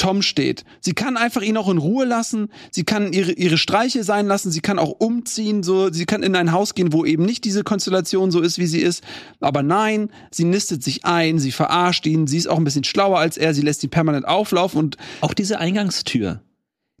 Tom 0.00 0.22
steht. 0.22 0.64
Sie 0.80 0.94
kann 0.94 1.18
einfach 1.18 1.42
ihn 1.42 1.58
auch 1.58 1.68
in 1.68 1.76
Ruhe 1.76 2.06
lassen. 2.06 2.48
Sie 2.70 2.84
kann 2.84 3.12
ihre, 3.12 3.32
ihre 3.32 3.58
Streiche 3.58 4.02
sein 4.02 4.26
lassen. 4.26 4.50
Sie 4.50 4.62
kann 4.62 4.78
auch 4.78 4.94
umziehen. 4.98 5.62
So, 5.62 5.92
sie 5.92 6.06
kann 6.06 6.22
in 6.22 6.34
ein 6.36 6.52
Haus 6.52 6.74
gehen, 6.74 6.94
wo 6.94 7.04
eben 7.04 7.26
nicht 7.26 7.44
diese 7.44 7.64
Konstellation 7.64 8.30
so 8.30 8.40
ist, 8.40 8.58
wie 8.58 8.66
sie 8.66 8.80
ist. 8.80 9.04
Aber 9.40 9.62
nein, 9.62 10.08
sie 10.30 10.44
nistet 10.44 10.82
sich 10.82 11.04
ein. 11.04 11.38
Sie 11.38 11.52
verarscht 11.52 12.06
ihn. 12.06 12.26
Sie 12.26 12.38
ist 12.38 12.48
auch 12.48 12.56
ein 12.56 12.64
bisschen 12.64 12.84
schlauer 12.84 13.18
als 13.18 13.36
er. 13.36 13.52
Sie 13.52 13.60
lässt 13.60 13.84
ihn 13.84 13.90
permanent 13.90 14.26
auflaufen 14.26 14.78
und 14.78 14.96
Auch 15.20 15.34
diese 15.34 15.58
Eingangstür. 15.58 16.40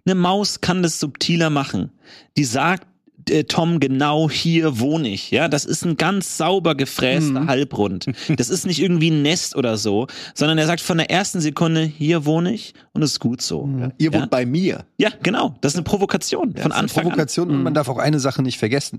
Eine 0.04 0.14
Maus 0.14 0.60
kann 0.60 0.82
das 0.82 1.00
subtiler 1.00 1.48
machen. 1.48 1.92
Die 2.36 2.44
sagt 2.44 2.86
äh, 3.28 3.44
Tom 3.44 3.80
genau 3.80 4.30
hier 4.30 4.78
wohne 4.80 5.08
ich. 5.08 5.30
Ja, 5.30 5.48
das 5.48 5.64
ist 5.64 5.84
ein 5.84 5.96
ganz 5.96 6.36
sauber 6.36 6.74
gefräster 6.74 7.46
Halbrund. 7.46 8.06
Das 8.36 8.48
ist 8.48 8.66
nicht 8.66 8.80
irgendwie 8.80 9.10
ein 9.10 9.22
Nest 9.22 9.56
oder 9.56 9.76
so, 9.76 10.06
sondern 10.34 10.58
er 10.58 10.66
sagt 10.66 10.80
von 10.80 10.98
der 10.98 11.10
ersten 11.10 11.40
Sekunde 11.40 11.82
hier 11.82 12.24
wohne 12.24 12.52
ich 12.54 12.74
und 12.92 13.02
es 13.02 13.12
ist 13.12 13.20
gut 13.20 13.42
so. 13.42 13.68
Ihr 13.98 14.10
Ja. 14.12 14.20
wohnt 14.20 14.30
bei 14.30 14.46
mir. 14.46 14.84
Ja, 14.98 15.10
genau. 15.22 15.56
Das 15.60 15.72
ist 15.72 15.76
eine 15.76 15.84
Provokation 15.84 16.44
von 16.44 16.52
Das 16.54 16.64
ist 16.66 16.70
eine 16.72 16.74
Anfang 16.76 17.02
Provokation 17.04 17.50
und 17.50 17.62
man 17.62 17.74
darf 17.74 17.88
auch 17.88 17.98
eine 17.98 18.20
Sache 18.20 18.42
nicht 18.42 18.58
vergessen. 18.58 18.98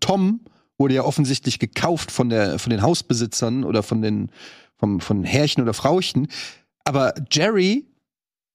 Tom 0.00 0.40
wurde 0.78 0.94
ja 0.94 1.04
offensichtlich 1.04 1.58
gekauft 1.58 2.10
von 2.10 2.28
der 2.28 2.58
von 2.58 2.70
den 2.70 2.82
Hausbesitzern 2.82 3.64
oder 3.64 3.82
von 3.82 4.02
den 4.02 4.30
vom, 4.76 5.00
von 5.00 5.22
Herrchen 5.22 5.62
oder 5.62 5.74
Frauchen, 5.74 6.26
aber 6.84 7.14
Jerry 7.30 7.86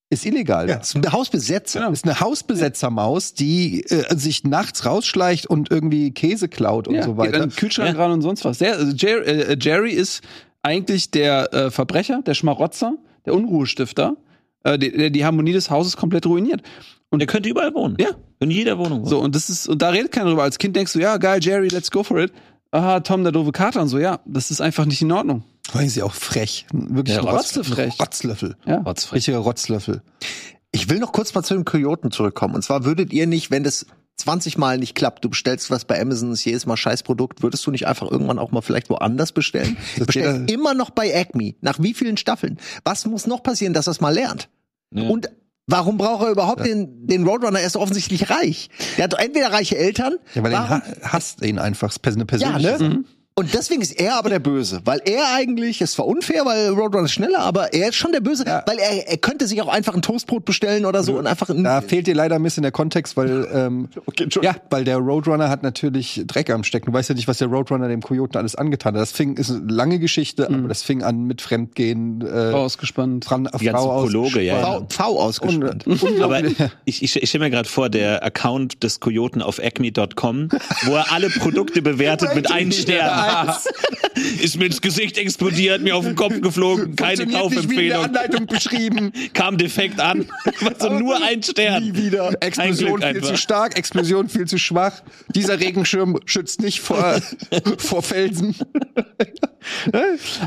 ist 0.09 0.25
illegal. 0.25 0.69
Ja, 0.69 0.77
das 0.77 0.89
ist 0.89 0.95
ein 0.95 1.11
Hausbesetzer. 1.11 1.79
Genau. 1.79 1.91
Ist 1.91 2.05
eine 2.05 2.19
Hausbesetzermaus, 2.19 3.33
die 3.33 3.83
äh, 3.83 4.15
sich 4.17 4.43
nachts 4.43 4.85
rausschleicht 4.85 5.47
und 5.47 5.69
irgendwie 5.69 6.11
Käse 6.11 6.47
klaut 6.47 6.87
und 6.87 6.95
ja, 6.95 7.03
so 7.03 7.13
geht 7.15 7.27
an 7.27 7.33
weiter. 7.33 7.39
den 7.47 7.55
Kühlschrank 7.55 7.97
ran 7.97 8.11
und 8.11 8.21
sonst 8.21 8.45
was. 8.45 8.59
Der, 8.59 8.75
also 8.75 8.95
Jerry, 8.95 9.25
äh, 9.25 9.57
Jerry 9.59 9.91
ist 9.91 10.21
eigentlich 10.63 11.11
der 11.11 11.53
äh, 11.53 11.71
Verbrecher, 11.71 12.21
der 12.25 12.33
Schmarotzer, 12.35 12.93
der 13.25 13.33
Unruhestifter, 13.33 14.15
äh, 14.63 14.77
der, 14.79 14.91
der 14.91 15.09
die 15.09 15.25
Harmonie 15.25 15.53
des 15.53 15.69
Hauses 15.69 15.97
komplett 15.97 16.25
ruiniert. 16.25 16.61
Und 17.09 17.21
er 17.21 17.27
könnte 17.27 17.49
überall 17.49 17.73
wohnen. 17.73 17.97
Ja. 17.99 18.09
In 18.39 18.51
jeder 18.51 18.77
Wohnung 18.77 18.99
wohnen. 18.99 19.09
So, 19.09 19.19
und 19.19 19.35
das 19.35 19.49
ist, 19.49 19.67
und 19.67 19.81
da 19.81 19.89
redet 19.89 20.11
keiner 20.11 20.29
drüber. 20.29 20.43
Als 20.43 20.57
Kind 20.57 20.75
denkst 20.75 20.93
du, 20.93 20.99
ja, 20.99 21.17
geil, 21.17 21.39
Jerry, 21.41 21.67
let's 21.69 21.91
go 21.91 22.03
for 22.03 22.19
it. 22.19 22.31
Aha, 22.71 22.99
Tom, 22.99 23.23
der 23.23 23.31
doofe 23.31 23.51
Kater 23.51 23.81
und 23.81 23.87
so, 23.87 23.97
ja, 23.97 24.19
das 24.25 24.51
ist 24.51 24.59
einfach 24.61 24.85
nicht 24.85 25.01
in 25.01 25.11
Ordnung. 25.11 25.43
Vor 25.69 25.79
allem 25.79 25.87
ist 25.87 25.93
sie 25.95 26.03
auch 26.03 26.13
frech. 26.13 26.65
Wirklich 26.71 27.15
Ja, 27.15 27.21
ein. 27.23 27.27
Ein 27.27 27.35
Rotzlöffel. 27.99 28.55
Ja. 28.65 28.77
Rotzfrech. 28.77 29.17
Richtiger 29.17 29.37
Rotzlöffel. 29.39 30.01
Ich 30.71 30.89
will 30.89 30.99
noch 30.99 31.11
kurz 31.11 31.33
mal 31.33 31.43
zu 31.43 31.53
den 31.55 31.65
Kojoten 31.65 32.11
zurückkommen. 32.11 32.55
Und 32.55 32.61
zwar 32.63 32.85
würdet 32.85 33.11
ihr 33.13 33.27
nicht, 33.27 33.51
wenn 33.51 33.63
das 33.63 33.85
20 34.17 34.57
Mal 34.57 34.77
nicht 34.77 34.95
klappt, 34.95 35.23
du 35.23 35.29
bestellst 35.29 35.69
was 35.69 35.85
bei 35.85 35.99
Amazon, 36.01 36.31
ist 36.31 36.43
jedes 36.43 36.65
Mal 36.65 36.75
Scheißprodukt, 36.77 37.43
würdest 37.43 37.65
du 37.67 37.71
nicht 37.71 37.85
einfach 37.87 38.09
irgendwann 38.09 38.39
auch 38.39 38.51
mal 38.51 38.61
vielleicht 38.61 38.89
woanders 38.89 39.31
bestellen? 39.31 39.77
Ich 39.95 40.05
bestell 40.05 40.41
jeder- 40.41 40.53
immer 40.53 40.73
noch 40.73 40.89
bei 40.89 41.13
Acme. 41.13 41.53
Nach 41.61 41.79
wie 41.79 41.93
vielen 41.93 42.17
Staffeln? 42.17 42.57
Was 42.83 43.05
muss 43.05 43.27
noch 43.27 43.43
passieren, 43.43 43.73
dass 43.73 43.87
er 43.87 43.91
es 43.91 44.01
mal 44.01 44.13
lernt? 44.13 44.49
Ja. 44.91 45.03
Und 45.07 45.29
warum 45.67 45.97
braucht 45.97 46.23
er 46.25 46.31
überhaupt 46.31 46.65
den, 46.65 47.05
den 47.05 47.27
Roadrunner? 47.27 47.59
Er 47.59 47.67
ist 47.67 47.75
offensichtlich 47.77 48.29
reich. 48.29 48.69
Er 48.97 49.03
hat 49.05 49.13
doch 49.13 49.19
entweder 49.19 49.51
reiche 49.51 49.77
Eltern. 49.77 50.15
Ja, 50.33 50.41
weil 50.43 50.53
er 50.53 50.81
hasst 51.03 51.43
ihn 51.45 51.59
einfach. 51.59 51.89
Es 51.89 51.97
ist 51.97 52.05
eine 52.07 52.19
ja, 52.21 52.25
persönliche 52.25 52.83
ne? 52.83 53.03
Und 53.39 53.53
deswegen 53.53 53.83
ist 53.83 53.91
er 53.91 54.15
aber 54.15 54.31
der 54.31 54.39
Böse, 54.39 54.81
weil 54.83 54.99
er 55.05 55.35
eigentlich, 55.35 55.79
es 55.79 55.95
war 55.99 56.07
unfair, 56.07 56.43
weil 56.45 56.69
Roadrunner 56.69 57.05
ist 57.05 57.11
schneller, 57.11 57.41
aber 57.41 57.71
er 57.71 57.89
ist 57.89 57.95
schon 57.95 58.11
der 58.11 58.19
Böse, 58.19 58.43
weil 58.65 58.79
er, 58.79 59.07
er 59.07 59.17
könnte 59.17 59.45
sich 59.45 59.61
auch 59.61 59.67
einfach 59.67 59.93
ein 59.93 60.01
Toastbrot 60.01 60.43
bestellen 60.43 60.85
oder 60.87 61.03
so 61.03 61.19
und 61.19 61.27
einfach 61.27 61.47
ein, 61.49 61.63
Da 61.63 61.81
fehlt 61.81 62.07
dir 62.07 62.15
leider 62.15 62.33
ein 62.37 62.41
bisschen 62.41 62.63
der 62.63 62.71
Kontext, 62.71 63.15
weil 63.15 63.47
ähm, 63.53 63.89
Entschuldigung. 64.07 64.41
ja, 64.41 64.55
weil 64.71 64.85
der 64.85 64.97
Roadrunner 64.97 65.49
hat 65.49 65.61
natürlich 65.61 66.23
Dreck 66.25 66.49
am 66.49 66.63
Stecken. 66.63 66.87
Du 66.87 66.93
weißt 66.93 67.09
ja 67.09 67.15
nicht, 67.15 67.27
was 67.27 67.37
der 67.37 67.47
Roadrunner 67.47 67.87
dem 67.87 68.01
Kojoten 68.01 68.39
alles 68.39 68.55
angetan 68.55 68.95
hat. 68.95 69.01
Das 69.01 69.11
fing 69.11 69.37
ist 69.37 69.51
eine 69.51 69.71
lange 69.71 69.99
Geschichte, 69.99 70.47
aber 70.49 70.67
das 70.67 70.81
fing 70.81 71.03
an 71.03 71.25
mit 71.25 71.43
Fremdgehen, 71.43 72.21
äh, 72.25 72.53
Ausgespannt. 72.53 73.25
Fran 73.25 73.47
Die 73.59 73.69
Frau 73.69 74.01
Prologe, 74.01 74.41
ja, 74.41 74.59
ja. 74.61 74.65
V, 74.65 74.87
v 74.89 75.03
ausgespannt. 75.03 75.85
Aber 76.23 76.43
ich, 76.85 77.03
ich, 77.03 77.15
ich 77.21 77.29
stelle 77.29 77.43
mir 77.43 77.51
gerade 77.51 77.69
vor, 77.69 77.89
der 77.89 78.23
Account 78.23 78.81
des 78.81 78.99
Kojoten 78.99 79.43
auf 79.43 79.59
acme.com, 79.59 80.49
wo 80.85 80.95
er 80.95 81.11
alle 81.11 81.29
Produkte 81.29 81.81
bewertet 81.83 82.33
mit 82.33 82.51
einem 82.51 82.71
Stern. 82.71 83.26
Ist 84.41 84.57
mir 84.57 84.65
ins 84.65 84.81
Gesicht 84.81 85.17
explodiert, 85.17 85.81
mir 85.81 85.95
auf 85.95 86.05
den 86.05 86.15
Kopf 86.15 86.41
geflogen, 86.41 86.95
keine 86.95 87.17
Funktioniert 87.29 87.51
nicht 87.51 87.69
wie 87.69 87.83
in 87.83 87.89
der 87.89 87.97
Kaufempfehlung, 87.97 88.03
Anleitung 88.05 88.45
beschrieben. 88.47 89.13
kam 89.33 89.57
defekt 89.57 89.99
an. 89.99 90.27
Also 90.79 90.89
nur 90.89 91.21
ein 91.23 91.41
Stern. 91.43 91.83
Nie 91.83 91.95
wieder. 91.95 92.31
Explosion 92.41 93.01
viel 93.01 93.23
zu 93.23 93.37
stark, 93.37 93.77
Explosion 93.77 94.27
viel 94.29 94.45
zu 94.47 94.57
schwach. 94.57 95.01
Dieser 95.33 95.59
Regenschirm 95.59 96.19
schützt 96.25 96.61
nicht 96.61 96.81
vor, 96.81 97.19
vor 97.77 98.01
Felsen. 98.03 98.55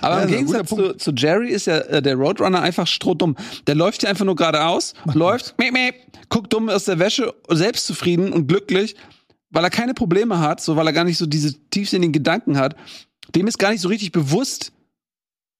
Aber 0.00 0.16
Ja, 0.16 0.22
im 0.22 0.28
Gegensatz 0.28 0.68
zu, 0.68 0.94
zu 0.94 1.12
Jerry 1.12 1.48
ist 1.50 1.66
ja 1.66 1.78
äh, 1.78 2.02
der 2.02 2.14
Roadrunner 2.16 2.62
einfach 2.62 2.86
strohdumm. 2.86 3.36
Der 3.66 3.74
läuft 3.74 4.00
hier 4.00 4.10
einfach 4.10 4.24
nur 4.24 4.36
geradeaus, 4.36 4.94
läuft, 5.14 5.54
miep, 5.58 5.72
miep, 5.72 5.94
guckt 6.28 6.52
dumm 6.52 6.68
aus 6.68 6.84
der 6.84 6.98
Wäsche, 6.98 7.34
selbstzufrieden 7.48 8.32
und 8.32 8.46
glücklich, 8.46 8.96
weil 9.50 9.64
er 9.64 9.70
keine 9.70 9.94
Probleme 9.94 10.38
hat, 10.38 10.60
so 10.60 10.76
weil 10.76 10.86
er 10.86 10.92
gar 10.92 11.04
nicht 11.04 11.18
so 11.18 11.26
diese 11.26 11.54
tiefsinnigen 11.70 12.12
Gedanken 12.12 12.56
hat. 12.56 12.76
Dem 13.34 13.46
ist 13.46 13.58
gar 13.58 13.70
nicht 13.70 13.80
so 13.80 13.88
richtig 13.88 14.12
bewusst, 14.12 14.72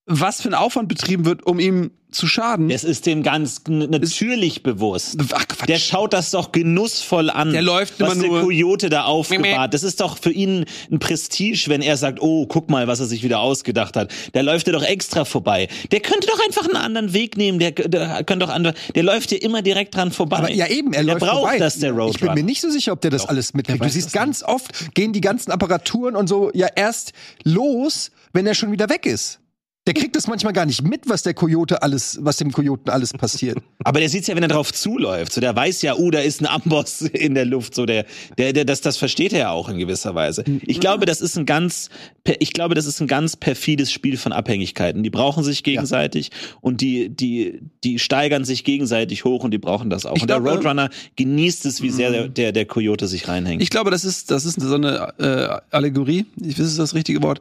was 0.07 0.41
für 0.41 0.49
ein 0.49 0.55
Aufwand 0.55 0.89
betrieben 0.89 1.25
wird, 1.25 1.45
um 1.47 1.61
ihm 1.61 1.91
zu 2.11 2.27
schaden. 2.27 2.71
Es 2.71 2.85
ist 2.85 3.07
dem 3.07 3.23
ganz 3.23 3.63
natürlich 3.69 4.63
bewusst. 4.63 5.17
Ach, 5.33 5.47
Quatsch. 5.49 5.69
Der 5.69 5.79
schaut 5.79 6.13
das 6.13 6.31
doch 6.31 6.53
genussvoll 6.53 7.31
an. 7.31 7.53
Der 7.53 7.63
läuft 7.63 8.01
was 8.01 8.13
immer 8.15 8.23
der 8.23 8.31
nur- 8.31 8.41
Kojote 8.43 8.89
da 8.91 9.03
Meh, 9.03 9.09
aufbewahrt. 9.09 9.75
Das 9.75 9.83
ist 9.83 10.01
doch 10.01 10.19
für 10.19 10.31
ihn 10.31 10.65
ein 10.91 10.99
Prestige, 10.99 11.65
wenn 11.69 11.83
er 11.83 11.97
sagt, 11.97 12.21
oh, 12.21 12.47
guck 12.47 12.71
mal, 12.71 12.87
was 12.87 13.01
er 13.01 13.07
sich 13.07 13.23
wieder 13.23 13.41
ausgedacht 13.41 13.97
hat. 13.97 14.13
Der 14.35 14.43
läuft 14.43 14.67
er 14.67 14.73
doch 14.73 14.83
extra 14.83 15.25
vorbei. 15.25 15.69
Der 15.91 16.01
könnte 16.01 16.27
doch 16.27 16.39
einfach 16.47 16.65
einen 16.65 16.77
anderen 16.77 17.13
Weg 17.13 17.37
nehmen. 17.37 17.59
Der, 17.59 17.73
der 17.73 18.23
könnte 18.25 18.47
doch 18.47 18.53
andere, 18.53 18.75
der 18.95 19.03
läuft 19.03 19.31
hier 19.31 19.43
immer 19.43 19.63
direkt 19.63 19.95
dran 19.95 20.13
vorbei. 20.13 20.39
Aber 20.39 20.53
ja 20.53 20.67
eben, 20.69 20.93
er 20.93 21.03
der 21.05 21.15
läuft 21.15 21.27
braucht 21.27 21.41
vorbei. 21.41 21.59
das, 21.59 21.79
der 21.79 21.91
Ich 21.91 21.95
bin 21.97 22.01
Roadrunner. 22.05 22.35
mir 22.35 22.43
nicht 22.45 22.61
so 22.61 22.71
sicher, 22.71 22.93
ob 22.93 23.01
der 23.01 23.11
das 23.11 23.27
alles 23.27 23.55
mitkriegt. 23.55 23.85
Du 23.85 23.89
siehst 23.89 24.13
ganz 24.13 24.43
oft, 24.43 24.95
gehen 24.95 25.13
die 25.13 25.21
ganzen 25.21 25.51
Apparaturen 25.51 26.17
und 26.17 26.29
so 26.29 26.51
ja 26.55 26.69
erst 26.75 27.13
los, 27.45 28.11
wenn 28.33 28.47
er 28.47 28.55
schon 28.55 28.71
wieder 28.73 28.89
weg 28.89 29.07
ist. 29.07 29.40
Der 29.87 29.95
kriegt 29.95 30.15
das 30.15 30.27
manchmal 30.27 30.53
gar 30.53 30.67
nicht 30.67 30.83
mit, 30.83 31.09
was 31.09 31.23
der 31.23 31.33
Kojote 31.33 31.83
alles, 31.83 32.19
was 32.21 32.37
dem 32.37 32.53
Kojoten 32.53 32.91
alles 32.91 33.15
passiert. 33.15 33.59
Aber 33.85 33.99
der 33.99 34.11
sieht's 34.11 34.27
ja, 34.27 34.37
wenn 34.37 34.43
er 34.43 34.49
drauf 34.51 34.75
zuläuft. 34.75 35.33
So, 35.33 35.41
der 35.41 35.57
weiß 35.57 35.81
ja, 35.81 35.97
oh, 35.97 36.11
da 36.11 36.21
ist 36.21 36.43
ein 36.43 36.47
Amboss 36.47 37.01
in 37.13 37.35
der 37.35 37.47
Luft. 37.47 37.75
So, 37.75 37.87
der, 37.87 38.05
der, 38.37 38.53
der, 38.53 38.67
das, 38.67 38.83
das 38.83 38.99
versteht 38.99 39.33
er 39.33 39.39
ja 39.39 39.51
auch 39.53 39.71
in 39.71 39.79
gewisser 39.79 40.15
Weise. 40.15 40.45
Ich 40.67 40.81
glaube, 40.81 41.07
das 41.07 41.23
ist 41.23 41.39
ein 41.39 41.47
ganz, 41.47 41.89
ich 42.41 42.53
glaube, 42.53 42.75
das 42.75 42.85
ist 42.85 43.01
ein 43.01 43.07
ganz 43.07 43.37
perfides 43.37 43.91
Spiel 43.91 44.19
von 44.19 44.33
Abhängigkeiten. 44.33 45.03
Die 45.03 45.09
brauchen 45.11 45.43
sich 45.43 45.63
gegenseitig 45.63 46.31
und 46.61 46.83
die, 46.83 47.09
die, 47.09 47.61
die 47.83 47.99
steigern 47.99 48.45
sich 48.45 48.65
gegenseitig 48.65 49.25
hoch 49.25 49.45
und 49.45 49.51
die 49.51 49.59
brauchen 49.59 49.89
das 49.89 50.05
auch. 50.05 50.15
Ich 50.15 50.23
und 50.23 50.29
der 50.31 50.41
glaube- 50.41 50.57
Roadrunner 50.59 50.91
genießt 51.17 51.65
es, 51.65 51.81
wie 51.81 51.91
sehr 51.91 52.11
der, 52.11 52.29
der, 52.29 52.53
der 52.53 52.67
Coyote 52.67 53.09
sich 53.09 53.29
reinhängt. 53.29 53.63
Ich 53.63 53.71
glaube, 53.71 53.91
das 53.91 54.05
ist, 54.05 54.31
das 54.31 54.45
ist 54.45 54.61
so 54.61 54.75
eine 54.75 55.15
äh, 55.19 55.75
Allegorie. 55.75 56.27
Ich 56.37 56.59
weiß, 56.59 56.67
ist 56.67 56.79
das 56.79 56.95
richtige 56.95 57.23
Wort. 57.23 57.41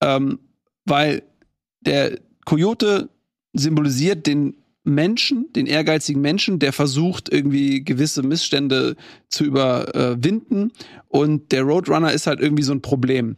Ähm, 0.00 0.38
weil 0.84 1.22
der 1.86 2.18
Coyote 2.44 3.08
symbolisiert 3.52 4.26
den 4.26 4.56
Menschen, 4.84 5.52
den 5.54 5.66
ehrgeizigen 5.66 6.20
Menschen, 6.20 6.58
der 6.58 6.72
versucht, 6.72 7.32
irgendwie 7.32 7.84
gewisse 7.84 8.22
Missstände 8.22 8.96
zu 9.28 9.44
überwinden. 9.44 10.72
Und 11.08 11.52
der 11.52 11.62
Roadrunner 11.62 12.12
ist 12.12 12.26
halt 12.26 12.40
irgendwie 12.40 12.64
so 12.64 12.72
ein 12.72 12.82
Problem. 12.82 13.36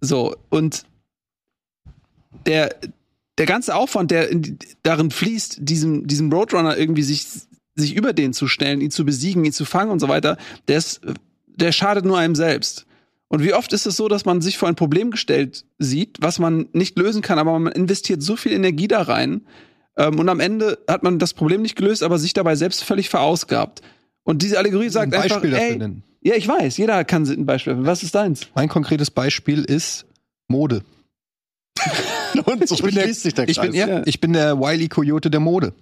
So, 0.00 0.36
und 0.50 0.84
der, 2.46 2.76
der 3.38 3.46
ganze 3.46 3.74
Aufwand, 3.74 4.10
der 4.10 4.28
in, 4.28 4.58
darin 4.82 5.10
fließt, 5.10 5.58
diesem, 5.60 6.06
diesem 6.06 6.32
Roadrunner 6.32 6.76
irgendwie 6.76 7.02
sich, 7.02 7.26
sich 7.74 7.96
über 7.96 8.12
den 8.12 8.32
zu 8.32 8.46
stellen, 8.46 8.80
ihn 8.80 8.90
zu 8.92 9.04
besiegen, 9.04 9.44
ihn 9.44 9.52
zu 9.52 9.64
fangen 9.64 9.90
und 9.90 10.00
so 10.00 10.08
weiter, 10.08 10.36
der 10.68 10.78
ist, 10.78 11.00
der 11.46 11.72
schadet 11.72 12.04
nur 12.04 12.18
einem 12.18 12.36
selbst. 12.36 12.86
Und 13.34 13.42
wie 13.42 13.52
oft 13.52 13.72
ist 13.72 13.84
es 13.84 13.96
so, 13.96 14.06
dass 14.06 14.24
man 14.24 14.40
sich 14.40 14.58
vor 14.58 14.68
ein 14.68 14.76
Problem 14.76 15.10
gestellt 15.10 15.64
sieht, 15.78 16.18
was 16.20 16.38
man 16.38 16.68
nicht 16.72 16.96
lösen 16.96 17.20
kann, 17.20 17.40
aber 17.40 17.58
man 17.58 17.72
investiert 17.72 18.22
so 18.22 18.36
viel 18.36 18.52
Energie 18.52 18.86
da 18.86 19.02
rein 19.02 19.40
ähm, 19.96 20.20
und 20.20 20.28
am 20.28 20.38
Ende 20.38 20.78
hat 20.88 21.02
man 21.02 21.18
das 21.18 21.34
Problem 21.34 21.60
nicht 21.62 21.74
gelöst, 21.74 22.04
aber 22.04 22.20
sich 22.20 22.32
dabei 22.32 22.54
selbst 22.54 22.84
völlig 22.84 23.08
verausgabt. 23.08 23.82
Und 24.22 24.42
diese 24.42 24.56
Allegorie 24.56 24.88
sagt 24.88 25.12
Ein 25.12 25.20
einfach, 25.20 25.36
Beispiel 25.40 25.50
dafür 25.50 25.66
ey, 25.66 25.76
nennen. 25.78 26.04
ja, 26.20 26.36
ich 26.36 26.46
weiß, 26.46 26.76
jeder 26.76 27.04
kann 27.04 27.24
ein 27.24 27.44
Beispiel. 27.44 27.76
Was 27.80 28.04
ist 28.04 28.14
deins? 28.14 28.46
Mein 28.54 28.68
konkretes 28.68 29.10
Beispiel 29.10 29.64
ist 29.64 30.06
Mode. 30.46 30.82
Und 32.44 32.68
so 32.68 32.76
Ich 32.76 32.82
bin 32.82 32.94
der, 32.94 33.02
schließt 33.02 33.22
sich 33.22 33.34
der 33.34 33.48
ich 33.48 33.60
bin, 33.60 33.72
Kreis. 33.72 33.88
ja, 33.88 34.02
ich 34.06 34.20
bin 34.20 34.32
der 34.32 34.60
Wiley 34.60 34.88
Coyote 34.88 35.28
der 35.28 35.40
Mode. 35.40 35.74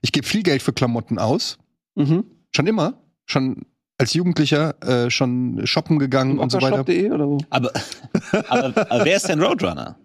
Ich 0.00 0.12
gebe 0.12 0.26
viel 0.26 0.42
Geld 0.42 0.62
für 0.62 0.72
Klamotten 0.72 1.18
aus. 1.18 1.58
Mhm. 1.94 2.24
Schon 2.52 2.66
immer. 2.66 2.94
Schon 3.26 3.66
als 4.00 4.14
Jugendlicher 4.14 4.74
äh, 4.82 5.10
schon 5.10 5.60
shoppen 5.66 5.98
gegangen 5.98 6.38
und 6.38 6.50
so 6.50 6.60
weiter. 6.62 6.80
Oder 7.14 7.26
wo? 7.28 7.38
Aber, 7.50 7.70
aber, 8.48 8.66
aber 8.90 9.04
wer 9.04 9.16
ist 9.16 9.28
denn 9.28 9.40
Roadrunner? 9.42 9.96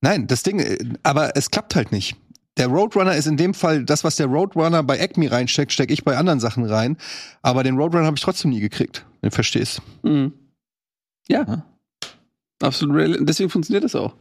Nein, 0.00 0.26
das 0.26 0.42
Ding, 0.42 0.58
äh, 0.60 0.76
aber 1.02 1.36
es 1.36 1.50
klappt 1.50 1.74
halt 1.76 1.92
nicht. 1.92 2.16
der 2.56 2.66
Roadrunner 2.66 3.14
ist 3.16 3.26
in 3.26 3.36
dem 3.36 3.54
Fall 3.54 3.84
das, 3.84 4.02
was 4.04 4.16
der 4.16 4.26
Roadrunner 4.26 4.82
bei 4.82 5.00
Acme 5.00 5.30
reinsteckt, 5.30 5.72
stecke 5.72 5.92
ich 5.92 6.04
bei 6.04 6.16
anderen 6.16 6.40
Sachen 6.40 6.64
rein. 6.64 6.96
Aber 7.42 7.62
den 7.62 7.76
Roadrunner 7.78 8.06
habe 8.06 8.16
ich 8.16 8.22
trotzdem 8.22 8.50
nie 8.50 8.60
gekriegt. 8.60 9.06
Den 9.22 9.30
verstehst. 9.30 9.80
Mhm. 10.02 10.32
Ja. 11.28 11.64
Absolut. 12.62 12.96
real- 12.96 13.18
Deswegen 13.24 13.50
funktioniert 13.50 13.84
das 13.84 13.94
auch. 13.94 14.14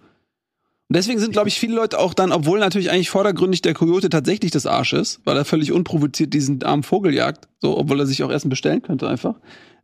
Und 0.90 0.96
deswegen 0.96 1.20
sind, 1.20 1.34
glaube 1.34 1.50
ich, 1.50 1.60
viele 1.60 1.76
Leute 1.76 2.00
auch 2.00 2.14
dann, 2.14 2.32
obwohl 2.32 2.60
natürlich 2.60 2.90
eigentlich 2.92 3.10
vordergründig 3.10 3.62
der 3.62 3.74
Coyote 3.74 4.10
tatsächlich 4.10 4.52
das 4.52 4.66
Arsch 4.66 4.94
ist, 4.94 5.20
weil 5.26 5.36
er 5.36 5.44
völlig 5.44 5.74
unprovoziert 5.74 6.34
diesen 6.34 6.64
armen 6.64 6.84
Vogel 6.84 7.14
jagt, 7.14 7.50
so, 7.60 7.78
obwohl 7.78 8.00
er 8.00 8.06
sich 8.06 8.24
auch 8.24 8.32
Essen 8.32 8.48
bestellen 8.50 8.82
könnte 8.82 9.08
einfach. 9.10 9.36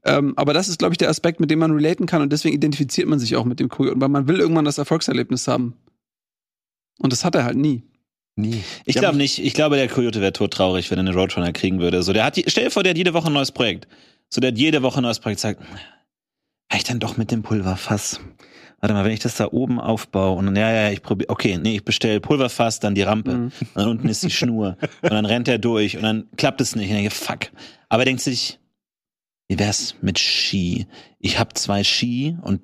Ähm, 0.06 0.34
aber 0.38 0.54
das 0.54 0.70
ist, 0.70 0.80
glaube 0.80 0.94
ich, 0.94 0.98
der 0.98 1.10
Aspekt, 1.10 1.42
mit 1.42 1.52
dem 1.52 1.60
man 1.60 1.72
relaten 1.72 2.06
kann 2.06 2.22
und 2.22 2.32
deswegen 2.32 2.56
identifiziert 2.56 3.08
man 3.08 3.20
sich 3.20 3.36
auch 3.36 3.44
mit 3.44 3.60
dem 3.60 3.68
Coyoten, 3.70 4.00
weil 4.00 4.08
man 4.10 4.28
will 4.30 4.40
irgendwann 4.40 4.64
das 4.66 4.78
Erfolgserlebnis 4.78 5.48
haben. 5.48 5.76
Und 7.00 7.12
das 7.12 7.26
hat 7.26 7.36
er 7.36 7.44
halt 7.44 7.58
nie. 7.58 7.84
Nie. 8.36 8.64
Ich 8.86 8.96
glaube 8.96 9.18
nicht. 9.18 9.40
Ich 9.44 9.54
glaube, 9.54 9.76
der 9.76 9.88
Coyote 9.90 10.22
wäre 10.22 10.34
todtraurig, 10.34 10.90
wenn 10.90 10.98
er 11.00 11.06
einen 11.06 11.14
Roadrunner 11.18 11.52
kriegen 11.52 11.80
würde. 11.80 12.02
So, 12.02 12.14
der 12.14 12.24
hat, 12.26 12.38
die- 12.38 12.46
stell 12.48 12.64
dir 12.66 12.72
vor, 12.72 12.82
der 12.84 12.92
hat 12.92 12.98
jede 12.98 13.14
Woche 13.14 13.28
ein 13.28 13.34
neues 13.34 13.52
Projekt. 13.52 13.88
So, 14.30 14.40
der 14.42 14.52
hat 14.52 14.58
jede 14.58 14.82
Woche 14.82 15.00
ein 15.02 15.04
neues 15.04 15.20
Projekt, 15.20 15.42
sagt, 15.42 15.62
ich 16.74 16.84
dann 16.84 17.00
doch 17.00 17.18
mit 17.18 17.30
dem 17.30 17.44
Pulverfass. 17.44 18.20
Warte 18.84 18.96
mal, 18.96 19.06
wenn 19.06 19.14
ich 19.14 19.22
das 19.22 19.38
da 19.38 19.48
oben 19.50 19.80
aufbaue 19.80 20.36
und 20.38 20.46
dann, 20.46 20.58
ja, 20.58 20.70
ja, 20.70 20.92
ich 20.92 21.02
probiere, 21.02 21.30
okay, 21.30 21.58
nee, 21.58 21.76
ich 21.76 21.86
bestelle 21.86 22.20
Pulverfass, 22.20 22.82
dann 22.82 22.96
die 22.96 23.02
Rampe, 23.04 23.32
Mhm. 23.32 23.44
und 23.46 23.68
dann 23.76 23.88
unten 23.88 24.10
ist 24.10 24.24
die 24.24 24.30
Schnur 24.30 24.76
und 25.02 25.10
dann 25.12 25.26
rennt 25.26 25.48
er 25.48 25.58
durch 25.58 25.96
und 25.96 26.04
dann 26.04 26.28
klappt 26.36 26.60
es 26.60 26.76
nicht. 26.76 26.90
Und 26.90 26.96
ich 26.98 27.02
denke, 27.04 27.16
fuck. 27.16 27.50
Aber 27.88 28.02
er 28.02 28.06
denkt 28.08 28.22
sich, 28.22 28.60
wie 29.48 29.58
wär's 29.58 29.96
mit 30.02 30.20
Ski? 30.20 30.86
Ich 31.20 31.40
habe 31.40 31.54
zwei 31.54 31.86
Ski 31.86 32.36
und 32.42 32.62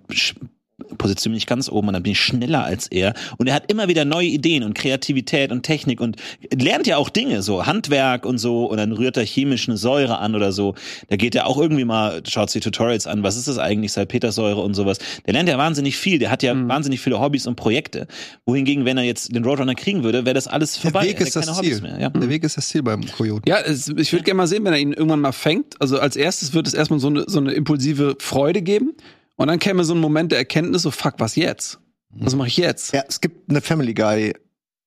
positioniere 0.98 1.38
mich 1.38 1.48
ganz 1.48 1.70
oben 1.70 1.88
und 1.88 1.94
dann 1.94 2.04
bin 2.04 2.14
ich 2.14 2.20
schneller 2.20 2.64
als 2.64 2.88
er. 2.88 3.14
Und 3.38 3.48
er 3.48 3.54
hat 3.54 3.72
immer 3.72 3.88
wieder 3.88 4.06
neue 4.06 4.28
Ideen 4.28 4.64
und 4.64 4.74
Kreativität 4.74 5.52
und 5.52 5.64
Technik 5.64 6.02
und 6.02 6.18
lernt 6.54 6.88
ja 6.88 6.98
auch 6.98 7.10
Dinge, 7.10 7.42
so 7.42 7.66
Handwerk 7.66 8.26
und 8.26 8.38
so. 8.38 8.66
Und 8.66 8.78
dann 8.78 8.92
rührt 8.92 9.18
er 9.18 9.26
chemisch 9.26 9.68
eine 9.68 9.78
Säure 9.78 10.20
an 10.20 10.36
oder 10.36 10.52
so. 10.52 10.76
Da 11.10 11.16
geht 11.16 11.36
er 11.36 11.48
auch 11.48 11.58
irgendwie 11.58 11.86
mal, 11.86 12.22
schaut 12.28 12.50
sich 12.50 12.64
Tutorials 12.64 13.08
an, 13.08 13.24
was 13.24 13.38
ist 13.38 13.48
das 13.48 13.58
eigentlich, 13.58 13.92
Salpetersäure 13.92 14.62
und 14.62 14.74
sowas. 14.74 15.00
Der 15.26 15.34
lernt 15.34 15.50
ja 15.50 15.58
wahnsinnig 15.58 15.98
viel. 15.98 16.20
Der 16.20 16.32
hat 16.32 16.44
ja 16.44 16.54
wahnsinnig 16.68 17.00
viele 17.00 17.20
Hobbys 17.20 17.48
und 17.48 17.56
Projekte. 17.56 18.08
Wohingegen, 18.46 18.86
wenn 18.86 18.98
er 18.98 19.04
jetzt 19.04 19.34
den 19.36 19.44
Roadrunner 19.44 19.76
kriegen 19.76 20.04
würde, 20.04 20.26
wäre 20.26 20.34
das 20.34 20.48
alles 20.48 20.78
vorbei. 20.78 21.02
Der 21.02 21.10
Weg 21.12 21.22
ist 21.22 21.36
das 21.36 21.46
keine 21.46 21.58
Ziel. 21.60 21.72
Hobbys 21.78 21.82
Mehr, 21.82 22.00
ja. 22.00 22.10
Der 22.10 22.30
Weg 22.30 22.44
ist 22.44 22.58
das 22.58 22.68
Ziel 22.70 22.84
beim 22.84 23.06
Coyoten. 23.06 23.48
Ja, 23.48 23.60
es, 23.60 23.88
ich 23.88 24.12
würde 24.12 24.24
gerne 24.24 24.38
mal 24.38 24.48
sehen, 24.48 24.64
wenn 24.66 24.74
er 24.74 24.80
ihn 24.80 24.94
irgendwann 24.94 25.22
mal 25.22 25.32
fängt. 25.32 25.80
Also 25.82 26.00
als 26.00 26.16
erstes 26.16 26.54
wird 26.54 26.68
es 26.68 26.74
erstmal 26.74 27.00
so 27.00 27.08
eine, 27.08 27.26
so 27.28 27.40
eine 27.40 27.52
impulsive 27.52 28.16
Freude 28.20 28.62
geben. 28.62 28.94
Und 29.40 29.48
dann 29.48 29.58
käme 29.60 29.84
so 29.86 29.94
ein 29.96 30.00
Moment 30.02 30.32
der 30.34 30.40
Erkenntnis, 30.40 30.82
so 30.82 30.92
fuck, 30.92 31.16
was 31.18 31.36
jetzt? 31.36 31.80
Was 32.12 32.36
mache 32.36 32.50
ich 32.50 32.58
jetzt? 32.58 32.92
Ja, 32.94 33.04
es 33.08 33.22
gibt 33.22 33.50
eine 33.50 33.62
Family 33.62 33.94
Guy, 33.94 34.34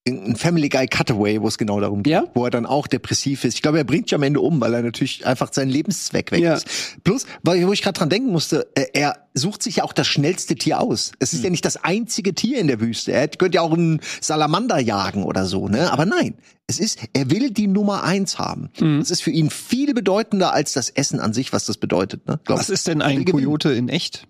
ein 0.07 0.34
Family 0.36 0.68
Guy 0.68 0.88
Cutaway, 0.88 1.40
wo 1.40 1.48
es 1.48 1.57
genau 1.57 1.80
darum 1.80 2.03
geht, 2.03 2.11
Ja? 2.12 2.24
wo 2.34 2.44
er 2.44 2.50
dann 2.50 2.66
auch 2.66 2.86
depressiv 2.88 3.44
ist. 3.44 3.55
Ich 3.55 3.62
glaube, 3.62 3.78
er 3.78 3.84
bringt 3.84 4.09
sich 4.09 4.14
am 4.16 4.22
Ende 4.24 4.40
um, 4.40 4.61
weil 4.61 4.74
er 4.74 4.82
natürlich 4.82 5.24
einfach 5.24 5.53
seinen 5.55 5.70
Lebenszweck 5.70 6.32
weg 6.32 6.40
Ja. 6.40 6.55
ist. 6.55 6.66
Plus, 7.05 7.24
weil, 7.44 7.66
wo 7.66 7.72
ich 7.72 7.80
gerade 7.80 7.96
dran 7.98 8.11
denken 8.11 8.30
musste, 8.30 8.68
äh, 8.74 8.86
er 8.92 9.28
sucht 9.32 9.62
sich 9.62 9.76
ja 9.76 9.84
auch 9.84 9.92
das 9.94 10.07
schnellste 10.09 10.57
Tier 10.57 10.80
aus. 10.80 11.12
Es 11.20 11.32
ist 11.32 11.38
Hm. 11.38 11.44
ja 11.44 11.50
nicht 11.50 11.64
das 11.64 11.76
einzige 11.82 12.34
Tier 12.34 12.59
in 12.61 12.66
der 12.66 12.80
Wüste. 12.80 13.12
Er 13.12 13.28
könnte 13.28 13.57
ja 13.57 13.62
auch 13.62 13.72
einen 13.72 14.00
Salamander 14.20 14.78
jagen 14.80 15.22
oder 15.22 15.46
so, 15.46 15.68
ne? 15.68 15.90
Aber 15.92 16.05
nein, 16.05 16.34
es 16.66 16.78
ist, 16.80 16.98
er 17.14 17.30
will 17.30 17.50
die 17.53 17.68
Nummer 17.68 18.03
eins 18.03 18.38
haben. 18.38 18.68
Hm. 18.78 18.98
Das 18.98 19.11
ist 19.11 19.22
für 19.22 19.30
ihn 19.30 19.48
viel 19.48 19.94
bedeutender 19.94 20.53
als 20.53 20.72
das 20.72 20.90
Essen 20.90 21.20
an 21.20 21.32
sich, 21.32 21.53
was 21.55 21.64
das 21.64 21.78
bedeutet, 21.78 22.26
ne? 22.26 22.38
Glaub 22.44 22.59
Was 22.59 22.68
ist 22.68 22.86
denn 22.88 23.00
ein. 23.00 23.24
Coyote 23.24 23.70
in 23.72 23.88
echt? 23.88 24.26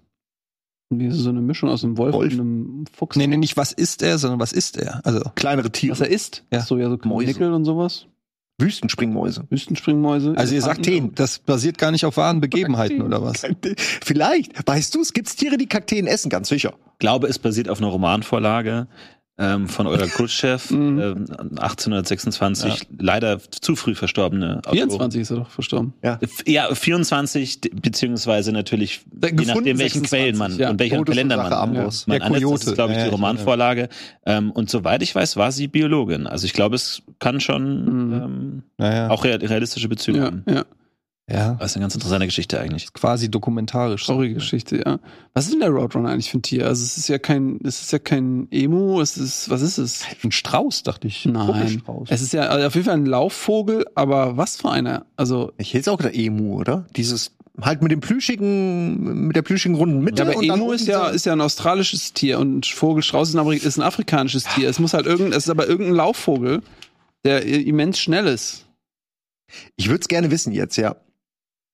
Wie 0.98 1.10
so 1.10 1.30
eine 1.30 1.40
Mischung 1.40 1.68
aus 1.68 1.84
einem 1.84 1.96
Wolf, 1.98 2.14
Wolf. 2.14 2.32
und 2.32 2.40
einem 2.40 2.84
Fuchs. 2.92 3.16
Nee, 3.16 3.26
nee, 3.26 3.36
nicht 3.36 3.56
was 3.56 3.72
ist 3.72 4.02
er, 4.02 4.18
sondern 4.18 4.40
was 4.40 4.52
ist 4.52 4.76
er? 4.76 5.04
Also, 5.04 5.20
Kleinere 5.34 5.70
Tiere. 5.70 5.92
Was 5.92 6.00
er 6.00 6.08
isst. 6.08 6.44
Ja. 6.52 6.60
So, 6.60 6.76
ja, 6.78 6.88
so 6.88 6.98
Mäuse. 7.04 7.26
Nickel 7.26 7.52
und 7.52 7.64
sowas. 7.64 8.06
Wüstenspringmäuse. 8.58 9.44
Wüstenspringmäuse. 9.50 10.34
also 10.36 10.54
ihr 10.54 10.62
sagt, 10.62 10.86
Elefanten. 10.86 11.14
das 11.14 11.38
basiert 11.38 11.78
gar 11.78 11.90
nicht 11.90 12.04
auf 12.04 12.16
wahren 12.16 12.40
Begebenheiten 12.40 13.02
oder 13.02 13.22
was? 13.22 13.42
Vielleicht. 13.76 14.66
Weißt 14.66 14.94
du, 14.94 15.00
es 15.00 15.12
gibt 15.12 15.36
Tiere, 15.36 15.56
die 15.56 15.66
Kakteen 15.66 16.06
essen, 16.06 16.28
ganz 16.28 16.48
sicher. 16.48 16.74
glaube, 16.98 17.26
es 17.26 17.38
basiert 17.38 17.68
auf 17.68 17.78
einer 17.78 17.88
Romanvorlage 17.88 18.86
ähm, 19.42 19.68
von 19.68 19.86
Olga 19.86 20.06
Khrushchev, 20.16 20.70
Mhm. 20.72 21.00
ähm, 21.00 21.26
1826, 21.58 22.86
leider 22.98 23.38
zu 23.50 23.76
früh 23.76 23.94
verstorbene 23.94 24.58
Autorin. 24.58 24.78
24 24.90 25.20
ist 25.20 25.30
er 25.30 25.36
doch 25.38 25.50
verstorben. 25.50 25.92
F- 26.02 26.44
Ja, 26.46 26.74
24, 26.74 27.60
d- 27.60 27.70
beziehungsweise 27.74 28.52
natürlich, 28.52 29.00
je 29.12 29.30
gefunden 29.32 29.46
nachdem, 29.48 29.78
welchen 29.78 30.00
26, 30.00 30.08
Quellen 30.10 30.36
man 30.38 30.56
ja. 30.58 30.70
und 30.70 30.78
welchen 30.78 31.04
Kalender 31.04 31.36
man, 31.36 31.52
Amboss. 31.52 32.06
man 32.06 32.22
ansetzt. 32.22 32.34
Das 32.34 32.48
Coyote. 32.50 32.66
ist, 32.70 32.74
glaube 32.74 32.92
ich, 32.92 32.98
Ja, 32.98 33.04
die 33.04 33.08
ja, 33.10 33.14
Romanvorlage. 33.14 33.88
Ähm, 34.26 34.50
und 34.52 34.70
soweit 34.70 35.02
ich 35.02 35.14
weiß, 35.14 35.36
war 35.36 35.52
sie 35.52 35.68
Biologin. 35.68 36.26
Also 36.26 36.46
ich 36.46 36.52
glaube, 36.52 36.76
es 36.76 37.02
kann 37.18 37.40
schon 37.40 37.84
Mhm. 38.08 38.12
ähm, 38.14 38.62
Naja, 38.78 39.10
auch 39.10 39.24
real- 39.24 39.38
realistische 39.44 39.88
Bezüge 39.88 40.18
Ja, 40.18 40.24
haben. 40.26 40.44
ja. 40.48 40.64
Ja. 41.30 41.54
Das 41.54 41.70
ist 41.70 41.76
eine 41.76 41.84
ganz 41.84 41.94
interessante 41.94 42.26
Geschichte 42.26 42.60
eigentlich. 42.60 42.92
Quasi 42.92 43.30
dokumentarisch. 43.30 44.06
Traurige 44.06 44.34
Geschichte, 44.34 44.82
ja. 44.84 44.98
Was 45.34 45.44
ist 45.44 45.52
denn 45.52 45.60
der 45.60 45.70
Roadrunner 45.70 46.10
eigentlich 46.10 46.30
für 46.30 46.38
ein 46.38 46.42
Tier? 46.42 46.66
Also 46.66 46.82
es 46.82 46.98
ist 46.98 47.08
ja 47.08 47.18
kein, 47.18 47.60
es 47.64 47.80
ist 47.80 47.92
ja 47.92 47.98
kein 47.98 48.48
Emu, 48.50 49.00
es 49.00 49.16
ist, 49.16 49.48
was 49.48 49.62
ist 49.62 49.78
es? 49.78 50.04
Ein 50.24 50.32
Strauß, 50.32 50.82
dachte 50.82 51.06
ich. 51.06 51.24
Nein. 51.24 51.82
Es 52.08 52.22
ist 52.22 52.32
ja 52.32 52.42
also 52.42 52.66
auf 52.66 52.74
jeden 52.74 52.86
Fall 52.86 52.96
ein 52.96 53.06
Laufvogel, 53.06 53.86
aber 53.94 54.36
was 54.36 54.56
für 54.56 54.70
einer? 54.70 55.06
Also, 55.16 55.52
Ich 55.58 55.74
hätte 55.74 55.92
auch 55.92 56.02
der 56.02 56.14
Emu, 56.14 56.58
oder? 56.58 56.86
Dieses 56.96 57.32
halt 57.60 57.82
mit 57.82 57.92
dem 57.92 58.00
plüschigen, 58.00 59.26
mit 59.26 59.36
der 59.36 59.42
plüschigen 59.42 59.74
runden 59.74 60.02
Mitte. 60.02 60.24
ja, 60.24 60.30
aber 60.30 60.42
Emu 60.42 60.72
ist 60.72 60.88
ja, 60.88 61.08
ist 61.08 61.26
ja 61.26 61.32
ein 61.32 61.40
australisches 61.40 62.12
Tier 62.14 62.38
und 62.38 62.66
Vogelstrauß 62.66 63.28
ist 63.28 63.36
ein, 63.36 63.52
ist 63.52 63.76
ein 63.76 63.82
afrikanisches 63.82 64.44
Tier. 64.44 64.68
Es 64.68 64.78
muss 64.78 64.94
halt 64.94 65.06
irgendein, 65.06 65.36
es 65.36 65.44
ist 65.44 65.50
aber 65.50 65.68
irgendein 65.68 65.94
Laufvogel, 65.94 66.62
der 67.24 67.44
immens 67.44 68.00
schnell 68.00 68.26
ist. 68.26 68.66
Ich 69.76 69.88
würde 69.88 70.00
es 70.00 70.08
gerne 70.08 70.30
wissen 70.30 70.52
jetzt, 70.52 70.76
ja. 70.76 70.96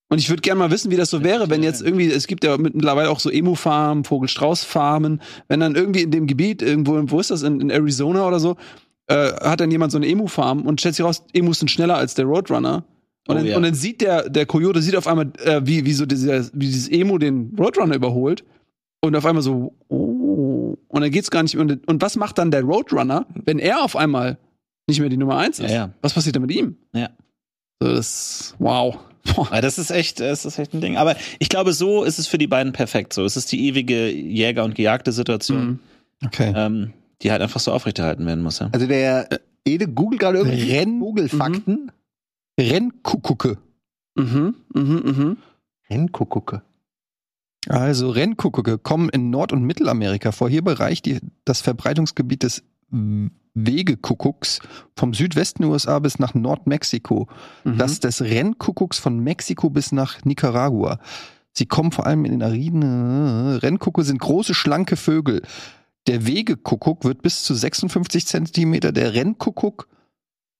Und 0.09 0.17
ich 0.17 0.29
würde 0.29 0.41
gerne 0.41 0.59
mal 0.59 0.71
wissen, 0.71 0.89
wie 0.91 0.95
das 0.97 1.11
so 1.11 1.23
wäre, 1.23 1.49
wenn 1.49 1.61
jetzt 1.61 1.81
irgendwie, 1.81 2.07
es 2.07 2.25
gibt 2.25 2.43
ja 2.43 2.57
mittlerweile 2.57 3.09
auch 3.09 3.19
so 3.19 3.29
Emu-Farmen, 3.29 4.03
Vogelstrauß-Farmen, 4.03 5.21
wenn 5.47 5.59
dann 5.59 5.75
irgendwie 5.75 6.01
in 6.01 6.11
dem 6.11 6.25
Gebiet, 6.25 6.63
irgendwo, 6.63 6.99
wo 7.11 7.19
ist 7.19 7.29
das, 7.29 7.43
in, 7.43 7.61
in 7.61 7.69
Arizona 7.69 8.27
oder 8.27 8.39
so, 8.39 8.57
äh, 9.07 9.31
hat 9.33 9.59
dann 9.59 9.69
jemand 9.69 9.91
so 9.91 9.97
eine 9.99 10.07
Emu-Farm 10.07 10.65
und 10.65 10.79
stellt 10.79 10.95
sich 10.95 11.05
raus, 11.05 11.23
Emus 11.33 11.59
sind 11.59 11.69
schneller 11.69 11.95
als 11.95 12.15
der 12.15 12.25
Roadrunner. 12.25 12.77
Und, 12.77 12.83
Oh, 13.27 13.33
dann, 13.35 13.45
ja. 13.45 13.57
und 13.57 13.63
dann 13.63 13.75
sieht 13.75 14.01
der, 14.01 14.27
der 14.27 14.47
Coyote 14.47 14.81
sieht 14.81 14.95
auf 14.95 15.05
einmal, 15.05 15.31
äh, 15.43 15.61
wie, 15.63 15.85
wie 15.85 15.93
so 15.93 16.07
dieser, 16.07 16.45
wie 16.53 16.65
dieses 16.65 16.89
Emu 16.89 17.19
den 17.19 17.55
Roadrunner 17.59 17.95
überholt. 17.95 18.43
Und 19.01 19.15
auf 19.15 19.25
einmal 19.25 19.43
so, 19.43 19.75
oh. 19.89 20.75
Und 20.87 21.01
dann 21.01 21.11
geht's 21.11 21.29
gar 21.29 21.43
nicht 21.43 21.53
mehr. 21.53 21.61
Und, 21.61 21.87
und 21.87 22.01
was 22.01 22.15
macht 22.15 22.39
dann 22.39 22.49
der 22.49 22.63
Roadrunner, 22.63 23.27
wenn 23.35 23.59
er 23.59 23.83
auf 23.83 23.95
einmal 23.95 24.39
nicht 24.87 24.99
mehr 24.99 25.09
die 25.09 25.17
Nummer 25.17 25.37
eins 25.37 25.59
ist? 25.59 25.69
Ja, 25.69 25.75
ja. 25.75 25.89
Was 26.01 26.13
passiert 26.13 26.35
dann 26.35 26.41
mit 26.41 26.51
ihm? 26.51 26.77
Ja. 26.93 27.09
So, 27.79 27.89
das, 27.89 28.55
wow. 28.57 28.97
Boah. 29.35 29.47
Aber 29.47 29.61
das 29.61 29.77
ist 29.77 29.91
echt, 29.91 30.19
das 30.19 30.45
ist 30.45 30.57
echt 30.59 30.73
ein 30.73 30.81
Ding. 30.81 30.97
Aber 30.97 31.15
ich 31.39 31.49
glaube, 31.49 31.73
so 31.73 32.03
ist 32.03 32.19
es 32.19 32.27
für 32.27 32.37
die 32.37 32.47
beiden 32.47 32.73
perfekt. 32.73 33.13
So, 33.13 33.23
es 33.25 33.37
ist 33.37 33.51
die 33.51 33.67
ewige 33.67 34.09
Jäger- 34.11 34.63
und 34.63 34.75
gejagte 34.75 35.11
Situation, 35.11 35.65
Mhm. 35.65 35.79
Okay. 36.25 36.53
ähm, 36.55 36.93
die 37.21 37.31
halt 37.31 37.41
einfach 37.41 37.59
so 37.59 37.71
aufrechterhalten 37.71 38.25
werden 38.25 38.43
muss. 38.43 38.59
Ja. 38.59 38.69
Also 38.71 38.87
der 38.87 39.27
Ede 39.65 39.87
googelt 39.87 40.21
gerade 40.21 40.37
irgendwie 40.39 40.71
Renn- 40.71 40.99
Vogelfakten. 40.99 41.91
Rennkuckucke. 42.59 43.57
Mhm, 44.15 44.55
mhm, 44.73 44.83
mhm. 45.05 45.37
Rennkuckucke. 45.89 46.61
Also 47.67 48.09
Rennkuckucke 48.09 48.77
kommen 48.77 49.09
in 49.09 49.29
Nord- 49.29 49.53
und 49.53 49.63
Mittelamerika 49.63 50.31
vor. 50.31 50.49
Hier 50.49 50.63
bereicht 50.63 51.05
die, 51.05 51.19
das 51.45 51.61
Verbreitungsgebiet 51.61 52.43
des 52.43 52.63
Wegekuckucks 53.53 54.59
vom 54.95 55.13
Südwesten 55.13 55.63
USA 55.65 55.99
bis 55.99 56.19
nach 56.19 56.33
Nordmexiko. 56.33 57.27
Mhm. 57.63 57.77
Das 57.77 57.99
des 57.99 58.21
Rennkuckucks 58.21 58.99
von 58.99 59.19
Mexiko 59.19 59.69
bis 59.69 59.91
nach 59.91 60.23
Nicaragua. 60.23 60.99
Sie 61.53 61.65
kommen 61.65 61.91
vor 61.91 62.05
allem 62.05 62.25
in 62.25 62.31
den 62.31 62.43
ariden 62.43 62.81
äh, 62.83 63.55
Rennkuckuck 63.55 64.05
sind 64.05 64.19
große, 64.19 64.53
schlanke 64.53 64.95
Vögel. 64.95 65.41
Der 66.07 66.25
Wegekuckuck 66.25 67.03
wird 67.03 67.21
bis 67.21 67.43
zu 67.43 67.53
56 67.53 68.25
Zentimeter, 68.25 68.91
der 68.91 69.13
Rennkuckuck 69.13 69.87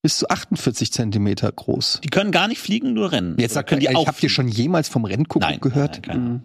bis 0.01 0.17
zu 0.17 0.29
48 0.29 0.91
Zentimeter 0.91 1.51
groß. 1.51 2.01
Die 2.03 2.09
können 2.09 2.31
gar 2.31 2.47
nicht 2.47 2.59
fliegen, 2.59 2.93
nur 2.93 3.11
rennen. 3.11 3.35
Jetzt 3.37 3.53
sagt 3.53 3.69
können 3.69 3.81
die 3.81 3.95
auch 3.95 4.07
habt 4.07 4.21
ihr 4.23 4.29
schon 4.29 4.47
jemals 4.47 4.89
vom 4.89 5.05
Rennkuckuck 5.05 5.49
Nein, 5.49 5.59
gehört? 5.59 6.01
Nein, 6.07 6.17
Ahnung. 6.17 6.33
Mhm. 6.33 6.41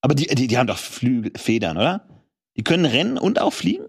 Aber 0.00 0.14
die, 0.14 0.26
die, 0.26 0.48
die 0.48 0.58
haben 0.58 0.66
doch 0.66 0.78
Flügel, 0.78 1.32
Federn, 1.36 1.76
oder? 1.76 2.06
Die 2.56 2.64
können 2.64 2.84
rennen 2.84 3.18
und 3.18 3.40
auch 3.40 3.52
fliegen? 3.52 3.84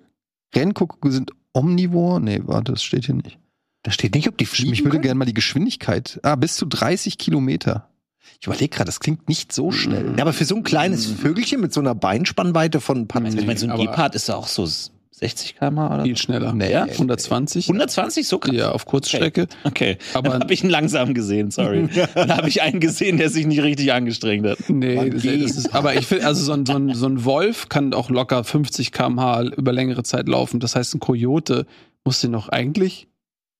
Rennkuckucke 0.55 1.11
sind 1.11 1.31
omnivor? 1.53 2.19
Nee, 2.19 2.41
warte, 2.45 2.73
das 2.73 2.83
steht 2.83 3.05
hier 3.05 3.15
nicht. 3.15 3.39
Da 3.83 3.91
steht 3.91 4.15
nicht, 4.15 4.27
ob 4.27 4.37
die 4.37 4.45
Ich, 4.45 4.49
fliegen 4.49 4.73
ich 4.73 4.83
würde 4.83 4.99
gerne 4.99 5.17
mal 5.17 5.25
die 5.25 5.33
Geschwindigkeit. 5.33 6.19
Ah, 6.23 6.35
bis 6.35 6.55
zu 6.55 6.65
30 6.65 7.17
Kilometer. 7.17 7.89
Ich 8.39 8.47
überlege 8.47 8.69
gerade, 8.69 8.85
das 8.85 8.99
klingt 9.01 9.27
nicht 9.27 9.51
so 9.51 9.71
schnell. 9.71 10.13
Ja, 10.17 10.23
aber 10.23 10.31
für 10.33 10.45
so 10.45 10.55
ein 10.55 10.63
kleines 10.63 11.05
Vögelchen 11.05 11.59
mit 11.59 11.73
so 11.73 11.81
einer 11.81 11.93
Beinspannweite 11.93 12.79
von 12.79 12.99
ein 12.99 13.07
paar 13.07 13.21
Ich 13.25 13.35
meine, 13.45 13.57
so 13.59 13.65
ein 13.65 13.71
aber- 13.71 13.85
Gepard 13.85 14.15
ist 14.15 14.29
ja 14.29 14.35
auch 14.35 14.47
so 14.47 14.65
60 15.23 15.55
km 15.55 15.77
oder? 15.77 16.03
Viel 16.03 16.17
schneller. 16.17 16.53
Nee. 16.53 16.69
Ja, 16.71 16.83
120. 16.83 17.69
120, 17.69 18.27
so 18.27 18.39
krass. 18.39 18.53
Ja, 18.53 18.71
auf 18.71 18.85
Kurzstrecke. 18.85 19.47
Okay, 19.63 19.97
Aber- 20.13 20.31
dann 20.31 20.41
habe 20.41 20.53
ich 20.53 20.63
einen 20.63 20.69
langsam 20.69 21.13
gesehen, 21.13 21.49
sorry. 21.49 21.87
dann 22.15 22.35
habe 22.35 22.49
ich 22.49 22.61
einen 22.61 22.81
gesehen, 22.81 23.17
der 23.17 23.29
sich 23.29 23.45
nicht 23.47 23.63
richtig 23.63 23.93
angestrengt 23.93 24.45
hat. 24.45 24.57
Nee, 24.67 25.09
das, 25.09 25.23
das 25.23 25.57
ist, 25.57 25.73
aber 25.73 25.95
ich 25.95 26.07
finde, 26.07 26.27
also 26.27 26.43
so 26.43 26.51
ein, 26.51 26.65
so, 26.65 26.73
ein, 26.73 26.93
so 26.93 27.05
ein 27.05 27.23
Wolf 27.23 27.69
kann 27.69 27.93
auch 27.93 28.09
locker 28.09 28.43
50 28.43 28.91
km/h 28.91 29.43
über 29.55 29.71
längere 29.71 30.03
Zeit 30.03 30.27
laufen. 30.27 30.59
Das 30.59 30.75
heißt, 30.75 30.93
ein 30.95 30.99
Kojote 30.99 31.65
muss 32.03 32.19
den 32.19 32.31
noch 32.31 32.49
eigentlich 32.49 33.07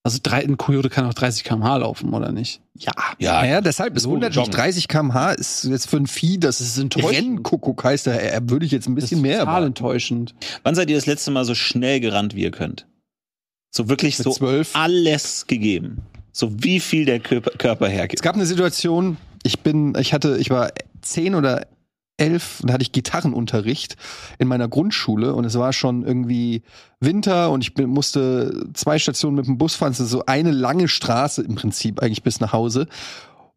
Also 0.05 0.19
drei, 0.21 0.43
ein 0.43 0.57
Coyote 0.57 0.89
kann 0.89 1.05
auch 1.05 1.13
30 1.13 1.45
km/h 1.45 1.77
laufen, 1.77 2.13
oder 2.13 2.33
nicht? 2.33 2.59
Ja, 2.77 2.91
Ja, 3.19 3.45
ja, 3.45 3.61
deshalb 3.61 3.95
ist 3.95 4.03
so 4.03 4.09
130 4.09 4.89
km/h 4.89 5.31
ist 5.31 5.63
jetzt 5.63 5.89
für 5.89 5.95
ein 5.95 6.07
Vieh, 6.07 6.37
das 6.37 6.59
ist 6.59 6.77
enttäuschend. 6.77 7.13
Rennkuckuck 7.37 7.83
heißt, 7.85 8.07
da 8.07 8.13
äh, 8.13 8.41
würde 8.43 8.65
ich 8.65 8.73
jetzt 8.73 8.87
ein 8.87 8.95
bisschen 8.95 9.21
mehr 9.21 9.39
Total 9.39 9.63
enttäuschend. 9.63 10.35
Wann 10.63 10.75
seid 10.75 10.89
ihr 10.89 10.97
das 10.97 11.05
letzte 11.05 11.31
Mal 11.31 11.45
so 11.45 11.55
schnell 11.55 12.01
gerannt, 12.01 12.35
wie 12.35 12.41
ihr 12.43 12.51
könnt? 12.51 12.85
So 13.71 13.87
wirklich 13.87 14.17
Mit 14.17 14.25
so 14.25 14.31
zwölf. 14.31 14.75
alles 14.75 15.47
gegeben. 15.47 16.01
So 16.33 16.51
wie 16.63 16.81
viel 16.81 17.05
der 17.05 17.21
Körper, 17.21 17.51
Körper 17.51 17.87
hergibt. 17.87 18.19
Es 18.19 18.23
gab 18.23 18.35
eine 18.35 18.45
Situation, 18.45 19.15
ich 19.43 19.61
bin, 19.61 19.95
ich 19.97 20.13
hatte, 20.13 20.37
ich 20.37 20.49
war 20.49 20.71
zehn 21.01 21.33
oder 21.33 21.65
elf, 22.17 22.61
da 22.63 22.73
hatte 22.73 22.83
ich 22.83 22.91
Gitarrenunterricht 22.91 23.95
in 24.37 24.47
meiner 24.47 24.67
Grundschule 24.67 25.33
und 25.33 25.45
es 25.45 25.57
war 25.57 25.73
schon 25.73 26.03
irgendwie 26.03 26.61
Winter 26.99 27.51
und 27.51 27.63
ich 27.63 27.75
musste 27.87 28.67
zwei 28.73 28.99
Stationen 28.99 29.35
mit 29.35 29.47
dem 29.47 29.57
Bus 29.57 29.75
fahren, 29.75 29.91
es 29.91 29.99
ist 29.99 30.11
so 30.11 30.25
eine 30.25 30.51
lange 30.51 30.87
Straße 30.87 31.41
im 31.41 31.55
Prinzip 31.55 32.01
eigentlich 32.01 32.23
bis 32.23 32.39
nach 32.39 32.53
Hause. 32.53 32.87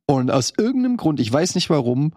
Und 0.06 0.30
aus 0.30 0.52
irgendeinem 0.56 0.96
Grund, 0.96 1.20
ich 1.20 1.32
weiß 1.32 1.54
nicht 1.54 1.68
warum, 1.68 2.12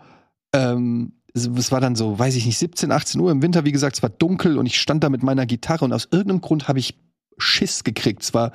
ähm, 0.54 1.14
es 1.34 1.72
war 1.72 1.82
dann 1.82 1.96
so, 1.96 2.18
weiß 2.18 2.36
ich 2.36 2.46
nicht, 2.46 2.58
17, 2.58 2.92
18 2.92 3.22
Uhr 3.22 3.32
im 3.32 3.42
Winter, 3.42 3.66
wie 3.66 3.72
gesagt, 3.72 3.98
es 3.98 4.04
war 4.04 4.10
dunkel 4.10 4.58
und 4.58 4.66
ich 4.66 4.80
stand 4.80 5.04
da 5.04 5.10
mit 5.10 5.24
meiner 5.24 5.46
Gitarre 5.46 5.86
und 5.86 5.94
aus 5.94 6.08
irgendeinem 6.12 6.42
Grund 6.42 6.68
habe 6.68 6.80
ich 6.80 6.98
Schiss 7.38 7.84
gekriegt. 7.84 8.24
Es 8.24 8.34
war, 8.34 8.52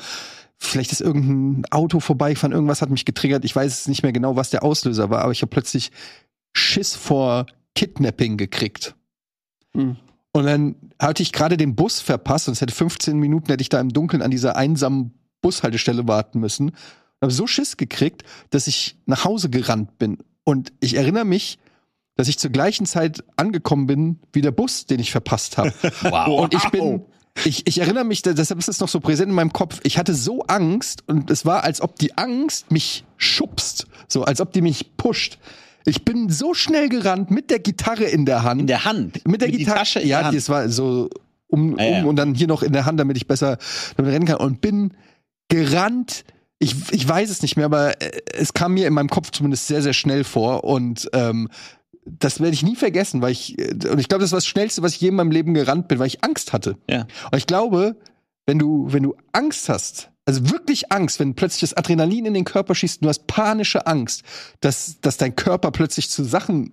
vielleicht 0.59 0.93
ist 0.93 1.01
irgendein 1.01 1.71
Auto 1.71 2.01
vorbeigefahren, 2.01 2.53
irgendwas 2.53 2.83
hat 2.83 2.91
mich 2.91 3.05
getriggert. 3.05 3.45
Ich 3.45 3.55
weiß 3.55 3.89
nicht 3.89 4.03
mehr 4.03 4.13
genau, 4.13 4.37
was 4.37 4.51
der 4.51 4.63
Auslöser 4.63 5.11
war, 5.11 5.23
aber 5.23 5.33
ich 5.33 5.43
habe 5.43 5.51
plötzlich 5.51 5.93
Schiss 6.53 6.95
vor 6.95 7.47
Kidnapping 7.75 8.37
gekriegt. 8.37 8.95
Hm. 9.75 9.97
Und 10.33 10.47
dann 10.47 10.75
hatte 11.01 11.23
ich 11.23 11.33
gerade 11.33 11.57
den 11.57 11.77
Bus 11.77 12.01
verpasst 12.01 12.49
und 12.49 12.55
es 12.55 12.61
hätte 12.61 12.75
15 12.75 13.19
Minuten, 13.19 13.47
hätte 13.49 13.63
ich 13.63 13.69
da 13.69 13.81
im 13.81 13.91
Dunkeln 13.91 14.23
an 14.23 14.31
dieser 14.31 14.57
einsamen 14.57 15.15
Bushaltestelle 15.41 16.09
warten 16.09 16.41
müssen. 16.41 16.73
habe 17.23 17.33
so 17.33 17.47
Schiss 17.47 17.77
gekriegt, 17.77 18.25
dass 18.51 18.67
ich 18.67 18.99
nach 19.07 19.25
Hause 19.25 19.49
gerannt 19.49 19.99
bin. 19.99 20.19
Und 20.43 20.73
ich 20.81 20.95
erinnere 20.95 21.25
mich, 21.25 21.59
dass 22.17 22.29
ich 22.29 22.39
zur 22.39 22.51
gleichen 22.51 22.87
Zeit 22.87 23.25
angekommen 23.37 23.87
bin 23.87 24.19
wie 24.33 24.41
der 24.41 24.53
Bus, 24.53 24.87
den 24.87 25.01
ich 25.01 25.11
verpasst 25.11 25.59
habe. 25.59 25.73
Wow. 26.03 26.43
Und 26.43 26.55
ich 26.55 26.69
bin, 26.71 27.05
ich, 27.45 27.67
ich 27.67 27.79
erinnere 27.79 28.05
mich, 28.05 28.23
deshalb 28.23 28.59
ist 28.59 28.69
es 28.69 28.81
noch 28.81 28.89
so 28.89 29.01
präsent 29.01 29.29
in 29.29 29.35
meinem 29.35 29.53
Kopf. 29.53 29.81
Ich 29.83 29.99
hatte 29.99 30.15
so 30.15 30.43
Angst 30.43 31.05
und 31.09 31.31
es 31.31 31.45
war, 31.45 31.65
als 31.65 31.81
ob 31.81 31.97
die 31.97 32.17
Angst 32.17 32.71
mich 32.71 33.05
schubst, 33.17 33.87
so 34.09 34.25
als 34.25 34.41
ob 34.41 34.53
die 34.53 34.63
mich 34.63 34.97
pusht. 34.97 35.39
Ich 35.87 36.05
bin 36.05 36.31
so 36.31 36.55
schnell 36.55 36.89
gerannt 36.89 37.31
mit 37.31 37.51
der 37.51 37.59
Gitarre 37.59 38.05
in 38.05 38.25
der 38.27 38.43
Hand. 38.43 38.61
In 38.63 38.67
der 38.67 38.85
Hand. 38.85 39.27
mit 39.29 39.41
der 39.41 39.49
die 39.51 39.59
Gitarre. 39.59 39.79
Tasche 39.79 40.01
in 40.01 40.09
ja, 40.09 40.19
der 40.19 40.27
Hand. 40.29 40.37
das 40.37 40.49
war 40.49 40.69
so 40.69 41.11
um, 41.49 41.79
Ah, 41.79 41.85
ja. 41.85 42.05
und 42.05 42.17
dann 42.17 42.35
hier 42.35 42.47
noch 42.49 42.63
in 42.63 42.73
der 42.73 42.87
Hand, 42.87 42.99
damit 42.99 43.17
ich 43.17 43.27
besser 43.27 43.59
damit 43.97 44.13
rennen 44.13 44.25
kann 44.27 44.37
und 44.39 44.61
bin 44.61 44.95
gerannt. 45.49 46.25
Ich, 46.59 46.75
ich 46.93 47.07
weiß 47.07 47.29
es 47.31 47.43
nicht 47.43 47.57
mehr, 47.57 47.67
aber 47.67 48.01
äh, 48.01 48.11
es 48.33 48.55
kam 48.55 48.75
mir 48.75 48.87
in 48.87 48.95
meinem 48.95 49.09
Kopf 49.11 49.31
zumindest 49.31 49.67
sehr, 49.67 49.83
sehr 49.83 49.93
schnell 49.93 50.25
vor 50.25 50.65
und 50.65 51.09
ähm, 51.13 51.49
das 52.07 52.41
werde 52.41 52.55
ich 52.55 52.63
nie 52.63 52.77
vergessen, 52.77 53.23
weil 53.23 53.33
ich, 53.33 53.59
äh, 53.59 53.73
und 53.89 53.99
ich 53.99 54.09
glaube, 54.09 54.23
das 54.23 54.33
war 54.33 54.39
das 54.39 54.47
Schnellste, 54.47 54.83
was 54.83 54.95
ich 54.95 55.01
je 55.01 55.09
in 55.09 55.15
meinem 55.17 55.31
Leben 55.31 55.53
gerannt 55.55 55.89
bin, 55.89 55.99
weil 55.99 56.07
ich 56.07 56.25
Angst 56.25 56.53
hatte. 56.53 56.77
Ja. 56.89 57.07
Und 57.31 57.39
ich 57.39 57.47
glaube, 57.47 57.97
wenn 58.47 58.59
du, 58.59 58.87
wenn 58.93 59.03
du 59.03 59.15
Angst 59.33 59.69
hast, 59.69 60.11
also 60.27 60.51
wirklich 60.51 60.91
Angst, 60.93 61.21
wenn 61.21 61.35
plötzlich 61.35 61.61
das 61.61 61.75
Adrenalin 61.75 62.27
in 62.27 62.35
den 62.35 62.45
Körper 62.45 62.75
schießt, 62.75 63.01
und 63.01 63.05
du 63.07 63.09
hast 63.09 63.27
panische 63.27 63.87
Angst, 63.87 64.23
dass, 64.61 65.01
dass 65.01 65.17
dein 65.17 65.37
Körper 65.37 65.71
plötzlich 65.71 66.11
zu 66.11 66.25
Sachen 66.25 66.73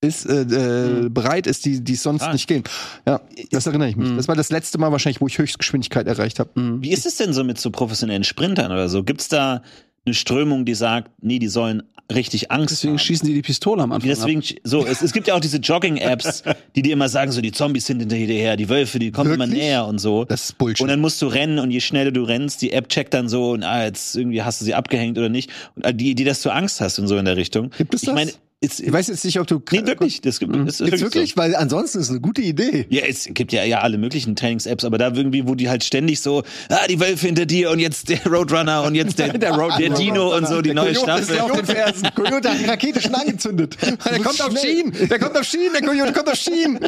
ist, 0.00 0.26
äh, 0.26 0.42
äh, 0.42 1.08
bereit 1.08 1.46
ist, 1.48 1.64
die, 1.64 1.82
die 1.82 1.96
sonst 1.96 2.22
Ah. 2.22 2.32
nicht 2.32 2.46
gehen. 2.46 2.62
Ja, 3.04 3.20
das 3.50 3.66
erinnere 3.66 3.88
ich 3.88 3.96
mich. 3.96 4.10
Mhm. 4.10 4.16
Das 4.16 4.28
war 4.28 4.36
das 4.36 4.50
letzte 4.50 4.78
Mal 4.78 4.92
wahrscheinlich, 4.92 5.20
wo 5.20 5.26
ich 5.26 5.38
Höchstgeschwindigkeit 5.38 6.06
erreicht 6.06 6.38
habe. 6.38 6.50
Mhm. 6.58 6.82
Wie 6.82 6.92
ist 6.92 7.04
es 7.04 7.16
denn 7.16 7.32
so 7.32 7.42
mit 7.42 7.58
so 7.58 7.70
professionellen 7.70 8.22
Sprintern 8.24 8.70
oder 8.70 8.88
so? 8.88 9.02
Gibt's 9.02 9.28
da 9.28 9.62
eine 10.06 10.14
Strömung, 10.14 10.64
die 10.64 10.74
sagt, 10.74 11.10
nee, 11.20 11.38
die 11.38 11.48
sollen 11.48 11.82
richtig 12.10 12.50
Angst 12.50 12.70
Deswegen 12.72 12.92
haben? 12.94 12.98
schießen 13.00 13.28
die 13.28 13.34
die 13.34 13.42
Pistole 13.42 13.82
am 13.82 13.92
Anfang 13.92 14.08
Deswegen, 14.08 14.40
ab. 14.40 14.46
so, 14.64 14.86
es, 14.86 15.02
es 15.02 15.12
gibt 15.12 15.28
ja 15.28 15.34
auch 15.34 15.40
diese 15.40 15.58
Jogging-Apps, 15.58 16.42
die 16.76 16.80
dir 16.80 16.94
immer 16.94 17.08
sagen, 17.10 17.32
so, 17.32 17.42
die 17.42 17.52
Zombies 17.52 17.84
sind 17.84 18.00
hinterher, 18.00 18.56
die 18.56 18.68
Wölfe, 18.70 18.98
die 18.98 19.10
kommen 19.10 19.32
immer 19.34 19.44
Wirklich? 19.46 19.62
näher 19.64 19.86
und 19.86 19.98
so. 19.98 20.24
Das 20.24 20.44
ist 20.44 20.58
Bullshit. 20.58 20.80
Und 20.80 20.88
dann 20.88 21.00
musst 21.00 21.20
du 21.20 21.26
rennen 21.26 21.58
und 21.58 21.70
je 21.70 21.80
schneller 21.80 22.10
du 22.10 22.22
rennst, 22.22 22.62
die 22.62 22.72
App 22.72 22.88
checkt 22.88 23.12
dann 23.12 23.28
so, 23.28 23.50
und 23.50 23.62
ah, 23.62 23.84
jetzt 23.84 24.16
irgendwie 24.16 24.40
hast 24.42 24.60
du 24.62 24.64
sie 24.64 24.74
abgehängt 24.74 25.18
oder 25.18 25.28
nicht. 25.28 25.50
Und 25.76 25.84
äh, 25.84 25.92
die, 25.92 26.14
die, 26.14 26.24
dass 26.24 26.40
du 26.40 26.48
Angst 26.50 26.80
hast 26.80 26.98
und 26.98 27.08
so 27.08 27.16
in 27.18 27.26
der 27.26 27.36
Richtung. 27.36 27.70
Gibt 27.76 27.92
es 27.92 28.02
Ich 28.02 28.06
das? 28.06 28.14
meine, 28.14 28.32
es, 28.60 28.80
ich 28.80 28.92
weiß 28.92 29.06
jetzt 29.06 29.24
nicht, 29.24 29.38
ob 29.38 29.46
du. 29.46 29.62
nee, 29.70 29.86
wirklich, 29.86 30.20
das 30.20 30.40
gibt, 30.40 30.54
es 30.56 30.60
ist 30.60 30.80
Jetzt 30.80 30.90
wirklich, 30.90 31.00
wirklich, 31.02 31.30
So. 31.30 31.36
weil 31.36 31.54
ansonsten 31.54 31.98
ist 31.98 32.06
es 32.06 32.10
eine 32.10 32.20
gute 32.20 32.42
Idee. 32.42 32.86
Ja, 32.90 33.02
es 33.02 33.28
gibt 33.32 33.52
ja, 33.52 33.62
ja 33.62 33.80
alle 33.80 33.98
möglichen 33.98 34.34
Trainings-Apps, 34.34 34.84
aber 34.84 34.98
da 34.98 35.12
irgendwie, 35.14 35.46
wo 35.46 35.54
die 35.54 35.68
halt 35.68 35.84
ständig 35.84 36.20
so, 36.20 36.42
ah, 36.68 36.86
die 36.88 36.98
Wölfe 36.98 37.26
hinter 37.26 37.46
dir 37.46 37.70
und 37.70 37.78
jetzt 37.78 38.08
der 38.08 38.24
Roadrunner 38.26 38.82
und 38.82 38.96
jetzt 38.96 39.18
der, 39.20 39.28
der, 39.38 39.90
Dino 39.90 40.36
und 40.36 40.48
so, 40.48 40.60
die 40.60 40.74
neue 40.74 40.92
Coyote 40.92 41.20
ist 41.20 41.26
Staffel. 41.28 41.36
ja 41.36 41.42
auf 41.44 41.52
den 41.52 41.66
Fersen. 41.66 42.08
Coyote 42.16 42.50
hat 42.50 42.60
die 42.60 42.64
Rakete 42.64 43.00
schon 43.00 43.14
angezündet. 43.14 43.76
Der 44.04 44.20
kommt 44.20 44.42
auf 44.42 44.58
Schienen. 44.58 44.92
Der 45.08 45.18
kommt 45.18 45.36
auf 45.36 45.44
Schienen. 45.44 45.72
Der 45.74 45.82
Coyote 45.82 46.12
kommt 46.12 46.28
auf 46.28 46.34
Schienen. 46.34 46.80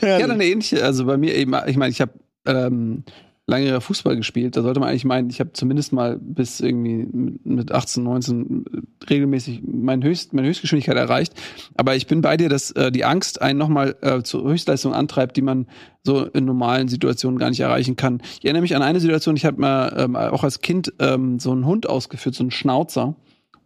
Ja, 0.00 0.18
dann 0.18 0.30
eine 0.32 0.44
ähnliche, 0.44 0.84
also 0.84 1.04
bei 1.04 1.16
mir 1.16 1.34
eben, 1.34 1.54
ich 1.66 1.76
meine, 1.76 1.90
ich 1.90 2.00
habe 2.00 2.12
ähm, 2.46 3.02
lange 3.48 3.80
Fußball 3.80 4.14
gespielt. 4.14 4.56
Da 4.56 4.62
sollte 4.62 4.78
man 4.78 4.90
eigentlich 4.90 5.06
meinen, 5.06 5.30
ich 5.30 5.40
habe 5.40 5.52
zumindest 5.54 5.92
mal 5.92 6.18
bis 6.20 6.60
irgendwie 6.60 7.06
mit- 7.10 7.46
mit 7.46 7.72
18, 7.72 8.04
19 8.04 8.64
regelmäßig 9.08 9.62
mein 9.66 10.02
Höchst, 10.04 10.34
meine 10.34 10.46
Höchstgeschwindigkeit 10.48 10.96
erreicht. 10.96 11.32
Aber 11.74 11.96
ich 11.96 12.06
bin 12.06 12.20
bei 12.20 12.36
dir, 12.36 12.50
dass 12.50 12.70
äh, 12.72 12.92
die 12.92 13.04
Angst 13.06 13.40
einen 13.40 13.58
nochmal 13.58 13.96
äh, 14.02 14.22
zur 14.22 14.44
Höchstleistung 14.48 14.92
antreibt, 14.92 15.36
die 15.38 15.42
man 15.42 15.66
so 16.04 16.24
in 16.26 16.44
normalen 16.44 16.88
Situationen 16.88 17.38
gar 17.38 17.48
nicht 17.48 17.60
erreichen 17.60 17.96
kann. 17.96 18.20
Ich 18.38 18.44
erinnere 18.44 18.62
mich 18.62 18.76
an 18.76 18.82
eine 18.82 19.00
Situation, 19.00 19.34
ich 19.34 19.46
habe 19.46 19.60
mal 19.60 19.94
ähm, 19.98 20.14
auch 20.14 20.44
als 20.44 20.60
Kind 20.60 20.92
ähm, 20.98 21.38
so 21.40 21.50
einen 21.50 21.64
Hund 21.64 21.88
ausgeführt, 21.88 22.34
so 22.34 22.44
einen 22.44 22.50
Schnauzer 22.50 23.16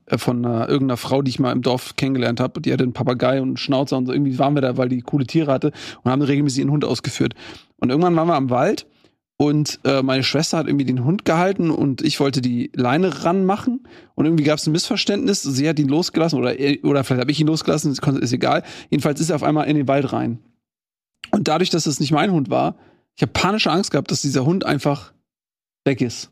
äh, 0.07 0.17
von 0.17 0.45
äh, 0.45 0.61
irgendeiner 0.67 0.97
Frau, 0.97 1.23
die 1.23 1.31
ich 1.31 1.41
mal 1.41 1.51
im 1.51 1.63
Dorf 1.63 1.97
kennengelernt 1.97 2.39
habe. 2.39 2.61
Die 2.61 2.73
hatte 2.73 2.85
einen 2.85 2.93
Papagei 2.93 3.43
und 3.43 3.49
einen 3.49 3.57
Schnauzer 3.57 3.97
und 3.99 4.07
so. 4.07 4.13
Irgendwie 4.13 4.39
waren 4.39 4.55
wir 4.55 4.63
da, 4.63 4.77
weil 4.77 4.89
die 4.89 5.01
coole 5.01 5.27
Tiere 5.27 5.51
hatte 5.53 5.73
und 6.05 6.11
haben 6.11 6.23
regelmäßig 6.23 6.61
ihren 6.61 6.71
Hund 6.71 6.85
ausgeführt. 6.85 7.35
Und 7.79 7.91
irgendwann 7.91 8.15
waren 8.15 8.29
wir 8.29 8.37
am 8.37 8.51
Wald 8.51 8.87
und 9.39 9.81
äh, 9.85 10.03
meine 10.03 10.23
Schwester 10.23 10.59
hat 10.59 10.67
irgendwie 10.67 10.85
den 10.85 11.05
Hund 11.05 11.25
gehalten 11.25 11.71
und 11.71 12.03
ich 12.03 12.21
wollte 12.21 12.41
die 12.41 12.71
Leine 12.75 13.25
ranmachen 13.25 13.87
und 14.15 14.25
irgendwie 14.25 14.45
gab 14.45 14.59
es 14.59 14.67
ein 14.67 14.73
Missverständnis. 14.73 15.43
Sie 15.43 15.69
hat 15.69 15.79
ihn 15.79 15.89
losgelassen 15.89 16.39
oder, 16.39 16.59
er- 16.59 16.85
oder 16.85 17.03
vielleicht 17.03 17.23
habe 17.23 17.33
ich 17.33 17.41
ihn 17.41 17.49
losgelassen, 17.49 17.93
ist, 17.93 18.33
egal. 18.33 18.63
Jedenfalls 18.91 19.21
ist 19.21 19.31
er 19.31 19.37
auf 19.37 19.43
einmal 19.43 19.67
in 19.69 19.77
den 19.77 19.89
Wald 19.89 20.13
rein. 20.13 20.39
Und 21.33 21.49
dadurch, 21.49 21.71
dass 21.71 21.87
es 21.87 21.99
nicht 21.99 22.13
mein 22.13 22.31
Hund 22.31 22.51
war, 22.51 22.77
ich 23.17 23.23
habe 23.23 23.33
panische 23.33 23.71
Angst 23.71 23.91
gehabt, 23.91 24.11
dass 24.11 24.23
dieser 24.23 24.45
Hund 24.45 24.65
einfach 24.65 25.13
weg 25.85 26.01
ist. 26.01 26.31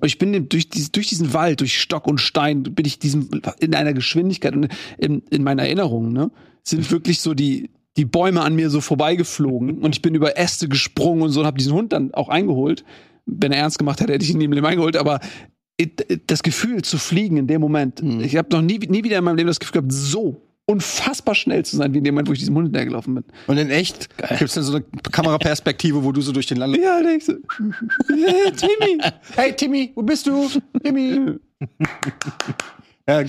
Und 0.00 0.06
ich 0.06 0.18
bin 0.18 0.48
durch, 0.48 0.68
durch 0.70 1.08
diesen 1.08 1.34
Wald, 1.34 1.60
durch 1.60 1.78
Stock 1.78 2.06
und 2.06 2.20
Stein, 2.20 2.62
bin 2.62 2.86
ich 2.86 2.98
diesem 2.98 3.28
in 3.60 3.74
einer 3.74 3.92
Geschwindigkeit 3.92 4.54
und 4.54 4.68
in, 4.96 5.20
in 5.30 5.44
meiner 5.44 5.64
Erinnerung, 5.64 6.12
ne, 6.12 6.30
sind 6.62 6.90
wirklich 6.90 7.20
so 7.20 7.34
die, 7.34 7.70
die 7.98 8.04
Bäume 8.04 8.42
an 8.42 8.54
mir 8.54 8.70
so 8.70 8.80
vorbeigeflogen 8.80 9.78
und 9.80 9.94
ich 9.96 10.02
bin 10.02 10.14
über 10.14 10.38
Äste 10.38 10.68
gesprungen 10.68 11.22
und 11.22 11.30
so 11.30 11.40
und 11.40 11.46
habe 11.46 11.58
diesen 11.58 11.72
Hund 11.72 11.92
dann 11.92 12.14
auch 12.14 12.28
eingeholt. 12.28 12.84
Wenn 13.26 13.52
er 13.52 13.58
ernst 13.58 13.78
gemacht 13.78 14.00
hätte, 14.00 14.12
hätte 14.12 14.24
ich 14.24 14.30
ihn 14.30 14.38
neben 14.38 14.54
dem 14.54 14.64
eingeholt, 14.64 14.96
aber 14.96 15.20
das 16.26 16.42
Gefühl 16.42 16.82
zu 16.82 16.96
fliegen 16.96 17.36
in 17.36 17.46
dem 17.48 17.60
Moment, 17.60 18.00
ich 18.00 18.36
habe 18.36 18.48
noch 18.52 18.62
nie, 18.62 18.78
nie 18.78 19.04
wieder 19.04 19.18
in 19.18 19.24
meinem 19.24 19.36
Leben 19.36 19.48
das 19.48 19.60
Gefühl 19.60 19.82
gehabt, 19.82 19.92
so 19.92 20.40
unfassbar 20.66 21.34
schnell 21.34 21.64
zu 21.64 21.76
sein, 21.76 21.92
wie 21.92 21.98
in 21.98 22.04
dem 22.04 22.14
Moment, 22.14 22.28
wo 22.28 22.32
ich 22.32 22.38
diesem 22.38 22.54
Hund 22.54 22.66
hinterhergelaufen 22.66 23.16
bin. 23.16 23.24
Und 23.46 23.58
in 23.58 23.70
echt 23.70 24.08
gibt's 24.38 24.54
dann 24.54 24.64
so 24.64 24.76
eine 24.76 24.84
Kameraperspektive, 25.10 26.04
wo 26.04 26.12
du 26.12 26.20
so 26.20 26.30
durch 26.30 26.46
den 26.46 26.58
Land. 26.58 26.76
Ja, 26.76 27.02
denkst 27.02 27.26
du, 27.26 27.40
hey, 28.08 28.52
Timmy, 28.52 29.02
Hey 29.34 29.52
Timmy, 29.56 29.92
wo 29.94 30.02
bist 30.02 30.26
du? 30.26 30.48
Timmy. 30.82 31.36
ja, 33.08 33.22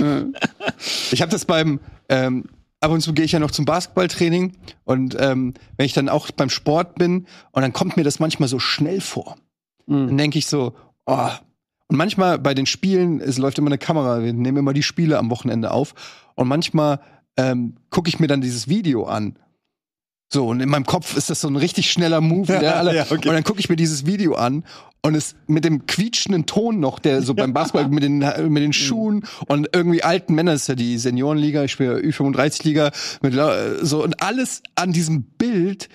ich 1.12 1.22
habe 1.22 1.32
das 1.32 1.46
beim 1.46 1.80
ähm, 2.10 2.44
ab 2.82 2.92
und 2.92 3.02
zu 3.02 3.14
gehe 3.14 3.26
ich 3.26 3.32
ja 3.32 3.40
noch 3.40 3.52
zum 3.52 3.66
Basketballtraining 3.66 4.54
und 4.86 5.16
ähm, 5.20 5.54
wenn 5.78 5.86
ich 5.86 5.94
dann 5.94 6.10
auch 6.10 6.32
beim 6.32 6.50
Sport 6.50 6.96
bin 6.96 7.28
und 7.52 7.62
dann 7.62 7.74
kommt 7.74 7.98
mir 7.98 8.04
das 8.04 8.20
manchmal 8.20 8.50
so 8.50 8.60
schnell 8.60 9.02
vor. 9.02 9.38
Dann 10.08 10.18
denke 10.18 10.38
ich 10.40 10.48
so, 10.48 10.74
oh. 11.06 11.30
Und 11.88 11.98
manchmal 11.98 12.38
bei 12.38 12.54
den 12.54 12.68
Spielen, 12.68 13.20
es 13.20 13.40
läuft 13.40 13.58
immer 13.58 13.70
eine 13.70 13.80
Kamera, 13.80 14.24
wir 14.24 14.32
nehmen 14.32 14.58
immer 14.58 14.74
die 14.74 14.84
Spiele 14.84 15.18
am 15.18 15.32
Wochenende 15.32 15.72
auf 15.72 15.96
und 16.36 16.48
manchmal 16.48 17.00
ähm, 17.36 17.76
gucke 17.90 18.10
ich 18.10 18.20
mir 18.20 18.28
dann 18.28 18.42
dieses 18.42 18.68
Video 18.68 19.06
an. 19.06 19.38
So, 20.32 20.48
und 20.48 20.60
in 20.60 20.70
meinem 20.70 20.86
Kopf 20.86 21.18
ist 21.18 21.32
das 21.32 21.42
so 21.42 21.48
ein 21.48 21.56
richtig 21.56 21.92
schneller 21.92 22.22
Move. 22.22 22.46
der 22.60 22.76
alle, 22.78 22.96
ja, 22.96 23.04
okay. 23.04 23.30
Und 23.30 23.34
dann 23.34 23.44
gucke 23.44 23.60
ich 23.60 23.70
mir 23.70 23.76
dieses 23.76 24.06
Video 24.06 24.36
an 24.36 24.64
und 25.02 25.16
es 25.16 25.36
mit 25.48 25.64
dem 25.66 25.86
quietschenden 25.86 26.46
Ton 26.46 26.80
noch, 26.80 27.00
der 27.00 27.22
so 27.22 27.34
beim 27.34 27.54
Basketball 27.54 27.88
mit 27.88 28.04
den, 28.04 28.20
mit 28.20 28.64
den 28.64 28.74
Schuhen 28.74 29.26
und 29.48 29.70
irgendwie 29.74 30.04
alten 30.04 30.36
Männern, 30.36 30.56
das 30.56 30.64
ist 30.64 30.68
ja 30.68 30.76
die 30.76 30.98
Seniorenliga, 30.98 31.64
ich 31.64 31.72
spiele 31.72 32.00
Ü35-Liga, 32.00 32.92
mit 33.22 33.34
lau- 33.34 33.84
so 33.84 34.04
und 34.04 34.22
alles 34.22 34.62
an 34.76 34.92
diesem 34.92 35.24
Bild 35.24 35.88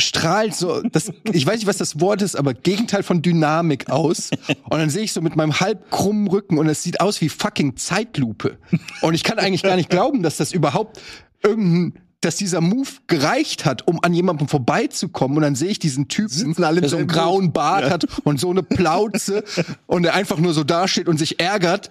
strahlt 0.00 0.54
so, 0.54 0.80
das, 0.82 1.12
ich 1.24 1.44
weiß 1.44 1.56
nicht, 1.56 1.66
was 1.66 1.76
das 1.76 2.00
Wort 2.00 2.22
ist, 2.22 2.36
aber 2.36 2.54
Gegenteil 2.54 3.02
von 3.02 3.20
Dynamik 3.20 3.90
aus. 3.90 4.30
Und 4.70 4.78
dann 4.78 4.90
sehe 4.90 5.02
ich 5.02 5.12
so 5.12 5.20
mit 5.20 5.34
meinem 5.34 5.58
halb 5.58 5.90
krummen 5.90 6.28
Rücken 6.28 6.56
und 6.56 6.68
es 6.68 6.84
sieht 6.84 7.00
aus 7.00 7.20
wie 7.20 7.28
fucking 7.28 7.76
Zeitlupe. 7.76 8.58
Und 9.00 9.14
ich 9.14 9.24
kann 9.24 9.40
eigentlich 9.40 9.64
gar 9.64 9.74
nicht 9.74 9.90
glauben, 9.90 10.22
dass 10.22 10.36
das 10.36 10.52
überhaupt 10.52 11.00
irgendein 11.42 12.00
dass 12.20 12.36
dieser 12.36 12.60
Move 12.60 12.88
gereicht 13.06 13.64
hat, 13.64 13.86
um 13.86 14.02
an 14.02 14.12
jemandem 14.12 14.48
vorbeizukommen 14.48 15.36
und 15.36 15.42
dann 15.42 15.54
sehe 15.54 15.68
ich 15.68 15.78
diesen 15.78 16.08
Typen, 16.08 16.28
Sitzen 16.28 16.64
alle 16.64 16.80
der 16.80 16.90
so 16.90 16.96
einen 16.96 17.06
grauen 17.06 17.52
Bart 17.52 17.88
hat 17.90 18.06
und 18.24 18.40
so 18.40 18.50
eine 18.50 18.62
Plauze 18.62 19.44
und 19.86 20.02
der 20.02 20.14
einfach 20.14 20.38
nur 20.38 20.52
so 20.52 20.64
dasteht 20.64 21.08
und 21.08 21.18
sich 21.18 21.38
ärgert. 21.38 21.90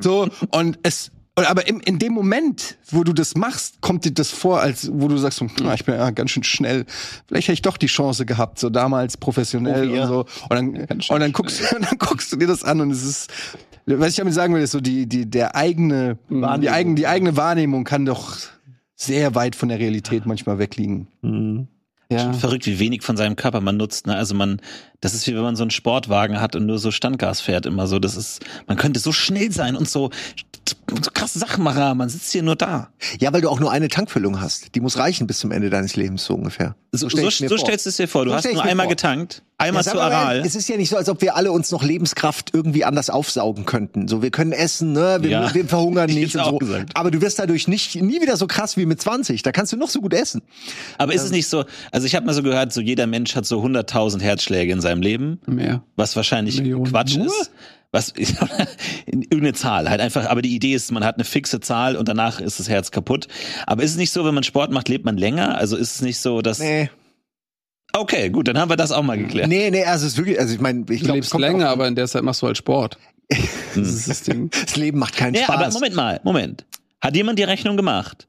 So, 0.00 0.28
und 0.50 0.78
es, 0.82 1.10
aber 1.34 1.66
im, 1.66 1.80
in 1.80 1.98
dem 1.98 2.12
Moment, 2.12 2.76
wo 2.90 3.04
du 3.04 3.12
das 3.14 3.34
machst, 3.34 3.80
kommt 3.80 4.04
dir 4.04 4.12
das 4.12 4.30
vor, 4.30 4.60
als 4.60 4.90
wo 4.92 5.08
du 5.08 5.16
sagst, 5.16 5.40
hm, 5.40 5.50
ah, 5.64 5.74
ich 5.74 5.84
bin 5.86 5.94
ja 5.94 6.10
ganz 6.10 6.30
schön 6.30 6.44
schnell. 6.44 6.84
Vielleicht 7.26 7.48
hätte 7.48 7.54
ich 7.54 7.62
doch 7.62 7.78
die 7.78 7.86
Chance 7.86 8.26
gehabt, 8.26 8.58
so 8.58 8.68
damals 8.70 9.16
professionell 9.16 9.86
Profi, 9.86 9.96
ja. 9.96 10.02
und 10.02 10.08
so. 10.08 10.20
Und 10.50 10.50
dann, 10.50 11.00
und 11.08 11.20
dann 11.20 11.32
guckst, 11.32 11.60
du- 11.60 11.76
und 11.76 11.90
dann 11.90 11.98
guckst 11.98 12.30
du 12.32 12.36
dir 12.36 12.46
das 12.46 12.62
an 12.64 12.80
und 12.82 12.90
es 12.90 13.02
ist, 13.02 13.30
was 13.86 14.10
ich 14.10 14.16
damit 14.16 14.34
sagen 14.34 14.54
will, 14.54 14.62
ist 14.62 14.72
so 14.72 14.80
die, 14.80 15.06
die, 15.06 15.28
der 15.28 15.56
eigene, 15.56 16.18
die 16.28 16.70
eigene, 16.70 16.94
die 16.94 17.06
eigene 17.06 17.36
Wahrnehmung 17.36 17.84
kann 17.84 18.04
doch 18.04 18.36
sehr 19.04 19.34
weit 19.34 19.56
von 19.56 19.68
der 19.68 19.78
Realität 19.78 20.26
manchmal 20.26 20.58
wegliegen. 20.58 21.08
Ja. 22.10 22.32
Verrückt, 22.34 22.66
wie 22.66 22.78
wenig 22.78 23.02
von 23.02 23.16
seinem 23.16 23.36
Körper 23.36 23.60
man 23.60 23.76
nutzt. 23.76 24.06
Ne? 24.06 24.14
Also 24.14 24.34
man, 24.34 24.60
das 25.00 25.14
ist 25.14 25.26
wie 25.26 25.34
wenn 25.34 25.42
man 25.42 25.56
so 25.56 25.62
einen 25.62 25.70
Sportwagen 25.70 26.40
hat 26.40 26.54
und 26.54 26.66
nur 26.66 26.78
so 26.78 26.90
Standgas 26.90 27.40
fährt 27.40 27.64
immer 27.64 27.86
so. 27.86 27.98
Das 27.98 28.16
ist, 28.16 28.44
man 28.66 28.76
könnte 28.76 29.00
so 29.00 29.12
schnell 29.12 29.50
sein 29.50 29.76
und 29.76 29.88
so, 29.88 30.10
so 31.02 31.10
krasse 31.12 31.38
Sachen 31.38 31.62
machen. 31.64 31.96
Man 31.96 32.08
sitzt 32.08 32.32
hier 32.32 32.42
nur 32.42 32.56
da. 32.56 32.88
Ja, 33.20 33.32
weil 33.32 33.40
du 33.40 33.48
auch 33.48 33.60
nur 33.60 33.70
eine 33.72 33.88
Tankfüllung 33.88 34.40
hast. 34.40 34.74
Die 34.74 34.80
muss 34.80 34.98
reichen 34.98 35.26
bis 35.26 35.38
zum 35.38 35.50
Ende 35.52 35.70
deines 35.70 35.96
Lebens, 35.96 36.24
so 36.24 36.34
ungefähr. 36.34 36.74
So, 36.92 37.08
stell 37.08 37.24
so, 37.30 37.56
stellst 37.56 37.86
du 37.86 37.90
es 37.90 37.96
dir 37.96 38.08
vor. 38.08 38.24
Du 38.24 38.30
So 38.32 38.36
hast 38.36 38.52
nur 38.52 38.62
einmal 38.62 38.84
vor. 38.86 38.90
getankt, 38.90 39.42
einmal 39.56 39.82
Ja, 39.82 39.90
zu 39.92 39.96
mal, 39.96 40.12
Aral. 40.12 40.40
Es 40.44 40.54
ist 40.54 40.68
ja 40.68 40.76
nicht 40.76 40.90
so, 40.90 40.96
als 40.96 41.08
ob 41.08 41.22
wir 41.22 41.36
alle 41.36 41.50
uns 41.52 41.70
noch 41.70 41.82
Lebenskraft 41.82 42.50
irgendwie 42.52 42.84
anders 42.84 43.08
aufsaugen 43.08 43.64
könnten. 43.64 44.08
So, 44.08 44.20
wir 44.22 44.30
können 44.30 44.52
essen, 44.52 44.92
ne? 44.92 45.18
Wir, 45.22 45.30
Ja. 45.30 45.54
wir 45.54 45.64
verhungern 45.64 46.08
Ich 46.10 46.16
nicht 46.16 46.36
und 46.36 46.44
so. 46.44 46.58
gesagt. 46.58 46.90
Aber 46.94 47.10
du 47.10 47.20
wirst 47.22 47.38
dadurch 47.38 47.66
nicht 47.68 47.94
nie 47.96 48.20
wieder 48.20 48.36
so 48.36 48.46
krass 48.46 48.76
wie 48.76 48.84
mit 48.84 49.00
20. 49.00 49.42
Da 49.42 49.52
kannst 49.52 49.72
du 49.72 49.76
noch 49.78 49.88
so 49.88 50.00
gut 50.02 50.12
essen. 50.12 50.42
Aber 50.98 51.14
ist 51.14 51.22
es 51.22 51.30
nicht 51.30 51.46
so, 51.48 51.64
also 51.92 52.06
ich 52.06 52.14
habe 52.14 52.26
mal 52.26 52.34
so 52.34 52.42
gehört, 52.42 52.72
so 52.74 52.80
jeder 52.82 53.06
Mensch 53.06 53.34
hat 53.34 53.46
so 53.46 53.62
100.000 53.62 54.20
Herzschläge 54.20 54.72
in 54.72 54.80
seinem 54.82 55.00
Leben, 55.00 55.40
Mehr. 55.46 55.82
was 55.96 56.14
wahrscheinlich 56.16 56.58
Millionen. 56.58 56.84
Quatsch 56.90 57.16
Nur? 57.16 57.26
ist. 57.26 57.50
Was, 57.94 58.14
irgendeine 59.06 59.52
Zahl 59.52 59.90
halt 59.90 60.00
einfach, 60.00 60.26
aber 60.28 60.40
die 60.42 60.54
Idee 60.54 60.72
ist, 60.74 60.90
man 60.92 61.04
hat 61.04 61.16
eine 61.16 61.24
fixe 61.24 61.60
Zahl 61.60 61.94
und 61.96 62.08
danach 62.08 62.40
ist 62.40 62.58
das 62.58 62.68
Herz 62.68 62.90
kaputt. 62.90 63.28
Aber 63.66 63.82
ist 63.82 63.90
es 63.92 63.96
nicht 63.98 64.10
so, 64.12 64.24
wenn 64.24 64.34
man 64.34 64.42
Sport 64.44 64.70
macht, 64.72 64.88
lebt 64.88 65.04
man 65.04 65.18
länger? 65.18 65.58
Also 65.58 65.76
ist 65.76 65.96
es 65.96 66.00
nicht 66.00 66.18
so, 66.18 66.40
dass, 66.40 66.58
Nee. 66.58 66.88
okay, 67.92 68.30
gut, 68.30 68.48
dann 68.48 68.58
haben 68.58 68.70
wir 68.70 68.76
das 68.76 68.92
auch 68.92 69.02
mal 69.02 69.18
geklärt. 69.18 69.48
Nee, 69.48 69.70
nee, 69.70 69.84
also 69.84 70.06
es 70.06 70.12
ist 70.14 70.18
wirklich, 70.18 70.40
also 70.40 70.54
ich 70.54 70.60
meine, 70.60 70.80
ich 70.88 71.00
Du 71.00 71.04
glaube, 71.04 71.12
lebst 71.18 71.38
länger, 71.38 71.68
aber 71.68 71.86
in 71.86 71.94
der 71.94 72.06
Zeit 72.08 72.22
machst 72.22 72.40
du 72.42 72.46
halt 72.46 72.56
Sport. 72.56 72.98
Das 73.74 73.88
ist 73.88 74.08
das 74.08 74.22
Ding. 74.22 74.50
das 74.50 74.76
Leben 74.76 74.98
macht 74.98 75.16
keinen 75.16 75.34
Ja, 75.34 75.48
aber 75.48 75.62
Spaß. 75.64 75.74
Moment 75.74 75.94
mal, 75.94 76.20
Moment. 76.24 76.64
Hat 77.00 77.14
jemand 77.16 77.38
die 77.38 77.42
Rechnung 77.44 77.76
gemacht? 77.76 78.26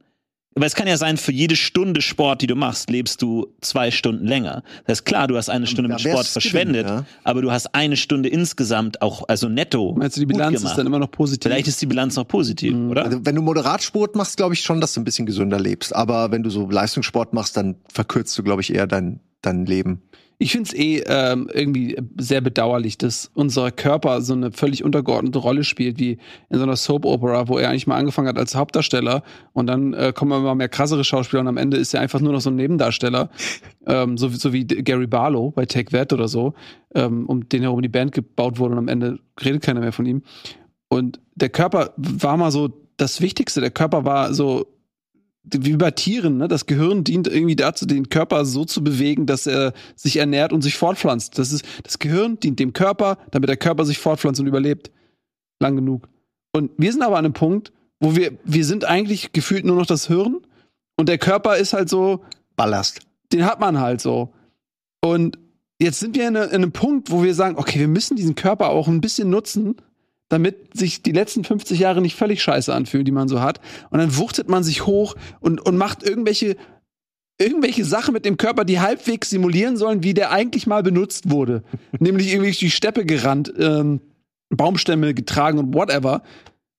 Weil 0.56 0.68
es 0.68 0.76
kann 0.76 0.88
ja 0.88 0.98
sein, 0.98 1.18
für 1.18 1.32
jede 1.32 1.56
Stunde 1.56 2.02
Sport, 2.02 2.42
die 2.42 2.48
du 2.48 2.56
machst, 2.56 2.90
lebst 2.90 3.22
du 3.22 3.48
zwei 3.62 3.90
Stunden 3.90 4.28
länger. 4.28 4.64
Das 4.86 4.98
heißt, 4.98 5.06
klar, 5.06 5.28
du 5.28 5.36
hast 5.36 5.50
eine 5.50 5.66
Stunde 5.66 5.90
mit 5.90 6.02
Sport 6.02 6.28
verschwendet, 6.28 6.86
gewinnen, 6.86 7.06
ja. 7.06 7.06
aber 7.24 7.42
du 7.42 7.52
hast 7.52 7.74
eine 7.74 7.98
Stunde 7.98 8.30
insgesamt 8.30 9.02
auch, 9.02 9.28
also 9.28 9.50
netto. 9.50 9.96
Meinst 9.98 10.18
du, 10.18 10.22
die 10.22 10.26
Bilanz 10.28 10.58
gemacht. 10.58 10.72
ist 10.72 10.78
dann 10.78 10.86
immer 10.86 11.00
noch 11.00 11.12
positiv? 11.12 11.52
Vielleicht 11.52 11.68
ist 11.68 11.82
die 11.82 11.88
Bilanz 11.88 12.16
noch 12.16 12.28
positiv, 12.28 12.76
oder? 12.76 13.06
Also 13.06 13.26
wenn 13.26 13.36
du 13.36 13.42
Moderatsport 13.42 14.16
machst, 14.16 14.38
glaube 14.38 14.54
ich 14.54 14.62
schon, 14.62 14.80
dass 14.80 14.94
du 14.94 15.02
ein 15.02 15.04
bisschen 15.04 15.26
gesünder 15.26 15.60
lebst. 15.60 15.96
Aber 15.96 16.32
wenn 16.32 16.44
du 16.44 16.50
so 16.50 16.70
Leistungssport 16.70 17.34
machst, 17.34 17.58
dann 17.58 17.76
verkürzt 17.92 18.38
du, 18.38 18.44
glaube 18.44 18.62
ich, 18.62 18.74
eher 18.74 18.88
dein, 18.88 19.20
dein 19.42 19.66
Leben. 19.66 20.04
Ich 20.44 20.52
finde 20.52 20.68
es 20.68 20.74
eh 20.78 21.02
ähm, 21.08 21.50
irgendwie 21.54 21.96
sehr 22.18 22.42
bedauerlich, 22.42 22.98
dass 22.98 23.32
unser 23.34 23.72
Körper 23.72 24.22
so 24.22 24.34
eine 24.34 24.52
völlig 24.52 24.84
untergeordnete 24.84 25.40
Rolle 25.40 25.64
spielt, 25.64 26.00
wie 26.00 26.18
in 26.50 26.58
so 26.58 26.64
einer 26.64 26.76
Soap-Opera, 26.76 27.48
wo 27.48 27.58
er 27.58 27.70
eigentlich 27.70 27.88
mal 27.88 27.96
angefangen 27.96 28.28
hat 28.28 28.38
als 28.38 28.54
Hauptdarsteller 28.54 29.24
und 29.54 29.68
dann 29.68 29.94
äh, 29.94 30.12
kommen 30.14 30.34
immer 30.38 30.54
mehr 30.54 30.68
krassere 30.68 31.06
Schauspieler 31.06 31.40
und 31.40 31.48
am 31.48 31.56
Ende 31.56 31.78
ist 31.78 31.94
er 31.94 32.02
einfach 32.02 32.20
nur 32.20 32.34
noch 32.34 32.42
so 32.42 32.50
ein 32.50 32.58
Nebendarsteller, 32.58 33.30
ähm, 33.88 34.18
so, 34.18 34.34
wie- 34.34 34.36
so 34.38 34.52
wie 34.52 34.66
Gary 34.66 35.08
Barlow 35.08 35.52
bei 35.52 35.66
Take 35.66 35.92
That 35.92 36.12
oder 36.12 36.28
so, 36.28 36.54
ähm, 36.94 37.26
um 37.28 37.48
den 37.48 37.62
herum 37.62 37.82
die 37.82 37.88
Band 37.88 38.12
gebaut 38.12 38.60
wurde 38.60 38.74
und 38.74 38.80
am 38.80 38.88
Ende 38.90 39.20
redet 39.44 39.62
keiner 39.64 39.80
mehr 39.80 39.94
von 39.94 40.06
ihm. 40.06 40.24
Und 40.90 41.22
der 41.36 41.50
Körper 41.50 41.94
war 41.96 42.36
mal 42.36 42.52
so 42.52 42.70
das 42.98 43.22
Wichtigste. 43.22 43.62
Der 43.62 43.72
Körper 43.72 44.04
war 44.04 44.34
so 44.34 44.68
wie 45.44 45.76
bei 45.76 45.92
Tieren, 45.92 46.38
ne? 46.38 46.48
Das 46.48 46.66
Gehirn 46.66 47.04
dient 47.04 47.28
irgendwie 47.28 47.56
dazu, 47.56 47.86
den 47.86 48.10
Körper 48.10 48.46
so 48.46 48.64
zu 48.66 48.84
bewegen, 48.84 49.26
dass 49.26 49.46
er 49.46 49.74
sich 49.96 50.18
ernährt 50.18 50.54
und 50.54 50.62
sich 50.62 50.78
fortpflanzt. 50.78 51.38
Das 51.38 51.52
ist, 51.52 51.66
das 51.84 52.00
Gehirn 52.00 52.40
dient 52.40 52.60
dem 52.60 52.74
Körper, 52.74 53.18
damit 53.32 53.50
der 53.50 53.58
Körper 53.58 53.86
sich 53.86 53.98
fortpflanzt 53.98 54.40
und 54.40 54.48
überlebt. 54.48 54.92
Lang 55.60 55.76
genug. 55.76 56.08
Und 56.54 56.72
wir 56.78 56.92
sind 56.92 57.02
aber 57.02 57.18
an 57.18 57.26
einem 57.26 57.34
Punkt, 57.34 57.74
wo 58.00 58.16
wir, 58.16 58.38
wir 58.44 58.66
sind 58.66 58.86
eigentlich 58.86 59.34
gefühlt 59.34 59.66
nur 59.66 59.76
noch 59.76 59.86
das 59.86 60.08
Hirn 60.08 60.42
und 60.98 61.10
der 61.10 61.18
Körper 61.18 61.58
ist 61.58 61.74
halt 61.74 61.90
so, 61.90 62.24
Ballast. 62.56 63.02
den 63.32 63.46
hat 63.46 63.60
man 63.60 63.80
halt 63.80 64.00
so. 64.00 64.34
Und 65.02 65.40
jetzt 65.80 66.00
sind 66.00 66.16
wir 66.16 66.28
in, 66.28 66.36
in 66.36 66.42
einem 66.42 66.72
Punkt, 66.72 67.12
wo 67.12 67.24
wir 67.24 67.34
sagen, 67.34 67.58
okay, 67.58 67.80
wir 67.80 67.88
müssen 67.88 68.16
diesen 68.16 68.36
Körper 68.36 68.70
auch 68.70 68.88
ein 68.88 69.02
bisschen 69.02 69.30
nutzen, 69.30 69.76
damit 70.30 70.76
sich 70.78 71.04
die 71.04 71.12
letzten 71.12 71.44
50 71.44 71.80
Jahre 71.80 72.02
nicht 72.02 72.16
völlig 72.16 72.42
scheiße 72.42 72.74
anfühlen, 72.74 73.06
die 73.06 73.12
man 73.12 73.28
so 73.28 73.42
hat. 73.42 73.60
Und 73.92 74.00
dann 74.00 74.18
wuchtet 74.18 74.50
man 74.50 74.64
sich 74.64 74.86
hoch 74.86 75.16
und, 75.40 75.62
und 75.62 75.78
macht 75.78 76.02
irgendwelche, 76.04 76.56
irgendwelche 77.40 77.86
Sachen 77.86 78.14
mit 78.14 78.26
dem 78.26 78.38
Körper, 78.38 78.66
die 78.66 78.80
halbwegs 78.80 79.30
simulieren 79.30 79.78
sollen, 79.78 80.04
wie 80.04 80.14
der 80.14 80.32
eigentlich 80.32 80.66
mal 80.68 80.84
benutzt 80.84 81.30
wurde. 81.30 81.64
Nämlich 82.00 82.28
irgendwie 82.28 82.48
durch 82.50 82.60
die 82.60 82.72
Steppe 82.72 83.06
gerannt, 83.06 83.54
ähm, 83.58 84.02
Baumstämme 84.50 85.14
getragen 85.14 85.58
und 85.60 85.74
whatever. 85.74 86.24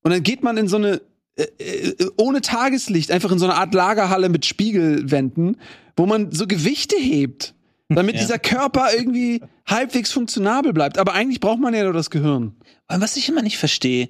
Und 0.03 0.13
dann 0.13 0.23
geht 0.23 0.43
man 0.43 0.57
in 0.57 0.69
so 0.69 0.77
eine, 0.77 1.01
äh, 1.37 1.43
äh, 1.43 2.11
ohne 2.17 2.41
Tageslicht, 2.41 3.11
einfach 3.11 3.33
in 3.33 3.39
so 3.39 3.47
eine 3.47 3.55
Art 3.57 3.75
Lagerhalle 3.75 4.29
mit 4.29 4.47
Spiegelwänden, 4.47 5.57
wo 5.97 6.07
man 6.07 6.31
so 6.33 6.47
Gewichte 6.47 6.97
hebt, 6.97 7.55
damit 7.89 8.15
Ja. 8.17 8.21
dieser 8.23 8.39
Körper 8.39 8.89
irgendwie 8.97 9.41
halbwegs 9.67 10.13
funktionabel 10.13 10.73
bleibt. 10.73 10.99
Aber 10.99 11.13
eigentlich 11.15 11.41
braucht 11.41 11.61
man 11.61 11.75
ja 11.75 11.85
nur 11.85 11.93
das 11.93 12.11
Gehirn. 12.11 12.55
Und 12.91 13.01
was 13.01 13.17
ich 13.17 13.29
immer 13.29 13.43
nicht 13.43 13.59
verstehe, 13.59 14.09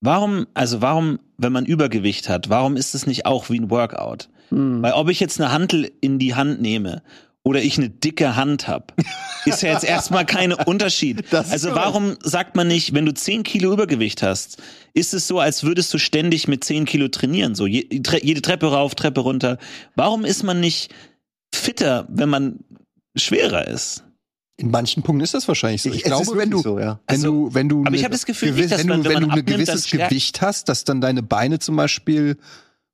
warum, 0.00 0.46
also 0.54 0.80
warum, 0.80 1.18
wenn 1.36 1.52
man 1.52 1.66
Übergewicht 1.66 2.28
hat, 2.28 2.48
warum 2.48 2.76
ist 2.76 2.94
es 2.94 3.06
nicht 3.06 3.26
auch 3.26 3.50
wie 3.50 3.58
ein 3.58 3.70
Workout? 3.70 4.28
Hm. 4.50 4.82
Weil 4.82 4.92
ob 4.92 5.08
ich 5.08 5.20
jetzt 5.20 5.40
eine 5.40 5.50
Hantel 5.50 5.90
in 6.00 6.18
die 6.18 6.34
Hand 6.34 6.60
nehme 6.60 7.02
oder 7.42 7.62
ich 7.62 7.76
eine 7.76 7.90
dicke 7.90 8.36
Hand 8.36 8.68
hab, 8.68 8.94
ist 9.44 9.62
ja 9.62 9.72
jetzt 9.72 9.84
erstmal 9.84 10.24
kein 10.24 10.52
Unterschied. 10.52 11.32
Also 11.34 11.74
warum 11.74 12.16
sagt 12.22 12.56
man 12.56 12.68
nicht, 12.68 12.94
wenn 12.94 13.06
du 13.06 13.12
10 13.12 13.42
Kilo 13.42 13.72
Übergewicht 13.72 14.22
hast, 14.22 14.62
ist 14.94 15.12
es 15.12 15.26
so, 15.26 15.40
als 15.40 15.64
würdest 15.64 15.92
du 15.92 15.98
ständig 15.98 16.48
mit 16.48 16.64
10 16.64 16.84
Kilo 16.84 17.08
trainieren, 17.08 17.54
so 17.54 17.66
je, 17.66 17.82
tre 18.00 18.20
jede 18.22 18.42
Treppe 18.42 18.70
rauf, 18.70 18.94
Treppe 18.94 19.20
runter. 19.20 19.58
Warum 19.96 20.24
ist 20.24 20.42
man 20.44 20.60
nicht 20.60 20.94
fitter, 21.54 22.06
wenn 22.08 22.28
man 22.28 22.60
schwerer 23.16 23.66
ist? 23.66 24.04
In 24.56 24.70
manchen 24.70 25.02
Punkten 25.02 25.24
ist 25.24 25.34
das 25.34 25.48
wahrscheinlich 25.48 25.82
so. 25.82 25.88
Ich, 25.88 25.96
Es 25.96 26.02
ist 26.02 26.06
glaube, 26.06 26.38
wenn 26.38 26.50
du, 26.50 26.58
so, 26.62 26.78
ja. 26.78 27.00
wenn 27.08 27.16
Also, 27.16 27.26
du, 27.48 27.54
wenn 27.54 27.68
du, 27.68 27.80
aber 27.80 27.90
ich 27.90 28.00
eine 28.00 28.04
hab 28.04 28.12
das 28.12 28.24
Gefühl 28.24 28.50
gewi- 28.50 28.60
nicht, 28.62 28.70
dass 28.72 28.78
wenn 28.80 28.86
man, 28.86 29.02
du, 29.02 29.08
wenn 29.10 29.14
wenn 29.22 29.28
du 29.28 29.34
ein 29.34 29.44
gewisses 29.44 29.90
Gewicht 29.90 30.40
hast, 30.42 30.68
dass 30.68 30.84
dann 30.84 31.00
deine 31.00 31.22
Beine 31.24 31.58
zum 31.58 31.74
Beispiel 31.76 32.36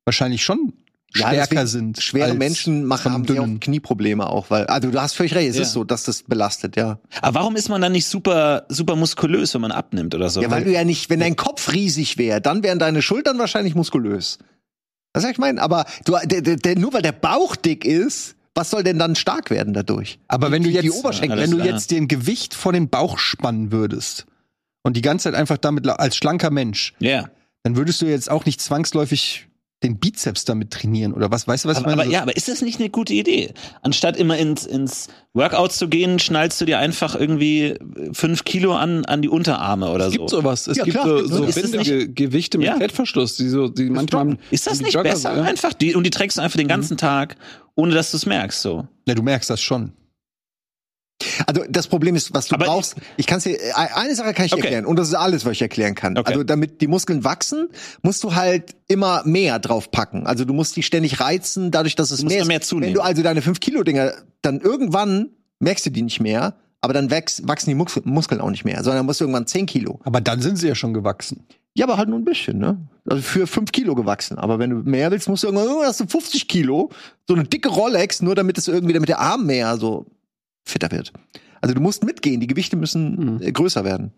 wahrscheinlich 0.03 0.43
schon 0.43 0.73
Ja, 1.13 1.27
stärker 1.27 1.67
sind. 1.67 2.01
Schwere 2.01 2.33
Menschen 2.33 2.85
machen 2.85 3.11
haben 3.13 3.29
oft 3.29 3.61
Knieprobleme 3.61 4.25
auch, 4.27 4.49
weil, 4.49 4.65
also 4.65 4.89
du 4.89 4.99
hast 4.99 5.13
völlig 5.13 5.35
recht, 5.35 5.51
es 5.51 5.57
Ja. 5.57 5.61
ist 5.61 5.73
so, 5.73 5.83
dass 5.83 6.03
das 6.03 6.23
belastet, 6.23 6.75
ja. 6.77 6.99
Aber 7.21 7.41
warum 7.41 7.55
ist 7.55 7.69
man 7.69 7.79
dann 7.79 7.91
nicht 7.91 8.07
super, 8.07 8.65
super 8.69 8.95
muskulös, 8.95 9.53
wenn 9.53 9.61
man 9.61 9.71
abnimmt 9.71 10.15
oder 10.15 10.29
so? 10.31 10.41
Ja, 10.41 10.49
weil 10.49 10.63
du 10.63 10.71
ja 10.71 10.83
nicht, 10.83 11.11
wenn 11.11 11.19
dein 11.19 11.35
Kopf 11.35 11.71
riesig 11.73 12.17
wäre, 12.17 12.41
dann 12.41 12.63
wären 12.63 12.79
deine 12.79 13.03
Schultern 13.03 13.37
wahrscheinlich 13.37 13.75
muskulös. 13.75 14.39
Das 15.13 15.25
ich 15.25 15.37
meine, 15.37 15.61
aber 15.61 15.85
du, 16.05 16.15
der, 16.23 16.41
der, 16.41 16.79
nur 16.79 16.93
weil 16.93 17.01
der 17.03 17.11
Bauch 17.11 17.55
dick 17.55 17.85
ist, 17.85 18.33
was 18.55 18.69
soll 18.69 18.83
denn 18.83 18.99
dann 18.99 19.15
stark 19.15 19.49
werden 19.49 19.73
dadurch? 19.73 20.19
Aber 20.27 20.51
wenn 20.51 20.63
du 20.63 20.69
Die- 20.69 20.77
die 20.79 20.87
jetzt, 20.87 20.97
Oberschenkel, 20.97 21.37
wenn 21.39 21.51
du 21.51 21.57
klar. 21.57 21.67
jetzt 21.69 21.91
den 21.91 22.07
Gewicht 22.07 22.53
vor 22.53 22.73
den 22.73 22.89
Bauch 22.89 23.17
spannen 23.17 23.71
würdest 23.71 24.25
und 24.83 24.97
die 24.97 25.01
ganze 25.01 25.23
Zeit 25.25 25.35
einfach 25.35 25.57
damit 25.57 25.87
als 25.87 26.15
schlanker 26.17 26.49
Mensch, 26.51 26.93
Ja. 26.99 27.29
dann 27.63 27.75
würdest 27.75 28.01
du 28.01 28.05
jetzt 28.07 28.29
auch 28.29 28.45
nicht 28.45 28.59
zwangsläufig 28.61 29.47
den 29.83 29.97
Bizeps 29.97 30.45
damit 30.45 30.71
trainieren 30.71 31.13
oder 31.13 31.31
was? 31.31 31.47
Weißt 31.47 31.65
du, 31.65 31.69
was 31.69 31.77
Aber, 31.77 31.89
ich 31.91 31.95
meine? 31.95 32.01
aber 32.03 32.11
ja, 32.11 32.21
aber 32.21 32.35
ist 32.35 32.47
das 32.47 32.61
nicht 32.61 32.79
eine 32.79 32.89
gute 32.89 33.13
Idee? 33.13 33.53
Anstatt 33.81 34.15
immer 34.15 34.37
ins, 34.37 34.65
ins 34.65 35.07
Workout 35.33 35.71
zu 35.71 35.87
gehen, 35.87 36.19
schnallst 36.19 36.61
du 36.61 36.65
dir 36.65 36.77
einfach 36.79 37.15
irgendwie 37.15 37.75
fünf 38.13 38.43
Kilo 38.43 38.75
an, 38.75 39.05
an 39.05 39.21
die 39.21 39.29
Unterarme 39.29 39.89
oder 39.89 40.05
Es 40.07 40.13
so. 40.13 40.19
gibt 40.19 40.29
sowas. 40.29 40.67
Es 40.67 40.77
Ja, 40.77 40.83
gibt 40.83 40.97
klar, 40.97 41.07
so, 41.07 41.25
so 41.25 41.43
es. 41.45 41.57
Ist 41.57 41.65
es 41.65 41.73
windige 41.73 42.09
Gewichte 42.13 42.57
mit 42.59 42.67
Ja. 42.67 42.75
Klettverschluss, 42.75 43.37
die 43.37 43.49
so, 43.49 43.67
die 43.69 43.89
manchmal 43.89 44.19
haben- 44.21 44.37
Ist 44.51 44.67
das 44.67 44.81
nicht 44.81 44.93
Jogger- 44.95 45.03
besser? 45.09 45.35
ja. 45.35 45.43
Einfach 45.43 45.73
die, 45.73 45.95
und 45.95 46.03
die 46.05 46.11
trägst 46.11 46.37
du 46.37 46.41
einfach 46.41 46.57
den 46.57 46.67
ganzen 46.67 46.97
Tag, 46.97 47.35
ohne 47.75 47.93
dass 47.95 48.11
du 48.11 48.17
es 48.17 48.25
merkst, 48.27 48.61
so. 48.61 48.87
ja, 49.07 49.15
du 49.15 49.23
merkst 49.23 49.49
das 49.49 49.61
schon. 49.61 49.93
Also 51.47 51.63
das 51.69 51.87
Problem 51.87 52.15
ist, 52.15 52.33
was 52.33 52.47
du 52.47 52.55
Aber- 52.55 52.65
brauchst, 52.65 52.95
ich 53.17 53.27
kann 53.27 53.39
dir 53.39 53.57
eine 53.95 54.15
Sache 54.15 54.33
kann 54.33 54.45
ich 54.45 54.51
dir 54.51 54.57
Okay. 54.57 54.65
erklären 54.67 54.85
und 54.85 54.97
das 54.97 55.07
ist 55.09 55.13
alles, 55.15 55.45
was 55.45 55.53
ich 55.53 55.61
erklären 55.61 55.95
kann. 55.95 56.17
Okay. 56.17 56.31
Also 56.31 56.43
damit 56.43 56.81
die 56.81 56.87
Muskeln 56.87 57.23
wachsen, 57.23 57.69
musst 58.01 58.23
du 58.23 58.35
halt 58.35 58.75
immer 58.87 59.21
mehr 59.25 59.59
drauf 59.59 59.91
packen. 59.91 60.25
Also 60.27 60.45
du 60.45 60.53
musst 60.53 60.75
die 60.75 60.83
ständig 60.83 61.19
reizen, 61.19 61.71
dadurch, 61.71 61.95
dass 61.95 62.11
es 62.11 62.19
Du 62.19 62.25
musst 62.25 62.35
mehr 62.35 62.45
mehr 62.45 62.61
zunehmen. 62.61 62.87
Wenn 62.89 62.93
du 62.95 63.01
also 63.01 63.21
deine 63.23 63.41
5 63.41 63.59
Kilo 63.59 63.83
Dinger, 63.83 64.13
dann 64.41 64.59
irgendwann 64.59 65.29
merkst 65.59 65.85
du 65.85 65.89
die 65.89 66.01
nicht 66.01 66.19
mehr, 66.19 66.55
aber 66.81 66.93
dann 66.93 67.11
wächst, 67.11 67.47
wachsen 67.47 67.69
die 67.69 67.75
Mus 67.75 67.99
Muskeln 68.03 68.41
auch 68.41 68.49
nicht 68.49 68.65
mehr, 68.65 68.83
sondern 68.83 69.05
musst 69.05 69.19
du 69.21 69.25
irgendwann 69.25 69.45
10 69.47 69.65
Kilo. 69.67 69.99
Aber 70.03 70.19
dann 70.21 70.41
sind 70.41 70.57
sie 70.57 70.67
ja 70.67 70.75
schon 70.75 70.93
gewachsen. 70.93 71.45
Ja, 71.73 71.85
aber 71.85 71.95
halt 71.97 72.09
nur 72.09 72.19
ein 72.19 72.25
bisschen, 72.25 72.57
ne? 72.57 72.77
Also 73.09 73.21
für 73.21 73.47
fünf 73.47 73.71
Kilo 73.71 73.95
gewachsen. 73.95 74.37
Aber 74.37 74.59
wenn 74.59 74.71
du 74.71 74.75
mehr 74.77 75.09
willst, 75.09 75.29
musst 75.29 75.43
du 75.43 75.47
irgendwann, 75.47 75.69
oh, 75.69 75.83
hast 75.83 76.01
du 76.01 76.05
50 76.05 76.49
Kilo. 76.49 76.89
So 77.27 77.33
eine 77.33 77.45
dicke 77.45 77.69
Rolex, 77.69 78.21
nur 78.21 78.35
damit 78.35 78.57
es 78.57 78.67
irgendwie, 78.67 78.91
damit 78.93 79.07
der 79.07 79.19
Arm 79.19 79.45
mehr 79.45 79.77
so 79.77 80.05
fitter 80.65 80.91
wird. 80.91 81.11
Also 81.61 81.75
du 81.75 81.81
musst 81.81 82.03
mitgehen, 82.03 82.39
die 82.39 82.47
Gewichte 82.47 82.75
müssen 82.75 83.35
Mhm. 83.35 83.41
äh, 83.41 83.51
größer 83.51 83.83
werden. 83.83 84.11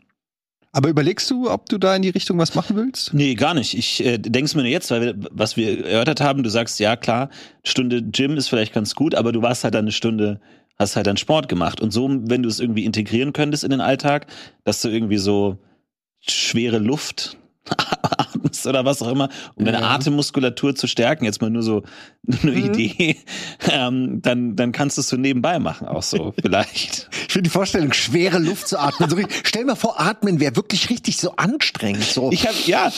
Aber 0.75 0.89
überlegst 0.89 1.29
du, 1.29 1.51
ob 1.51 1.67
du 1.69 1.77
da 1.77 1.95
in 1.95 2.01
die 2.01 2.09
Richtung 2.09 2.39
was 2.39 2.55
machen 2.55 2.75
willst? 2.75 3.13
Nee, 3.13 3.35
gar 3.35 3.53
nicht. 3.53 3.77
Ich 3.77 4.03
äh, 4.03 4.17
denk's 4.17 4.55
mir 4.55 4.63
nur 4.63 4.71
jetzt, 4.71 4.89
weil 4.89 5.01
wir, 5.01 5.15
was 5.31 5.55
wir 5.55 5.85
erörtert 5.85 6.19
haben, 6.19 6.41
du 6.41 6.49
sagst, 6.49 6.79
ja 6.79 6.95
klar, 6.95 7.29
Stunde 7.63 8.01
Gym 8.01 8.37
ist 8.37 8.47
vielleicht 8.47 8.73
ganz 8.73 8.95
gut, 8.95 9.13
aber 9.13 9.31
du 9.31 9.43
warst 9.43 9.63
halt 9.63 9.75
dann 9.75 9.85
eine 9.85 9.91
Stunde, 9.91 10.41
hast 10.79 10.95
halt 10.95 11.05
dann 11.05 11.17
Sport 11.17 11.47
gemacht. 11.47 11.79
Und 11.79 11.91
so, 11.91 12.09
wenn 12.09 12.41
du 12.41 12.49
es 12.49 12.59
irgendwie 12.59 12.85
integrieren 12.85 13.33
könntest 13.33 13.63
in 13.63 13.69
den 13.69 13.81
Alltag, 13.81 14.25
dass 14.63 14.81
du 14.81 14.89
irgendwie 14.89 15.17
so 15.17 15.59
schwere 16.21 16.79
Luft 16.79 17.37
atmest 18.01 18.67
oder 18.67 18.83
was 18.85 19.01
auch 19.01 19.07
immer, 19.11 19.29
um 19.55 19.65
deine 19.65 19.83
Atemmuskulatur 19.85 20.75
zu 20.75 20.87
stärken, 20.87 21.25
jetzt 21.25 21.41
mal 21.41 21.49
nur 21.49 21.63
so 21.63 21.83
eine 22.43 22.51
Idee, 22.53 23.17
ähm, 23.71 24.21
dann, 24.21 24.55
dann 24.55 24.71
kannst 24.71 24.97
du 24.97 25.01
es 25.01 25.07
so 25.09 25.17
nebenbei 25.17 25.59
machen, 25.59 25.87
auch 25.87 26.03
so 26.03 26.33
vielleicht. 26.41 27.09
Ich 27.27 27.33
finde 27.33 27.43
die 27.43 27.49
Vorstellung, 27.49 27.93
schwere 27.93 28.37
Luft 28.39 28.67
zu 28.67 28.77
atmen. 28.79 29.09
So, 29.09 29.15
richtig- 29.15 29.41
stell 29.47 29.65
mal 29.65 29.75
vor, 29.75 29.99
atmen 29.99 30.39
wäre 30.39 30.55
wirklich 30.55 30.89
richtig 30.89 31.17
so 31.17 31.35
anstrengend. 31.37 32.03
So. 32.03 32.31
Ich 32.31 32.45
habe 32.47 32.57
ja, 32.65 32.91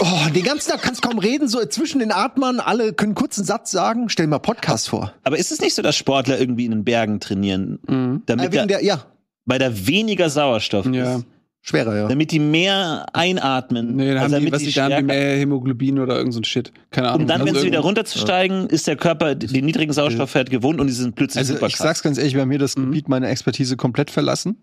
oh, 0.00 0.28
den 0.34 0.44
ganzen 0.44 0.70
Tag 0.70 0.82
kannst 0.82 1.02
kaum 1.02 1.18
reden, 1.18 1.48
so 1.48 1.64
zwischen 1.66 1.98
den 1.98 2.12
Atmern, 2.12 2.60
alle 2.60 2.92
können 2.92 3.14
kurz 3.14 3.38
einen 3.38 3.46
Satz 3.46 3.70
sagen. 3.70 4.08
Stell 4.08 4.26
mal 4.28 4.38
Podcast 4.38 4.88
vor. 4.88 5.12
aber 5.24 5.36
ist 5.38 5.50
es 5.52 5.60
nicht 5.60 5.74
so, 5.74 5.82
dass 5.82 5.96
Sportler 5.96 6.38
irgendwie 6.38 6.64
in 6.64 6.70
den 6.70 6.84
Bergen 6.84 7.20
trainieren, 7.20 7.78
Mhm. 7.88 8.22
damit 8.26 8.46
Äh, 8.46 8.52
wegen 8.52 8.68
da, 8.68 8.78
der, 8.78 8.84
ja, 8.84 9.04
weil 9.44 9.58
da 9.58 9.86
weniger 9.86 10.30
Sauerstoff 10.30 10.86
Ja. 10.86 11.16
ist? 11.16 11.24
Schwerer, 11.68 11.96
ja. 11.96 12.08
damit 12.08 12.30
die 12.30 12.38
mehr 12.38 13.06
einatmen. 13.12 13.96
Nee, 13.96 14.08
dann 14.14 14.18
haben 14.18 14.24
also 14.24 14.36
die, 14.36 14.40
damit 14.40 14.52
was 14.52 14.60
sie 14.62 14.68
ich, 14.68 14.74
da 14.74 14.84
haben 14.84 14.96
die 14.96 15.02
mehr 15.02 15.36
Hämoglobin 15.36 15.98
oder 15.98 16.16
irgend 16.16 16.34
so 16.34 16.40
ein 16.40 16.44
Shit. 16.44 16.72
Keine 16.90 17.08
Ahnung. 17.08 17.22
um 17.22 17.26
dann, 17.26 17.40
wenn 17.40 17.48
Also 17.48 17.60
sie 17.60 17.66
wieder 17.66 17.80
runterzusteigen, 17.80 18.68
ist 18.68 18.86
der 18.86 18.96
Körper 18.96 19.34
den 19.34 19.64
niedrigen 19.64 19.92
Sauerstoffwert 19.92 20.50
gewohnt 20.50 20.80
und 20.80 20.86
die 20.86 20.92
sind 20.92 21.14
plötzlich 21.16 21.40
Also 21.40 21.54
super 21.54 21.66
ich 21.66 21.76
sag's 21.76 22.02
ganz 22.02 22.18
ehrlich, 22.18 22.34
wir 22.34 22.42
haben 22.42 22.50
hier 22.50 22.58
das 22.58 22.76
Mhm. 22.76 22.86
Gebiet 22.86 23.08
meine 23.08 23.28
Expertise 23.28 23.76
komplett 23.76 24.10
verlassen. 24.10 24.56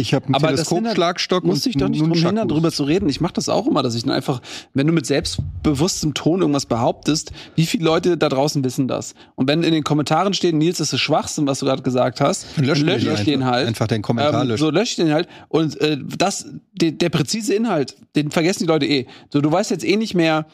Ich 0.00 0.14
habe 0.14 0.26
einen 0.26 0.34
Aber 0.34 0.50
das 0.52 0.68
Teleskopschlagstock 0.68 1.44
Muss 1.44 1.66
ich 1.66 1.76
doch 1.76 1.88
nicht 1.88 2.00
drum 2.00 2.12
hindern, 2.12 2.48
drüber 2.48 2.72
zu 2.72 2.84
reden. 2.84 3.08
Ich 3.08 3.20
mache 3.20 3.34
das 3.34 3.48
auch 3.48 3.66
immer, 3.66 3.82
dass 3.82 3.94
ich 3.94 4.02
dann 4.02 4.12
einfach, 4.12 4.40
wenn 4.74 4.86
du 4.86 4.92
mit 4.92 5.06
selbstbewusstem 5.06 6.14
Ton 6.14 6.40
irgendwas 6.40 6.66
behauptest, 6.66 7.32
wie 7.54 7.66
viele 7.66 7.84
Leute 7.84 8.16
da 8.16 8.28
draußen 8.28 8.64
wissen 8.64 8.88
das? 8.88 9.14
Und 9.34 9.48
wenn 9.48 9.62
in 9.62 9.72
den 9.72 9.84
Kommentaren 9.84 10.34
steht, 10.34 10.54
Nils, 10.54 10.78
das 10.78 10.92
ist 10.92 11.00
Schwachsinn, 11.00 11.46
was 11.46 11.60
du 11.60 11.66
gerade 11.66 11.82
gesagt 11.82 12.20
hast, 12.20 12.46
Dann 12.56 12.64
lösche 12.64 12.84
die 12.84 13.08
ich 13.08 13.24
den 13.24 13.44
halt. 13.44 13.68
Einfach 13.68 13.86
den 13.86 14.02
Kommentar 14.02 14.42
ähm, 14.42 14.48
löschen. 14.48 14.60
So 14.60 14.70
lösche 14.70 14.90
ich 14.90 14.96
den 14.96 15.12
halt. 15.12 15.28
Und 15.48 15.80
äh, 15.80 15.98
das, 16.16 16.46
der, 16.72 16.92
der 16.92 17.10
präzise 17.10 17.54
Inhalt, 17.54 17.96
den 18.16 18.30
vergessen 18.30 18.64
die 18.64 18.68
Leute 18.68 18.86
eh. 18.86 19.06
So, 19.32 19.40
du 19.40 19.50
weißt 19.52 19.70
jetzt 19.70 19.84
eh 19.84 19.96
nicht 19.96 20.14
mehr, 20.14 20.46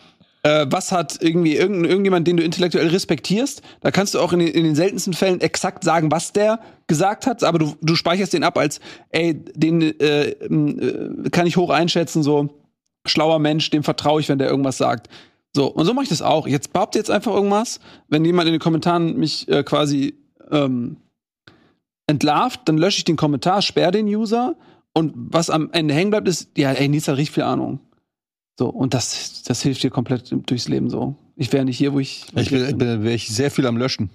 äh, 0.46 0.66
was 0.70 0.92
hat 0.92 1.18
irgendwie 1.20 1.56
irgend, 1.56 1.86
irgendjemand, 1.86 2.28
den 2.28 2.36
du 2.36 2.44
intellektuell 2.44 2.86
respektierst. 2.86 3.62
Da 3.80 3.90
kannst 3.90 4.14
du 4.14 4.20
auch 4.20 4.32
in 4.32 4.38
den, 4.38 4.48
in 4.48 4.62
den 4.62 4.76
seltensten 4.76 5.12
Fällen 5.12 5.40
exakt 5.40 5.82
sagen, 5.82 6.12
was 6.12 6.32
der 6.32 6.60
gesagt 6.86 7.26
hat, 7.26 7.42
aber 7.42 7.58
du, 7.58 7.74
du 7.82 7.96
speicherst 7.96 8.32
den 8.32 8.44
ab 8.44 8.56
als, 8.56 8.78
ey, 9.10 9.34
den 9.34 9.82
äh, 9.82 10.28
äh, 10.28 11.30
kann 11.30 11.48
ich 11.48 11.56
hoch 11.56 11.70
einschätzen, 11.70 12.22
so 12.22 12.48
schlauer 13.06 13.40
Mensch, 13.40 13.70
dem 13.70 13.82
vertraue 13.82 14.20
ich, 14.20 14.28
wenn 14.28 14.38
der 14.38 14.48
irgendwas 14.48 14.78
sagt. 14.78 15.08
So, 15.52 15.66
und 15.66 15.84
so 15.84 15.94
mache 15.94 16.04
ich 16.04 16.10
das 16.10 16.22
auch. 16.22 16.46
Jetzt 16.46 16.72
behaupte 16.72 16.98
jetzt 16.98 17.10
einfach 17.10 17.34
irgendwas, 17.34 17.80
wenn 18.08 18.24
jemand 18.24 18.46
in 18.46 18.52
den 18.52 18.60
Kommentaren 18.60 19.16
mich 19.16 19.48
äh, 19.48 19.64
quasi 19.64 20.14
ähm, 20.52 20.98
entlarvt, 22.06 22.60
dann 22.66 22.78
lösche 22.78 22.98
ich 22.98 23.04
den 23.04 23.16
Kommentar, 23.16 23.62
sperre 23.62 23.90
den 23.90 24.06
User 24.06 24.54
und 24.92 25.12
was 25.16 25.50
am 25.50 25.70
Ende 25.72 25.92
hängen 25.92 26.10
bleibt, 26.10 26.28
ist, 26.28 26.56
ja, 26.56 26.70
ey, 26.70 26.86
Nils 26.86 27.08
hat 27.08 27.16
richtig 27.16 27.34
viel 27.34 27.42
Ahnung. 27.42 27.80
So, 28.58 28.68
und 28.68 28.94
das, 28.94 29.42
das 29.42 29.62
hilft 29.62 29.82
dir 29.82 29.90
komplett 29.90 30.34
durchs 30.48 30.68
Leben 30.68 30.88
so. 30.90 31.16
Ich 31.36 31.52
wäre 31.52 31.64
nicht 31.64 31.76
hier, 31.76 31.92
wo 31.92 32.00
ich. 32.00 32.24
wo 32.32 32.40
Ich 32.40 32.50
jetzt 32.50 32.68
bin, 32.68 32.78
bin, 32.78 33.04
wär 33.04 33.14
ich 33.14 33.28
sehr 33.28 33.50
viel 33.50 33.66
am 33.66 33.76
Löschen. 33.76 34.08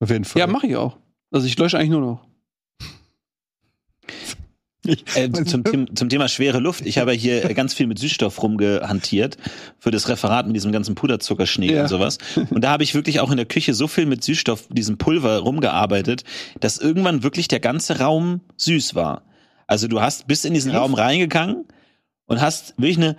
Auf 0.00 0.10
jeden 0.10 0.24
Fall. 0.24 0.40
ja, 0.40 0.46
mache 0.46 0.66
ich 0.66 0.76
auch. 0.76 0.96
Also 1.30 1.46
ich 1.46 1.56
lösche 1.58 1.78
eigentlich 1.78 1.90
nur 1.90 2.00
noch. 2.00 2.26
Äh, 5.14 5.30
zum, 5.44 5.62
Them- 5.62 5.94
zum 5.94 6.08
Thema 6.08 6.26
schwere 6.26 6.58
Luft. 6.58 6.86
Ich 6.86 6.96
habe 6.98 7.12
hier 7.12 7.42
ganz 7.54 7.74
viel 7.74 7.86
mit 7.86 7.98
Süßstoff 7.98 8.42
rumgehantiert 8.42 9.36
für 9.78 9.90
das 9.90 10.08
Referat 10.08 10.46
mit 10.46 10.56
diesem 10.56 10.72
ganzen 10.72 10.94
Puderzuckerschnee 10.94 11.74
Ja. 11.74 11.82
und 11.82 11.88
sowas. 11.88 12.16
Und 12.48 12.62
da 12.64 12.70
habe 12.70 12.82
ich 12.82 12.94
wirklich 12.94 13.20
auch 13.20 13.30
in 13.30 13.36
der 13.36 13.44
Küche 13.46 13.74
so 13.74 13.86
viel 13.86 14.06
mit 14.06 14.24
Süßstoff, 14.24 14.68
diesem 14.68 14.96
Pulver 14.96 15.38
rumgearbeitet, 15.40 16.24
dass 16.60 16.78
irgendwann 16.78 17.22
wirklich 17.22 17.46
der 17.46 17.60
ganze 17.60 17.98
Raum 18.00 18.40
süß 18.56 18.94
war. 18.94 19.22
Also 19.66 19.86
du 19.86 20.00
hast 20.00 20.26
bis 20.26 20.44
in 20.46 20.54
diesen 20.54 20.72
Raum 20.74 20.94
reingegangen 20.94 21.66
und 22.26 22.40
hast 22.40 22.74
wirklich 22.78 22.96
eine 22.96 23.16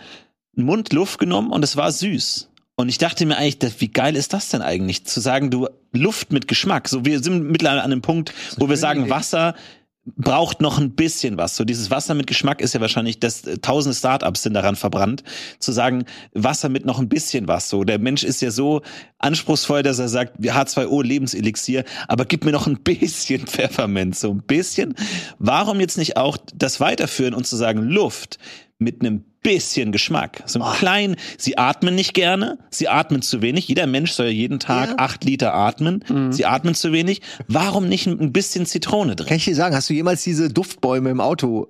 einen 0.55 0.65
Mund 0.65 0.93
Luft 0.93 1.19
genommen 1.19 1.51
und 1.51 1.63
es 1.63 1.77
war 1.77 1.91
süß. 1.91 2.49
Und 2.75 2.89
ich 2.89 2.97
dachte 2.97 3.25
mir 3.25 3.37
eigentlich, 3.37 3.79
wie 3.79 3.89
geil 3.89 4.15
ist 4.15 4.33
das 4.33 4.49
denn 4.49 4.61
eigentlich, 4.61 5.05
zu 5.05 5.19
sagen, 5.19 5.51
du 5.51 5.67
Luft 5.91 6.31
mit 6.31 6.47
Geschmack. 6.47 6.87
So, 6.87 7.05
wir 7.05 7.21
sind 7.21 7.43
mittlerweile 7.43 7.83
an 7.83 7.91
einem 7.91 8.01
Punkt, 8.01 8.33
wo 8.57 8.69
wir 8.69 8.77
sagen, 8.77 9.09
Wasser 9.09 9.55
braucht 10.03 10.61
noch 10.61 10.79
ein 10.79 10.95
bisschen 10.95 11.37
was. 11.37 11.55
So 11.55 11.63
dieses 11.63 11.91
Wasser 11.91 12.15
mit 12.15 12.25
Geschmack 12.25 12.59
ist 12.59 12.73
ja 12.73 12.81
wahrscheinlich, 12.81 13.19
dass 13.19 13.45
äh, 13.45 13.59
tausende 13.59 13.95
Startups 13.95 14.41
sind 14.41 14.55
daran 14.55 14.75
verbrannt, 14.75 15.23
zu 15.59 15.71
sagen, 15.71 16.05
Wasser 16.33 16.69
mit 16.69 16.85
noch 16.85 16.99
ein 16.99 17.07
bisschen 17.07 17.47
was. 17.47 17.69
So 17.69 17.83
der 17.83 17.99
Mensch 17.99 18.23
ist 18.23 18.41
ja 18.41 18.49
so 18.49 18.81
anspruchsvoll, 19.19 19.83
dass 19.83 19.99
er 19.99 20.09
sagt, 20.09 20.39
H2O 20.39 21.03
Lebenselixier, 21.03 21.83
aber 22.07 22.25
gib 22.25 22.45
mir 22.45 22.51
noch 22.51 22.65
ein 22.65 22.77
bisschen 22.77 23.41
Pfefferminz, 23.47 24.21
so 24.21 24.31
ein 24.31 24.41
bisschen. 24.41 24.95
Warum 25.37 25.79
jetzt 25.79 25.97
nicht 25.97 26.17
auch 26.17 26.37
das 26.55 26.79
weiterführen 26.79 27.35
und 27.35 27.45
zu 27.45 27.55
sagen, 27.55 27.83
Luft 27.83 28.39
mit 28.79 29.01
einem 29.01 29.25
bisschen 29.43 29.91
Geschmack. 29.91 30.43
So 30.45 30.61
ein 30.61 30.73
klein, 30.77 31.15
sie 31.37 31.57
atmen 31.57 31.95
nicht 31.95 32.13
gerne, 32.13 32.59
sie 32.69 32.87
atmen 32.89 33.21
zu 33.21 33.41
wenig. 33.41 33.67
Jeder 33.67 33.87
Mensch 33.87 34.11
soll 34.11 34.27
ja 34.27 34.31
jeden 34.31 34.59
Tag 34.59 34.89
Ja. 34.89 34.95
acht 34.97 35.23
Liter 35.23 35.53
atmen. 35.53 36.03
Mhm. 36.07 36.31
Sie 36.31 36.45
atmen 36.45 36.75
zu 36.75 36.91
wenig. 36.91 37.21
Warum 37.47 37.87
nicht 37.89 38.07
ein 38.07 38.31
bisschen 38.31 38.65
Zitrone 38.65 39.15
drin? 39.15 39.27
Kann 39.27 39.37
ich 39.37 39.45
dir 39.45 39.55
sagen, 39.55 39.75
hast 39.75 39.89
du 39.89 39.93
jemals 39.93 40.23
diese 40.23 40.49
Duftbäume 40.49 41.09
im 41.09 41.21
Auto 41.21 41.67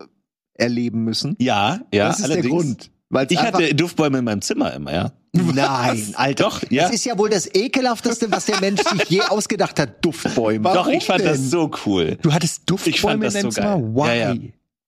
erleben 0.53 1.03
müssen? 1.03 1.35
Ja, 1.39 1.79
ja, 1.93 2.07
das 2.09 2.19
ist 2.19 2.25
allerdings. 2.25 2.43
der 2.45 2.51
Grund. 2.51 2.91
Weil's 3.09 3.31
Ich 3.31 3.39
hatte 3.41 3.75
Duftbäume 3.75 4.19
in 4.19 4.25
meinem 4.25 4.41
Zimmer 4.41 4.73
immer, 4.73 4.93
ja. 4.93 5.11
Nein, 5.33 6.13
Alter. 6.15 6.43
Doch, 6.43 6.61
ja. 6.69 6.83
Das 6.83 6.93
ist 6.93 7.05
ja 7.05 7.17
wohl 7.17 7.29
das 7.29 7.53
ekelhafteste, 7.53 8.29
was 8.31 8.45
der 8.45 8.59
Mensch 8.59 8.81
sich 8.81 9.03
je 9.09 9.21
ausgedacht 9.21 9.79
hat. 9.79 10.03
Duftbäume. 10.03 10.71
Doch, 10.73 10.87
ich 10.87 11.05
fand 11.05 11.21
denn? 11.21 11.27
das 11.27 11.49
so 11.49 11.71
cool. 11.85 12.17
Du 12.21 12.33
hattest 12.33 12.69
Duftbäume 12.69 13.27
in 13.27 13.33
deinem 13.33 13.43
so 13.51 13.61
Zimmer? 13.61 13.79
Why? 13.79 14.07
Ja, 14.07 14.33
ja. 14.33 14.35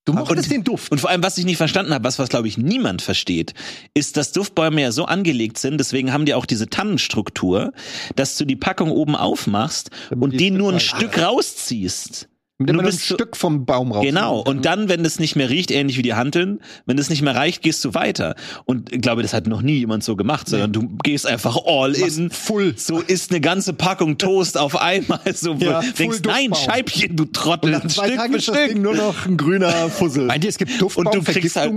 Du 0.06 0.12
mochtest 0.12 0.52
den 0.52 0.64
Duft. 0.66 0.92
Und 0.92 1.00
vor 1.00 1.10
allem, 1.10 1.24
was 1.24 1.38
ich 1.38 1.46
nicht 1.46 1.58
verstanden 1.58 1.94
habe, 1.94 2.04
was, 2.04 2.20
was 2.20 2.28
glaube 2.28 2.48
ich 2.48 2.58
niemand 2.58 3.02
versteht, 3.02 3.54
ist, 3.94 4.18
dass 4.18 4.34
Duftbäume 4.34 4.82
ja 4.82 4.92
so 4.92 5.06
angelegt 5.06 5.58
sind, 5.58 5.78
deswegen 5.78 6.12
haben 6.12 6.26
die 6.26 6.34
auch 6.34 6.46
diese 6.46 6.70
Tannenstruktur, 6.70 7.72
dass 8.16 8.36
du 8.38 8.44
die 8.44 8.58
Packung 8.58 8.92
oben 8.92 9.16
aufmachst 9.16 9.92
und 10.12 10.32
die 10.32 10.38
die 10.38 10.52
nur 10.52 10.74
ein 10.74 10.80
Stück 10.82 11.04
Stück 11.14 11.20
rausziehst. 11.20 12.28
Du 12.68 12.80
ein 12.80 12.86
bist 12.86 13.08
so- 13.08 13.16
Stück 13.16 13.36
vom 13.36 13.66
Baum 13.66 13.92
raus. 13.92 14.04
Genau. 14.04 14.40
Und 14.40 14.66
dann, 14.66 14.90
wenn 14.90 15.04
es 15.04 15.20
nicht 15.20 15.36
mehr 15.36 15.50
riecht, 15.50 15.72
ähnlich 15.72 15.98
wie 15.98 16.02
die 16.02 16.14
Hanteln, 16.14 16.60
wenn 16.86 16.98
es 16.98 17.10
nicht 17.10 17.22
mehr 17.22 17.36
reicht, 17.36 17.62
gehst 17.62 17.84
du 17.84 17.94
weiter. 17.94 18.36
Und 18.66 18.94
ich 18.94 19.02
glaube, 19.02 19.22
das 19.22 19.34
hat 19.34 19.48
noch 19.48 19.62
nie 19.62 19.80
jemand 19.80 20.04
so 20.04 20.16
gemacht, 20.16 20.48
sondern 20.48 20.72
du 20.72 20.88
gehst 21.04 21.28
einfach 21.28 21.58
all 21.66 21.94
in. 21.96 22.30
Full. 22.30 22.76
So 22.78 23.00
isst 23.00 23.32
eine 23.32 23.42
ganze 23.42 23.74
Packung 23.74 24.18
Toast 24.18 24.58
auf 24.58 24.76
einmal. 24.80 25.20
So 25.34 25.54
Ja, 25.56 25.82
du 25.82 25.92
denkst, 25.92 26.20
nein, 26.26 26.50
Duftbaum. 26.52 26.74
Scheibchen, 26.74 27.16
du 27.16 27.26
Trottel. 27.26 27.72
Nach 27.72 27.88
zwei 27.88 28.06
Stück 28.08 28.18
Tagen 28.18 28.32
für 28.34 28.38
ist 28.40 28.48
das. 28.50 28.68
Ding 28.70 28.82
nur 28.82 28.96
noch 28.96 29.26
ein 29.26 29.38
grüner 29.38 29.90
Fussel. 29.90 30.26
Meint 30.28 30.44
ihr, 30.44 30.50
es 30.50 30.58
gibt 30.58 30.82
Und 30.82 31.14
du 31.14 31.22
kriegst 31.24 31.56
halt? 31.56 31.74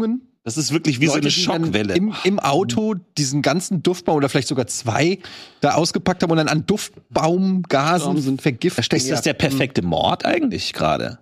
Das 0.47 0.56
ist 0.56 0.73
wirklich 0.73 1.01
wie 1.01 1.09
so 1.09 1.14
eine 1.14 1.28
Schockwelle. 1.28 1.94
Im, 1.97 2.14
Im 2.23 2.39
Auto 2.39 2.94
diesen 3.18 3.43
ganzen 3.43 3.82
Duftbaum 3.82 4.18
oder 4.18 4.28
vielleicht 4.28 4.47
sogar 4.47 4.68
zwei 4.68 5.18
da 5.60 5.74
ausgepackt 5.74 6.23
haben 6.23 6.31
und 6.31 6.36
dann 6.36 6.47
an 6.47 6.64
Duftbaumgasen 6.64 8.16
sind 8.18 8.40
vergiftet. 8.40 8.93
Ist 8.93 9.10
das 9.10 9.23
der 9.23 9.32
perfekte 9.32 9.82
Mord 9.82 10.24
eigentlich 10.24 10.73
gerade? 10.73 11.18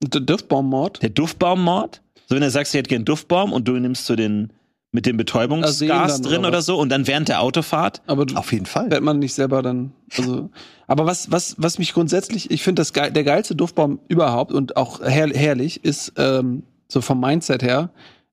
Der 0.00 0.20
Duftbaummord. 0.20 1.02
Der 1.02 1.10
Duftbaummord? 1.10 2.02
So, 2.28 2.36
wenn 2.36 2.42
du 2.42 2.50
sagst, 2.52 2.72
ihr 2.72 2.78
hättet 2.78 2.90
gern 2.90 3.04
Duftbaum 3.04 3.52
und 3.52 3.66
du 3.66 3.72
nimmst 3.72 4.06
so 4.06 4.14
den 4.14 4.52
mit 4.92 5.06
dem 5.06 5.16
Betäubungsgas 5.16 6.20
drin 6.20 6.38
oder 6.38 6.48
oder 6.48 6.62
so 6.62 6.78
und 6.78 6.88
dann 6.90 7.08
während 7.08 7.28
der 7.28 7.42
Autofahrt 7.42 8.00
Aber 8.06 8.26
du, 8.26 8.36
Auf 8.36 8.52
jeden 8.52 8.66
Fall. 8.66 8.92
wird 8.92 9.02
man 9.02 9.18
nicht 9.18 9.34
selber 9.34 9.60
dann. 9.60 9.92
Also, 10.16 10.50
aber 10.86 11.04
was, 11.04 11.32
was, 11.32 11.56
was 11.58 11.78
mich 11.78 11.94
grundsätzlich, 11.94 12.52
ich 12.52 12.62
finde, 12.62 12.78
das 12.80 12.92
geil, 12.92 13.10
der 13.10 13.24
geilste 13.24 13.56
Duftbaum 13.56 13.98
überhaupt 14.06 14.52
und 14.52 14.76
auch 14.76 15.00
her, 15.00 15.28
herrlich 15.34 15.84
ist, 15.84 16.12
ähm, 16.16 16.62
so 16.86 17.00
vom 17.00 17.20
Mindset 17.20 17.64
her, 17.64 17.90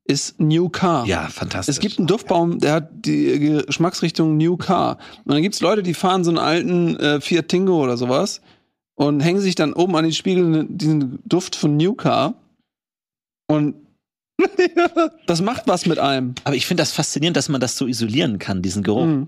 ist 0.08 0.40
New 0.40 0.70
Car. 0.70 1.06
Ja, 1.08 1.28
fantastisch. 1.30 1.76
Es 1.76 1.80
gibt 1.80 1.98
einen 1.98 2.08
Duftbaum, 2.08 2.60
der 2.60 2.74
hat 2.74 2.90
die 2.94 3.64
Geschmacksrichtung 3.66 4.38
New 4.38 4.56
Car. 4.56 4.98
Und 5.26 5.34
dann 5.34 5.42
gibt's 5.42 5.62
Leute, 5.62 5.82
die 5.84 5.94
fahren 5.96 6.24
so 6.24 6.30
einen 6.30 6.38
alten 6.38 6.96
äh, 6.98 7.22
Fiat 7.22 7.48
Tingo 7.50 7.84
oder 7.84 7.98
sowas 7.98 8.42
und 8.96 9.20
hängen 9.22 9.42
sich 9.42 9.56
dann 9.56 9.74
oben 9.74 9.96
an 9.96 10.04
den 10.04 10.14
Spiegel 10.14 10.68
diesen 10.70 11.20
Duft 11.26 11.56
von 11.56 11.76
New 11.76 11.94
Car. 11.96 12.36
Und 13.48 13.76
das 15.28 15.42
macht 15.42 15.64
was 15.68 15.86
mit 15.86 15.98
einem. 16.00 16.36
Aber 16.44 16.56
ich 16.56 16.66
finde 16.66 16.82
das 16.82 16.92
faszinierend, 16.92 17.38
dass 17.38 17.50
man 17.50 17.62
das 17.62 17.78
so 17.78 17.88
isolieren 17.88 18.38
kann, 18.40 18.62
diesen 18.62 18.84
Geruch. 18.84 19.06
Mhm. 19.06 19.28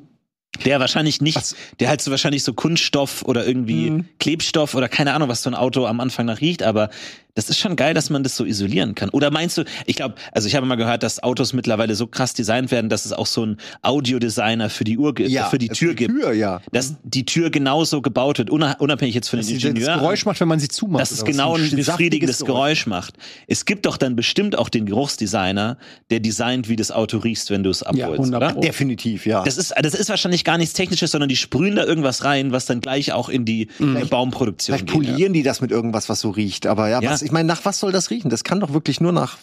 Der 0.66 0.80
wahrscheinlich 0.80 1.22
nicht, 1.22 1.36
Was? 1.36 1.56
der 1.80 1.90
halt 1.90 2.02
so 2.02 2.10
wahrscheinlich 2.10 2.44
so 2.44 2.54
Kunststoff 2.54 3.24
oder 3.24 3.46
irgendwie 3.46 3.92
Mhm. 3.92 4.06
Klebstoff 4.20 4.76
oder 4.76 4.90
keine 4.90 5.14
Ahnung, 5.14 5.30
was 5.30 5.44
so 5.44 5.50
ein 5.50 5.56
Auto 5.56 5.86
am 5.86 6.00
Anfang 6.00 6.26
nach 6.26 6.42
riecht, 6.42 6.64
aber 6.64 6.90
Das 7.38 7.50
ist 7.50 7.60
schon 7.60 7.76
geil, 7.76 7.94
dass 7.94 8.10
man 8.10 8.24
das 8.24 8.36
so 8.36 8.44
isolieren 8.46 8.96
kann. 8.96 9.10
Oder 9.10 9.30
meinst 9.32 9.58
du, 9.58 9.64
ich 9.86 9.96
glaube, 9.96 10.16
also 10.32 10.48
ich 10.48 10.56
habe 10.56 10.66
mal 10.66 10.76
gehört, 10.76 11.04
dass 11.04 11.22
Autos 11.24 11.54
mittlerweile 11.54 11.94
so 11.96 12.08
krass 12.08 12.34
designt 12.34 12.72
werden, 12.72 12.90
dass 12.90 13.06
es 13.06 13.14
auch 13.14 13.28
so 13.28 13.44
einen 13.44 13.58
Audiodesigner 13.84 14.70
für 14.70 14.84
die 14.84 14.98
Uhr 14.98 15.14
gibt, 15.14 15.30
Ja, 15.30 15.46
für 15.46 15.58
die 15.58 15.70
Tür 15.70 15.94
gibt. 15.94 16.12
Tür, 16.14 16.34
ja. 16.34 16.62
Dass 16.72 16.96
die 17.04 17.26
Tür 17.26 17.50
genauso 17.50 18.02
gebaut 18.02 18.38
wird, 18.40 18.50
unab- 18.50 18.80
unabhängig 18.80 19.16
jetzt 19.16 19.30
von 19.30 19.40
den 19.40 19.46
Das 19.48 19.54
Ingenieuren. 19.64 20.00
Geräusch 20.00 20.26
macht, 20.26 20.40
wenn 20.40 20.48
man 20.48 20.60
sie 20.60 20.68
zumacht. 20.68 21.02
dass 21.02 21.12
es 21.12 21.24
genau 21.26 21.56
ein 21.58 21.70
befriedigendes 21.70 22.44
Geräusch 22.44 22.88
macht. 22.88 23.16
Es 23.48 23.66
gibt 23.66 23.86
doch 23.86 23.98
dann 23.98 24.16
bestimmt 24.16 24.58
auch 24.58 24.70
den 24.70 24.86
Geruchsdesigner, 24.86 25.78
der 26.10 26.20
designt, 26.20 26.70
wie 26.70 26.76
das 26.76 26.92
Auto 26.92 27.18
riechst, 27.18 27.50
wenn 27.50 27.64
du 27.64 27.70
es 27.70 27.84
abholst, 27.84 28.20
100 28.20 28.42
oder? 28.42 28.54
Pro. 28.54 28.62
Definitiv, 28.62 29.26
ja. 29.26 29.44
Das 29.44 29.58
ist, 29.58 29.74
das 29.82 29.94
ist 29.94 30.10
wahrscheinlich 30.10 30.44
gar 30.44 30.58
nichts 30.58 30.74
Technisches, 30.74 31.12
sondern 31.12 31.30
die 31.30 31.36
sprühen 31.36 31.76
da 31.76 31.84
irgendwas 31.86 32.24
rein, 32.24 32.52
was 32.52 32.66
dann 32.66 32.82
gleich 32.82 33.12
auch 33.12 33.30
in 33.30 33.46
die 33.46 33.68
äh, 33.80 34.06
Baumproduktion 34.06 34.78
Vielleicht 34.78 34.88
geht. 34.94 35.08
polieren 35.08 35.34
die 35.34 35.44
das 35.44 35.62
mit 35.62 35.72
irgendwas, 35.72 36.10
was 36.10 36.20
so 36.20 36.30
riecht. 36.30 36.68
Aber 36.68 36.90
ja, 36.90 37.02
Ja. 37.02 37.12
Was, 37.12 37.22
ich 37.28 37.32
meine, 37.34 37.48
nach 37.48 37.66
was 37.66 37.80
soll 37.80 37.92
das 37.92 38.10
riechen? 38.10 38.30
Das 38.30 38.44
kann 38.44 38.60
doch 38.62 38.74
wirklich 38.74 39.02
nur 39.02 39.12
nach 39.12 39.38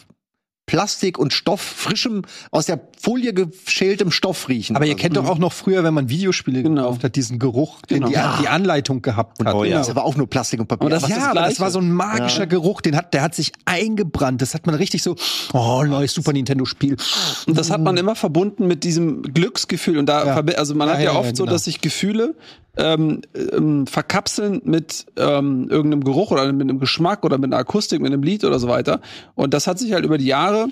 Plastik 0.67 1.19
und 1.19 1.31
Stoff, 1.31 1.61
frischem, 1.61 2.23
aus 2.49 2.65
der 2.65 2.79
Folie 2.99 3.35
geschältem 3.35 4.09
Stoff 4.09 4.49
riechen. 4.49 4.75
Aber 4.75 4.85
ihr 4.85 4.93
Also, 4.93 5.01
kennt 5.03 5.15
doch 5.15 5.27
auch 5.27 5.37
noch 5.37 5.53
früher, 5.53 5.83
wenn 5.83 5.93
man 5.93 6.09
Videospiele 6.09 6.63
Genau. 6.63 6.81
gekauft 6.81 7.03
hat, 7.03 7.15
diesen 7.15 7.37
Geruch, 7.37 7.83
den 7.83 7.97
Genau. 7.97 8.07
die, 8.07 8.13
Ja. 8.15 8.39
die 8.41 8.47
Anleitung 8.47 9.03
gehabt 9.03 9.45
hat. 9.45 9.53
Oh 9.53 9.63
ja. 9.63 9.73
ja. 9.73 9.77
Das 9.77 9.91
aber 9.91 10.03
auch 10.03 10.15
nur 10.15 10.27
Plastik 10.27 10.59
und 10.59 10.65
Papier. 10.65 10.87
Aber 10.87 10.89
das 10.89 11.03
ist 11.03 11.09
ja, 11.09 11.17
das 11.17 11.25
aber 11.27 11.41
das 11.41 11.59
war 11.59 11.69
so 11.69 11.77
ein 11.77 11.91
magischer 11.91 12.47
Geruch, 12.47 12.81
den 12.81 12.95
hat, 12.95 13.13
der 13.13 13.21
hat 13.21 13.35
sich 13.35 13.51
eingebrannt. 13.65 14.41
Das 14.41 14.55
hat 14.55 14.65
man 14.65 14.73
richtig 14.73 15.03
so, 15.03 15.15
oh, 15.53 15.83
neues 15.83 16.15
Super 16.15 16.33
Nintendo 16.33 16.65
Spiel. 16.65 16.97
Und 17.45 17.55
das 17.59 17.69
hat 17.69 17.81
man 17.81 17.95
immer 17.97 18.15
verbunden 18.15 18.65
mit 18.65 18.83
diesem 18.83 19.21
Glücksgefühl. 19.21 19.99
Und 19.99 20.07
da, 20.07 20.25
Ja. 20.25 20.35
also 20.57 20.73
man 20.73 20.87
Ja, 20.87 20.93
hat 20.95 20.99
ja, 21.01 21.13
ja, 21.13 21.19
oft 21.19 21.29
ja, 21.29 21.35
so, 21.35 21.43
genau. 21.43 21.53
dass 21.53 21.65
sich 21.65 21.79
Gefühle 21.79 22.33
ähm, 22.77 23.21
ähm, 23.33 23.87
verkapseln 23.87 24.61
mit 24.63 25.05
ähm, 25.17 25.67
irgendeinem 25.69 26.03
Geruch 26.03 26.31
oder 26.31 26.51
mit 26.51 26.69
einem 26.69 26.79
Geschmack 26.79 27.23
oder 27.23 27.37
mit 27.37 27.51
einer 27.51 27.59
Akustik, 27.59 28.01
mit 28.01 28.11
einem 28.11 28.23
Lied 28.23 28.43
oder 28.43 28.59
so 28.59 28.67
weiter. 28.67 29.01
Und 29.35 29.53
das 29.53 29.67
hat 29.67 29.79
sich 29.79 29.93
halt 29.93 30.05
über 30.05 30.17
die 30.17 30.25
Jahre 30.25 30.69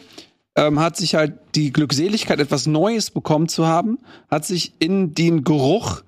ähm, 0.56 0.80
hat 0.80 0.98
sich 0.98 1.16
halt 1.16 1.34
die 1.56 1.72
Glückseligkeit, 1.72 2.40
etwas 2.40 2.68
Neues 2.68 3.12
bekommen 3.12 3.48
zu 3.48 3.66
haben, 3.66 4.00
hat 4.30 4.46
sich 4.46 4.74
in 4.80 5.14
den 5.14 5.44
Geruch 5.44 6.04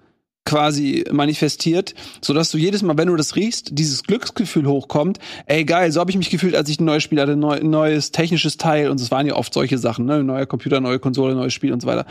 quasi 0.47 1.03
manifestiert, 1.11 1.95
so 2.21 2.31
dass 2.31 2.51
du 2.51 2.59
jedes 2.59 2.83
Mal, 2.83 2.97
wenn 2.99 3.07
du 3.07 3.15
das 3.15 3.35
riechst, 3.35 3.69
dieses 3.73 4.03
Glücksgefühl 4.03 4.67
hochkommt. 4.67 5.17
Ey, 5.47 5.65
geil, 5.65 5.91
so 5.91 5.99
habe 5.99 6.11
ich 6.11 6.17
mich 6.17 6.29
gefühlt, 6.29 6.55
als 6.55 6.69
ich 6.69 6.79
ein 6.79 6.85
neues 6.85 7.01
Spiel 7.01 7.19
hatte, 7.19 7.31
ein 7.31 7.69
neues 7.69 8.11
technisches 8.11 8.57
Teil 8.57 8.91
und 8.91 9.01
es 9.01 9.09
waren 9.09 9.25
ja 9.25 9.35
oft 9.35 9.51
solche 9.51 9.79
Sachen, 9.79 10.05
ne, 10.05 10.23
neuer 10.23 10.45
Computer, 10.45 10.79
neue 10.79 10.99
Konsole, 10.99 11.33
neues 11.33 11.53
Spiel 11.53 11.73
und 11.73 11.81
so 11.81 11.87
weiter. 11.87 12.05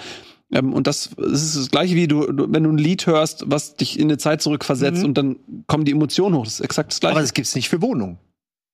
Ähm, 0.53 0.73
und 0.73 0.87
das, 0.87 1.11
das 1.16 1.43
ist 1.43 1.57
das 1.57 1.71
gleiche 1.71 1.95
wie 1.95 2.07
du, 2.07 2.27
wenn 2.29 2.62
du 2.62 2.71
ein 2.71 2.79
Lied 2.79 3.07
hörst, 3.07 3.45
was 3.47 3.77
dich 3.77 3.99
in 3.99 4.05
eine 4.09 4.19
Zeit 4.19 4.43
zurückversetzt 4.43 5.03
und 5.05 5.15
dann 5.19 5.37
kommen 5.66 5.85
die 5.85 5.93
Emotionen 5.93 6.35
hoch. 6.37 6.45
Das 6.45 6.55
ist 6.55 6.61
exakt 6.61 6.93
das 6.93 7.01
gleiche. 7.01 7.12
aber 7.15 7.21
das 7.23 7.35
gibt's 7.35 7.55
nicht 7.55 7.69
für 7.69 7.81
Wohnungen. 7.83 8.19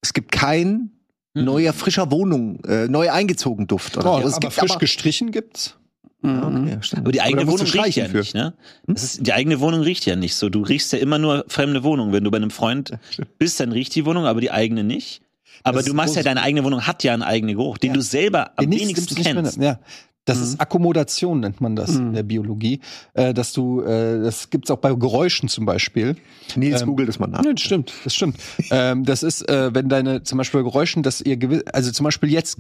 Es 0.03 0.13
gibt 0.13 0.33
kein 0.33 0.91
neuer, 1.35 1.73
frischer 1.73 2.11
Wohnung, 2.11 2.63
äh, 2.65 2.89
neu 2.89 3.11
eingezogen 3.11 3.67
Duft. 3.67 3.97
Oder 3.97 4.07
Oh, 4.07 4.09
so. 4.11 4.17
Also 4.17 4.29
es 4.29 4.35
aber 4.35 4.41
gibt 4.49 4.53
frisch 4.55 4.71
aber, 4.73 4.81
gestrichen 4.81 5.31
gibt's. 5.31 5.77
Mhm. 6.23 6.43
okay. 6.67 6.79
Aber 6.97 7.13
die 7.13 7.23
eigene 7.23 7.47
Wohnung 7.47 7.67
riecht 7.67 7.97
ja 7.97 8.07
für? 8.07 8.19
nicht, 8.19 8.35
ne? 8.35 8.53
Das 8.87 9.05
ist, 9.05 9.27
die 9.27 9.33
eigene 9.33 9.61
Wohnung 9.61 9.81
riecht 9.81 10.05
ja 10.05 10.17
nicht 10.17 10.35
so. 10.35 10.49
Du 10.51 10.63
riechst 10.63 10.93
ja 10.93 10.99
immer 10.99 11.19
nur 11.19 11.45
fremde 11.49 11.83
Wohnung. 11.83 12.13
Wenn 12.13 12.25
du 12.25 12.31
bei 12.31 12.37
einem 12.37 12.51
Freund 12.51 12.99
bist, 13.39 13.59
dann 13.61 13.73
riecht 13.73 13.95
die 13.95 14.05
Wohnung, 14.05 14.27
aber 14.27 14.41
die 14.43 14.51
eigene 14.51 14.85
nicht. 14.85 15.23
Aber 15.63 15.79
Das 15.79 15.87
du 15.87 15.95
machst 15.95 16.17
ja, 16.17 16.23
deine 16.23 16.43
eigene 16.43 16.65
Wohnung 16.65 16.87
hat 16.87 17.05
ja 17.05 17.15
einen 17.15 17.23
eigenen 17.23 17.57
Geruch, 17.57 17.79
den 17.79 17.89
Ja. 17.91 17.95
du 17.95 18.03
selber 18.03 18.51
am 18.57 18.69
Den 18.71 18.79
wenigsten 18.81 19.15
kennst. 19.15 19.57
Ja. 19.59 19.79
Das 20.31 20.41
ist 20.41 20.61
Akkommodation, 20.61 21.41
nennt 21.41 21.61
man 21.61 21.77
das 21.77 21.97
in 21.97 22.13
der 22.13 22.23
Biologie. 22.23 22.81
Äh, 23.15 23.35
dass 23.35 23.53
du, 23.53 23.83
äh, 23.83 24.23
das 24.23 24.51
gibt's 24.51 24.71
auch 24.71 24.79
bei 24.79 24.95
Geräuschen 24.95 25.49
zum 25.49 25.67
Beispiel. 25.67 26.17
Nils 26.57 26.83
ähm, 26.83 26.89
googelt 26.89 27.09
es 27.09 27.19
mal 27.19 27.27
nach. 27.27 27.45
Ja, 27.45 27.53
das 27.53 27.61
stimmt. 27.61 27.93
Das 28.05 28.15
stimmt. 28.15 28.37
ähm, 28.71 29.05
das 29.05 29.23
ist, 29.23 29.49
äh, 29.49 29.75
wenn 29.75 29.89
deine, 29.89 30.23
zum 30.23 30.39
Beispiel 30.39 30.63
bei 30.63 30.71
Geräuschen, 30.71 31.03
dass 31.03 31.21
ihr 31.21 31.37
gewiss, 31.37 31.63
also 31.73 31.91
zum 31.91 32.05
Beispiel 32.05 32.31
jetzt, 32.31 32.59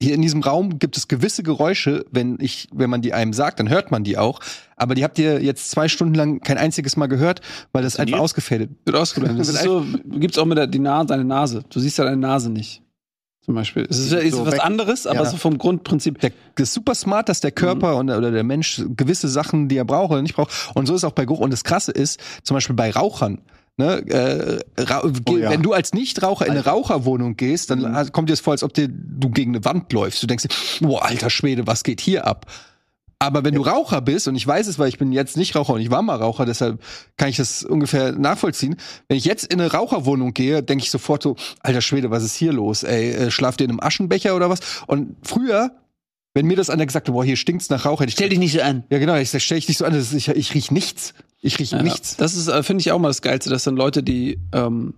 hier 0.00 0.14
in 0.14 0.22
diesem 0.22 0.42
Raum 0.42 0.78
gibt 0.78 0.96
es 0.96 1.08
gewisse 1.08 1.42
Geräusche, 1.42 2.04
wenn 2.12 2.38
ich, 2.40 2.68
wenn 2.72 2.88
man 2.88 3.02
die 3.02 3.12
einem 3.12 3.32
sagt, 3.32 3.58
dann 3.58 3.68
hört 3.68 3.90
man 3.90 4.04
die 4.04 4.16
auch. 4.16 4.38
Aber 4.76 4.94
die 4.94 5.02
habt 5.02 5.18
ihr 5.18 5.42
jetzt 5.42 5.70
zwei 5.70 5.88
Stunden 5.88 6.14
lang 6.14 6.40
kein 6.40 6.56
einziges 6.56 6.96
Mal 6.96 7.08
gehört, 7.08 7.40
weil 7.72 7.82
das 7.82 7.96
einfach 7.96 8.20
ausgefädet 8.20 8.70
Wird 8.84 8.96
ausgeblendet. 8.96 9.38
Das 9.46 9.48
ist 9.48 9.64
so, 9.64 9.84
gibt's 10.04 10.38
auch 10.38 10.44
mit 10.44 10.56
der 10.56 10.68
die 10.68 10.78
Nase, 10.78 11.08
deine 11.08 11.24
Nase. 11.24 11.64
Du 11.68 11.80
siehst 11.80 11.98
ja 11.98 12.04
deine 12.04 12.16
Nase 12.16 12.50
nicht. 12.50 12.82
Zum 13.48 13.54
Beispiel. 13.54 13.86
Es 13.88 13.96
ist, 13.98 14.12
ist 14.12 14.34
So 14.34 14.44
was 14.44 14.52
weg- 14.52 14.62
anderes, 14.62 15.06
aber 15.06 15.20
Ja. 15.20 15.24
so 15.24 15.38
vom 15.38 15.56
Grundprinzip. 15.56 16.20
der, 16.20 16.32
das 16.56 16.68
ist 16.68 16.74
super 16.74 16.94
smart, 16.94 17.30
dass 17.30 17.40
der 17.40 17.50
Körper 17.50 17.96
und, 17.96 18.10
oder 18.10 18.30
der 18.30 18.44
Mensch 18.44 18.82
gewisse 18.94 19.26
Sachen, 19.26 19.68
die 19.68 19.78
er 19.78 19.86
braucht 19.86 20.10
oder 20.10 20.20
nicht 20.20 20.34
braucht. 20.36 20.52
Und 20.74 20.84
so 20.84 20.94
ist 20.94 21.02
auch 21.04 21.12
bei 21.12 21.24
Geruch. 21.24 21.38
Und 21.40 21.50
das 21.50 21.64
Krasse 21.64 21.90
ist, 21.92 22.20
zum 22.42 22.56
Beispiel 22.56 22.76
bei 22.76 22.90
Rauchern. 22.90 23.38
Ne, 23.78 24.00
äh, 24.06 24.58
geh- 25.24 25.38
ja. 25.38 25.48
Wenn 25.50 25.62
du 25.62 25.72
als 25.72 25.94
Nichtraucher 25.94 26.44
in 26.44 26.50
eine 26.50 26.64
Raucherwohnung 26.66 27.36
gehst, 27.38 27.70
dann 27.70 27.94
hast- 27.94 28.12
kommt 28.12 28.28
dir 28.28 28.34
das 28.34 28.40
vor, 28.40 28.50
als 28.52 28.62
ob 28.62 28.74
dir, 28.74 28.86
du 28.88 29.30
gegen 29.30 29.54
eine 29.56 29.64
Wand 29.64 29.90
läufst. 29.94 30.22
Du 30.22 30.26
denkst 30.26 30.44
dir, 30.48 30.86
boah, 30.86 31.06
alter 31.06 31.30
Schwede, 31.30 31.66
was 31.66 31.84
geht 31.84 32.02
hier 32.02 32.26
ab? 32.26 32.44
Aber 33.20 33.42
wenn 33.42 33.54
du 33.54 33.62
Raucher 33.62 34.00
bist, 34.00 34.28
und 34.28 34.36
ich 34.36 34.46
weiß 34.46 34.68
es, 34.68 34.78
weil 34.78 34.88
ich 34.88 34.98
bin 34.98 35.10
jetzt 35.10 35.36
nicht 35.36 35.56
Raucher 35.56 35.74
und 35.74 35.80
ich 35.80 35.90
war 35.90 36.02
mal 36.02 36.16
Raucher, 36.16 36.46
deshalb 36.46 36.80
kann 37.16 37.28
ich 37.28 37.36
das 37.36 37.64
ungefähr 37.64 38.12
nachvollziehen. 38.12 38.76
Wenn 39.08 39.16
ich 39.16 39.24
jetzt 39.24 39.52
in 39.52 39.60
eine 39.60 39.72
Raucherwohnung 39.72 40.34
gehe, 40.34 40.62
denke 40.62 40.84
ich 40.84 40.90
sofort 40.92 41.24
so, 41.24 41.34
alter 41.60 41.80
Schwede, 41.80 42.10
was 42.12 42.22
ist 42.22 42.36
hier 42.36 42.52
los? 42.52 42.84
Ey, 42.84 43.10
äh, 43.10 43.30
schlaft 43.32 43.60
ihr 43.60 43.64
in 43.64 43.72
einem 43.72 43.80
Aschenbecher 43.80 44.36
oder 44.36 44.50
was? 44.50 44.60
Und 44.86 45.16
früher, 45.22 45.72
wenn 46.34 46.46
mir 46.46 46.56
das 46.56 46.70
einer 46.70 46.86
gesagt 46.86 47.08
hat, 47.08 47.12
boah, 47.12 47.24
hier 47.24 47.36
stinkt's 47.36 47.70
nach 47.70 47.84
Rauch, 47.84 48.00
hätte 48.00 48.10
ich 48.10 48.14
Stell 48.14 48.28
dich 48.28 48.38
nicht 48.38 48.52
so 48.52 48.60
an. 48.60 48.84
ja 48.88 48.98
genau, 48.98 49.16
ich 49.16 49.30
sag, 49.30 49.40
stell 49.40 49.58
dich 49.58 49.66
nicht 49.66 49.78
so 49.78 49.84
an, 49.84 49.94
ist, 49.94 50.12
ich, 50.12 50.28
ich 50.28 50.54
riech 50.54 50.70
nichts. 50.70 51.14
Ich 51.40 51.58
riech 51.58 51.72
Ja, 51.72 51.82
nichts. 51.82 52.16
Das 52.16 52.36
ist, 52.36 52.46
äh, 52.46 52.62
finde 52.62 52.82
ich 52.82 52.92
auch 52.92 53.00
mal 53.00 53.08
das 53.08 53.22
Geilste, 53.22 53.50
dass 53.50 53.64
dann 53.64 53.76
Leute, 53.76 54.04
die 54.04 54.38
ähm, 54.52 54.94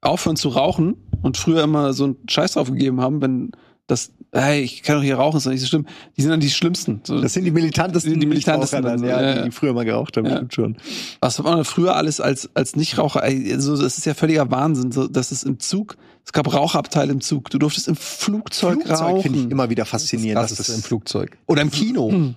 aufhören 0.00 0.36
zu 0.36 0.48
rauchen 0.48 0.96
und 1.22 1.36
früher 1.36 1.62
immer 1.62 1.92
so 1.92 2.04
einen 2.04 2.16
Scheiß 2.28 2.52
drauf 2.52 2.70
gegeben 2.70 3.00
haben, 3.00 3.22
wenn 3.22 3.52
das, 3.86 4.12
hey, 4.32 4.62
ich 4.62 4.82
kann 4.82 4.96
doch 4.96 5.02
hier 5.02 5.16
rauchen, 5.16 5.36
ist 5.38 5.46
doch 5.46 5.50
nicht 5.52 5.60
so 5.60 5.66
schlimm. 5.66 5.86
Die 6.16 6.22
sind 6.22 6.30
dann 6.30 6.40
die 6.40 6.50
Schlimmsten. 6.50 7.00
So, 7.04 7.20
Das 7.20 7.32
sind 7.32 7.44
die 7.44 7.50
militantesten, 7.50 8.18
Die 8.20 8.26
militantesten 8.26 8.80
Nichtraucher 8.82 8.96
dann, 8.98 9.08
ja, 9.08 9.20
ja, 9.22 9.38
die, 9.42 9.44
die 9.48 9.50
früher 9.50 9.72
mal 9.72 9.84
geraucht 9.84 10.16
haben, 10.16 10.26
Ja. 10.26 10.36
stimmt 10.36 10.54
schon. 10.54 10.76
was 11.20 11.38
hat 11.38 11.44
man 11.46 11.64
früher 11.64 11.96
alles 11.96 12.20
als, 12.20 12.48
als 12.54 12.76
Nichtraucher, 12.76 13.22
ey, 13.24 13.60
so, 13.60 13.76
das 13.76 13.98
ist 13.98 14.04
ja 14.06 14.14
völliger 14.14 14.50
Wahnsinn, 14.50 14.92
so, 14.92 15.08
dass 15.08 15.32
es 15.32 15.42
im 15.42 15.58
Zug, 15.58 15.96
es 16.24 16.32
gab 16.32 16.52
Rauchabteile 16.52 17.10
im 17.12 17.20
Zug, 17.20 17.50
du 17.50 17.58
durftest 17.58 17.88
im 17.88 17.96
Flugzeug, 17.96 18.82
Flugzeug 18.82 19.22
finde 19.22 19.38
ich 19.38 19.44
rauchen. 19.44 19.50
immer 19.50 19.70
wieder 19.70 19.84
faszinierend. 19.84 20.42
Das 20.42 20.54
dass 20.54 20.68
ist 20.68 20.76
im 20.76 20.82
Flugzeug. 20.82 21.36
Oder 21.46 21.62
im 21.62 21.70
Kino. 21.70 22.34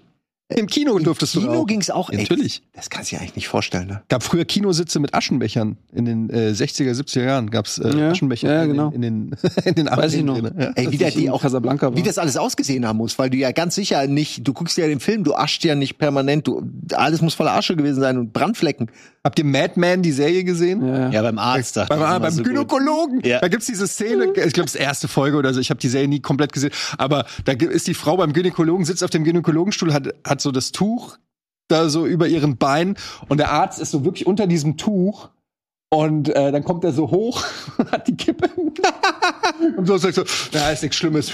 Im 0.56 0.68
Kino 0.68 0.98
durftest 1.00 1.36
du 1.36 1.42
Kino 1.42 1.54
rauchen. 1.54 1.68
ging's 1.68 1.90
auch, 1.90 2.10
ey. 2.10 2.18
Natürlich. 2.18 2.62
Das 2.74 2.90
kannst 2.90 3.12
du 3.12 3.16
dir 3.16 3.22
eigentlich 3.22 3.36
nicht 3.36 3.48
vorstellen, 3.48 3.88
ne? 3.88 4.02
gab 4.10 4.24
früher 4.24 4.46
Kinositze 4.46 5.00
mit 5.00 5.14
Aschenbechern. 5.14 5.78
In 5.94 6.06
den 6.06 6.30
äh, 6.30 6.52
60er, 6.52 6.92
70er 6.92 7.24
Jahren 7.24 7.50
gab's 7.50 7.78
äh, 7.78 7.96
Ja, 7.98 8.12
Aschenbecher 8.12 8.54
ja, 8.54 8.64
in, 8.64 8.70
genau. 8.70 8.90
in 8.92 9.02
den 9.02 9.36
in 9.66 9.76
den 9.76 9.88
Weiß 9.88 10.14
ich 10.14 10.24
noch. 10.24 10.42
Ja. 10.42 10.72
Ey, 10.76 10.92
wie, 10.92 11.04
ich 11.04 11.14
die 11.16 11.30
auch, 11.30 11.42
Casablanca 11.42 11.88
war. 11.88 11.98
wie 11.98 12.04
das 12.04 12.18
alles 12.18 12.38
ausgesehen 12.38 12.88
haben 12.88 12.98
muss, 12.98 13.20
weil 13.20 13.30
du 13.30 13.38
ja 13.38 13.52
ganz 13.52 13.76
sicher 13.76 14.08
nicht, 14.08 14.48
du 14.48 14.54
guckst 14.54 14.78
ja 14.78 14.88
den 14.88 15.00
Film, 15.00 15.24
du 15.24 15.36
aschst 15.36 15.64
ja 15.64 15.76
nicht 15.76 15.98
permanent, 15.98 16.48
du, 16.48 16.64
alles 16.94 17.22
muss 17.22 17.34
voller 17.34 17.54
Asche 17.54 17.76
gewesen 17.76 18.00
sein 18.00 18.18
und 18.18 18.34
Brandflecken. 18.34 18.90
Habt 19.26 19.40
ihr 19.40 19.46
Mad 19.46 19.80
Men, 19.80 20.02
die 20.02 20.12
Serie 20.12 20.44
gesehen? 20.44 20.86
Ja, 20.86 21.00
ja. 21.00 21.10
Ja, 21.10 21.22
beim 21.22 21.38
Arzt 21.38 21.76
Beim, 21.76 21.86
ich 21.90 21.96
immer 21.96 22.20
beim 22.20 22.34
so. 22.34 22.44
Gynäkologen. 22.44 23.22
Ja. 23.24 23.40
Da 23.40 23.48
gibt's 23.48 23.68
diese 23.68 23.88
Szene, 23.88 24.26
ich 24.26 24.34
glaube, 24.54 24.66
das 24.66 24.76
ist 24.76 24.82
erste 24.82 25.08
Folge 25.08 25.38
oder 25.38 25.54
so. 25.54 25.62
Ich 25.62 25.70
habe 25.70 25.80
die 25.80 25.88
Serie 25.88 26.10
nie 26.10 26.20
komplett 26.20 26.52
gesehen. 26.52 26.72
Aber 26.98 27.26
da 27.46 27.54
ist 27.54 27.88
die 27.88 27.94
Frau 27.94 28.18
beim 28.18 28.34
Gynäkologen, 28.34 28.84
sitzt 28.84 29.02
auf 29.02 29.12
dem 29.12 29.24
Gynäkologenstuhl, 29.24 29.94
hat, 29.94 30.14
hat 30.26 30.42
so 30.42 30.52
das 30.52 30.74
Tuch 30.74 31.18
da 31.70 31.88
so 31.88 32.06
über 32.06 32.28
ihren 32.28 32.58
Bein 32.58 32.98
und 33.30 33.38
der 33.38 33.52
Arzt 33.52 33.80
ist 33.80 33.92
so 33.92 34.04
wirklich 34.04 34.28
unter 34.28 34.48
diesem 34.48 34.78
Tuch. 34.78 35.30
Und 35.90 36.30
äh, 36.30 36.52
dann 36.52 36.64
kommt 36.64 36.84
er 36.84 36.92
so 36.92 37.12
hoch, 37.12 37.44
hat 37.92 38.08
die 38.08 38.18
Kippe 38.18 38.50
und 39.78 39.86
so 39.86 39.98
sagt 39.98 40.16
so, 40.16 40.24
na, 40.52 40.72
ist 40.72 40.82
nichts 40.82 40.98
Schlimmes. 40.98 41.32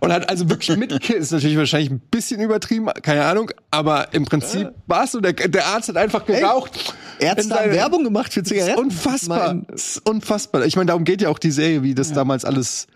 Und 0.00 0.12
hat 0.12 0.28
also 0.28 0.48
wirklich 0.50 0.76
mit 0.76 0.90
Kippe, 1.00 1.18
ist 1.18 1.32
natürlich 1.32 1.56
wahrscheinlich 1.56 1.90
ein 1.90 2.00
bisschen 2.00 2.40
übertrieben, 2.40 2.86
keine 3.02 3.24
Ahnung, 3.24 3.50
aber 3.70 4.12
im 4.14 4.24
Prinzip 4.24 4.70
war's 4.86 5.12
so, 5.12 5.20
der, 5.20 5.32
der 5.32 5.66
Arzt 5.66 5.88
hat 5.88 5.96
einfach 5.96 6.24
geraucht. 6.26 6.94
Ärzte 7.18 7.42
In 7.44 7.50
haben 7.52 7.58
seine- 7.64 7.72
Werbung 7.72 8.04
gemacht 8.04 8.32
für 8.32 8.42
Zigaretten. 8.42 8.78
unfassbar. 8.78 9.48
Mein- 9.54 9.66
Das 9.68 9.96
ist 9.96 10.08
unfassbar. 10.08 10.64
Ich 10.66 10.76
meine, 10.76 10.86
darum 10.86 11.04
geht 11.04 11.22
ja 11.22 11.28
auch 11.30 11.38
die 11.38 11.50
Serie, 11.50 11.82
wie 11.82 11.94
das 11.94 12.12
damals 12.12 12.44
alles. 12.44 12.86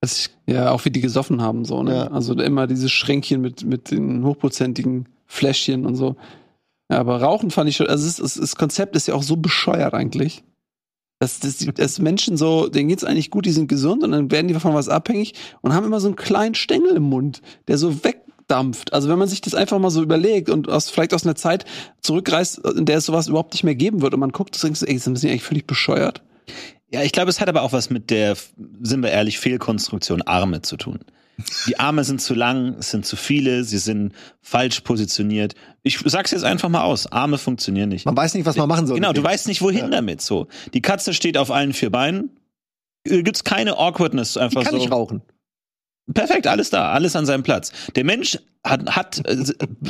Also 0.00 0.16
ich, 0.46 0.52
Ja, 0.52 0.70
auch 0.72 0.84
wie 0.84 0.90
die 0.90 1.00
gesoffen 1.00 1.40
haben, 1.40 1.64
so, 1.64 1.82
ne? 1.82 1.94
Ja. 1.94 2.06
Also 2.08 2.34
immer 2.34 2.66
dieses 2.66 2.90
Schränkchen 2.92 3.40
mit, 3.40 3.64
mit 3.64 3.90
den 3.90 4.24
hochprozentigen 4.24 5.08
Fläschchen 5.26 5.86
und 5.86 5.94
so. 5.94 6.16
Ja, 6.90 6.98
aber 6.98 7.22
Rauchen 7.22 7.50
fand 7.50 7.70
ich 7.70 7.76
schon, 7.76 7.86
also 7.86 8.06
es 8.06 8.18
ist, 8.18 8.38
das 8.38 8.56
Konzept 8.56 8.96
ist 8.96 9.06
ja 9.08 9.14
auch 9.14 9.22
so 9.22 9.36
bescheuert 9.36 9.94
eigentlich. 9.94 10.42
Dass, 11.22 11.38
dass, 11.38 11.58
dass 11.58 12.00
Menschen 12.00 12.36
so, 12.36 12.66
denen 12.66 12.88
geht's 12.88 13.04
eigentlich 13.04 13.30
gut, 13.30 13.46
die 13.46 13.52
sind 13.52 13.68
gesund 13.68 14.02
und 14.02 14.10
dann 14.10 14.32
werden 14.32 14.48
die 14.48 14.54
von 14.54 14.74
was 14.74 14.88
abhängig 14.88 15.34
und 15.60 15.72
haben 15.72 15.86
immer 15.86 16.00
so 16.00 16.08
einen 16.08 16.16
kleinen 16.16 16.56
Stängel 16.56 16.96
im 16.96 17.04
Mund, 17.04 17.42
der 17.68 17.78
so 17.78 18.02
wegdampft. 18.02 18.92
Also 18.92 19.08
wenn 19.08 19.20
man 19.20 19.28
sich 19.28 19.40
das 19.40 19.54
einfach 19.54 19.78
mal 19.78 19.90
so 19.90 20.02
überlegt 20.02 20.50
und 20.50 20.68
aus, 20.68 20.90
vielleicht 20.90 21.14
aus 21.14 21.24
einer 21.24 21.36
Zeit 21.36 21.64
zurückreist, 22.00 22.58
in 22.66 22.86
der 22.86 22.96
es 22.96 23.06
sowas 23.06 23.28
überhaupt 23.28 23.52
nicht 23.52 23.62
mehr 23.62 23.76
geben 23.76 24.02
wird 24.02 24.14
und 24.14 24.18
man 24.18 24.32
guckt, 24.32 24.60
denkst 24.60 24.80
du, 24.80 24.86
ey, 24.86 24.98
sind 24.98 25.22
die 25.22 25.28
eigentlich 25.28 25.44
völlig 25.44 25.68
bescheuert? 25.68 26.24
Ja, 26.90 27.02
ich 27.04 27.12
glaube, 27.12 27.30
es 27.30 27.40
hat 27.40 27.48
aber 27.48 27.62
auch 27.62 27.72
was 27.72 27.88
mit 27.88 28.10
der, 28.10 28.36
sind 28.80 29.04
wir 29.04 29.10
ehrlich, 29.12 29.38
Fehlkonstruktion 29.38 30.22
Arme 30.22 30.62
zu 30.62 30.76
tun. 30.76 30.98
Die 31.66 31.78
Arme 31.78 32.04
sind 32.04 32.20
zu 32.20 32.34
lang, 32.34 32.76
es 32.78 32.90
sind 32.90 33.06
zu 33.06 33.16
viele, 33.16 33.64
sie 33.64 33.78
sind 33.78 34.12
falsch 34.40 34.80
positioniert. 34.80 35.54
Ich 35.82 35.98
sag's 36.04 36.30
jetzt 36.30 36.44
einfach 36.44 36.68
mal 36.68 36.82
aus, 36.82 37.10
Arme 37.10 37.38
funktionieren 37.38 37.88
nicht. 37.88 38.04
Man 38.04 38.16
weiß 38.16 38.34
nicht, 38.34 38.46
was 38.46 38.56
man 38.56 38.68
machen 38.68 38.86
soll. 38.86 38.96
Genau, 38.96 39.12
du 39.12 39.22
weißt 39.22 39.48
nicht, 39.48 39.62
wohin 39.62 39.90
damit 39.90 40.20
so. 40.20 40.48
Die 40.74 40.82
Katze 40.82 41.14
steht 41.14 41.36
auf 41.36 41.50
allen 41.50 41.72
vier 41.72 41.90
Beinen, 41.90 42.30
äh, 43.04 43.22
gibt's 43.22 43.44
keine 43.44 43.78
Awkwardness 43.78 44.34
Die 44.34 44.40
einfach 44.40 44.62
kann 44.62 44.72
so. 44.72 44.78
nicht 44.78 44.92
rauchen. 44.92 45.22
Perfekt, 46.12 46.46
alles 46.46 46.70
da, 46.70 46.92
alles 46.92 47.14
an 47.14 47.26
seinem 47.26 47.42
Platz. 47.44 47.72
Der 47.94 48.04
Mensch 48.04 48.38
hat, 48.64 48.94
hat 48.94 49.26
äh, 49.26 49.44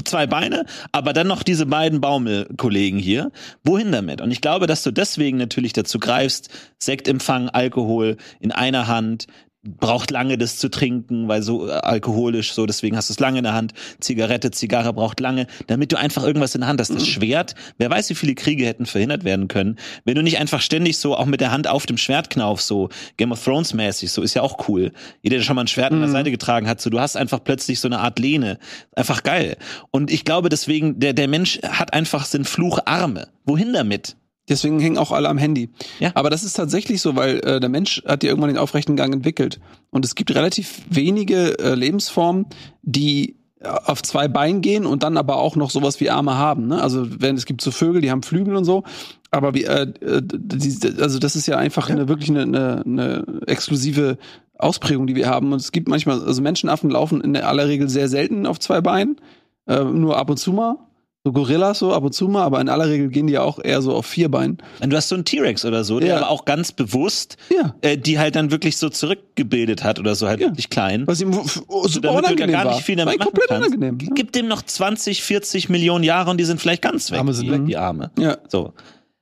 zwei 0.05 0.27
Beine, 0.27 0.66
aber 0.93 1.12
dann 1.12 1.27
noch 1.27 1.43
diese 1.43 1.66
beiden 1.66 2.01
Baumelkollegen 2.01 2.98
hier. 2.98 3.32
Wohin 3.64 3.93
damit? 3.93 4.20
Und 4.20 4.31
ich 4.31 4.40
glaube, 4.40 4.66
dass 4.66 4.82
du 4.82 4.90
deswegen 4.90 5.39
natürlich 5.39 5.73
dazu 5.73 5.98
greifst, 5.98 6.51
Sektempfang, 6.78 7.48
Alkohol 7.48 8.19
in 8.40 8.52
einer 8.52 8.89
Hand, 8.89 9.27
braucht 9.65 10.11
lange 10.11 10.39
das 10.39 10.59
zu 10.59 10.69
trinken, 10.69 11.29
weil 11.29 11.43
so 11.43 11.69
äh, 11.69 11.73
alkoholisch, 11.73 12.53
so 12.53 12.67
deswegen 12.67 12.97
hast 12.97 13.09
du 13.09 13.13
es 13.13 13.21
lange 13.21 13.39
in 13.39 13.45
der 13.45 13.55
Hand. 13.55 13.73
Zigarette, 14.01 14.51
Zigarre 14.51 14.93
braucht 14.93 15.21
lange, 15.21 15.47
damit 15.69 15.93
du 15.93 15.99
einfach 15.99 16.25
irgendwas 16.25 16.55
in 16.55 16.63
der 16.63 16.69
Hand 16.69 16.81
hast. 16.81 16.93
Das 16.93 17.07
Schwert, 17.07 17.55
wer 17.79 17.89
weiß, 17.89 18.11
wie 18.11 18.15
viele 18.15 18.35
Kriege 18.35 18.67
hätten 18.67 18.87
verhindert 18.87 19.25
werden 19.25 19.47
können, 19.47 19.77
wenn 20.05 20.17
du 20.17 20.23
nicht 20.23 20.39
einfach 20.39 20.61
ständig 20.61 20.99
so 20.99 21.17
auch 21.17 21.27
mit 21.27 21.41
der 21.41 21.53
Hand 21.53 21.69
auf 21.69 21.87
dem 21.87 21.97
Schwert 21.97 22.29
knaufst, 22.29 22.67
so 22.67 22.89
Game 23.17 23.31
of 23.31 23.43
Thrones 23.43 23.73
mäßig, 23.73 24.11
so 24.11 24.23
ist 24.23 24.35
ja 24.35 24.43
auch 24.43 24.69
cool. 24.69 24.93
Jeder, 25.23 25.37
der 25.37 25.45
schon 25.45 25.57
mal 25.57 25.63
ein 25.63 25.69
Schwert 25.69 25.93
an 25.93 26.01
der 26.01 26.11
Seite 26.11 26.31
getragen 26.31 26.69
hat, 26.69 26.81
so 26.81 26.91
du 26.91 26.99
hast 26.99 27.17
einfach 27.17 27.43
plötzlich 27.43 27.79
so 27.79 27.87
eine 27.89 28.01
Art 28.01 28.19
Lehne. 28.19 28.59
Einfach 28.97 29.23
geil. 29.23 29.57
Und 29.91 30.11
ich 30.11 30.25
glaube 30.25 30.49
deswegen, 30.49 30.99
der, 30.99 31.13
der 31.13 31.29
Mensch 31.29 31.61
hat 31.63 31.95
einfach 31.95 32.25
sind 32.25 32.49
Flucharme. 32.49 33.29
Wohin 33.45 33.73
damit? 33.73 34.17
Deswegen 34.48 34.81
hängen 34.81 34.98
auch 34.98 35.12
alle 35.12 35.28
am 35.28 35.39
Handy. 35.39 35.70
Ja. 36.01 36.10
Aber 36.14 36.28
das 36.28 36.43
ist 36.43 36.55
tatsächlich 36.55 37.01
so, 37.01 37.14
weil 37.14 37.39
äh, 37.40 37.60
der 37.60 37.69
Mensch 37.69 38.02
hat 38.06 38.24
ja 38.24 38.31
irgendwann 38.31 38.51
den 38.51 38.59
aufrechten 38.59 38.97
Gang 38.97 39.14
entwickelt. 39.14 39.60
Und 39.90 40.05
es 40.05 40.14
gibt 40.14 40.35
relativ 40.35 40.82
wenige 40.90 41.59
äh, 41.59 41.74
Lebensformen, 41.74 42.47
die 42.82 43.36
äh, 43.60 43.69
auf 43.69 44.02
zwei 44.02 44.27
Beinen 44.27 44.60
gehen 44.60 44.85
und 44.85 45.05
dann 45.05 45.16
aber 45.16 45.36
auch 45.36 45.55
noch 45.55 45.70
sowas 45.70 46.01
wie 46.01 46.10
Arme 46.10 46.36
haben. 46.36 46.66
Ne? 46.66 46.82
Also 46.82 47.06
wenn 47.20 47.36
es 47.36 47.47
gibt 47.47 47.60
so 47.60 47.70
Vögel, 47.70 48.01
die 48.01 48.10
haben 48.10 48.24
Flügel 48.24 48.56
und 48.56 48.64
so. 48.64 48.82
Aber 49.31 49.55
wie, 49.55 49.64
äh, 49.64 49.82
äh, 50.01 50.20
die, 50.24 51.01
also 51.01 51.20
das 51.20 51.36
ist 51.36 51.47
ja 51.47 51.56
einfach 51.56 51.89
eine 51.89 52.09
wirklich 52.09 52.28
eine, 52.28 52.43
eine, 52.43 52.82
eine 52.85 53.40
exklusive 53.47 54.19
Ausprägung, 54.59 55.06
die 55.06 55.14
wir 55.14 55.28
haben. 55.28 55.52
Und 55.52 55.60
es 55.60 55.70
gibt 55.70 55.89
manchmal, 55.89 56.20
also 56.20 56.43
Menschenaffen 56.43 56.90
laufen 56.90 57.20
in 57.20 57.36
aller 57.36 57.69
Regel 57.69 57.89
sehr 57.89 58.09
selten 58.09 58.47
auf 58.47 58.59
zwei 58.59 58.81
Beinen, 58.81 59.20
äh, 59.66 59.85
nur 59.85 60.19
ab 60.19 60.31
und 60.31 60.39
zu 60.39 60.52
mal. 60.52 60.78
So 61.24 61.31
Gorillas 61.32 61.78
so 61.78 61.93
ab 61.93 62.03
und 62.03 62.12
zu 62.12 62.27
mal, 62.27 62.43
aber 62.43 62.61
in 62.61 62.69
aller 62.69 62.89
Regel 62.89 63.07
gehen 63.09 63.28
die 63.28 63.35
ja 63.35 63.43
auch 63.43 63.61
eher 63.62 63.81
so 63.81 63.94
auf 63.94 64.07
vier 64.07 64.28
Beinen. 64.28 64.59
Und 64.81 64.90
du 64.90 64.97
hast 64.97 65.09
so 65.09 65.15
einen 65.15 65.24
T-Rex 65.24 65.65
oder 65.65 65.85
so, 65.85 66.01
der 66.01 66.09
Ja. 66.09 66.16
aber 66.16 66.31
auch 66.31 66.44
ganz 66.44 66.73
bewusst 66.73 67.36
Ja. 67.49 67.77
äh, 67.81 67.97
die 67.97 68.19
halt 68.19 68.35
dann 68.35 68.51
wirklich 68.51 68.77
so 68.77 68.89
zurückgebildet 68.89 69.85
hat 69.85 70.01
oder 70.01 70.16
so 70.16 70.27
halt 70.27 70.40
Ja. 70.40 70.49
wirklich 70.49 70.69
klein. 70.69 71.07
Was 71.07 71.20
ihm 71.20 71.32
oh, 71.69 71.86
super 71.86 72.09
damit 72.09 72.24
du 72.24 72.27
unangenehm 72.27 72.51
gar 72.53 72.65
war. 72.65 72.74
nicht 72.74 72.85
viel 72.85 72.99
war 72.99 73.05
damit 73.05 73.20
machen 73.20 73.27
komplett 73.35 73.49
kannst. 73.51 73.69
unangenehm. 73.69 73.99
ne? 73.99 74.11
Gib 74.16 74.32
dem 74.32 74.49
noch 74.49 74.62
20, 74.62 75.23
40 75.23 75.69
Millionen 75.69 76.03
Jahre 76.03 76.28
und 76.28 76.39
die 76.39 76.44
sind 76.44 76.61
vielleicht 76.61 76.82
ganz 76.82 77.12
weg. 77.12 77.20
Arme 77.20 77.35
sind 77.35 77.47
die, 77.47 77.53
weg. 77.53 77.66
die 77.66 77.77
Arme. 77.77 78.11
Ja. 78.19 78.39
So. 78.49 78.73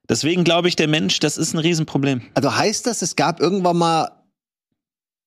Deswegen 0.09 0.43
glaube 0.43 0.69
ich, 0.69 0.77
der 0.77 0.89
Mensch, 0.89 1.19
das 1.21 1.37
ist 1.37 1.53
ein 1.53 1.59
Riesenproblem. 1.59 2.23
Also 2.33 2.57
heißt 2.57 2.87
das, 2.87 3.03
es 3.03 3.15
gab 3.15 3.41
irgendwann 3.41 3.77
mal 3.77 4.09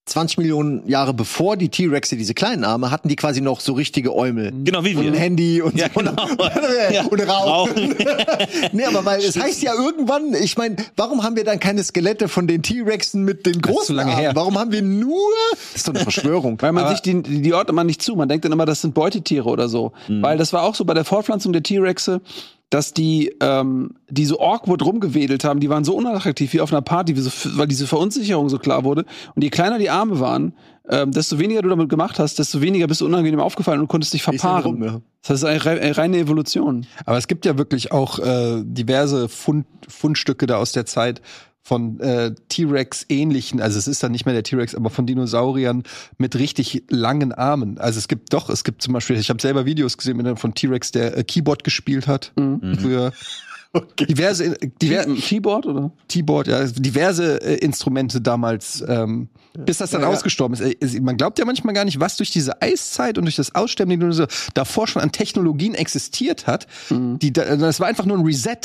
20 0.05 0.37
Millionen 0.37 0.85
Jahre 0.87 1.13
bevor 1.13 1.55
die 1.55 1.69
T-Rexe 1.69 2.17
diese 2.17 2.33
kleinen 2.33 2.65
Arme 2.65 2.91
hatten, 2.91 3.07
die 3.07 3.15
quasi 3.15 3.39
noch 3.39 3.61
so 3.61 3.71
richtige 3.73 4.13
Äumel. 4.13 4.51
Genau 4.65 4.83
wie 4.83 4.95
Und 4.95 5.05
ein 5.07 5.13
wir. 5.13 5.19
Handy 5.19 5.61
und 5.61 5.77
Ja, 5.77 5.87
so. 5.93 5.99
genau. 6.01 6.11
Ja. 6.93 7.05
Und 7.05 7.21
Rauchen. 7.21 7.95
Nee, 8.73 8.83
aber 8.85 9.05
weil 9.05 9.21
es 9.21 9.39
heißt 9.39 9.61
ja 9.63 9.73
irgendwann, 9.73 10.33
ich 10.33 10.57
meine, 10.57 10.75
warum 10.97 11.23
haben 11.23 11.35
wir 11.35 11.43
dann 11.45 11.59
keine 11.59 11.83
Skelette 11.83 12.27
von 12.27 12.47
den 12.47 12.61
T-Rexen 12.63 13.23
mit 13.23 13.45
den 13.45 13.61
großen 13.61 13.87
zu 13.87 13.93
lange 13.93 14.11
Armen? 14.11 14.21
her. 14.21 14.31
Warum 14.35 14.57
haben 14.59 14.71
wir 14.71 14.81
nur, 14.81 15.17
das 15.51 15.75
ist 15.75 15.87
doch 15.87 15.93
eine 15.93 16.03
Verschwörung. 16.03 16.57
Weil 16.61 16.73
man 16.73 16.83
Aber- 16.83 16.93
sich 16.93 17.01
die, 17.01 17.21
die 17.23 17.41
die 17.41 17.53
ordnet 17.53 17.75
man 17.75 17.87
nicht 17.87 18.01
zu. 18.01 18.15
Man 18.15 18.27
denkt 18.27 18.43
dann 18.45 18.51
immer, 18.51 18.65
das 18.65 18.81
sind 18.81 18.93
Beutetiere 18.93 19.47
oder 19.49 19.69
so. 19.69 19.93
Mhm. 20.07 20.21
Weil 20.21 20.37
das 20.37 20.51
war 20.53 20.63
auch 20.63 20.75
so 20.75 20.83
bei 20.85 20.93
der 20.93 21.05
Fortpflanzung 21.05 21.53
der 21.53 21.63
T-Rexe, 21.63 22.21
dass 22.73 22.91
die, 22.91 23.35
ähm, 23.39 23.91
die 24.09 24.25
so 24.25 24.39
awkward 24.39 24.81
rumgewedelt 24.83 25.43
haben, 25.43 25.59
die 25.59 25.69
waren 25.69 25.83
so 25.83 25.95
unattraktiv 25.95 26.53
wie 26.53 26.61
auf 26.61 26.71
einer 26.73 26.81
Party, 26.81 27.15
so, 27.15 27.29
weil 27.57 27.67
diese 27.67 27.85
Verunsicherung 27.85 28.49
so 28.49 28.57
klar 28.57 28.83
wurde. 28.83 29.05
Und 29.35 29.43
je 29.43 29.51
kleiner 29.51 29.77
die 29.77 29.91
Arme 29.91 30.19
waren, 30.19 30.53
ähm, 30.89 31.11
desto 31.11 31.37
weniger 31.37 31.61
du 31.61 31.69
damit 31.69 31.87
gemacht 31.89 32.17
hast, 32.17 32.39
desto 32.39 32.61
weniger 32.61 32.87
bist 32.87 33.01
du 33.01 33.05
unangenehm 33.05 33.39
aufgefallen 33.39 33.79
und 33.79 33.89
konntest 33.89 34.13
dich 34.13 34.23
verpaaren. 34.23 34.63
rum, 34.63 34.83
ja. 34.83 35.01
Das 35.25 35.37
ist 35.37 35.43
eine 35.43 35.63
rei- 35.63 35.91
reine 35.91 36.17
Evolution. 36.17 36.87
Aber 37.05 37.17
es 37.17 37.27
gibt 37.27 37.45
ja 37.45 37.57
wirklich 37.59 37.91
auch 37.91 38.17
äh, 38.17 38.63
diverse 38.63 39.29
Fund, 39.29 39.65
Fundstücke 39.87 40.47
da 40.47 40.57
aus 40.57 40.71
der 40.71 40.85
Zeit 40.87 41.21
von 41.65 41.99
äh, 42.01 42.35
T-Rex 42.49 43.05
ähnlichen, 43.07 43.61
also 43.61 43.79
es 43.79 43.87
ist 43.87 44.03
dann 44.03 44.11
nicht 44.11 44.25
mehr 44.25 44.33
der 44.33 44.43
T-Rex, 44.43 44.75
aber 44.75 44.89
von 44.89 45.05
Dinosauriern 45.05 45.83
mit 46.17 46.35
richtig 46.35 46.83
langen 46.89 47.31
Armen. 47.31 47.77
Also 47.77 47.99
es 47.99 48.09
gibt 48.09 48.33
doch, 48.33 48.49
es 48.49 48.65
gibt 48.65 48.81
zum 48.81 48.93
Beispiel, 48.93 49.15
ich 49.17 49.29
habe 49.29 49.41
selber 49.41 49.65
Videos 49.65 49.97
gesehen 49.97 50.17
mit 50.17 50.25
einem 50.27 50.35
von 50.37 50.53
T-Rex, 50.53 50.91
der 50.91 51.17
äh, 51.17 51.23
Keyboard 51.23 51.63
gespielt 51.63 52.05
hat 52.07 52.33
früher. 52.35 53.13
Diverse, 53.99 54.53
diverse 54.83 55.15
Keyboard 55.15 55.65
oder? 55.65 55.91
Keyboard, 56.07 56.45
ja, 56.47 56.63
diverse 56.67 57.41
äh, 57.41 57.55
Instrumente 57.55 58.21
damals, 58.21 58.83
ähm, 58.87 59.29
bis 59.57 59.79
das 59.79 59.89
dann 59.89 60.01
Ja, 60.01 60.09
ja. 60.09 60.13
ausgestorben 60.13 60.53
ist. 60.53 60.61
Äh, 60.61 60.75
es- 60.79 60.99
Man 61.01 61.17
glaubt 61.17 61.39
ja 61.39 61.45
manchmal 61.45 61.73
gar 61.73 61.83
nicht, 61.83 61.99
was 61.99 62.17
durch 62.17 62.29
diese 62.29 62.61
Eiszeit 62.61 63.17
und 63.17 63.23
durch 63.25 63.35
das 63.35 63.55
Aussterben 63.55 63.89
der 63.89 63.97
Dinosaurier 63.97 64.31
davor 64.53 64.85
schon 64.87 65.01
an 65.01 65.11
Technologien 65.11 65.73
existiert 65.73 66.45
hat. 66.45 66.67
Die, 66.91 67.33
da- 67.33 67.55
das 67.55 67.79
war 67.79 67.87
einfach 67.87 68.05
nur 68.05 68.17
ein 68.19 68.23
Reset. 68.23 68.59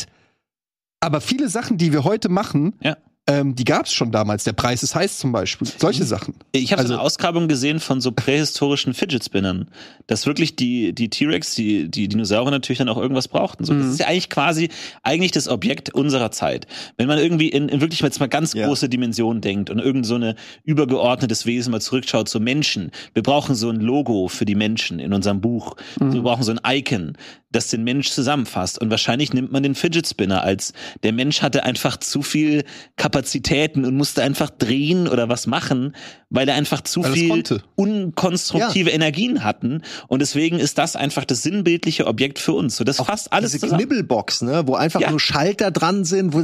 Aber 1.01 1.21
viele 1.21 1.49
Sachen, 1.49 1.79
die 1.79 1.93
wir 1.93 2.05
heute 2.05 2.29
machen, 2.29 2.75
Ja. 2.83 2.97
ähm, 3.29 3.55
die 3.55 3.65
gab 3.65 3.87
es 3.87 3.93
schon 3.93 4.11
damals. 4.11 4.43
Der 4.45 4.53
Preis 4.55 4.83
ist 4.83 4.95
heiß 4.97 5.19
zum 5.19 5.31
Beispiel. 5.33 5.69
Solche 5.79 6.03
Sachen. 6.05 6.35
Ich 6.51 6.73
habe 6.73 6.81
Also- 6.81 6.89
so 6.89 6.95
eine 6.95 7.03
Ausgrabung 7.03 7.47
gesehen 7.47 7.79
von 7.79 8.01
so 8.01 8.11
prähistorischen 8.11 8.95
Fidget 8.95 9.23
Spinnern, 9.25 9.69
dass 10.09 10.27
wirklich 10.27 10.57
die 10.57 10.93
die 10.95 11.09
T-Rex, 11.09 11.55
die 11.55 11.89
die 11.89 12.09
Dinosaurier 12.09 12.51
natürlich 12.51 12.79
dann 12.79 12.89
auch 12.89 12.97
irgendwas 12.97 13.29
brauchten. 13.29 13.65
So, 13.65 13.75
das 13.75 13.87
ist 13.87 14.01
ja 14.01 14.07
eigentlich 14.09 14.29
quasi 14.31 14.71
eigentlich 15.05 15.31
das 15.31 15.47
Objekt 15.47 15.95
unserer 15.95 16.33
Zeit. 16.33 16.67
Wenn 16.97 17.07
man 17.07 17.19
irgendwie 17.19 17.49
in, 17.49 17.69
in 17.69 17.81
wirklich 17.81 18.01
jetzt 18.01 18.19
mal 18.19 18.29
ganz 18.29 18.55
Ja. 18.55 18.67
große 18.67 18.89
Dimensionen 18.89 19.41
denkt 19.41 19.71
und 19.71 19.79
irgend 19.79 20.05
so 20.05 20.17
eine 20.17 20.35
übergeordnetes 20.65 21.47
Wesen 21.47 21.71
mal 21.71 21.81
zurückschaut 21.81 22.29
zu 22.29 22.41
Menschen. 22.41 22.91
Wir 23.15 23.23
brauchen 23.23 23.55
so 23.55 23.69
ein 23.71 23.81
Logo 23.81 24.27
für 24.29 24.47
die 24.47 24.57
Menschen 24.57 24.99
in 24.99 25.13
unserem 25.13 25.41
Buch. 25.41 25.77
Wir 26.01 26.23
brauchen 26.23 26.43
so 26.43 26.51
ein 26.53 26.61
Icon, 26.67 27.13
das 27.51 27.69
den 27.69 27.83
Mensch 27.85 28.11
zusammenfasst. 28.11 28.79
Und 28.79 28.91
wahrscheinlich 28.91 29.33
nimmt 29.33 29.51
man 29.53 29.63
den 29.63 29.75
Fidget 29.75 30.07
Spinner 30.07 30.43
als 30.43 30.73
der 31.03 31.13
Mensch 31.13 31.41
hatte 31.43 31.65
einfach 31.65 31.97
zu 31.97 32.23
viel 32.23 32.65
Kapazitäten 32.97 33.85
und 33.85 33.97
musste 33.97 34.23
einfach 34.23 34.51
drehen 34.51 35.09
oder 35.09 35.29
was 35.29 35.47
machen, 35.47 35.95
weil 36.31 36.49
er 36.49 36.55
einfach 36.57 36.83
zu 36.83 37.01
Weil 37.03 37.07
er 37.11 37.13
es 37.15 37.19
viel 37.19 37.29
konnte. 37.31 37.63
unkonstruktive 37.77 38.91
Energien 38.91 39.45
hatten. 39.45 39.83
Und 40.09 40.21
deswegen 40.21 40.59
ist 40.59 40.79
das 40.79 40.97
einfach 40.97 41.25
das 41.25 41.43
sinnbildliche 41.43 42.07
Objekt 42.07 42.39
für 42.39 42.53
uns. 42.53 42.77
So, 42.77 42.85
das 42.85 42.97
fasst 42.99 43.33
alles 43.33 43.53
Diese 43.53 43.67
zusammen. 43.67 43.81
Knibbelbox, 43.81 44.43
ne, 44.43 44.63
wo 44.67 44.75
einfach 44.75 45.01
Ja. 45.01 45.11
nur 45.11 45.21
Schalter 45.21 45.71
dran 45.71 46.05
sind, 46.05 46.33
wo 46.33 46.41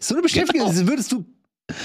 so 0.00 0.14
eine 0.14 0.22
Beschäftigung, 0.22 0.68
Genau. 0.68 0.78
das 0.80 0.86
würdest 0.88 1.12
du 1.12 1.24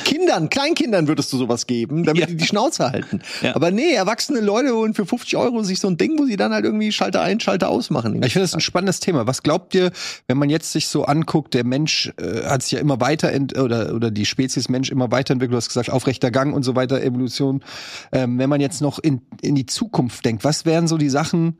Kindern, 0.05 0.49
Kleinkindern 0.49 1.07
würdest 1.07 1.33
du 1.33 1.37
sowas 1.37 1.65
geben, 1.65 2.03
damit 2.03 2.21
Ja. 2.21 2.27
die 2.27 2.35
die 2.37 2.45
Schnauze 2.45 2.91
halten. 2.91 3.21
Ja. 3.41 3.55
Aber 3.55 3.71
nee, 3.71 3.93
erwachsene 3.93 4.39
Leute 4.39 4.75
holen 4.75 4.93
für 4.93 5.07
50 5.07 5.37
Euro 5.37 5.63
sich 5.63 5.79
so 5.79 5.87
ein 5.87 5.97
Ding, 5.97 6.19
wo 6.19 6.25
sie 6.25 6.35
dann 6.37 6.53
halt 6.53 6.65
irgendwie 6.65 6.91
Schalter 6.91 7.21
ein, 7.21 7.39
Schalter 7.39 7.69
ausmachen. 7.69 8.21
Ich 8.21 8.33
finde 8.33 8.43
das 8.43 8.53
ein 8.53 8.61
spannendes 8.61 8.99
Thema. 8.99 9.25
Was 9.25 9.41
glaubt 9.41 9.73
ihr, 9.73 9.91
wenn 10.27 10.37
man 10.37 10.51
jetzt 10.51 10.71
sich 10.71 10.87
so 10.87 11.05
anguckt, 11.05 11.55
der 11.55 11.63
Mensch 11.63 12.13
äh, 12.17 12.43
hat 12.45 12.61
sich 12.61 12.73
ja 12.73 12.79
immer 12.79 13.01
weiter 13.01 13.31
oder 13.59 13.95
oder 13.95 14.11
die 14.11 14.27
Spezies 14.27 14.69
Mensch 14.69 14.91
immer 14.91 15.11
weiterentwickelt. 15.11 15.53
Du 15.53 15.57
hast 15.57 15.69
gesagt, 15.69 15.89
aufrechter 15.89 16.29
Gang 16.29 16.53
und 16.53 16.61
so 16.61 16.75
weiter, 16.75 17.01
Evolution. 17.01 17.63
Ähm, 18.11 18.37
wenn 18.37 18.49
man 18.49 18.61
jetzt 18.61 18.81
noch 18.81 18.99
in 18.99 19.21
in 19.41 19.55
die 19.55 19.65
Zukunft 19.65 20.23
denkt, 20.25 20.43
was 20.43 20.65
wären 20.65 20.87
so 20.87 20.97
die 20.99 21.09
Sachen? 21.09 21.57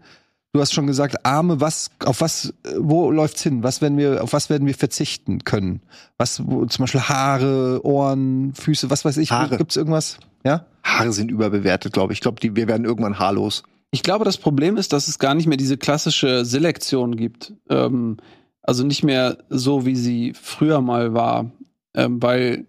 Du 0.54 0.60
hast 0.60 0.74
schon 0.74 0.86
gesagt, 0.86 1.26
Arme, 1.26 1.62
was, 1.62 1.92
auf 2.04 2.20
was, 2.20 2.54
äh, 2.66 2.74
wo 2.78 3.10
läuft's 3.10 3.42
hin? 3.42 3.64
Was 3.64 3.82
werden 3.82 3.98
wir, 3.98 4.22
auf 4.22 4.34
was 4.34 4.50
werden 4.50 4.68
wir 4.68 4.76
verzichten 4.76 5.46
können? 5.46 5.82
Was, 6.18 6.46
wo, 6.46 6.66
zum 6.66 6.84
Beispiel 6.84 7.02
Haare, 7.02 7.80
Ohren, 7.86 8.54
Füße, 8.54 8.90
was 8.90 9.06
weiß 9.06 9.16
ich? 9.18 9.32
Haare. 9.32 9.58
Gibt's 9.58 9.78
irgendwas? 9.78 10.18
Ja? 10.44 10.66
Haare 10.84 11.14
sind 11.14 11.32
überbewertet, 11.32 11.94
glaube 11.94 12.12
ich. 12.12 12.18
Ich 12.18 12.22
glaube, 12.22 12.42
die- 12.42 12.56
wir 12.56 12.68
werden 12.68 12.84
irgendwann 12.86 13.18
haarlos. 13.18 13.64
Ich 13.92 14.04
glaube, 14.04 14.26
das 14.26 14.38
Problem 14.38 14.76
ist, 14.76 14.92
dass 14.92 15.08
es 15.08 15.20
gar 15.20 15.36
nicht 15.36 15.48
mehr 15.48 15.58
diese 15.58 15.78
klassische 15.78 16.44
Selektion 16.44 17.16
gibt. 17.16 17.54
Ähm, 17.70 18.18
also 18.62 18.84
nicht 18.86 19.04
mehr 19.04 19.38
so, 19.50 19.86
wie 19.86 19.96
sie 19.96 20.34
früher 20.34 20.82
mal 20.82 21.14
war. 21.14 21.50
Ähm, 21.96 22.22
weil 22.22 22.66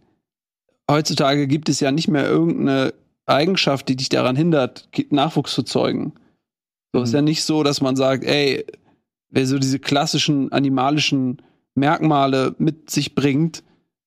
heutzutage 0.88 1.48
gibt 1.48 1.68
es 1.68 1.80
ja 1.80 1.90
nicht 1.90 2.06
mehr 2.09 2.26
irgendeine 2.28 2.94
Eigenschaft, 3.26 3.88
die 3.88 3.96
dich 3.96 4.09
daran 4.09 4.36
hindert, 4.36 4.88
Nachwuchs 5.10 5.52
zu 5.54 5.62
zeugen. 5.64 6.12
So 6.93 7.02
ist 7.02 7.14
ja 7.14 7.23
nicht 7.23 7.43
so, 7.43 7.62
dass 7.62 7.81
man 7.81 7.97
sagt, 7.97 8.24
ey, 8.24 8.66
wer 9.31 9.47
so 9.47 9.59
diese 9.59 9.78
klassischen 9.78 10.52
animalischen 10.52 11.40
Merkmale 11.74 12.55
mit 12.59 12.90
sich 12.90 13.14
bringt, 13.14 13.62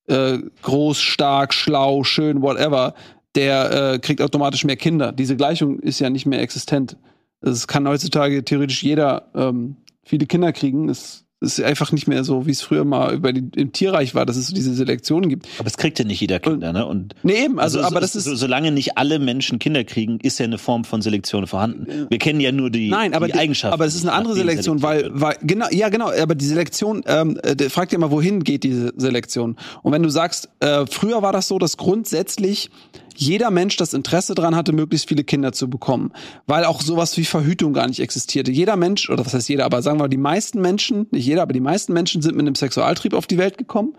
äh, 0.07 0.37
groß, 0.61 0.99
stark, 0.99 1.53
schlau, 1.53 2.03
schön, 2.03 2.41
whatever, 2.43 2.93
der 3.33 3.93
äh, 3.93 3.99
kriegt 3.99 4.21
automatisch 4.21 4.63
mehr 4.63 4.75
Kinder. 4.75 5.11
Diese 5.11 5.35
Gleichung 5.35 5.79
ist 5.79 5.99
ja 5.99 6.09
nicht 6.09 6.25
mehr 6.25 6.41
existent. 6.41 6.97
Es 7.41 7.67
kann 7.67 7.87
heutzutage 7.87 8.45
theoretisch 8.45 8.83
jeder 8.83 9.29
ähm, 9.33 9.77
viele 10.03 10.27
Kinder 10.27 10.53
kriegen. 10.53 10.89
Es 10.89 11.24
Ist 11.45 11.61
einfach 11.61 11.91
nicht 11.91 12.07
mehr 12.07 12.23
so, 12.23 12.45
wie 12.47 12.51
es 12.51 12.61
früher 12.61 12.83
mal 12.83 13.13
über 13.13 13.31
die, 13.31 13.43
im 13.59 13.71
Tierreich 13.71 14.15
war, 14.15 14.25
dass 14.25 14.35
es 14.35 14.47
so 14.47 14.55
diese 14.55 14.73
Selektionen 14.73 15.29
gibt. 15.29 15.47
Aber 15.59 15.67
es 15.67 15.77
kriegt 15.77 15.99
ja 15.99 16.05
nicht 16.05 16.19
jeder 16.19 16.39
Kinder, 16.39 16.73
ne? 16.73 16.85
Und 16.85 17.13
Nee, 17.23 17.45
eben, 17.45 17.59
also, 17.59 17.81
aber 17.81 17.99
das 18.01 18.13
so, 18.13 18.19
ist. 18.33 18.39
solange 18.39 18.71
nicht 18.71 18.97
alle 18.97 19.19
Menschen 19.19 19.59
Kinder 19.59 19.83
kriegen, 19.83 20.19
ist 20.21 20.39
ja 20.39 20.45
eine 20.45 20.57
Form 20.57 20.83
von 20.83 21.01
Selektion 21.01 21.47
vorhanden. 21.47 22.07
Wir 22.09 22.17
kennen 22.17 22.39
ja 22.39 22.51
nur 22.51 22.69
die, 22.69 22.89
Nein, 22.89 23.13
aber 23.13 23.27
die 23.27 23.33
die- 23.33 23.39
Eigenschaften. 23.39 23.73
Aber 23.73 23.85
es 23.85 23.95
ist 23.95 24.01
eine 24.03 24.13
andere 24.13 24.33
Selektion, 24.35 24.81
weil, 24.81 25.09
weil 25.13 25.35
genau, 25.43 25.67
ja 25.71 25.89
genau, 25.89 26.11
aber 26.11 26.35
die 26.35 26.45
Selektion, 26.45 27.03
ähm, 27.05 27.37
äh, 27.43 27.69
fragt 27.69 27.91
ja 27.91 27.97
immer, 27.97 28.11
wohin 28.11 28.43
geht 28.43 28.63
diese 28.63 28.93
Selektion? 28.97 29.55
Und 29.83 29.91
wenn 29.93 30.03
du 30.03 30.09
sagst, 30.09 30.49
äh, 30.59 30.85
früher 30.89 31.21
war 31.21 31.31
das 31.31 31.47
so, 31.47 31.59
dass 31.59 31.77
grundsätzlich 31.77 32.69
jeder 33.17 33.51
Mensch 33.51 33.77
das 33.77 33.93
Interesse 33.93 34.35
daran 34.35 34.55
hatte, 34.55 34.73
möglichst 34.73 35.07
viele 35.07 35.23
Kinder 35.23 35.51
zu 35.51 35.69
bekommen, 35.69 36.11
weil 36.47 36.65
auch 36.65 36.81
sowas 36.81 37.15
wie 37.17 37.25
Verhütung 37.25 37.73
gar 37.73 37.87
nicht 37.87 37.99
existierte. 37.99 38.51
Jeder 38.51 38.75
Mensch, 38.75 39.09
oder 39.09 39.25
was 39.25 39.33
heißt 39.33 39.49
jeder, 39.49 39.65
aber 39.65 39.81
sagen 39.81 39.97
wir 39.97 40.03
mal, 40.03 40.09
die 40.09 40.17
meisten 40.17 40.61
Menschen, 40.61 41.07
nicht 41.11 41.25
jeder, 41.25 41.41
aber 41.41 41.53
die 41.53 41.59
meisten 41.59 41.93
Menschen 41.93 42.21
sind 42.21 42.35
mit 42.35 42.45
einem 42.45 42.55
Sexualtrieb 42.55 43.13
auf 43.13 43.27
die 43.27 43.37
Welt 43.37 43.57
gekommen, 43.57 43.95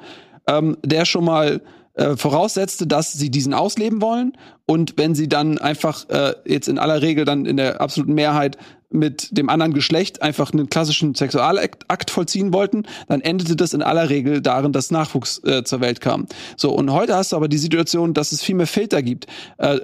ähm, 0.47 0.76
der 0.84 1.05
schon 1.05 1.24
mal 1.24 1.60
äh, 1.97 2.16
voraussetzte, 2.16 2.86
dass 2.86 3.12
sie 3.12 3.31
diesen 3.31 3.55
ausleben 3.55 4.01
wollen 4.01 4.32
und 4.66 4.94
wenn 4.97 5.14
sie 5.14 5.28
dann 5.28 5.59
einfach 5.59 6.09
äh, 6.09 6.35
jetzt 6.44 6.68
in 6.68 6.78
aller 6.78 7.02
Regel 7.02 7.24
dann 7.24 7.47
in 7.47 7.56
der 7.56 7.81
absoluten 7.81 8.14
Mehrheit 8.14 8.59
mit 8.90 9.36
dem 9.36 9.48
anderen 9.48 9.74
Geschlecht 9.74 10.23
einfach 10.23 10.52
einen 10.52 10.68
klassischen 10.68 11.14
Sexualakt 11.14 11.85
Akt 11.89 12.10
vollziehen 12.10 12.52
wollten, 12.52 12.85
dann 13.09 13.20
endete 13.20 13.56
das 13.56 13.74
in 13.74 13.82
aller 13.82 14.10
Regel 14.10 14.40
darin, 14.40 14.73
dass 14.73 14.90
Nachwuchs 14.90 15.43
äh, 15.44 15.64
zur 15.64 15.81
Welt 15.81 16.01
kam. 16.01 16.27
So 16.56 16.73
und 16.73 16.93
heute 16.93 17.14
hast 17.14 17.32
du 17.32 17.36
aber 17.36 17.48
die 17.48 17.59
Situation, 17.59 18.14
dass 18.14 18.32
es 18.32 18.43
viel 18.43 18.55
mehr 18.55 18.66
Filter 18.66 19.02
gibt. 19.02 19.27
Äh, 19.59 19.78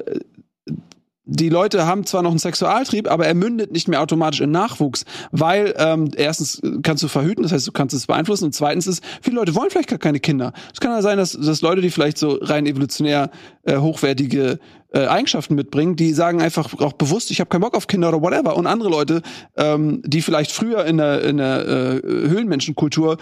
die 1.35 1.49
Leute 1.49 1.87
haben 1.87 2.05
zwar 2.05 2.23
noch 2.23 2.31
einen 2.31 2.39
Sexualtrieb, 2.39 3.11
aber 3.11 3.27
er 3.27 3.35
mündet 3.35 3.73
nicht 3.73 3.89
mehr 3.89 4.03
automatisch 4.03 4.41
in 4.41 4.51
Nachwuchs, 4.51 5.05
weil 5.31 5.75
ähm, 5.79 6.11
erstens 6.15 6.61
kannst 6.83 7.03
du 7.03 7.09
verhüten, 7.09 7.43
das 7.43 7.53
heißt, 7.53 7.67
du 7.67 7.73
kannst 7.73 7.95
es 7.95 8.07
beeinflussen 8.07 8.45
und 8.47 8.55
zweitens 8.55 8.87
ist, 8.87 9.03
viele 9.23 9.37
Leute 9.37 9.55
wollen 9.55 9.71
vielleicht 9.71 9.89
gar 9.89 9.99
keine 9.99 10.21
Kinder. 10.21 10.53
Es 10.75 10.81
kann 10.81 10.91
ja 10.91 11.01
sein, 11.01 11.17
dass, 11.17 11.33
dass 11.33 11.63
Leute, 11.63 11.81
die 11.81 11.91
vielleicht 11.91 12.19
so 12.19 12.39
rein 12.43 12.67
evolutionär 12.67 13.31
äh, 13.63 13.79
hochwertige 13.79 14.59
äh, 14.93 15.07
Eigenschaften 15.07 15.55
mitbringen, 15.55 15.97
die 15.97 16.13
sagen 16.13 16.43
einfach 16.43 16.79
auch 16.81 16.93
bewusst, 16.93 17.31
ich 17.31 17.41
habe 17.41 17.49
keinen 17.49 17.63
Bock 17.63 17.75
auf 17.75 17.87
Kinder 17.87 18.11
oder 18.11 18.21
whatever. 18.21 18.57
Und 18.57 18.67
andere 18.67 18.91
Leute, 18.91 19.23
ähm, 19.57 20.03
die 20.05 20.21
vielleicht 20.21 20.53
früher 20.53 20.85
in 20.85 20.99
der, 20.99 21.23
in 21.23 21.39
der 21.39 21.67
äh, 21.67 22.03
Höhlenmenschenkultur 22.03 23.17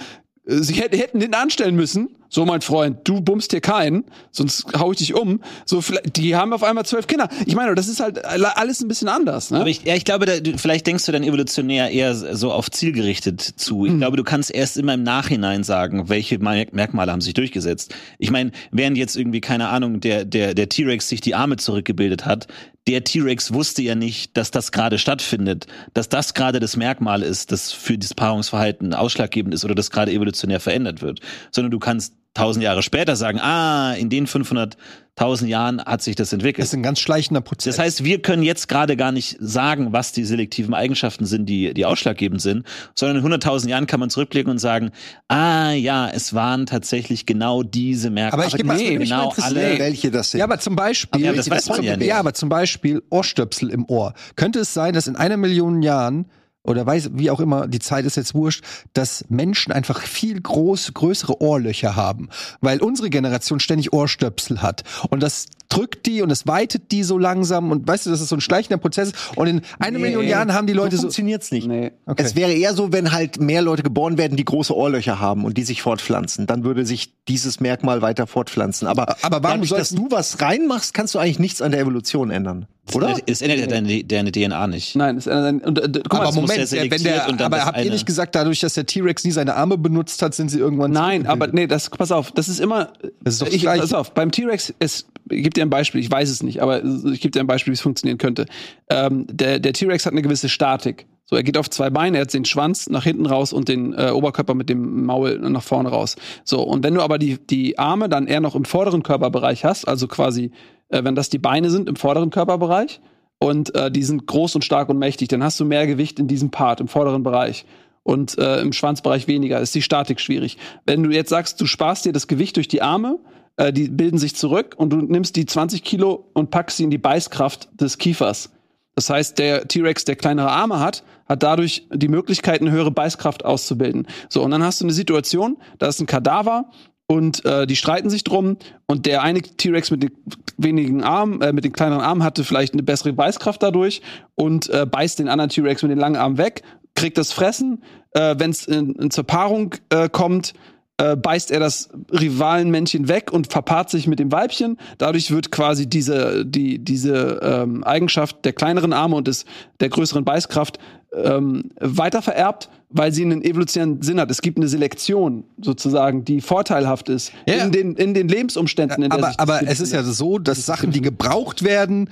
äh, 0.47 0.57
sich 0.57 0.81
hätten, 0.81 1.21
den 1.21 1.35
anstellen 1.35 1.77
müssen. 1.77 2.11
So, 2.33 2.47
mein 2.47 2.61
Freund, 2.61 2.99
du 3.03 3.21
bummst 3.21 3.51
hier 3.51 3.61
keinen, 3.61 4.05
sonst 4.31 4.67
hau 4.79 4.93
ich 4.93 4.99
dich 4.99 5.15
um. 5.15 5.41
So, 5.67 5.81
vielleicht, 5.81 6.17
die 6.17 6.37
haben 6.37 6.53
auf 6.53 6.63
einmal 6.63 6.87
zwölf 6.87 7.09
Kinder. 7.09 7.29
Ich 7.45 7.57
meine, 7.57 7.75
das 7.75 7.89
ist 7.89 7.99
halt 7.99 8.25
alles 8.25 8.81
ein 8.81 8.87
bisschen 8.87 9.09
anders. 9.09 9.51
Ne? 9.51 9.59
Aber 9.59 9.69
ich, 9.69 9.83
ja, 9.83 9.97
ich 9.97 10.05
glaube, 10.05 10.27
da, 10.27 10.39
du, 10.39 10.57
vielleicht 10.57 10.87
denkst 10.87 11.05
du 11.07 11.11
dann 11.11 11.25
evolutionär 11.25 11.91
eher 11.91 12.15
so 12.15 12.53
auf 12.53 12.71
zielgerichtet 12.71 13.41
zu. 13.41 13.85
Ich 13.85 13.99
glaube, 13.99 14.17
du 14.17 14.23
kannst 14.23 14.55
erst 14.55 14.77
immer 14.77 14.95
im 14.95 15.03
Nachhinein 15.03 15.65
sagen, 15.65 16.09
welche 16.09 16.37
Merk- 16.39 16.73
Merkmale 16.73 17.11
haben 17.11 17.21
sich 17.21 17.35
durchgesetzt. 17.35 17.97
Ich 18.21 18.31
meine, 18.31 18.53
während 18.71 18.97
jetzt 18.97 19.17
irgendwie, 19.17 19.41
keine 19.41 19.69
Ahnung, 19.71 19.99
der, 19.99 20.25
der, 20.25 20.55
der 20.55 20.69
T-Rex 20.69 21.09
sich 21.09 21.21
die 21.21 21.35
Arme 21.35 21.57
zurückgebildet 21.57 22.27
hat, 22.27 22.47
der 22.87 23.05
T-Rex 23.05 23.53
wusste 23.53 23.83
ja 23.83 23.95
nicht, 23.95 24.37
dass 24.37 24.51
das 24.51 24.73
gerade 24.73 24.99
stattfindet, 24.99 25.67
dass 25.95 26.09
das 26.09 26.35
gerade 26.35 26.61
das 26.61 26.77
Merkmal 26.77 27.23
ist, 27.23 27.53
das 27.53 27.73
für 27.73 27.99
das 27.99 28.15
Paarungsverhalten 28.15 28.95
ausschlaggebend 28.95 29.55
ist 29.55 29.65
oder 29.65 29.75
das 29.75 29.91
gerade 29.91 30.13
evolutionär 30.13 30.61
verändert 30.61 31.03
wird. 31.03 31.21
Sondern 31.51 31.71
du 31.71 31.79
kannst 31.79 32.15
tausend 32.35 32.63
Jahre 32.65 32.83
später 32.83 33.17
sagen, 33.17 33.41
ah, 33.41 33.93
in 33.95 34.09
den 34.09 34.27
500.000 34.27 35.47
Jahren 35.47 35.83
hat 35.85 36.01
sich 36.03 36.15
das 36.15 36.33
entwickelt. 36.33 36.61
Das 36.63 36.69
ist 36.69 36.75
ein 36.75 36.83
ganz 36.83 37.01
schleichender 37.01 37.41
Prozess. 37.41 37.77
Das 37.77 37.85
heißt, 37.85 38.05
wir 38.05 38.23
können 38.23 38.43
jetzt 38.45 38.69
gerade 38.69 38.97
gar 38.97 39.11
nicht 39.11 39.37
sagen, 39.41 39.93
was 39.93 40.13
die 40.13 40.25
selektiven 40.25 40.73
Eigenschaften 40.73 41.27
sind, 41.27 41.47
die, 41.47 41.75
die 41.75 41.85
ausschlaggebend 41.85 42.41
sind, 42.41 42.65
sondern 42.95 43.25
in 43.25 43.33
100.000 43.33 43.69
Jahren 43.69 43.87
kann 43.89 43.99
man 44.01 44.11
zurückblicken 44.11 44.51
und 44.51 44.59
sagen, 44.59 44.93
ah 45.29 45.73
ja, 45.73 46.09
es 46.09 46.33
waren 46.33 46.67
tatsächlich 46.67 47.27
genau 47.27 47.63
diese 47.65 48.11
Merkmale. 48.11 48.45
Aber 48.45 48.49
ich 48.49 48.57
geb 48.57 48.67
mal- 48.67 48.77
nee, 48.77 48.97
genau 48.97 49.35
alle. 49.41 49.79
welche 49.79 50.11
das 50.13 50.31
sind. 50.31 50.39
Ja, 50.39 50.45
aber 50.45 50.61
zum 50.61 50.77
Beispiel, 50.77 51.23
Ja, 51.23 51.33
das 51.33 51.51
weiß 51.51 51.69
man 51.69 51.83
ja 51.83 51.97
nicht. 51.97 52.07
ja, 52.07 52.19
aber 52.19 52.33
zum 52.33 52.49
Beispiel 52.49 53.03
Ohrstöpsel 53.11 53.71
im 53.71 53.85
Ohr. 53.87 54.15
Könnte 54.37 54.61
es 54.61 54.73
sein, 54.73 54.95
dass 54.95 55.09
in 55.09 55.17
einer 55.17 55.37
Million 55.37 55.83
Jahren 55.83 56.27
oder 56.63 56.85
weiß, 56.87 57.11
wie 57.15 57.31
auch 57.31 57.41
immer, 57.41 57.67
die 57.67 57.79
Zeit 57.79 58.05
ist 58.05 58.17
jetzt 58.17 58.35
wurscht, 58.35 58.65
dass 58.93 59.25
Menschen 59.29 59.73
einfach 59.73 60.03
viel 60.03 60.41
groß, 60.41 60.93
größere 60.95 61.41
Ohrlöcher 61.41 61.97
haben, 61.97 62.29
weil 62.61 62.81
unsere 62.81 63.09
Generation 63.11 63.61
ständig 63.61 63.93
Ohrstöpsel 63.93 64.61
hat. 64.63 64.85
Und 65.09 65.23
das 65.23 65.47
drückt 65.71 66.07
die 66.07 66.21
und 66.21 66.29
das 66.29 66.47
weitet 66.47 66.91
die 66.91 67.03
so 67.05 67.17
langsam 67.17 67.71
und 67.71 67.87
weißt 67.87 68.07
du, 68.07 68.11
dass 68.11 68.21
es 68.21 68.29
so 68.29 68.37
ein 68.37 68.41
schleichender 68.41 68.77
Prozess 68.79 69.09
ist. 69.11 69.37
Und 69.37 69.47
in 69.47 69.61
einer 69.79 69.99
Nee, 69.99 70.05
Million 70.05 70.27
Jahren 70.27 70.53
haben 70.53 70.67
die 70.67 70.73
Leute 70.73 70.97
so 70.97 71.03
so. 71.03 71.07
funktioniert's 71.09 71.51
nicht. 71.53 71.67
Nee. 71.67 71.93
Okay. 72.07 72.23
Es 72.25 72.35
wäre 72.35 72.53
eher 72.53 72.75
so, 72.75 72.93
wenn 72.93 73.13
halt 73.13 73.41
mehr 73.41 73.63
Leute 73.63 73.83
geboren 73.83 74.19
werden, 74.19 74.37
die 74.37 74.45
große 74.45 74.77
Ohrlöcher 74.77 75.21
haben 75.21 75.45
und 75.45 75.57
die 75.57 75.63
sich 75.63 75.81
fortpflanzen. 75.83 76.47
Dann 76.47 76.65
würde 76.65 76.85
sich 76.85 77.15
dieses 77.29 77.61
Merkmal 77.61 78.03
weiter 78.03 78.27
fortpflanzen. 78.27 78.89
Aber, 78.89 79.17
Aber 79.23 79.43
warum 79.43 79.61
dadurch, 79.63 79.71
dass 79.71 79.91
du 79.91 80.11
was 80.11 80.41
reinmachst, 80.41 80.93
kannst 80.93 81.15
du 81.15 81.19
eigentlich 81.21 81.39
nichts 81.39 81.63
an 81.63 81.71
der 81.71 81.81
Evolution 81.81 82.31
ändern. 82.31 82.67
Oder? 82.95 83.17
Es 83.27 83.41
ändert 83.41 83.61
ja 83.61 83.67
deine, 83.67 84.03
deine 84.05 84.33
DNA 84.33 84.67
nicht. 84.67 84.97
Nein, 84.97 85.17
es, 85.17 85.27
äh, 85.29 85.31
und, 85.31 85.79
äh, 85.79 85.89
guck 86.09 86.13
mal, 86.15 86.27
aber 86.27 86.41
muss 86.59 86.71
Moment, 86.71 86.73
ja 86.73 86.83
der, 86.83 86.91
wenn 86.91 87.03
der, 87.03 87.29
und 87.29 87.41
dann 87.41 87.53
aber 87.53 87.65
habt 87.65 87.85
ihr 87.85 87.91
nicht 87.91 88.07
gesagt, 88.07 88.35
dadurch, 88.35 88.61
dass 88.61 88.75
der 88.75 88.87
T-Rex 88.87 89.25
nie 89.25 89.31
seine 89.31 89.55
Arme 89.57 89.79
benutzt 89.79 90.23
hat, 90.23 90.35
sind 90.35 90.51
sie 90.51 90.59
irgendwann 90.59 90.91
Nein, 90.91 91.27
aber 91.27 91.49
nee, 91.49 91.67
das 91.67 91.91
pass 91.91 92.13
auf, 92.13 92.33
das 92.33 92.49
ist 92.49 92.61
immer 92.61 92.93
Das 93.23 93.35
ist 93.35 93.43
doch 93.43 93.49
ich, 93.49 93.63
gleich. 93.63 93.81
pass 93.81 93.93
auf, 93.93 94.15
beim 94.15 94.31
T-Rex 94.31 94.75
es 94.79 95.07
ich 95.31 95.43
gebe 95.45 95.51
dir 95.51 95.63
ein 95.63 95.71
Beispiel, 95.71 96.01
ich 96.01 96.11
weiß 96.11 96.29
es 96.29 96.43
nicht, 96.43 96.61
aber 96.61 96.85
ich 96.85 97.21
gebe 97.21 97.31
dir 97.31 97.41
ein 97.41 97.47
Beispiel, 97.47 97.71
wie 97.73 97.75
es 97.75 97.81
funktionieren 97.81 98.19
könnte. 98.19 98.47
Ähm, 98.89 99.27
der 99.31 99.59
der 99.61 99.73
T-Rex 99.73 100.07
hat 100.07 100.13
eine 100.13 100.23
gewisse 100.23 100.49
Statik. 100.49 101.07
So, 101.25 101.37
er 101.37 101.45
geht 101.45 101.57
auf 101.57 101.71
zwei 101.71 101.91
Beine, 101.91 102.19
er 102.19 102.23
hat 102.23 102.35
den 102.35 102.45
Schwanz 102.45 102.89
nach 102.89 103.05
hinten 103.05 103.27
raus 103.27 103.53
und 103.53 103.69
den 103.69 103.93
äh, 103.93 104.11
Oberkörper 104.11 104.55
mit 104.55 104.69
dem 104.69 105.05
Maul 105.05 105.39
nach 105.39 105.63
vorne 105.63 105.89
raus. 105.89 106.17
So, 106.43 106.61
und 106.63 106.83
wenn 106.83 106.95
du 106.95 107.03
aber 107.03 107.19
die 107.19 107.39
die 107.39 107.79
Arme 107.79 108.09
dann 108.09 108.27
eher 108.27 108.41
noch 108.41 108.57
im 108.57 108.65
vorderen 108.65 109.05
Körperbereich 109.05 109.65
hast, 109.65 109.87
also 109.87 110.09
quasi 110.09 110.51
äh, 110.89 111.05
wenn 111.05 111.15
das 111.15 111.29
die 111.29 111.39
Beine 111.39 111.71
sind 111.71 111.89
im 111.89 111.95
vorderen 111.97 112.31
Körperbereich 112.31 113.01
und 113.41 113.75
äh, 113.75 113.91
die 113.91 114.03
sind 114.03 114.27
groß 114.27 114.55
und 114.55 114.65
stark 114.65 114.89
und 114.91 114.99
mächtig, 114.99 115.29
dann 115.29 115.43
hast 115.43 115.59
du 115.59 115.65
mehr 115.65 115.87
Gewicht 115.87 116.21
in 116.21 116.29
diesem 116.29 116.51
Part 116.51 116.81
im 116.81 116.89
vorderen 116.89 117.23
Bereich 117.23 117.65
und 118.03 118.39
äh, 118.39 118.61
im 118.61 118.73
Schwanzbereich 118.73 119.27
weniger. 119.27 119.61
Ist 119.61 119.75
die 119.75 119.83
Statik 119.83 120.21
schwierig. 120.21 120.59
Wenn 120.87 121.03
du 121.03 121.11
jetzt 121.11 121.31
sagst, 121.31 121.61
du 121.61 121.67
sparst 121.67 122.05
dir 122.05 122.13
das 122.13 122.29
Gewicht 122.29 122.57
durch 122.57 122.69
die 122.69 122.83
Arme, 122.83 123.19
äh, 123.57 123.73
die 123.73 123.89
bilden 123.89 124.19
sich 124.19 124.37
zurück 124.37 124.75
und 124.77 124.91
du 124.91 124.97
nimmst 124.99 125.37
die 125.37 125.47
20 125.47 125.83
Kilo 125.83 126.27
und 126.35 126.51
packst 126.51 126.77
sie 126.77 126.85
in 126.85 126.91
die 126.91 126.99
Beißkraft 126.99 127.69
des 127.81 127.99
Kiefers. 127.99 128.51
Das 128.95 129.09
heißt, 129.09 129.39
der 129.39 129.67
T-Rex, 129.67 130.05
der 130.05 130.17
kleinere 130.17 130.51
Arme 130.51 130.79
hat, 130.79 131.05
hat 131.27 131.43
dadurch 131.43 131.87
die 131.93 132.09
Möglichkeit, 132.09 132.61
eine 132.61 132.71
höhere 132.71 132.91
Beißkraft 132.91 133.45
auszubilden. 133.45 134.07
So, 134.29 134.43
und 134.43 134.51
dann 134.51 134.63
hast 134.63 134.81
du 134.81 134.85
eine 134.85 134.93
Situation, 134.93 135.57
da 135.79 135.87
ist 135.87 136.01
ein 136.01 136.07
Kadaver 136.07 136.71
und 137.11 137.45
äh, 137.45 137.67
die 137.67 137.75
streiten 137.75 138.09
sich 138.09 138.23
drum 138.23 138.57
und 138.87 139.05
der 139.05 139.23
eine 139.23 139.43
T-Rex 139.43 139.91
mit 139.91 140.05
den 140.05 140.13
wenigen 140.59 141.03
Armen, 141.03 141.43
äh, 141.43 141.53
mit 141.53 141.65
den 141.65 141.73
kleineren 141.73 142.03
Armen 142.03 142.23
hatte 142.23 142.45
vielleicht 142.45 142.73
eine 142.73 142.85
bessere 142.85 143.13
Beißkraft 143.13 143.61
dadurch 143.61 144.01
und 144.37 144.71
äh, 144.71 144.87
beißt 144.87 145.19
den 145.19 145.27
anderen 145.27 145.51
T-Rex 145.51 145.83
mit 145.83 145.91
den 145.91 145.99
langen 145.99 146.15
Armen 146.15 146.39
weg, 146.39 146.63
kriegt 146.95 147.19
das 147.19 147.33
Fressen, 147.33 147.83
äh, 148.13 148.37
wenn 148.39 148.51
es 148.51 148.65
in, 148.69 148.95
in 148.95 149.11
zur 149.11 149.25
Paarung 149.25 149.75
äh, 149.89 150.09
kommt, 150.09 150.53
äh, 150.99 151.17
beißt 151.17 151.51
er 151.51 151.59
das 151.59 151.89
Rivalenmännchen 152.13 153.09
weg 153.09 153.33
und 153.33 153.51
verpaart 153.51 153.91
sich 153.91 154.07
mit 154.07 154.21
dem 154.21 154.31
Weibchen. 154.31 154.79
Dadurch 154.99 155.33
wird 155.33 155.51
quasi 155.51 155.89
diese, 155.89 156.47
die, 156.47 156.79
diese 156.79 157.41
ähm, 157.43 157.83
Eigenschaft 157.83 158.45
der 158.45 158.53
kleineren 158.53 158.93
Arme 158.93 159.17
und 159.17 159.27
des, 159.27 159.47
der 159.81 159.89
größeren 159.89 160.25
Beißkraft 160.25 160.79
ähm, 161.13 161.71
weitervererbt, 161.81 162.69
weil 162.89 163.13
sie 163.13 163.23
einen 163.25 163.43
evolutionären 163.43 164.01
Sinn 164.03 164.21
hat. 164.21 164.31
Es 164.31 164.43
gibt 164.43 164.59
eine 164.59 164.69
Selektion 164.69 165.45
sozusagen, 165.61 166.25
die 166.25 166.41
vorteilhaft 166.41 167.09
ist 167.09 167.33
Ja. 167.47 167.65
in, 167.65 167.73
den, 167.73 167.97
in 167.97 168.15
den 168.15 168.29
Lebensumständen. 168.29 169.03
In 169.03 169.11
aber 169.13 169.33
aber 169.39 169.67
es 169.67 169.81
ist 169.81 169.93
ja 169.93 170.03
so, 170.03 170.39
dass 170.39 170.65
Sachen, 170.67 170.91
die 170.93 171.01
gebraucht 171.01 171.63
werden, 171.65 172.11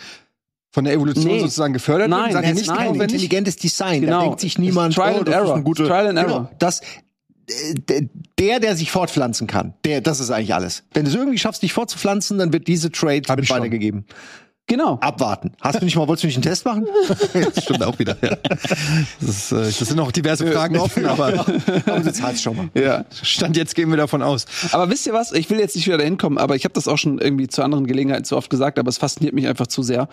von 0.70 0.84
der 0.84 0.92
Evolution 0.94 1.26
Nee. 1.26 1.40
sozusagen 1.40 1.72
gefördert 1.72 2.10
Nein, 2.10 2.34
werden, 2.34 2.44
es- 2.50 2.54
nicht 2.58 2.66
nein, 2.68 2.88
notwendig- 2.88 3.02
intelligentes 3.22 3.56
Design. 3.56 4.02
Genau. 4.02 4.18
Da 4.18 4.24
denkt 4.26 4.40
sich 4.40 4.58
niemand, 4.58 4.94
Trial 4.94 5.14
oh, 5.14 5.18
and 5.18 5.28
das 5.28 5.34
ist 5.34 5.40
error. 5.40 5.56
ein 5.56 5.64
guter, 5.64 5.86
Trial 5.86 6.06
and 6.08 6.18
genau, 6.18 6.28
error. 6.28 6.50
Das, 6.58 6.80
äh, 7.90 8.02
der, 8.38 8.60
der 8.60 8.76
sich 8.76 8.90
fortpflanzen 8.90 9.46
kann, 9.46 9.72
der, 9.84 10.00
das 10.02 10.20
ist 10.20 10.30
eigentlich 10.30 10.54
alles. 10.54 10.82
Wenn 10.92 11.04
du 11.04 11.10
es 11.10 11.16
irgendwie 11.16 11.38
schaffst, 11.38 11.62
dich 11.62 11.72
fortzupflanzen, 11.72 12.36
dann 12.38 12.52
wird 12.52 12.68
diese 12.68 12.92
Trade 12.92 13.22
ich 13.40 13.48
schon. 13.48 14.04
Genau. 14.68 14.98
Abwarten. 15.00 15.52
Hast 15.62 15.80
du 15.80 15.84
nicht 15.84 15.96
mal, 15.96 16.06
wolltest 16.06 16.24
du 16.24 16.26
nicht 16.28 16.36
einen 16.36 16.42
Test 16.42 16.64
machen? 16.64 16.86
Das 17.54 17.64
stimmt 17.64 17.82
auch 17.82 17.98
wieder. 17.98 18.16
Ja. 18.22 18.36
Das, 19.20 19.28
ist, 19.28 19.52
äh, 19.52 19.56
das 19.56 19.78
sind 19.78 19.96
noch 19.96 20.12
diverse 20.12 20.46
Fragen 20.50 20.76
offen, 20.76 21.06
aber 21.06 21.46
Aber 21.86 22.00
du 22.00 22.12
zahlst 22.12 22.42
schon 22.42 22.56
mal. 22.56 22.68
Ja. 22.74 23.04
Stand 23.22 23.56
jetzt 23.56 23.74
gehen 23.74 23.90
wir 23.90 23.96
davon 23.96 24.22
aus. 24.22 24.46
Aber 24.72 24.90
wisst 24.90 25.06
ihr 25.06 25.12
was? 25.12 25.32
Ich 25.32 25.48
will 25.50 25.58
jetzt 25.58 25.74
nicht 25.74 25.86
wieder 25.86 25.98
dahin 25.98 26.18
kommen, 26.18 26.38
aber 26.38 26.54
ich 26.54 26.64
habe 26.64 26.74
das 26.74 26.86
auch 26.86 26.98
schon 26.98 27.18
irgendwie 27.18 27.48
zu 27.48 27.62
anderen 27.62 27.86
Gelegenheiten 27.86 28.24
zu 28.24 28.36
oft 28.36 28.50
gesagt, 28.50 28.78
aber 28.78 28.88
es 28.88 28.98
fasziniert 28.98 29.34
mich 29.34 29.46
einfach 29.46 29.66
zu 29.66 29.82
sehr. 29.82 30.08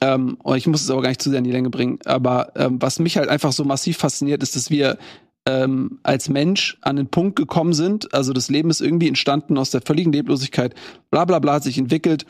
Ähm, 0.00 0.36
und 0.42 0.56
ich 0.56 0.66
muss 0.66 0.82
es 0.82 0.90
aber 0.90 1.02
gar 1.02 1.08
nicht 1.08 1.22
zu 1.22 1.30
sehr 1.30 1.38
in 1.38 1.44
die 1.44 1.52
Länge 1.52 1.70
bringen. 1.70 1.98
Aber 2.04 2.52
ähm, 2.56 2.80
was 2.80 2.98
mich 2.98 3.16
halt 3.16 3.28
einfach 3.28 3.52
so 3.52 3.64
massiv 3.64 3.98
fasziniert, 3.98 4.42
ist, 4.42 4.54
dass 4.54 4.70
wir 4.70 4.98
ähm, 5.46 6.00
als 6.02 6.28
Mensch 6.28 6.76
an 6.82 6.96
den 6.96 7.08
Punkt 7.08 7.36
gekommen 7.36 7.72
sind. 7.72 8.12
Also 8.12 8.32
das 8.32 8.50
Leben 8.50 8.70
ist 8.70 8.80
irgendwie 8.80 9.08
entstanden 9.08 9.56
aus 9.58 9.70
der 9.70 9.80
völligen 9.80 10.12
Leblosigkeit. 10.12 10.74
Bla 11.10 11.24
bla 11.24 11.38
bla 11.38 11.54
hat 11.54 11.64
sich 11.64 11.78
entwickelt. 11.78 12.26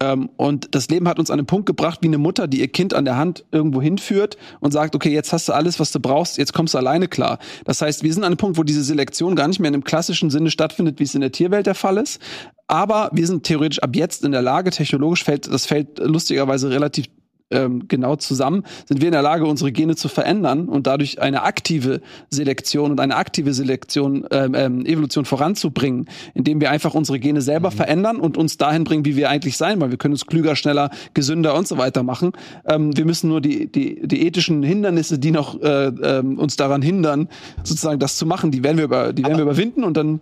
Ähm, 0.00 0.30
und 0.36 0.74
das 0.74 0.88
Leben 0.88 1.08
hat 1.08 1.18
uns 1.18 1.30
an 1.30 1.38
einen 1.38 1.46
Punkt 1.46 1.66
gebracht, 1.66 2.00
wie 2.02 2.06
eine 2.06 2.18
Mutter, 2.18 2.46
die 2.46 2.60
ihr 2.60 2.68
Kind 2.68 2.94
an 2.94 3.04
der 3.04 3.16
Hand 3.16 3.44
irgendwo 3.50 3.80
hinführt 3.80 4.36
und 4.60 4.72
sagt, 4.72 4.94
okay, 4.94 5.10
jetzt 5.10 5.32
hast 5.32 5.48
du 5.48 5.52
alles, 5.52 5.80
was 5.80 5.92
du 5.92 6.00
brauchst, 6.00 6.38
jetzt 6.38 6.52
kommst 6.52 6.74
du 6.74 6.78
alleine 6.78 7.08
klar. 7.08 7.38
Das 7.64 7.82
heißt, 7.82 8.02
wir 8.02 8.12
sind 8.12 8.22
an 8.22 8.28
einem 8.28 8.36
Punkt, 8.36 8.58
wo 8.58 8.62
diese 8.62 8.84
Selektion 8.84 9.36
gar 9.36 9.48
nicht 9.48 9.60
mehr 9.60 9.68
in 9.68 9.74
einem 9.74 9.84
klassischen 9.84 10.30
Sinne 10.30 10.50
stattfindet, 10.50 10.98
wie 10.98 11.04
es 11.04 11.14
in 11.14 11.20
der 11.20 11.32
Tierwelt 11.32 11.66
der 11.66 11.74
Fall 11.74 11.96
ist. 11.96 12.20
Aber 12.66 13.10
wir 13.12 13.26
sind 13.26 13.44
theoretisch 13.44 13.78
ab 13.80 13.94
jetzt 13.94 14.24
in 14.24 14.32
der 14.32 14.42
Lage, 14.42 14.70
technologisch 14.70 15.24
fällt, 15.24 15.46
das 15.46 15.66
fällt 15.66 15.98
lustigerweise 15.98 16.70
relativ 16.70 17.06
ähm, 17.50 17.86
genau 17.88 18.16
zusammen, 18.16 18.64
sind 18.86 19.00
wir 19.00 19.08
in 19.08 19.12
der 19.12 19.22
Lage, 19.22 19.46
unsere 19.46 19.72
Gene 19.72 19.96
zu 19.96 20.08
verändern 20.08 20.68
und 20.68 20.86
dadurch 20.86 21.20
eine 21.20 21.42
aktive 21.42 22.00
Selektion 22.30 22.90
und 22.90 23.00
eine 23.00 23.16
aktive 23.16 23.54
Selektion, 23.54 24.26
ähm, 24.30 24.54
ähm, 24.54 24.86
Evolution 24.86 25.24
voranzubringen, 25.24 26.08
indem 26.34 26.60
wir 26.60 26.70
einfach 26.70 26.94
unsere 26.94 27.18
Gene 27.18 27.40
selber 27.40 27.70
verändern 27.70 28.16
und 28.16 28.36
uns 28.36 28.56
dahin 28.56 28.84
bringen, 28.84 29.04
wie 29.04 29.16
wir 29.16 29.30
eigentlich 29.30 29.56
sein, 29.56 29.80
weil 29.80 29.90
wir 29.90 29.98
können 29.98 30.14
uns 30.14 30.26
klüger, 30.26 30.56
schneller, 30.56 30.90
gesünder 31.14 31.54
und 31.54 31.68
so 31.68 31.78
weiter 31.78 32.02
machen. 32.02 32.32
Ähm, 32.66 32.96
wir 32.96 33.04
müssen 33.04 33.28
nur 33.28 33.40
die, 33.40 33.70
die, 33.70 34.06
die 34.06 34.26
ethischen 34.26 34.62
Hindernisse, 34.62 35.18
die 35.18 35.30
noch 35.30 35.60
äh, 35.60 35.86
ähm, 35.86 36.38
uns 36.38 36.56
daran 36.56 36.82
hindern, 36.82 37.28
sozusagen 37.62 38.00
das 38.00 38.16
zu 38.16 38.26
machen, 38.26 38.50
die 38.50 38.64
werden 38.64 38.78
wir 38.78 38.84
über, 38.84 39.12
die 39.12 39.24
werden 39.24 39.36
wir 39.36 39.44
überwinden 39.44 39.84
und 39.84 39.96
dann 39.96 40.20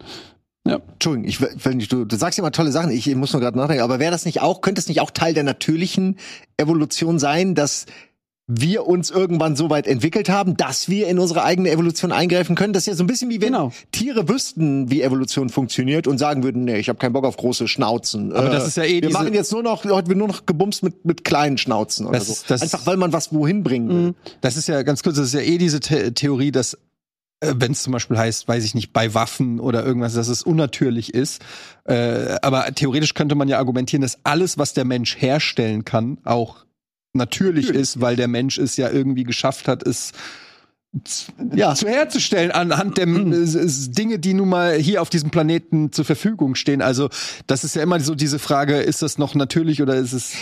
ja. 0.67 0.81
Entschuldigung, 0.95 1.29
ich 1.29 1.41
will 1.41 1.75
nicht, 1.75 1.93
du, 1.93 2.05
du 2.05 2.17
sagst 2.17 2.39
immer 2.39 2.53
tolle 2.53 2.73
Sachen, 2.73 2.91
ich 2.91 3.13
muss 3.15 3.33
nur 3.33 3.41
gerade 3.43 3.57
nachdenken, 3.59 3.83
aber 3.83 3.99
wäre 3.99 4.13
das 4.13 4.25
nicht 4.25 4.41
auch, 4.41 4.61
könnte 4.61 4.81
es 4.81 4.89
nicht 4.89 5.01
auch 5.01 5.11
Teil 5.11 5.35
der 5.35 5.45
natürlichen 5.45 6.17
Evolution 6.57 7.19
sein, 7.19 7.55
dass 7.55 7.87
wir 8.47 8.87
uns 8.87 9.11
irgendwann 9.11 9.57
so 9.57 9.71
weit 9.71 9.87
entwickelt 9.87 10.29
haben, 10.29 10.55
dass 10.59 10.91
wir 10.91 11.09
in 11.09 11.19
unsere 11.19 11.45
eigene 11.45 11.71
Evolution 11.71 12.13
eingreifen 12.13 12.57
können. 12.57 12.75
Das 12.75 12.83
ist 12.83 12.87
ja 12.89 12.95
so 12.95 13.03
ein 13.03 13.07
bisschen 13.07 13.31
wie 13.31 13.41
wenn 13.41 13.53
Genau. 13.55 13.73
Tiere 13.91 14.29
wüssten, 14.29 14.91
wie 14.91 15.01
Evolution 15.01 15.49
funktioniert 15.49 16.07
und 16.07 16.19
sagen 16.19 16.43
würden, 16.43 16.65
nee, 16.65 16.77
ich 16.77 16.91
habe 16.91 16.99
keinen 16.99 17.15
Bock 17.15 17.25
auf 17.25 17.39
große 17.39 17.69
Schnauzen. 17.69 18.35
Aber 18.35 18.51
das 18.51 18.67
ist 18.67 18.77
ja 18.77 18.85
eh 18.85 19.01
Wir 19.01 19.11
machen 19.11 19.33
jetzt 19.33 19.51
nur 19.51 19.63
noch, 19.63 19.85
heute 19.87 20.09
wird 20.09 20.19
nur 20.19 20.29
noch 20.29 20.45
gebumst 20.45 20.83
mit, 20.83 21.07
mit 21.07 21.25
kleinen 21.25 21.57
Schnauzen 21.57 22.07
oder 22.07 22.19
Das 22.19 22.29
so. 22.29 22.35
das 22.47 22.61
Einfach 22.61 22.85
weil 22.87 22.99
man 22.99 23.15
was 23.15 23.33
wohin 23.33 23.63
bringen 23.63 23.89
will. 23.89 24.15
Das 24.43 24.59
ist 24.59 24.69
ja 24.69 24.83
ganz 24.83 25.03
kurz, 25.03 25.17
das 25.17 25.29
ist 25.29 25.35
ja 25.35 25.41
eh 25.41 25.57
diese 25.57 25.81
The 25.83 26.11
Theorie, 26.11 26.53
dass 26.53 26.75
äh, 26.75 26.77
wenn 27.55 27.73
es 27.73 27.83
zum 27.83 27.93
Beispiel 27.93 28.19
heißt, 28.19 28.49
weiß 28.49 28.65
ich 28.65 28.75
nicht, 28.75 28.93
bei 28.93 29.15
Waffen 29.15 29.61
oder 29.61 29.85
irgendwas, 29.85 30.15
dass 30.15 30.29
es 30.29 30.43
unnatürlich 30.43 31.15
ist. 31.15 31.43
Äh, 31.85 32.37
aber 32.43 32.75
theoretisch 32.75 33.15
könnte 33.15 33.35
man 33.35 33.49
ja 33.49 33.59
argumentieren, 33.59 34.03
dass 34.03 34.19
alles, 34.25 34.59
was 34.59 34.75
der 34.75 34.85
Mensch 34.85 35.21
herstellen 35.21 35.85
kann, 35.85 36.19
auch 36.25 36.65
natürlich, 37.13 37.69
ist, 37.71 38.01
weil 38.01 38.17
der 38.17 38.29
Mensch 38.29 38.59
es 38.59 38.77
ja 38.77 38.91
irgendwie 38.91 39.25
geschafft 39.25 39.69
hat, 39.69 39.87
es 39.87 40.13
Ja. 41.55 41.75
zu 41.75 41.89
herzustellen 41.89 42.51
anhand 42.53 42.99
der 42.99 43.09
äh, 43.09 43.43
s- 43.43 43.91
Dinge, 43.91 44.19
die 44.19 44.33
nun 44.35 44.49
mal 44.49 44.75
hier 44.77 45.03
auf 45.03 45.11
diesem 45.11 45.31
Planeten 45.31 45.91
zur 45.93 46.05
Verfügung 46.05 46.55
stehen. 46.55 46.83
Also 46.83 47.09
das 47.47 47.65
ist 47.65 47.75
ja 47.75 47.83
immer 47.83 47.99
so 48.01 48.15
diese 48.15 48.39
Frage, 48.39 48.77
ist 48.79 49.03
das 49.03 49.19
noch 49.19 49.35
natürlich 49.35 49.83
oder 49.83 49.97
ist 49.97 50.13
es 50.13 50.35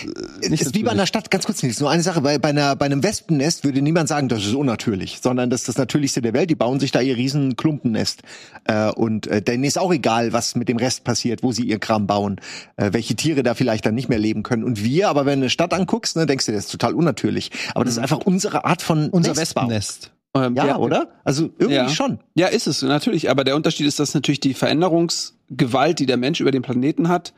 äh, 0.43 0.49
nicht 0.51 0.63
ist 0.63 0.75
wie 0.75 0.83
bei 0.83 0.91
einer? 0.91 1.07
Stadt, 1.07 1.31
ganz 1.31 1.47
kurz 1.47 1.63
nicht, 1.63 1.81
nur 1.81 1.91
eine 1.91 2.03
Sache, 2.03 2.21
bei, 2.21 2.39
bei, 2.39 2.51
einer, 2.51 2.77
bei 2.77 2.87
einem 2.87 3.03
Wespennest 3.03 3.65
würde 3.65 3.81
niemand 3.83 4.09
sagen, 4.09 4.29
das 4.29 4.45
ist 4.45 4.55
unnatürlich, 4.55 5.21
sondern 5.23 5.49
das 5.49 5.63
ist 5.63 5.69
das 5.69 5.79
Natürlichste 5.79 6.21
der 6.23 6.33
Welt, 6.35 6.51
die 6.51 6.55
bauen 6.55 6.81
sich 6.81 6.91
da 6.91 7.01
ihr 7.01 7.17
riesen 7.17 7.57
Klumpennest. 7.57 8.23
Äh, 8.65 8.91
und 8.91 9.27
äh, 9.29 9.41
denen 9.43 9.65
ist 9.65 9.79
auch 9.79 9.93
egal, 9.93 10.33
was 10.33 10.55
mit 10.55 10.69
dem 10.69 10.77
Rest 10.77 11.05
passiert, 11.05 11.43
wo 11.43 11.53
sie 11.53 11.63
ihr 11.65 11.79
Kram 11.79 12.07
bauen, 12.07 12.41
äh, 12.77 12.91
welche 12.93 13.17
Tiere 13.17 13.43
da 13.43 13.55
vielleicht 13.55 13.87
dann 13.87 13.95
nicht 13.95 14.09
mehr 14.09 14.19
leben 14.19 14.43
können. 14.43 14.65
Und 14.65 14.85
wir, 14.85 15.09
aber 15.09 15.25
wenn 15.27 15.41
du 15.41 15.45
eine 15.45 15.51
Stadt 15.51 15.73
anguckst, 15.73 16.17
ne, 16.17 16.27
denkst 16.27 16.47
du, 16.47 16.53
das 16.53 16.67
ist 16.67 16.71
total 16.73 16.93
unnatürlich. 16.95 17.51
Aber 17.75 17.85
das 17.85 17.95
ist 17.95 17.99
einfach 18.01 18.19
unsere 18.19 18.65
Art 18.65 18.83
von 18.83 19.09
Unser 19.11 19.35
Nestbau. 19.35 19.63
Wespennest. 19.63 20.13
Ähm, 20.35 20.55
Ja, 20.57 20.77
oder? 20.79 21.09
Also 21.25 21.51
irgendwie 21.59 21.75
Ja. 21.75 21.89
schon. 21.89 22.19
Ja, 22.35 22.47
ist 22.47 22.67
es, 22.67 22.83
natürlich. 22.83 23.31
Aber 23.31 23.45
der 23.45 23.55
Unterschied 23.57 23.87
ist, 23.87 24.01
dass 24.01 24.15
natürlich 24.15 24.41
die 24.41 24.55
Veränderungsgewalt, 24.55 25.99
die 25.99 26.07
der 26.07 26.17
Mensch 26.17 26.41
über 26.41 26.51
den 26.51 26.63
Planeten 26.63 27.09
hat, 27.09 27.33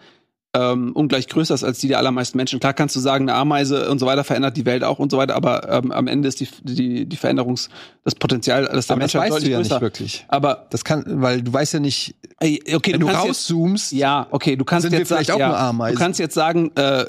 ähm, 0.57 0.93
ungleich 0.95 1.27
größer 1.27 1.53
ist 1.55 1.65
als 1.65 1.81
die 1.81 1.89
der 1.89 1.99
allermeisten 1.99 2.37
Menschen. 2.37 2.61
Klar 2.61 2.75
kannst 2.75 2.95
du 2.95 3.01
sagen, 3.01 3.29
eine 3.29 3.37
Ameise 3.37 3.91
und 3.91 3.99
so 3.99 4.07
weiter 4.07 4.23
verändert 4.23 4.57
die 4.57 4.65
Welt 4.65 4.85
auch 4.85 5.01
und 5.01 5.11
so 5.11 5.19
weiter, 5.19 5.35
aber 5.35 5.69
ähm, 5.69 5.91
am 5.91 6.07
Ende 6.07 6.29
ist 6.29 6.39
die, 6.39 6.47
die, 6.63 7.07
die 7.07 7.17
Veränderungs, 7.17 7.71
das 8.05 8.15
Potenzial, 8.15 8.63
das 8.73 8.87
der 8.87 8.95
Aber 8.95 9.03
das 9.03 9.13
Menschheit 9.15 9.33
weißt 9.33 9.45
du 9.47 9.51
ja 9.51 9.57
größer. 9.59 9.75
nicht 9.75 9.83
wirklich. 9.83 10.25
Aber 10.29 10.67
Das 10.71 10.85
kann, 10.85 11.03
weil 11.21 11.43
du 11.43 11.53
weißt 11.53 11.73
ja 11.75 11.81
nicht, 11.81 12.15
ey, 12.39 12.63
okay, 12.73 12.93
wenn 12.93 13.01
du, 13.01 13.09
jetzt- 13.09 13.17
rauszoomst, 13.19 13.91
Ja, 13.91 14.29
okay, 14.31 14.55
du 14.55 14.65
kannst 14.65 14.89
jetzt 14.89 15.09
vielleicht 15.09 15.27
sagen, 15.27 15.39
auch 15.39 15.41
ja, 15.41 15.49
nur 15.49 15.59
Ameisen? 15.59 15.97
Du 15.97 16.01
kannst 16.05 16.21
jetzt 16.21 16.35
sagen, 16.35 16.71
äh, 16.77 17.07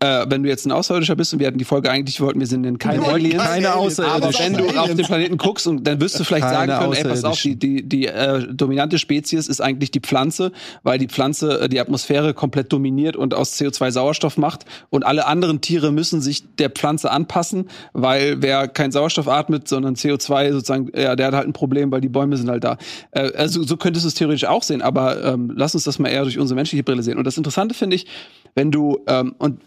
äh, 0.00 0.26
wenn 0.28 0.42
du 0.42 0.48
jetzt 0.48 0.66
ein 0.66 0.72
Außerirdischer 0.72 1.16
bist 1.16 1.32
und 1.32 1.40
wir 1.40 1.46
hatten 1.46 1.58
die 1.58 1.64
Folge 1.64 1.90
eigentlich, 1.90 2.20
wir 2.20 2.26
wollten, 2.26 2.40
wir 2.40 2.46
sind 2.46 2.64
in 2.64 2.78
keine 2.78 3.00
wollten 3.00 3.14
Aliens. 3.14 3.42
keine 3.42 3.70
aber 3.70 3.80
Außerirdischen. 3.80 4.56
wenn 4.56 4.66
du 4.66 4.78
auf 4.78 4.94
den 4.94 5.06
Planeten 5.06 5.38
guckst 5.38 5.66
und 5.66 5.86
dann 5.86 6.00
wirst 6.00 6.20
du 6.20 6.24
vielleicht 6.24 6.44
Keine 6.44 6.72
sagen 6.72 6.82
können, 6.82 6.92
ey, 6.92 7.04
pass 7.04 7.24
auf, 7.24 7.40
die, 7.40 7.56
die, 7.56 7.82
die 7.82 8.06
äh, 8.06 8.46
dominante 8.52 8.98
Spezies 8.98 9.48
ist 9.48 9.60
eigentlich 9.60 9.90
die 9.90 10.00
Pflanze, 10.00 10.52
weil 10.82 10.98
die 10.98 11.08
Pflanze 11.08 11.60
äh, 11.60 11.68
die 11.68 11.80
Atmosphäre 11.80 12.34
komplett 12.34 12.72
dominiert 12.72 13.16
und 13.16 13.32
aus 13.34 13.58
CO2 13.58 13.90
Sauerstoff 13.90 14.36
macht 14.36 14.66
und 14.90 15.06
alle 15.06 15.26
anderen 15.26 15.60
Tiere 15.60 15.92
müssen 15.92 16.20
sich 16.20 16.44
der 16.56 16.70
Pflanze 16.70 17.10
anpassen, 17.10 17.68
weil 17.92 18.42
wer 18.42 18.68
kein 18.68 18.92
Sauerstoff 18.92 19.28
atmet, 19.28 19.66
sondern 19.68 19.94
CO2 19.94 20.52
sozusagen, 20.52 20.90
ja, 20.94 21.16
der 21.16 21.28
hat 21.28 21.34
halt 21.34 21.48
ein 21.48 21.52
Problem, 21.54 21.90
weil 21.90 22.02
die 22.02 22.08
Bäume 22.08 22.36
sind 22.36 22.50
halt 22.50 22.64
da. 22.64 22.76
Äh, 23.12 23.32
also 23.32 23.62
so 23.62 23.76
könntest 23.76 24.04
du 24.04 24.08
es 24.08 24.14
theoretisch 24.14 24.44
auch 24.44 24.62
sehen, 24.62 24.82
aber 24.82 25.24
ähm, 25.24 25.52
lass 25.56 25.74
uns 25.74 25.84
das 25.84 25.98
mal 25.98 26.08
eher 26.08 26.24
durch 26.24 26.38
unsere 26.38 26.56
menschliche 26.56 26.82
Brille 26.82 27.02
sehen. 27.02 27.16
Und 27.16 27.24
das 27.24 27.38
Interessante 27.38 27.74
finde 27.74 27.96
ich, 27.96 28.06
wenn 28.54 28.70
du 28.70 28.98
ähm, 29.06 29.34
und 29.38 29.60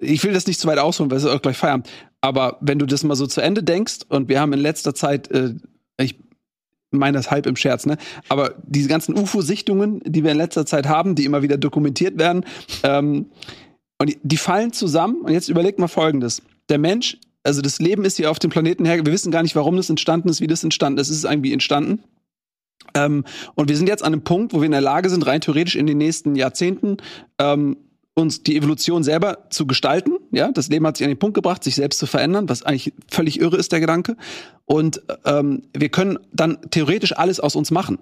ich 0.00 0.22
will 0.24 0.32
das 0.32 0.46
nicht 0.46 0.60
zu 0.60 0.68
weit 0.68 0.78
ausholen, 0.78 1.10
weil 1.10 1.18
es 1.18 1.26
auch 1.26 1.42
gleich 1.42 1.56
Feierabend. 1.56 1.88
Aber 2.20 2.58
wenn 2.60 2.78
du 2.78 2.86
das 2.86 3.04
mal 3.04 3.14
so 3.14 3.26
zu 3.26 3.40
Ende 3.40 3.62
denkst, 3.62 4.00
und 4.08 4.28
wir 4.28 4.40
haben 4.40 4.52
in 4.52 4.60
letzter 4.60 4.94
Zeit, 4.94 5.30
äh, 5.30 5.54
ich 5.98 6.18
meine 6.90 7.16
das 7.16 7.30
halb 7.30 7.46
im 7.46 7.56
Scherz, 7.56 7.86
ne? 7.86 7.96
Aber 8.28 8.54
diese 8.66 8.88
ganzen 8.88 9.16
UFO-Sichtungen, 9.18 10.00
die 10.04 10.24
wir 10.24 10.32
in 10.32 10.38
letzter 10.38 10.66
Zeit 10.66 10.86
haben, 10.86 11.14
die 11.14 11.24
immer 11.24 11.42
wieder 11.42 11.58
dokumentiert 11.58 12.18
werden, 12.18 12.44
ähm, 12.82 13.26
und 13.98 14.10
die, 14.10 14.18
die 14.22 14.36
fallen 14.36 14.72
zusammen. 14.72 15.22
Und 15.22 15.32
jetzt 15.32 15.48
überleg 15.48 15.78
mal 15.78 15.88
Folgendes: 15.88 16.42
Der 16.68 16.78
Mensch, 16.78 17.18
also 17.44 17.62
das 17.62 17.78
Leben 17.78 18.04
ist 18.04 18.16
hier 18.16 18.30
auf 18.30 18.38
dem 18.38 18.50
Planeten 18.50 18.84
her. 18.84 18.96
Wir 18.96 19.12
wissen 19.12 19.30
gar 19.30 19.42
nicht, 19.42 19.56
warum 19.56 19.76
das 19.76 19.90
entstanden 19.90 20.28
ist, 20.28 20.40
wie 20.40 20.46
das 20.46 20.64
entstanden 20.64 20.98
ist. 20.98 21.08
Es 21.08 21.18
ist 21.18 21.24
irgendwie 21.24 21.52
entstanden. 21.52 22.02
Ähm, 22.94 23.24
und 23.54 23.68
wir 23.68 23.76
sind 23.76 23.88
jetzt 23.88 24.02
an 24.02 24.12
einem 24.12 24.22
Punkt, 24.22 24.52
wo 24.52 24.58
wir 24.58 24.66
in 24.66 24.72
der 24.72 24.80
Lage 24.80 25.08
sind, 25.10 25.26
rein 25.26 25.40
theoretisch 25.40 25.76
in 25.76 25.86
den 25.86 25.98
nächsten 25.98 26.34
Jahrzehnten 26.34 26.98
ähm, 27.38 27.76
uns 28.18 28.42
die 28.42 28.56
Evolution 28.56 29.04
selber 29.04 29.46
zu 29.50 29.66
gestalten. 29.66 30.12
Ja, 30.32 30.50
das 30.50 30.68
Leben 30.68 30.86
hat 30.86 30.96
sich 30.96 31.04
an 31.04 31.10
den 31.10 31.18
Punkt 31.18 31.34
gebracht, 31.34 31.62
sich 31.62 31.74
selbst 31.74 31.98
zu 31.98 32.06
verändern, 32.06 32.48
was 32.48 32.62
eigentlich 32.62 32.94
völlig 33.10 33.40
irre 33.40 33.56
ist, 33.58 33.72
der 33.72 33.80
Gedanke. 33.80 34.16
Und 34.64 35.02
ähm, 35.26 35.62
wir 35.76 35.90
können 35.90 36.18
dann 36.32 36.58
theoretisch 36.70 37.16
alles 37.16 37.40
aus 37.40 37.54
uns 37.54 37.70
machen. 37.70 37.98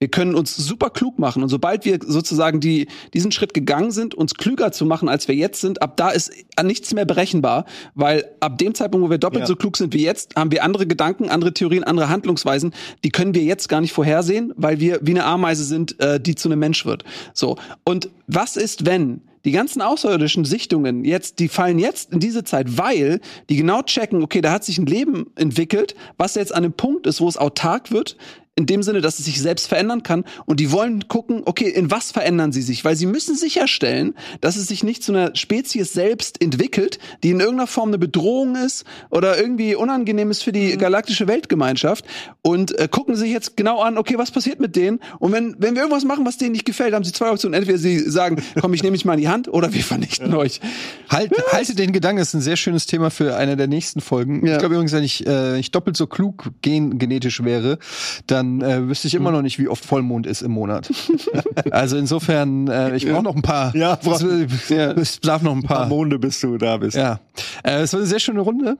Wir 0.00 0.08
können 0.10 0.34
uns 0.34 0.54
super 0.54 0.90
klug 0.90 1.18
machen 1.18 1.42
und 1.42 1.48
sobald 1.48 1.86
wir 1.86 1.98
sozusagen 2.04 2.60
die, 2.60 2.88
diesen 3.14 3.32
Schritt 3.32 3.54
gegangen 3.54 3.90
sind, 3.90 4.14
uns 4.14 4.34
klüger 4.34 4.70
zu 4.70 4.84
machen, 4.84 5.08
als 5.08 5.28
wir 5.28 5.34
jetzt 5.34 5.60
sind, 5.62 5.80
ab 5.80 5.96
da 5.96 6.10
ist 6.10 6.30
an 6.56 6.66
nichts 6.66 6.92
mehr 6.92 7.06
berechenbar, 7.06 7.64
weil 7.94 8.28
ab 8.40 8.58
dem 8.58 8.74
Zeitpunkt, 8.74 9.06
wo 9.06 9.10
wir 9.10 9.18
doppelt 9.18 9.42
Ja. 9.42 9.46
so 9.46 9.56
klug 9.56 9.78
sind 9.78 9.94
wie 9.94 10.02
jetzt, 10.02 10.36
haben 10.36 10.50
wir 10.50 10.62
andere 10.62 10.86
Gedanken, 10.86 11.30
andere 11.30 11.54
Theorien, 11.54 11.84
andere 11.84 12.10
Handlungsweisen, 12.10 12.74
die 13.02 13.10
können 13.10 13.34
wir 13.34 13.44
jetzt 13.44 13.68
gar 13.68 13.80
nicht 13.80 13.94
vorhersehen, 13.94 14.52
weil 14.56 14.78
wir 14.78 14.98
wie 15.00 15.12
eine 15.12 15.24
Ameise 15.24 15.64
sind, 15.64 15.98
äh, 16.00 16.20
die 16.20 16.34
zu 16.34 16.48
einem 16.48 16.58
Mensch 16.58 16.84
wird. 16.84 17.04
So. 17.32 17.56
Und 17.84 18.10
was 18.26 18.56
ist, 18.56 18.84
wenn 18.84 19.22
die 19.44 19.52
ganzen 19.52 19.82
außerirdischen 19.82 20.44
Sichtungen 20.44 21.04
jetzt, 21.04 21.38
die 21.38 21.48
fallen 21.48 21.78
jetzt 21.78 22.12
in 22.12 22.20
diese 22.20 22.44
Zeit, 22.44 22.78
weil 22.78 23.20
die 23.48 23.56
genau 23.56 23.82
checken, 23.82 24.22
okay, 24.22 24.40
da 24.40 24.52
hat 24.52 24.64
sich 24.64 24.78
ein 24.78 24.86
Leben 24.86 25.26
entwickelt, 25.36 25.94
was 26.16 26.34
jetzt 26.34 26.54
an 26.54 26.64
einem 26.64 26.72
Punkt 26.72 27.06
ist, 27.06 27.20
wo 27.20 27.28
es 27.28 27.36
autark 27.36 27.90
wird, 27.90 28.16
in 28.56 28.66
dem 28.66 28.84
Sinne, 28.84 29.00
dass 29.00 29.18
es 29.18 29.24
sich 29.24 29.42
selbst 29.42 29.66
verändern 29.66 30.04
kann. 30.04 30.24
Und 30.46 30.60
die 30.60 30.70
wollen 30.70 31.08
gucken, 31.08 31.42
okay, 31.44 31.68
in 31.68 31.90
was 31.90 32.12
verändern 32.12 32.52
sie 32.52 32.62
sich? 32.62 32.84
Weil 32.84 32.94
sie 32.94 33.06
müssen 33.06 33.34
sicherstellen, 33.34 34.14
dass 34.40 34.56
es 34.56 34.68
sich 34.68 34.84
nicht 34.84 35.02
zu 35.02 35.12
einer 35.12 35.34
Spezies 35.34 35.92
selbst 35.92 36.40
entwickelt, 36.40 37.00
die 37.24 37.30
in 37.30 37.40
irgendeiner 37.40 37.66
Form 37.66 37.88
eine 37.88 37.98
Bedrohung 37.98 38.54
ist 38.54 38.84
oder 39.10 39.38
irgendwie 39.40 39.74
unangenehm 39.74 40.30
ist 40.30 40.44
für 40.44 40.52
die 40.52 40.76
galaktische 40.76 41.26
Weltgemeinschaft. 41.26 42.04
Und 42.42 42.78
äh, 42.78 42.86
gucken 42.88 43.16
sich 43.16 43.32
jetzt 43.32 43.56
genau 43.56 43.80
an, 43.80 43.98
okay, 43.98 44.18
was 44.18 44.30
passiert 44.30 44.60
mit 44.60 44.76
denen? 44.76 45.00
Und 45.18 45.32
wenn, 45.32 45.56
wenn 45.58 45.74
wir 45.74 45.82
irgendwas 45.82 46.04
machen, 46.04 46.24
was 46.24 46.38
denen 46.38 46.52
nicht 46.52 46.64
gefällt, 46.64 46.94
haben 46.94 47.04
sie 47.04 47.12
zwei 47.12 47.30
Optionen. 47.30 47.54
Entweder 47.54 47.78
sie 47.78 47.98
sagen, 47.98 48.40
komm, 48.60 48.72
ich 48.72 48.84
nehme 48.84 48.92
mich 48.92 49.04
mal 49.04 49.14
in 49.14 49.20
die 49.20 49.28
Hand 49.28 49.48
oder 49.48 49.72
wir 49.72 49.82
vernichten 49.82 50.32
euch. 50.32 50.60
Halt, 51.08 51.32
halte 51.50 51.74
den 51.74 51.92
Gedanken, 51.92 52.22
ist 52.22 52.34
ein 52.34 52.40
sehr 52.40 52.56
schönes 52.56 52.86
Thema 52.86 53.10
für 53.10 53.34
eine 53.36 53.56
der 53.56 53.66
nächsten 53.66 54.00
Folgen. 54.00 54.46
Ja. 54.46 54.52
Ich 54.52 54.58
glaube 54.60 54.74
übrigens, 54.76 54.92
wenn 54.92 55.02
ich, 55.02 55.26
äh, 55.26 55.58
ich 55.58 55.72
doppelt 55.72 55.96
so 55.96 56.06
klug 56.06 56.52
gen 56.62 56.98
genetisch 57.00 57.42
wäre, 57.42 57.78
dann 58.28 58.43
äh, 58.62 58.88
wüsste 58.88 59.08
ich 59.08 59.14
immer 59.14 59.30
noch 59.30 59.42
nicht, 59.42 59.58
wie 59.58 59.68
oft 59.68 59.84
Vollmond 59.84 60.26
ist 60.26 60.42
im 60.42 60.52
Monat. 60.52 60.90
also 61.70 61.96
insofern, 61.96 62.68
äh, 62.68 62.96
ich 62.96 63.06
brauche 63.06 63.22
noch 63.22 63.36
ein 63.36 63.42
paar. 63.42 63.74
Ja, 63.76 63.98
ja, 64.68 64.92
es 64.92 65.18
bedarf 65.18 65.42
noch 65.42 65.54
ein 65.54 65.62
Paar 65.62 65.74
paar. 65.78 65.88
Monde, 65.88 66.18
bis 66.18 66.40
du 66.40 66.58
da 66.58 66.76
bist. 66.76 66.96
Ja. 66.96 67.20
Äh, 67.62 67.80
es 67.82 67.92
war 67.92 68.00
eine 68.00 68.06
sehr 68.06 68.20
schöne 68.20 68.40
Runde. 68.40 68.78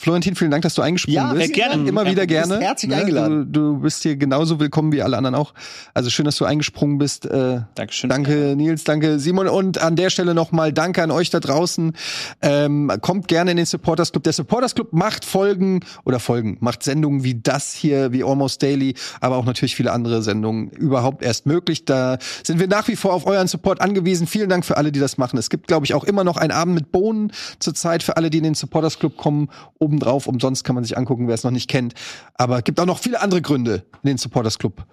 Florentin, 0.00 0.36
vielen 0.36 0.52
Dank, 0.52 0.62
dass 0.62 0.74
du 0.74 0.82
eingesprungen 0.82 1.16
Ja, 1.16 1.32
bist. 1.32 1.46
sehr 1.46 1.54
gerne. 1.54 1.88
Immer 1.88 2.04
Ja, 2.04 2.10
wieder 2.12 2.26
du 2.26 2.32
bist 2.34 2.48
gerne. 2.48 2.64
herzlich 2.64 2.90
Ne? 2.90 2.96
eingeladen. 2.98 3.52
Du, 3.52 3.72
du 3.74 3.78
bist 3.80 4.04
hier 4.04 4.14
genauso 4.16 4.60
willkommen 4.60 4.92
wie 4.92 5.02
alle 5.02 5.16
anderen 5.16 5.34
auch. 5.34 5.54
Also 5.92 6.08
schön, 6.08 6.24
dass 6.24 6.36
du 6.36 6.44
eingesprungen 6.44 6.98
bist. 6.98 7.26
Äh, 7.26 7.62
Dankeschön. 7.74 8.08
Danke 8.08 8.54
Nils, 8.56 8.84
danke 8.84 9.18
Simon 9.18 9.48
und 9.48 9.78
an 9.82 9.96
der 9.96 10.10
Stelle 10.10 10.34
nochmal 10.34 10.72
danke 10.72 11.02
an 11.02 11.10
euch 11.10 11.30
da 11.30 11.40
draußen. 11.40 11.94
Ähm, 12.42 12.92
kommt 13.00 13.26
gerne 13.26 13.50
in 13.50 13.56
den 13.56 13.66
Supporters 13.66 14.12
Club. 14.12 14.22
Der 14.22 14.32
Supporters 14.32 14.76
Club 14.76 14.92
macht 14.92 15.24
Folgen 15.24 15.80
oder 16.04 16.20
Folgen, 16.20 16.58
macht 16.60 16.84
Sendungen 16.84 17.24
wie 17.24 17.34
das 17.34 17.72
hier, 17.74 18.12
wie 18.12 18.22
Almost 18.22 18.62
Daily, 18.62 18.94
aber 19.20 19.36
auch 19.36 19.44
natürlich 19.44 19.74
viele 19.74 19.90
andere 19.92 20.22
Sendungen 20.22 20.70
überhaupt 20.70 21.24
erst 21.24 21.46
möglich. 21.46 21.84
Da 21.86 22.18
sind 22.44 22.60
wir 22.60 22.68
nach 22.68 22.86
wie 22.86 22.94
vor 22.94 23.12
auf 23.14 23.26
euren 23.26 23.48
Support 23.48 23.80
angewiesen. 23.80 24.28
Vielen 24.28 24.48
Dank 24.48 24.64
für 24.64 24.76
alle, 24.76 24.92
die 24.92 25.00
das 25.00 25.18
machen. 25.18 25.38
Es 25.38 25.50
gibt, 25.50 25.66
glaube 25.66 25.86
ich, 25.86 25.94
auch 25.94 26.04
immer 26.04 26.22
noch 26.22 26.36
einen 26.36 26.52
Abend 26.52 26.74
mit 26.76 26.92
Bohnen 26.92 27.32
zurzeit 27.58 28.04
für 28.04 28.16
alle, 28.16 28.30
die 28.30 28.38
in 28.38 28.44
den 28.44 28.54
Supporters 28.54 28.98
Club 29.00 29.16
kommen 29.16 29.48
obendrauf. 29.88 30.26
Umsonst 30.26 30.64
kann 30.64 30.74
man 30.74 30.84
sich 30.84 30.96
angucken, 30.98 31.28
wer 31.28 31.34
es 31.34 31.44
noch 31.44 31.50
nicht 31.50 31.68
kennt. 31.68 31.94
Aber 32.34 32.58
es 32.58 32.64
gibt 32.64 32.78
auch 32.80 32.86
noch 32.86 32.98
viele 32.98 33.20
andere 33.20 33.42
Gründe, 33.42 33.84
in 34.02 34.08
den 34.08 34.18
Supporters 34.18 34.58
Club 34.58 34.84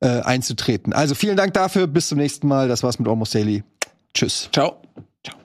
äh, 0.00 0.20
einzutreten. 0.20 0.92
Also 0.92 1.14
vielen 1.14 1.36
Dank 1.36 1.54
dafür. 1.54 1.86
Bis 1.86 2.08
zum 2.08 2.18
nächsten 2.18 2.46
Mal. 2.46 2.68
Das 2.68 2.82
war's 2.82 2.98
mit 2.98 3.08
Almost 3.08 3.34
Daily. 3.34 3.64
Tschüss. 4.14 4.48
Ciao. 4.52 4.80
Ciao. 5.24 5.36